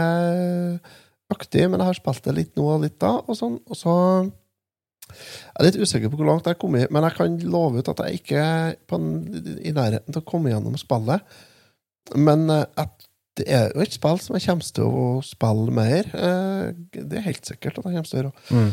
aktig, 1.33 1.69
men 1.71 1.79
jeg 1.81 1.89
har 1.89 1.99
spilt 1.99 2.25
det 2.27 2.35
litt 2.37 2.53
nå 2.59 2.67
og 2.75 2.83
litt 2.85 2.99
da. 3.03 3.15
Og, 3.23 3.37
sånn, 3.39 3.61
og 3.71 3.79
så 3.79 3.95
Jeg 5.13 5.61
er 5.61 5.69
litt 5.69 5.81
usikker 5.81 6.13
på 6.13 6.21
hvor 6.21 6.29
langt 6.29 6.47
jeg 6.49 6.57
har 6.57 6.61
kommet, 6.61 6.91
men 6.93 7.07
jeg 7.07 7.17
kan 7.19 7.39
love 7.53 7.83
ut 7.83 7.91
at 7.93 8.05
jeg 8.07 8.21
ikke 8.21 8.43
er 8.43 8.77
i 9.63 9.75
nærheten 9.75 10.13
til 10.13 10.23
å 10.23 10.29
komme 10.29 10.53
gjennom 10.53 10.79
spillet. 10.81 11.25
Men 12.19 12.49
eh, 12.51 12.67
at 12.83 13.09
det 13.41 13.47
er 13.49 13.71
jo 13.73 13.81
et 13.85 13.95
spill 13.95 14.19
som 14.21 14.37
jeg 14.37 14.45
kommer 14.45 14.73
til 14.77 14.97
å 15.03 15.05
spille 15.25 15.75
mer. 15.75 16.09
Eh, 16.13 16.73
det 16.99 17.21
er 17.21 17.29
helt 17.29 17.49
sikkert 17.49 17.79
at 17.81 17.87
jeg 17.87 17.97
kommer 17.97 18.11
til 18.11 18.19
å 18.19 18.23
gjøre. 18.23 18.33
Mm. 18.53 18.73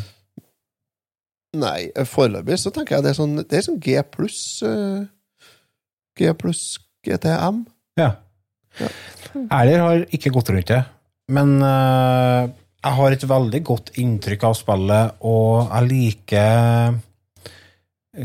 Nei, 1.59 1.77
foreløpig 2.05 2.59
så 2.61 2.71
tenker 2.73 2.97
jeg 2.97 3.07
det 3.07 3.13
er 3.13 3.17
sånn, 3.17 3.39
det 3.41 3.57
er 3.57 3.65
sånn 3.65 3.79
G 3.81 3.95
pluss 4.13 4.41
eh, 4.67 5.07
G 6.19 6.33
pluss 6.37 6.63
GTM. 7.07 7.63
Ja. 7.97 8.11
Ja. 8.79 8.89
Erler 9.49 9.81
har 9.81 10.03
ikke 10.13 10.31
gått 10.35 10.51
rundt 10.53 10.69
det, 10.69 10.83
men 11.33 11.55
jeg 12.79 12.95
har 12.95 13.11
et 13.11 13.23
veldig 13.27 13.59
godt 13.67 13.91
inntrykk 13.99 14.43
av 14.47 14.55
spillet, 14.55 15.21
og 15.27 15.67
jeg 15.67 15.87
liker 15.89 16.99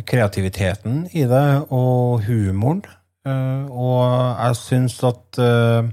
kreativiteten 0.07 1.05
i 1.13 1.25
det, 1.31 1.47
og 1.75 2.23
humoren. 2.29 2.85
eh, 3.27 3.65
og 3.71 4.03
jeg 4.39 4.59
syns 4.61 4.99
at 5.05 5.39
eh, 5.43 5.89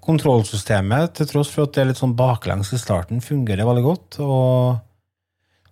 kontrollsystemet, 0.00 1.14
til 1.18 1.26
tross 1.32 1.50
for 1.52 1.66
at 1.66 1.74
det 1.74 1.82
er 1.82 1.90
litt 1.90 2.00
sånn 2.00 2.16
baklengs 2.18 2.72
i 2.72 2.78
starten, 2.80 3.20
fungerer 3.24 3.66
veldig 3.66 3.84
godt. 3.84 4.20
og 4.20 4.78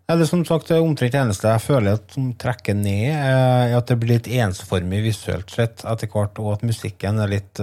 er 0.09 0.25
som 0.25 0.45
sagt 0.47 0.69
det 0.71 0.79
omtrent 0.79 1.15
eneste 1.19 1.51
jeg 1.51 1.65
føler 1.65 1.97
at 1.99 2.13
som 2.15 2.33
trekker 2.35 2.75
ned, 2.75 3.11
eh, 3.11 3.71
er 3.71 3.79
at 3.79 3.87
det 3.87 3.99
blir 4.03 4.19
litt 4.19 4.29
ensformig 4.29 5.05
visuelt 5.07 5.51
sett 5.51 5.87
etter 5.87 6.11
hvert, 6.11 6.39
og 6.43 6.59
at 6.59 6.67
musikken 6.67 7.23
er 7.23 7.33
litt 7.39 7.63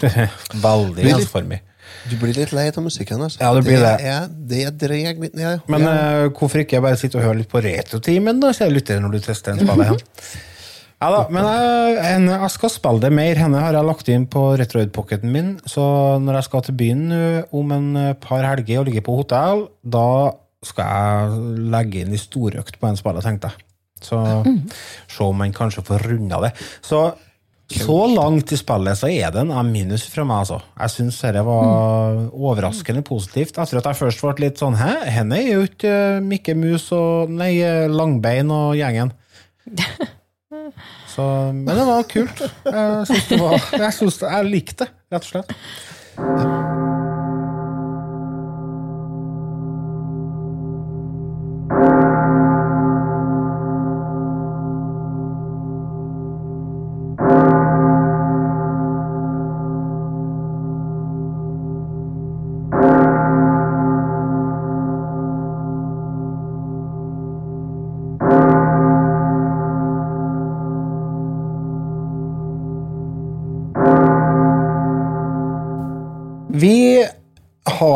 veldig 0.68 1.10
ensformig. 1.16 1.64
Du 2.10 2.16
blir 2.20 2.36
litt 2.36 2.52
lei 2.56 2.68
av 2.70 2.84
musikken. 2.84 3.20
Altså. 3.26 3.40
Ja, 3.42 3.50
det 3.56 3.64
blir 3.66 3.80
det. 3.82 3.96
Det, 4.00 4.12
Er, 4.12 4.28
det 4.52 4.62
dreg 4.80 5.20
litt 5.22 5.34
ned. 5.38 5.66
Men 5.70 5.84
ja. 5.86 5.96
eh, 6.24 6.28
hvorfor 6.36 6.62
ikke 6.62 6.78
jeg 6.78 6.84
bare 6.86 7.00
sitte 7.00 7.20
og 7.20 7.26
høre 7.26 7.40
litt 7.42 7.50
på 7.52 7.62
Retrotimen, 7.64 8.40
da, 8.42 8.52
kjære 8.56 8.76
lytter, 8.76 9.02
når 9.04 9.16
du 9.16 9.20
tester 9.24 9.54
en 9.54 9.62
spalle? 9.66 9.92
Ja 11.00 11.08
da, 11.14 11.20
men 11.32 11.46
jeg, 11.48 11.92
henne, 12.04 12.34
jeg 12.42 12.52
skal 12.52 12.72
spille 12.74 13.00
det 13.00 13.12
mer. 13.16 13.38
Henne 13.40 13.62
har 13.64 13.76
jeg 13.76 13.88
lagt 13.88 14.10
inn 14.12 14.26
på 14.28 14.42
Retroid-pocketen 14.60 15.32
min, 15.32 15.54
så 15.64 15.82
når 16.20 16.40
jeg 16.40 16.48
skal 16.50 16.66
til 16.66 16.76
byen 16.82 17.06
eh, 17.16 17.54
om 17.56 17.72
en 17.72 17.88
eh, 17.96 18.12
par 18.20 18.44
helger 18.44 18.82
og 18.82 18.90
ligge 18.90 19.04
på 19.06 19.16
hotell, 19.22 19.64
da 19.80 20.06
skal 20.66 20.90
jeg 20.92 21.56
legge 21.72 22.02
inn 22.04 22.12
i 22.12 22.20
storøkt 22.20 22.76
på 22.76 22.90
en 22.90 23.00
spillet, 23.00 23.24
tenkte 23.24 23.48
jeg. 23.48 23.64
Så 24.04 24.18
se 25.12 25.24
om 25.24 25.36
man 25.40 25.52
kanskje 25.56 25.84
får 25.84 26.04
runda 26.08 26.40
det. 26.44 26.50
Så 26.84 27.00
så 27.70 27.96
langt 28.10 28.50
i 28.50 28.58
spillet 28.58 28.98
så 28.98 29.08
er 29.10 29.30
det 29.30 29.44
en 29.44 29.52
A 29.54 29.62
minus 29.66 30.02
fra 30.10 30.24
meg, 30.26 30.42
altså. 30.42 30.58
Jeg 30.74 30.94
syns 30.96 31.20
dette 31.22 31.44
var 31.46 32.16
overraskende 32.34 33.04
positivt. 33.06 33.60
Etter 33.62 33.78
at 33.78 33.90
jeg 33.92 34.00
først 34.00 34.24
ble 34.24 34.34
litt 34.46 34.58
sånn 34.62 34.78
Hæ, 34.80 34.90
henne 35.14 35.38
er 35.38 35.52
jo 35.52 35.66
ikke 35.68 35.92
eh, 35.92 36.22
Mikke 36.24 36.56
Mus 36.58 36.88
og 36.96 37.30
Nei, 37.30 37.52
eh, 37.62 37.86
Langbein 37.90 38.50
og 38.54 38.74
gjengen. 38.78 39.14
Så, 41.10 41.22
men 41.54 41.70
det 41.74 41.86
var 41.86 42.04
kult. 42.10 42.42
Jeg 42.64 43.06
synes 43.10 43.30
det 43.30 43.40
var 43.42 43.56
Jeg, 43.58 43.94
synes 43.98 44.20
det, 44.22 44.34
jeg 44.34 44.50
likte 44.50 44.84
det, 44.86 44.92
rett 45.14 45.26
og 45.26 45.32
slett. 45.34 46.68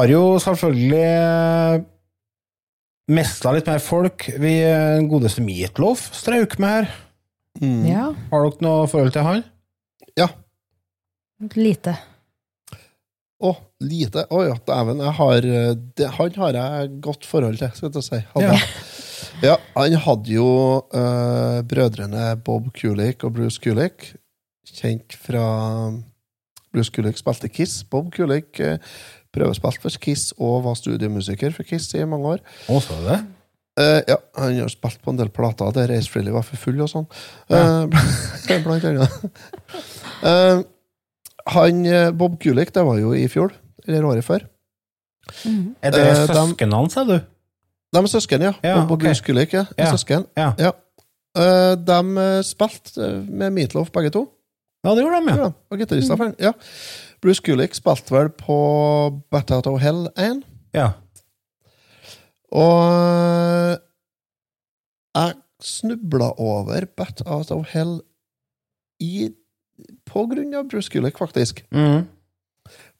Har 0.04 0.12
jo 0.12 0.38
selvfølgelig 0.42 1.84
mesta 3.14 3.52
litt 3.52 3.68
mer 3.68 3.82
folk. 3.82 4.26
Vi 4.40 4.54
eh, 4.64 5.02
godeste 5.08 5.44
Meatloaf 5.44 6.06
strauk 6.16 6.56
med 6.62 6.78
her. 6.78 6.90
Mm. 7.62 7.84
Ja, 7.86 8.08
Har 8.32 8.48
dere 8.48 8.66
noe 8.66 8.88
forhold 8.90 9.14
til 9.14 9.26
han? 9.26 9.44
ja. 10.18 10.26
lite. 11.54 11.94
Å, 13.44 13.50
lite. 13.84 14.24
Å 14.30 14.40
ja, 14.46 14.56
dæven. 14.66 15.02
Jeg 15.04 15.14
har 15.18 15.46
eh, 15.50 16.10
Han 16.18 16.36
har 16.40 16.58
jeg 16.58 16.92
godt 17.04 17.26
forhold 17.28 17.60
til, 17.60 17.72
skal 17.76 17.90
jeg 17.92 18.06
si. 18.06 18.20
Hadde. 18.34 18.52
Ja. 18.52 18.82
Ja. 19.42 19.56
han 19.74 19.96
hadde 19.98 20.30
jo 20.30 20.48
uh, 20.94 21.60
brødrene 21.66 22.36
Bob 22.46 22.68
Kulik 22.76 23.24
og 23.26 23.34
Bruce 23.34 23.60
Kulik, 23.60 24.12
kjent 24.70 25.16
fra 25.18 25.42
Bruce 26.72 26.94
Kulik 26.94 27.18
spilte 27.18 27.50
Kiss. 27.50 27.82
Bob 27.90 28.12
Kulik 28.14 28.62
uh, 28.62 28.78
prøvespilte 29.34 29.82
for 29.82 30.02
Kiss 30.02 30.32
og 30.38 30.62
var 30.66 30.76
studiomusiker 30.78 31.54
for 31.56 31.66
Kiss 31.68 31.90
i 31.98 32.04
mange 32.08 32.36
år. 32.36 32.44
Og 32.72 32.82
så 32.84 32.96
det? 33.04 33.18
Uh, 33.74 33.98
ja, 34.06 34.16
han 34.38 34.58
har 34.60 34.70
spilt 34.70 35.00
på 35.02 35.10
en 35.10 35.18
del 35.18 35.32
plater 35.34 35.72
der 35.74 35.90
Ace 35.96 36.06
Frehley 36.10 36.30
var 36.34 36.44
for 36.46 36.60
full 36.62 36.78
og 36.84 36.90
sånn. 36.92 37.08
Eh, 37.50 38.60
blant 38.62 38.86
annet. 38.86 39.16
Uh, 40.22 40.62
han, 41.50 41.80
Bob 42.16 42.38
Kulik, 42.40 42.70
det 42.72 42.84
var 42.86 43.00
jo 43.02 43.10
i 43.18 43.26
fjor, 43.28 43.50
eller 43.88 44.06
året 44.12 44.24
før. 44.24 44.46
Er 45.82 45.90
det 45.92 46.04
søsknene 46.28 46.78
hans, 46.78 46.94
er 47.00 47.08
du? 47.08 47.16
De 47.94 48.00
er 48.00 48.08
søsken, 48.10 48.46
ja. 48.46 48.54
Ja, 48.62 48.78
Bob 48.86 49.00
okay. 49.00 49.10
ok. 49.10 49.26
Kulik, 49.26 49.58
ja. 49.58 49.66
er 49.76 49.88
Ja. 49.88 49.90
Søsken. 49.92 50.24
Ja. 50.38 50.52
Ja. 50.58 50.70
Eh, 51.34 51.74
de 51.82 51.98
spilte 52.46 53.10
med 53.26 53.50
Meatloaf, 53.58 53.90
begge 53.94 54.14
to. 54.14 54.28
Ja, 54.84 54.94
det 54.94 55.02
gjorde 55.02 55.18
de, 55.18 55.32
ja. 55.34 55.36
Ja, 55.48 55.50
og 55.70 55.78
gitarister, 55.82 56.16
Mm. 56.16 56.34
ja. 56.38 56.52
Bruce 57.24 57.40
Gullick 57.40 57.72
spilte 57.72 58.12
vel 58.12 58.28
på 58.36 58.56
Bat 59.32 59.54
Out 59.56 59.68
of 59.70 59.80
Hell 59.80 60.08
1. 60.20 60.42
ja. 60.76 60.90
Og 62.54 62.82
eh, 62.86 63.78
jeg 65.14 65.34
snubla 65.64 66.28
over 66.38 66.84
Bat 66.96 67.22
Out 67.26 67.50
of 67.50 67.72
Hell 67.72 67.96
i, 69.02 69.30
på 70.06 70.26
grunn 70.30 70.52
av 70.54 70.68
Bruce 70.68 70.92
Gullick, 70.92 71.18
faktisk. 71.18 71.64
Mm. 71.74 72.04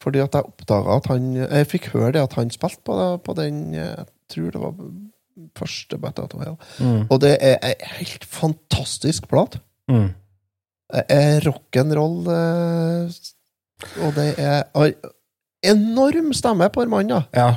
Fordi 0.03 0.25
at 0.25 0.35
jeg 0.35 0.49
oppdaga 0.49 0.97
at 0.99 1.07
han 1.09 1.29
Jeg 1.37 1.67
fikk 1.71 1.87
høre 1.95 2.11
det 2.17 2.21
at 2.21 2.35
han 2.37 2.51
spilte 2.53 2.83
på, 2.85 2.97
på 3.25 3.35
den 3.39 3.73
eh, 3.73 4.03
Jeg 4.03 4.35
tror 4.35 4.51
det 4.53 4.61
var 4.61 4.75
første 5.57 5.99
Bat 6.01 6.19
Out 6.25 6.35
of 6.35 6.43
Hell. 6.45 6.59
Mm. 6.81 7.07
Og 7.11 7.21
det 7.23 7.37
er 7.41 7.57
ei 7.63 7.75
helt 8.01 8.25
fantastisk 8.25 9.29
plat. 9.29 9.61
Mm. 9.91 10.11
Det 10.95 11.05
er 11.11 11.47
rock'n'roll, 11.47 12.29
eh, 12.31 13.15
og 14.03 14.17
det 14.17 14.33
er 14.41 14.65
enorm 15.65 16.33
stemme 16.37 16.69
på 16.73 16.85
mannen, 16.85 17.11
mann, 17.11 17.13
da. 17.13 17.23
Ja. 17.37 17.55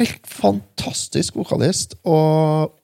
Helt 0.00 0.26
fantastisk 0.26 1.36
vokalist, 1.40 1.96
og 2.04 2.76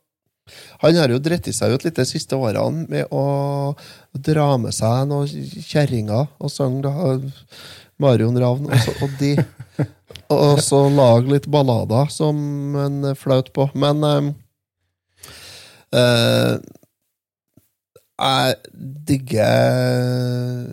han 0.83 0.99
har 1.01 1.11
jo 1.11 1.19
dritt 1.23 1.49
seg 1.55 1.75
ut 1.75 1.85
litt 1.87 1.97
de 1.99 2.05
siste 2.07 2.37
årene 2.39 2.87
med 2.91 3.11
å 3.15 3.75
dra 4.15 4.53
med 4.61 4.75
seg 4.77 5.09
noen 5.11 5.27
kjerringer 5.67 6.29
og 6.39 6.53
synge 6.53 6.87
da 6.87 7.17
Marion 8.03 8.39
Ravn 8.39 8.69
og, 8.69 8.79
så, 8.85 8.95
og 9.03 9.17
de. 9.21 9.33
Og 10.33 10.59
så 10.63 10.81
lage 10.91 11.31
litt 11.31 11.47
ballader 11.51 12.11
som 12.13 12.37
en 12.83 13.13
flaut 13.19 13.49
på. 13.55 13.69
Men 13.79 14.03
um, 14.05 14.31
uh, 15.95 16.57
jeg 18.17 18.57
digger 19.11 20.67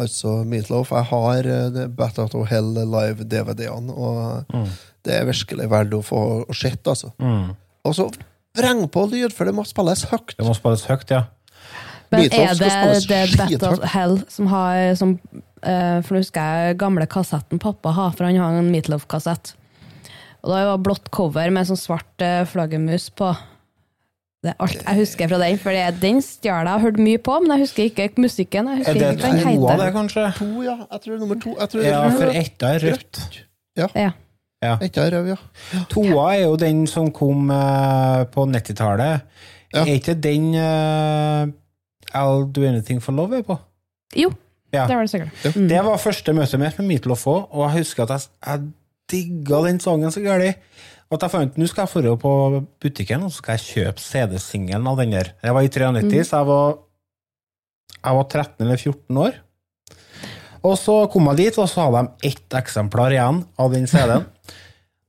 Altså 0.00 0.38
Meatloaf. 0.48 0.90
Jeg 0.96 1.08
har 1.10 1.48
eh, 1.50 1.66
det 1.74 1.86
Bat 1.98 2.18
Out 2.24 2.34
of 2.38 2.48
Hell 2.50 2.72
live-DVD-ene, 2.74 3.92
og 3.94 4.44
Mm. 4.54 4.66
det 5.04 5.14
er 5.20 5.24
virkelig 5.28 5.68
verdt 5.70 5.94
å 5.96 6.02
få 6.04 6.22
sett, 6.54 6.82
altså. 6.88 7.12
Mm. 7.20 7.54
Og 7.84 7.94
så 7.96 8.08
vreng 8.56 8.82
på 8.90 9.04
lyd, 9.10 9.32
for 9.32 9.44
det 9.48 9.54
må 9.54 9.64
spilles 9.68 10.04
høyt. 10.10 10.34
Det 10.36 10.46
må 10.46 10.54
spilles 10.56 10.84
høyt, 10.88 11.10
ja. 11.10 11.22
Men 12.10 12.24
er 12.26 12.54
det 12.58 12.58
det 13.06 13.20
Bat 13.38 13.48
skithøyt. 13.48 13.62
of 13.70 13.84
Hell 13.92 14.16
som 14.28 14.46
har 14.50 14.94
som, 14.98 15.12
uh, 15.62 16.00
For 16.02 16.16
nå 16.16 16.22
husker 16.24 16.40
jeg 16.66 16.78
gamle 16.80 17.06
kassetten 17.06 17.60
pappa 17.62 17.92
har, 17.94 18.10
for 18.16 18.24
han 18.26 18.36
har 18.36 18.58
en 18.58 18.72
Meatloaf-kassett. 18.72 19.52
Og 20.42 20.50
da 20.50 20.64
var 20.66 20.76
det 20.78 20.84
blått 20.88 21.10
cover 21.14 21.50
med 21.52 21.68
sånn 21.68 21.76
svart 21.78 22.24
eh, 22.24 22.42
flaggermus 22.48 23.10
på. 23.14 23.28
Det 24.40 24.48
er 24.54 24.56
alt 24.64 24.82
jeg 24.86 24.96
husker 24.96 25.28
fra 25.28 25.38
den, 25.42 25.58
for 25.60 25.70
det- 25.76 26.00
den 26.00 26.22
stjal 26.24 26.66
jeg 26.66 26.74
og 26.74 26.80
hørte 26.80 27.00
mye 27.04 27.18
på, 27.18 27.34
men 27.42 27.50
jeg 27.52 27.60
husker 27.66 27.82
ikke 27.84 28.08
musikken. 28.24 28.68
Jeg 28.68 28.80
Er 28.88 28.92
det 28.94 29.02
ikke 29.12 29.26
hva 29.26 29.32
den 29.32 29.60
toa, 29.60 29.76
det, 29.76 29.92
kanskje? 29.94 30.24
To, 30.38 30.62
ja. 30.62 30.76
Jeg 30.80 31.00
tror 31.00 31.12
det 31.12 31.14
er 31.14 31.20
nummer 31.20 31.40
to. 31.42 31.56
Jeg 31.60 31.68
tror 31.68 31.82
Ja, 31.84 32.08
for 32.08 32.32
etta 32.40 32.66
er 32.74 32.78
rødt. 32.86 33.20
Ja. 33.76 33.86
Ja. 33.94 34.10
Ja. 34.62 34.76
Etta 34.80 35.00
er 35.06 35.10
rød, 35.18 35.28
ja. 35.28 35.36
Toa 35.90 36.24
er 36.34 36.42
jo 36.46 36.56
den 36.56 36.86
som 36.86 37.10
kom 37.12 37.50
eh, 37.50 38.24
på 38.32 38.46
90-tallet. 38.48 39.20
Ja. 39.74 39.80
Er 39.84 39.92
ikke 39.94 40.14
den 40.20 40.54
uh, 40.54 41.46
I'll 42.16 42.50
Do 42.52 42.64
Anything 42.66 43.00
for 43.02 43.12
Love 43.12 43.38
er 43.38 43.42
på? 43.42 43.58
Jo, 44.16 44.32
Ja. 44.72 44.86
det 44.86 44.96
var 44.96 45.02
det 45.02 45.10
sikkert. 45.10 45.56
Mm. 45.56 45.68
Det 45.68 45.84
var 45.84 45.96
første 45.98 46.32
møte 46.32 46.58
mitt 46.58 46.78
med 46.78 46.86
Meatloaf 46.88 47.26
òg, 47.26 47.46
og 47.50 47.70
jeg 47.70 47.78
husker 47.84 48.02
at 48.02 48.08
jeg, 48.08 48.20
jeg 48.46 48.60
digga 49.10 49.62
den 49.66 49.80
sangen 49.80 50.10
så 50.10 50.20
gærent. 50.22 50.56
At 51.10 51.24
jeg 51.26 51.32
fant 51.32 51.56
nå 51.58 51.66
skal 51.66 51.88
jeg 51.90 52.04
dra 52.06 52.14
på 52.22 52.32
butikken 52.82 53.26
og 53.26 53.32
så 53.32 53.42
skal 53.42 53.56
jeg 53.58 53.66
kjøpe 53.66 54.04
CD-singelen 54.04 54.86
av 54.86 55.00
den 55.00 55.16
der. 55.16 55.32
Jeg 55.42 55.56
var 55.56 55.66
i 55.66 55.70
93, 55.72 56.28
så 56.28 56.42
jeg 56.42 56.50
var, 56.52 56.76
jeg 57.96 58.18
var 58.20 58.28
13 58.28 58.66
eller 58.66 58.78
14 58.78 59.22
år. 59.24 59.40
Og 60.60 60.76
så 60.76 60.94
kom 61.10 61.26
jeg 61.32 61.40
dit, 61.40 61.58
og 61.58 61.66
så 61.72 61.86
hadde 61.86 62.04
de 62.04 62.30
ett 62.30 62.58
eksemplar 62.60 63.16
igjen 63.16 63.42
av 63.58 63.74
den 63.74 63.88
CD-en. 63.90 64.28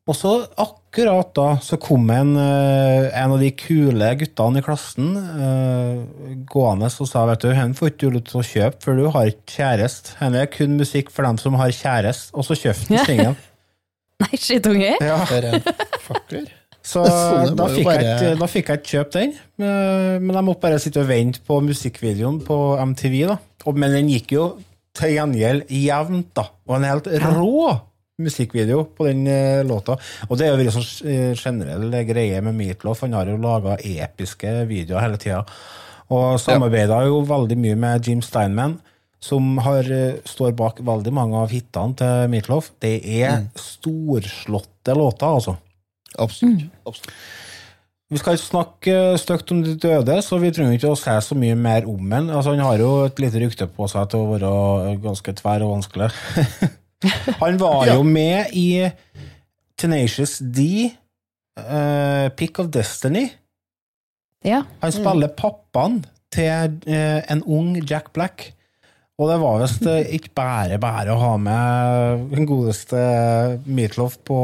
Og 0.10 0.16
så 0.18 0.32
akkurat 0.60 1.30
da 1.38 1.60
så 1.62 1.78
kom 1.80 2.10
en, 2.12 2.34
eh, 2.36 3.12
en 3.22 3.36
av 3.36 3.40
de 3.40 3.52
kule 3.54 4.08
guttene 4.18 4.60
i 4.60 4.66
klassen 4.66 5.12
uh, 5.14 6.02
gående 6.50 6.90
og 6.90 7.08
sa 7.08 7.22
vet 7.30 7.46
du, 7.46 7.52
han 7.56 7.76
får 7.78 7.92
ikke 7.92 8.02
du 8.02 8.16
lov 8.18 8.24
til 8.28 8.40
å 8.42 8.48
kjøpe, 8.50 8.82
for 8.82 8.98
du 8.98 9.06
har 9.14 9.30
ikke 9.30 9.60
kjæreste. 9.60 10.18
Han 10.20 10.36
er 10.36 10.50
kun 10.52 10.74
musikk 10.82 11.14
for 11.14 11.30
dem 11.30 11.38
som 11.40 11.56
har 11.62 11.72
kjæreste. 11.78 12.34
Og 12.34 12.50
så 12.50 12.58
kjøpte 12.58 12.90
han 12.90 13.06
singelen. 13.12 13.40
Nei, 14.26 14.38
skittunge. 14.40 14.96
Ja. 15.02 15.20
Fucker. 16.06 16.50
Så 16.82 17.04
da 17.06 17.68
fikk, 17.70 17.86
jeg 17.86 17.86
bare- 17.86 18.36
da 18.40 18.48
fikk 18.50 18.72
jeg 18.72 18.80
ikke 18.82 18.92
kjøpt 18.96 19.14
den. 19.20 19.34
Men 19.62 20.32
jeg 20.34 20.46
måtte 20.48 20.64
bare 20.64 20.80
sitte 20.82 21.04
og 21.04 21.10
vente 21.12 21.44
på 21.46 21.60
musikkvideoen 21.62 22.40
på 22.48 22.58
MTV. 22.90 23.20
da. 23.30 23.38
Men 23.78 23.94
den 23.94 24.10
gikk 24.10 24.34
jo 24.34 24.48
til 24.98 25.14
gjengjeld 25.14 25.70
jevnt, 25.70 26.32
da. 26.36 26.48
Og 26.68 26.76
en 26.80 26.88
helt 26.90 27.08
rå 27.22 27.78
musikkvideo 28.22 28.84
på 28.98 29.08
den 29.08 29.24
eh, 29.30 29.62
låta. 29.66 29.96
Og 30.30 30.38
det 30.38 30.48
er 30.48 30.58
jo 30.58 30.66
en 30.66 30.76
sånn 30.76 31.10
eh, 31.10 31.32
generell 31.40 31.94
greie 32.06 32.42
med 32.46 32.58
Meatloaf. 32.58 33.02
Han 33.06 33.16
har 33.18 33.30
jo 33.32 33.38
laga 33.42 33.78
episke 33.82 34.52
videoer 34.70 35.06
hele 35.06 35.18
tida. 35.22 35.40
Og 36.12 36.36
samarbeida 36.44 37.00
jo 37.08 37.22
veldig 37.30 37.58
mye 37.58 37.78
med 37.80 38.06
Jim 38.10 38.22
Steinman, 38.26 38.76
som 39.22 39.58
har, 39.62 39.86
eh, 39.86 40.16
står 40.26 40.56
bak 40.58 40.80
veldig 40.82 41.14
mange 41.14 41.38
av 41.38 41.52
hitene 41.54 41.96
til 42.00 42.28
Meatloaf. 42.34 42.72
Det 42.82 42.96
er 43.22 43.44
storslåtte 43.56 44.96
låter, 44.98 45.28
altså. 45.30 45.58
Absolutt. 46.20 46.66
Absolutt. 46.86 47.14
Vi 48.12 48.20
skal 48.20 48.36
ikke 48.36 48.44
snakke 48.44 48.96
stygt 49.22 49.52
om 49.54 49.62
de 49.64 49.76
døde, 49.80 50.18
så 50.26 50.36
vi 50.42 50.50
trenger 50.52 50.74
ikke 50.76 50.90
å 50.92 50.98
si 51.00 51.14
så 51.24 51.36
mye 51.40 51.56
mer 51.56 51.86
om 51.88 52.10
ham. 52.12 52.28
Altså, 52.30 52.52
han 52.58 52.60
har 52.66 52.82
jo 52.82 52.90
et 53.06 53.22
lite 53.24 53.40
rykte 53.40 53.68
på 53.72 53.88
seg 53.88 54.10
til 54.12 54.20
å 54.26 54.32
være 54.34 54.98
ganske 55.06 55.34
tverr 55.38 55.64
og 55.64 55.78
vanskelig. 55.78 56.10
han 57.40 57.62
var 57.62 57.86
Ja. 57.88 57.94
jo 57.96 58.04
med 58.04 58.52
i 58.52 58.92
Tenacious 59.80 60.40
D, 60.44 60.92
uh, 61.58 62.28
Pick 62.36 62.60
of 62.60 62.68
Destiny. 62.74 63.30
Ja. 64.44 64.64
Han 64.82 64.92
spiller 64.92 65.32
pappaen 65.38 66.02
til 66.34 66.76
uh, 66.92 67.22
en 67.32 67.44
ung 67.48 67.78
Jack 67.88 68.12
Black. 68.14 68.52
Og 69.22 69.30
det 69.30 69.38
var 69.38 69.60
visst 69.62 69.86
eh, 69.86 70.08
ikke 70.18 70.32
bare 70.40 70.80
bare 70.82 71.14
å 71.14 71.20
ha 71.22 71.32
med 71.38 72.32
den 72.34 72.48
godeste 72.50 72.98
Meatloaf 73.70 74.16
på 74.26 74.38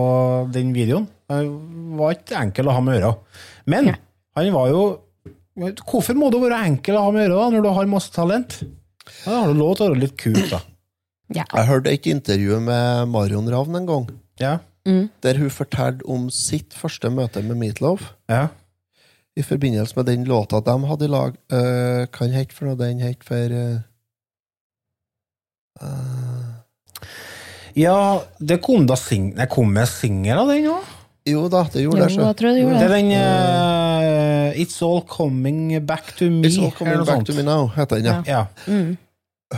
den 0.54 0.70
videoen. 0.76 1.08
Han 1.34 1.50
var 1.98 2.14
ikke 2.14 2.38
enkel 2.40 2.70
å 2.70 2.76
ha 2.78 2.84
med 2.86 2.94
å 2.94 3.00
gjøre. 3.00 3.14
Men 3.74 3.90
han 4.38 4.54
var 4.56 4.72
jo 4.74 4.86
Hvorfor 5.58 6.14
må 6.14 6.28
du 6.30 6.36
være 6.38 6.60
enkel 6.68 6.94
å 7.00 7.08
ha 7.08 7.12
med 7.16 7.24
å 7.24 7.26
gjøre 7.26 7.38
da, 7.40 7.46
når 7.56 7.64
du 7.66 7.70
har 7.74 7.88
masse 7.90 8.12
talent? 8.14 8.60
Da 9.24 9.40
har 9.40 9.50
du 9.50 9.58
lov 9.58 9.72
til 9.80 9.88
å 9.88 9.90
være 9.90 10.04
litt 10.04 10.14
kul, 10.22 10.38
da. 10.52 10.60
Ja. 11.34 11.48
Jeg 11.50 11.66
hørte 11.72 11.92
et 11.96 12.06
intervju 12.12 12.60
med 12.62 13.10
Marion 13.10 13.50
Ravn 13.50 13.80
en 13.80 13.88
gang, 13.90 14.06
Ja. 14.40 14.60
der 14.86 15.40
hun 15.42 15.50
fortalte 15.50 16.06
om 16.06 16.30
sitt 16.30 16.78
første 16.78 17.10
møte 17.10 17.42
med 17.42 17.58
Meatloaf. 17.58 18.14
ja. 18.30 18.48
I 19.38 19.44
forbindelse 19.46 19.94
med 19.98 20.06
den 20.10 20.24
låta 20.26 20.62
de 20.66 20.74
hadde 20.90 21.06
i 21.06 21.12
lag. 21.14 21.36
Uh, 21.54 22.06
hva 22.10 22.26
den 22.26 22.34
het 22.38 22.54
for 22.54 22.66
noe? 22.70 22.78
Den 22.80 23.02
het 23.06 23.26
for 23.26 23.36
eh, 23.54 23.84
eh, 25.82 27.08
Ja, 27.78 27.98
det 28.40 28.62
kom 28.66 28.88
da 28.90 28.96
sing 28.98 29.36
det 29.38 29.50
kom 29.54 29.70
med 29.74 29.90
singel 29.90 30.40
av 30.42 30.48
den 30.50 30.70
òg. 30.74 30.94
Jo 31.28 31.48
da, 31.52 31.66
det 31.74 31.84
gjorde 31.84 32.06
det. 32.06 32.14
Jo, 32.16 32.24
jeg 32.24 32.38
tror 32.40 32.54
det 32.56 32.62
gjorde 32.62 32.78
Det 32.80 32.86
er 32.88 32.94
den 32.96 33.10
uh, 33.12 34.62
It's 34.62 34.78
All 34.86 35.02
Coming 35.10 35.76
Back 35.86 36.14
to 36.18 36.30
Me. 36.32 36.48
It's 36.48 36.58
all 36.62 36.72
coming 36.72 37.04
back 37.04 37.20
sånt. 37.20 37.28
to 37.28 37.36
me 37.36 37.44
now, 37.44 37.68
heter 37.76 38.00
den. 38.00 38.06
ja. 38.06 38.24
Ja. 38.26 38.46
Mm. 38.68 38.96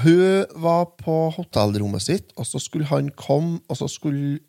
Hun 0.04 0.46
var 0.62 0.84
på 1.00 1.30
hotellrommet 1.34 2.02
sitt, 2.02 2.34
og 2.38 2.46
så 2.46 2.60
skulle 2.62 2.86
han 2.86 3.10
komme, 3.18 3.60
og 3.70 3.78
så 3.78 3.88
skulle 3.90 4.40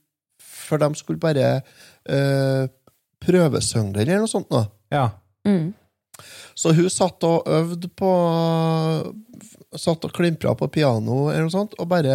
For 0.40 0.78
de 0.78 0.94
skulle 0.94 1.18
bare 1.20 1.60
uh, 2.08 2.68
prøvesynge 3.20 3.92
den, 3.94 4.08
eller 4.08 4.24
noe 4.24 4.30
sånt. 4.30 4.50
nå. 4.50 4.64
ja. 4.92 5.08
Mm. 5.44 5.74
Så 6.58 6.74
hun 6.76 6.90
satt 6.92 7.24
og 7.26 7.48
øvde 7.48 7.90
på 7.96 8.12
Satt 9.78 10.02
og 10.02 10.10
klimpra 10.10 10.50
på 10.58 10.66
piano 10.74 11.28
eller 11.30 11.44
noe 11.46 11.52
sånt, 11.52 11.76
og 11.78 11.86
bare, 11.92 12.14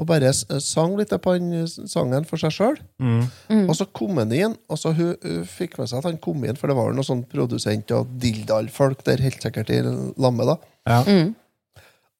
og 0.00 0.06
bare 0.08 0.30
sang 0.32 0.94
litt 0.96 1.12
på 1.12 1.34
den 1.36 1.66
sangen 1.68 2.24
for 2.24 2.40
seg 2.40 2.54
sjøl. 2.56 2.78
Mm. 2.96 3.66
Og 3.66 3.74
så 3.76 3.84
kom 3.92 4.16
han 4.16 4.32
inn, 4.32 4.54
og 4.64 4.80
så 4.80 4.94
hun, 4.96 5.10
hun 5.20 5.44
fikk 5.44 5.76
med 5.76 5.90
seg 5.90 6.00
at 6.00 6.08
han 6.08 6.16
kom 6.24 6.40
inn, 6.40 6.56
for 6.56 6.72
det 6.72 6.78
var 6.78 6.88
jo 6.88 6.96
noen 6.96 7.08
sånn 7.10 7.26
produsent 7.28 7.92
og 7.92 8.16
dildal-folk 8.22 9.04
der 9.04 9.20
helt 9.20 9.44
sikkert 9.44 9.74
i 9.76 9.82
lammet. 9.84 10.54
da. 10.54 10.56
Ja. 10.88 11.02
Mm. 11.04 11.36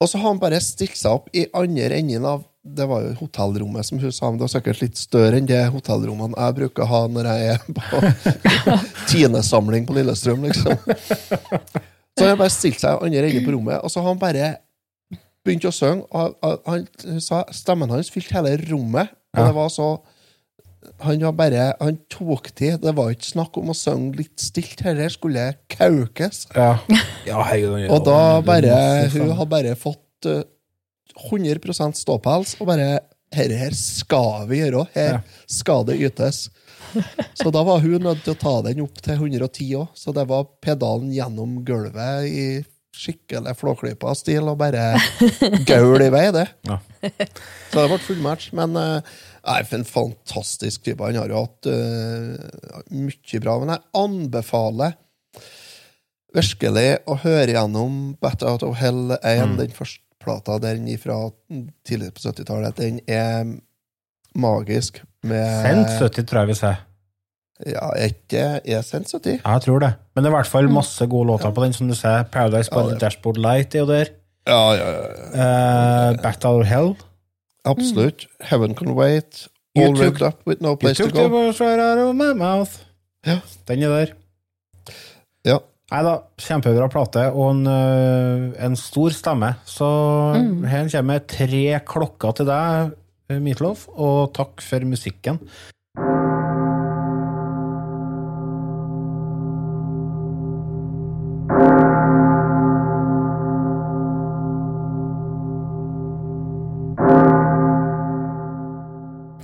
Og 0.01 0.13
så 0.13 0.21
har 0.21 0.29
han 0.29 0.45
bare 0.45 0.61
stilt 0.65 1.01
seg 1.01 1.17
opp 1.17 1.33
i 1.37 1.47
andre 1.57 2.03
enden 2.03 2.29
av 2.29 2.45
Det 2.61 2.85
var 2.85 3.05
jo 3.07 3.13
hotellrommet, 3.23 3.87
som 3.89 3.99
hun 3.99 4.13
sa, 4.13 4.29
men 4.29 4.37
det 4.37 4.45
var 4.45 4.53
sikkert 4.53 4.83
litt 4.83 4.99
større 5.01 5.39
enn 5.41 5.47
det 5.49 5.63
hotellrommene 5.73 6.37
jeg 6.37 6.57
bruker 6.59 6.85
å 6.85 6.91
ha 6.91 7.01
når 7.09 7.29
jeg 7.31 7.55
er 7.55 7.63
på 7.73 8.01
tiendesamling 9.13 9.87
på 9.89 9.97
Lillestrøm, 9.97 10.45
liksom. 10.45 10.77
Så 12.19 12.29
han 12.29 12.37
bare 12.37 12.53
stilte 12.53 12.85
seg 12.85 13.07
andre 13.07 13.31
enden 13.31 13.47
på 13.47 13.55
rommet, 13.57 13.81
og 13.81 13.89
så 13.89 14.03
har 14.03 14.13
han 14.13 14.21
bare 14.21 14.51
begynt 15.47 15.65
å 15.65 15.73
synge. 15.73 16.05
Og 16.13 16.37
han, 16.45 16.61
han, 16.69 16.87
hun 17.09 17.25
sa 17.25 17.47
stemmen 17.57 17.93
hans 17.97 18.13
fylte 18.13 18.37
hele 18.37 18.59
rommet, 18.69 19.15
og 19.33 19.47
det 19.47 19.57
var 19.57 19.73
så 19.73 19.91
han 21.01 21.21
var 21.21 21.35
bare 21.37 21.65
Han 21.81 21.99
tok 22.11 22.51
til. 22.57 22.79
Det 22.81 22.93
var 22.97 23.13
ikke 23.13 23.29
snakk 23.29 23.57
om 23.61 23.73
å 23.73 23.77
synge 23.77 24.21
litt 24.21 24.41
stilt, 24.41 24.81
Dette 24.81 25.11
skulle 25.13 25.47
kaukes. 25.71 26.47
Ja, 26.57 26.73
ja 27.29 27.43
hei, 27.51 27.63
Og 27.89 28.01
da 28.07 28.41
bare 28.45 29.09
Hun 29.13 29.33
har 29.37 29.49
bare 29.49 29.77
fått 29.79 30.29
eh, 30.29 30.43
100% 31.29 32.01
ståpels, 32.01 32.57
og 32.61 32.71
bare 32.71 33.01
Herre 33.31 33.59
her 33.61 33.75
skal 33.79 34.49
vi 34.51 34.59
gjøre, 34.59 34.89
her 34.97 35.21
skal 35.47 35.85
det 35.87 36.01
ytes. 36.03 36.49
Så 37.39 37.53
da 37.55 37.63
var 37.63 37.79
hun 37.85 38.03
nødt 38.03 38.25
til 38.25 38.35
å 38.35 38.41
ta 38.41 38.57
den 38.67 38.83
opp 38.83 38.99
til 39.05 39.21
110 39.21 39.69
òg, 39.79 39.93
så 39.95 40.15
det 40.17 40.27
var 40.31 40.49
pedalen 40.65 41.13
gjennom 41.15 41.61
gulvet 41.67 42.27
i 42.27 42.47
skikkelig 43.01 43.55
Flåklypa-stil, 43.61 44.49
og 44.51 44.59
bare 44.61 44.99
gaul 45.69 46.03
i 46.03 46.11
vei, 46.13 46.27
det. 46.35 46.49
Ja. 46.67 46.81
Så 47.71 47.79
det 47.79 47.87
ble 47.93 48.01
full 48.03 48.21
match, 48.25 48.51
men 48.57 48.75
uh, 48.77 48.99
nei, 49.47 49.61
for 49.63 49.79
en 49.79 49.89
fantastisk 49.89 50.85
type. 50.85 51.07
Han 51.07 51.21
har 51.23 51.31
jo 51.31 51.45
hatt 51.45 51.71
uh, 51.71 52.83
mye 52.91 53.43
bra, 53.47 53.57
men 53.63 53.75
jeg 53.77 53.87
anbefaler 54.03 54.99
virkelig 56.35 56.89
å 57.11 57.17
høre 57.25 57.57
gjennom 57.57 58.01
Battle 58.23 58.53
Out 58.53 58.67
of 58.67 58.79
Hell 58.83 59.17
1, 59.23 59.57
den 59.63 59.75
første 59.75 60.10
plata, 60.21 60.59
den 60.63 60.87
fra 60.99 61.31
tidligere 61.87 62.13
på 62.17 62.21
70-tallet. 62.29 62.77
Den 62.77 63.01
er 63.09 63.45
magisk. 64.39 65.03
Med 65.23 65.63
Sendt 65.65 65.91
70, 66.01 66.27
tror 66.31 66.39
jeg 66.45 66.49
vi 66.49 66.55
ser. 66.55 66.75
Ja, 67.67 67.91
ikke 68.07 68.39
er 68.65 68.81
sendt 68.87 69.11
70? 69.13 69.41
Jeg 69.45 69.61
tror 69.67 69.79
det. 69.83 69.91
Men 70.15 70.25
det 70.25 70.31
er 70.31 70.33
i 70.33 70.37
hvert 70.39 70.47
fall 70.49 70.71
masse 70.73 71.07
gode 71.07 71.27
låter 71.29 71.51
på 71.53 71.65
den, 71.65 71.73
som 71.77 71.89
du 71.89 71.95
ser. 71.95 72.23
Paradise 72.33 72.71
by 72.73 72.79
Ja, 72.87 72.89
the 72.95 72.99
Dashboard 73.03 73.37
Light 73.37 73.75
er 73.75 73.79
jo 73.85 73.87
der. 73.91 74.05
Ja, 74.49 74.61
ja, 74.73 74.91
ja. 74.91 75.03
ja. 75.35 76.11
Uh, 76.11 76.23
Back 76.23 76.41
to 76.41 76.63
Hell. 76.63 76.95
Absolutt. 77.65 78.27
Heaven 78.41 78.75
Can 78.75 78.95
Wait. 78.97 79.47
You 79.77 79.85
All 79.87 79.97
took- 79.97 80.23
Up 80.27 80.41
With 80.47 80.63
No 80.63 80.75
Place 80.75 80.95
To 81.03 81.05
took 81.11 81.15
the 81.15 81.29
Go. 81.29 81.35
words 81.37 81.61
right 81.61 81.79
out 81.81 81.99
of 81.99 82.15
my 82.15 82.33
mouth. 82.33 82.71
Ja. 83.27 83.41
Den 83.69 83.83
er 83.83 83.89
der. 83.89 84.07
Nei 85.91 86.05
da, 86.07 86.13
kjempebra 86.39 86.87
plate 86.87 87.25
og 87.35 87.49
en, 87.51 87.65
øh, 87.67 88.45
en 88.63 88.77
stor 88.79 89.11
stemme. 89.11 89.57
Så 89.67 89.89
her 90.71 90.87
kommer 90.93 91.25
tre 91.27 91.65
klokker 91.83 92.37
til 92.39 92.47
deg, 92.47 92.95
Meatloaf, 93.43 93.89
og 93.99 94.31
takk 94.35 94.63
for 94.63 94.87
musikken. 94.87 95.43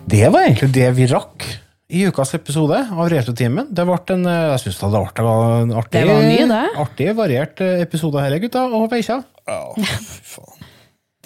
Det 0.06 0.30
var 0.30 0.46
egentlig 0.46 0.74
det 0.78 0.90
vi 0.94 1.10
rakk 1.10 1.65
i 1.88 2.02
ukas 2.08 2.34
episode 2.34 2.78
av 2.90 3.08
Retrotimen. 3.12 3.68
Det 3.70 3.84
ble 3.86 3.98
en, 4.14 4.26
øh, 4.26 4.48
jeg 4.54 4.62
synes 4.64 4.80
det 4.80 4.90
ble 4.90 5.34
en 5.62 5.72
artig, 5.78 6.00
Det 6.00 6.08
var 6.08 6.24
ny, 6.26 6.38
det. 6.50 6.62
artig 6.82 7.08
variert 7.18 7.60
øh, 7.62 7.80
episode 7.84 8.24
her, 8.24 8.38
gutta 8.42 8.64
og 8.66 8.88
veikja. 8.90 9.20
Ja, 9.46 9.60
fy 9.76 10.20
faen. 10.34 10.66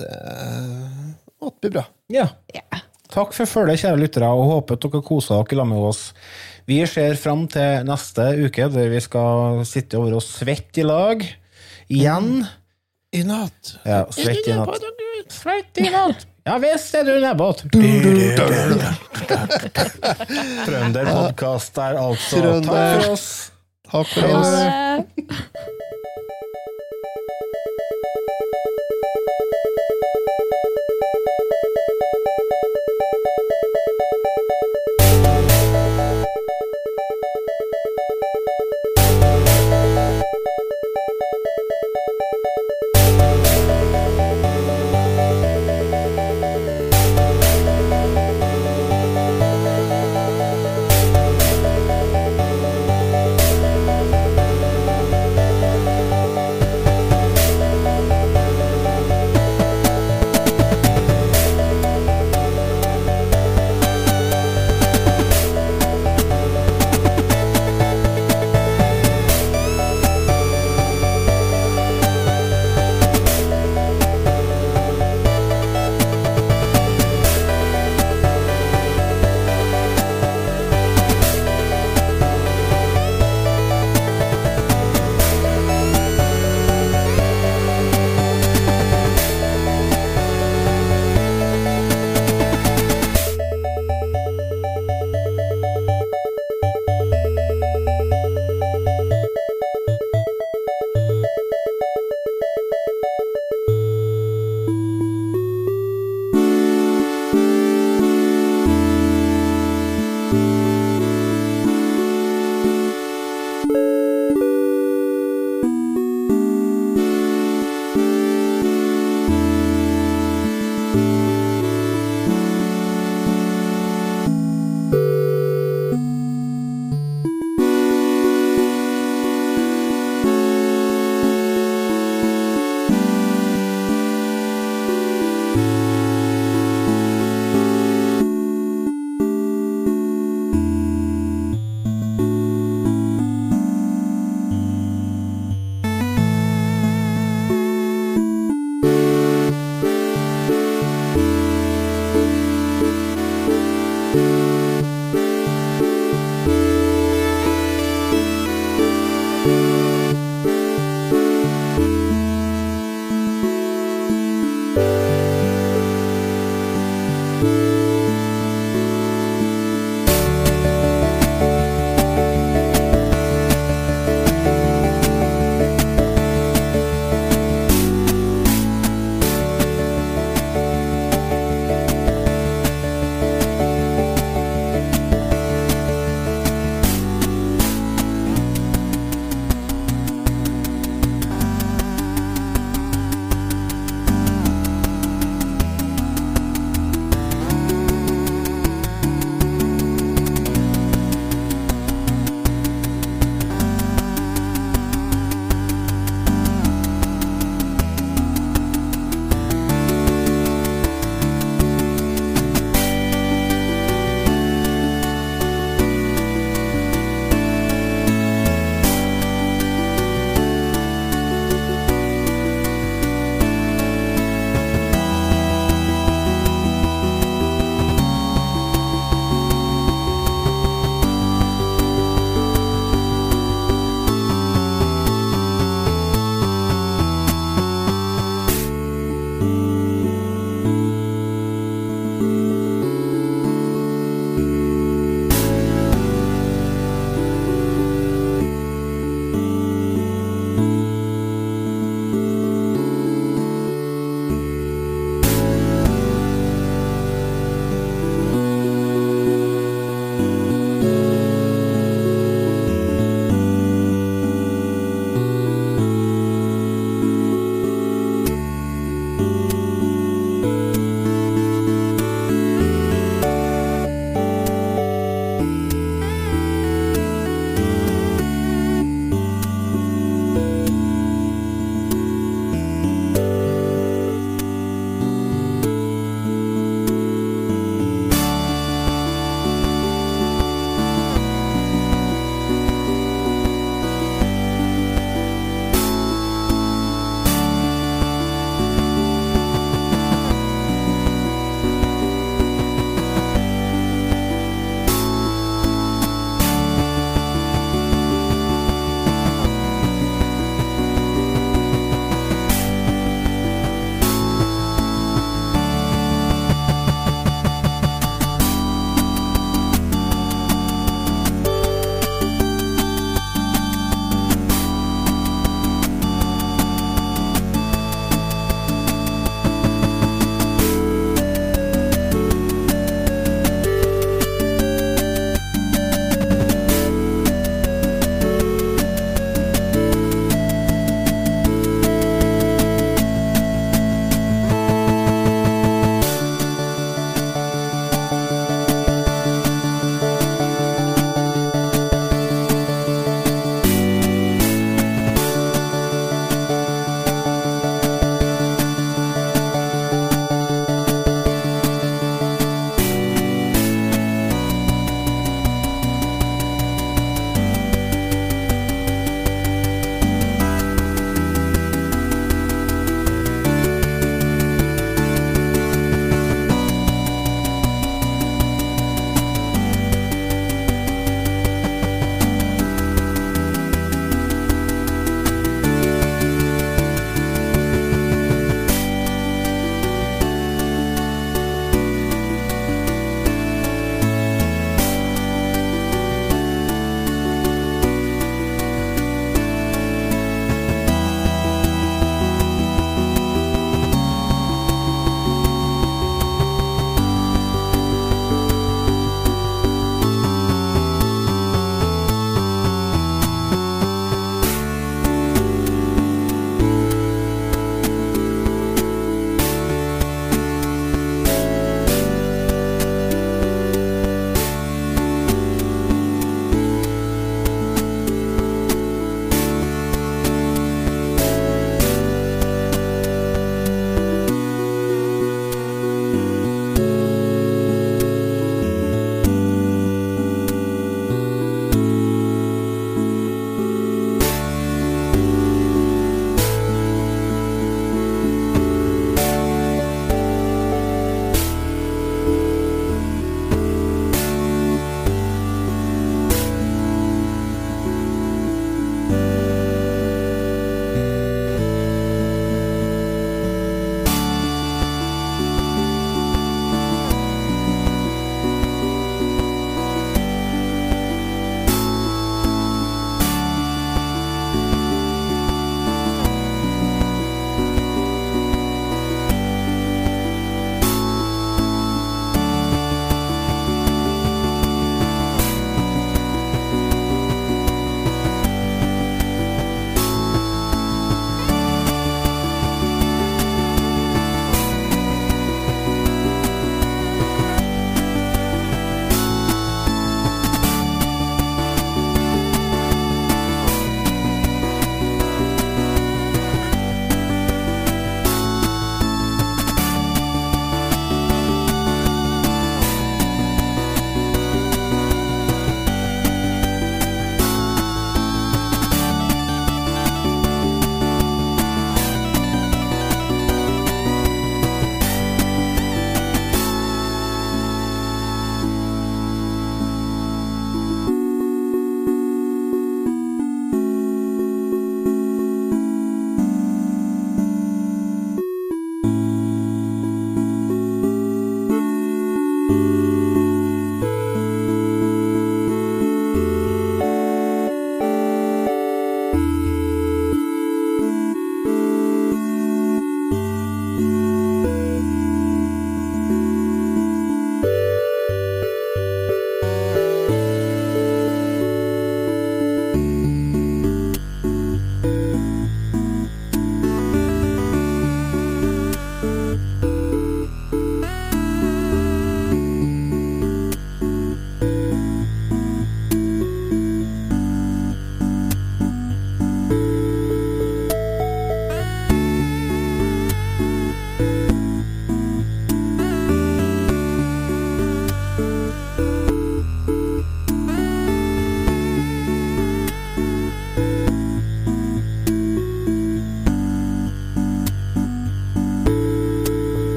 Det 0.00 0.12
måtte 1.40 1.60
bli 1.64 1.72
bra. 1.78 1.84
Ja. 2.12 2.28
Takk 3.10 3.32
for 3.34 3.48
følget, 3.48 3.80
kjære 3.82 3.98
lyttere, 3.98 4.28
og 4.30 4.46
håper 4.52 4.76
at 4.76 4.84
dere 4.84 5.02
koser 5.02 5.40
dere 5.40 5.58
sammen 5.58 5.74
med 5.80 5.88
oss. 5.88 6.02
Vi 6.68 6.78
ser 6.86 7.16
fram 7.18 7.46
til 7.50 7.82
neste 7.88 8.28
uke, 8.44 8.68
der 8.70 8.92
vi 8.92 9.00
skal 9.02 9.64
sitte 9.66 9.98
over 9.98 10.20
og 10.20 10.22
svette 10.22 10.84
i 10.84 10.86
lag. 10.86 11.24
Igjen. 11.90 12.44
I 13.10 13.24
natt. 13.26 13.72
Ja, 13.82 14.04
svette 14.14 14.52
i 14.52 14.54
natt. 14.54 14.84
Svette 15.34 15.82
i 15.82 15.90
natt! 15.90 16.28
Ja 16.44 16.58
visst 16.58 16.94
er 16.94 17.04
du 17.04 17.20
nedbåt. 17.20 17.64
Trønderpodkast 20.66 21.78
er 21.78 21.98
altså. 22.00 22.40
Takk 22.64 22.70
for 22.70 23.12
oss. 23.12 23.26
Takk 23.90 24.06
for 24.14 24.24
oss. 24.40 25.76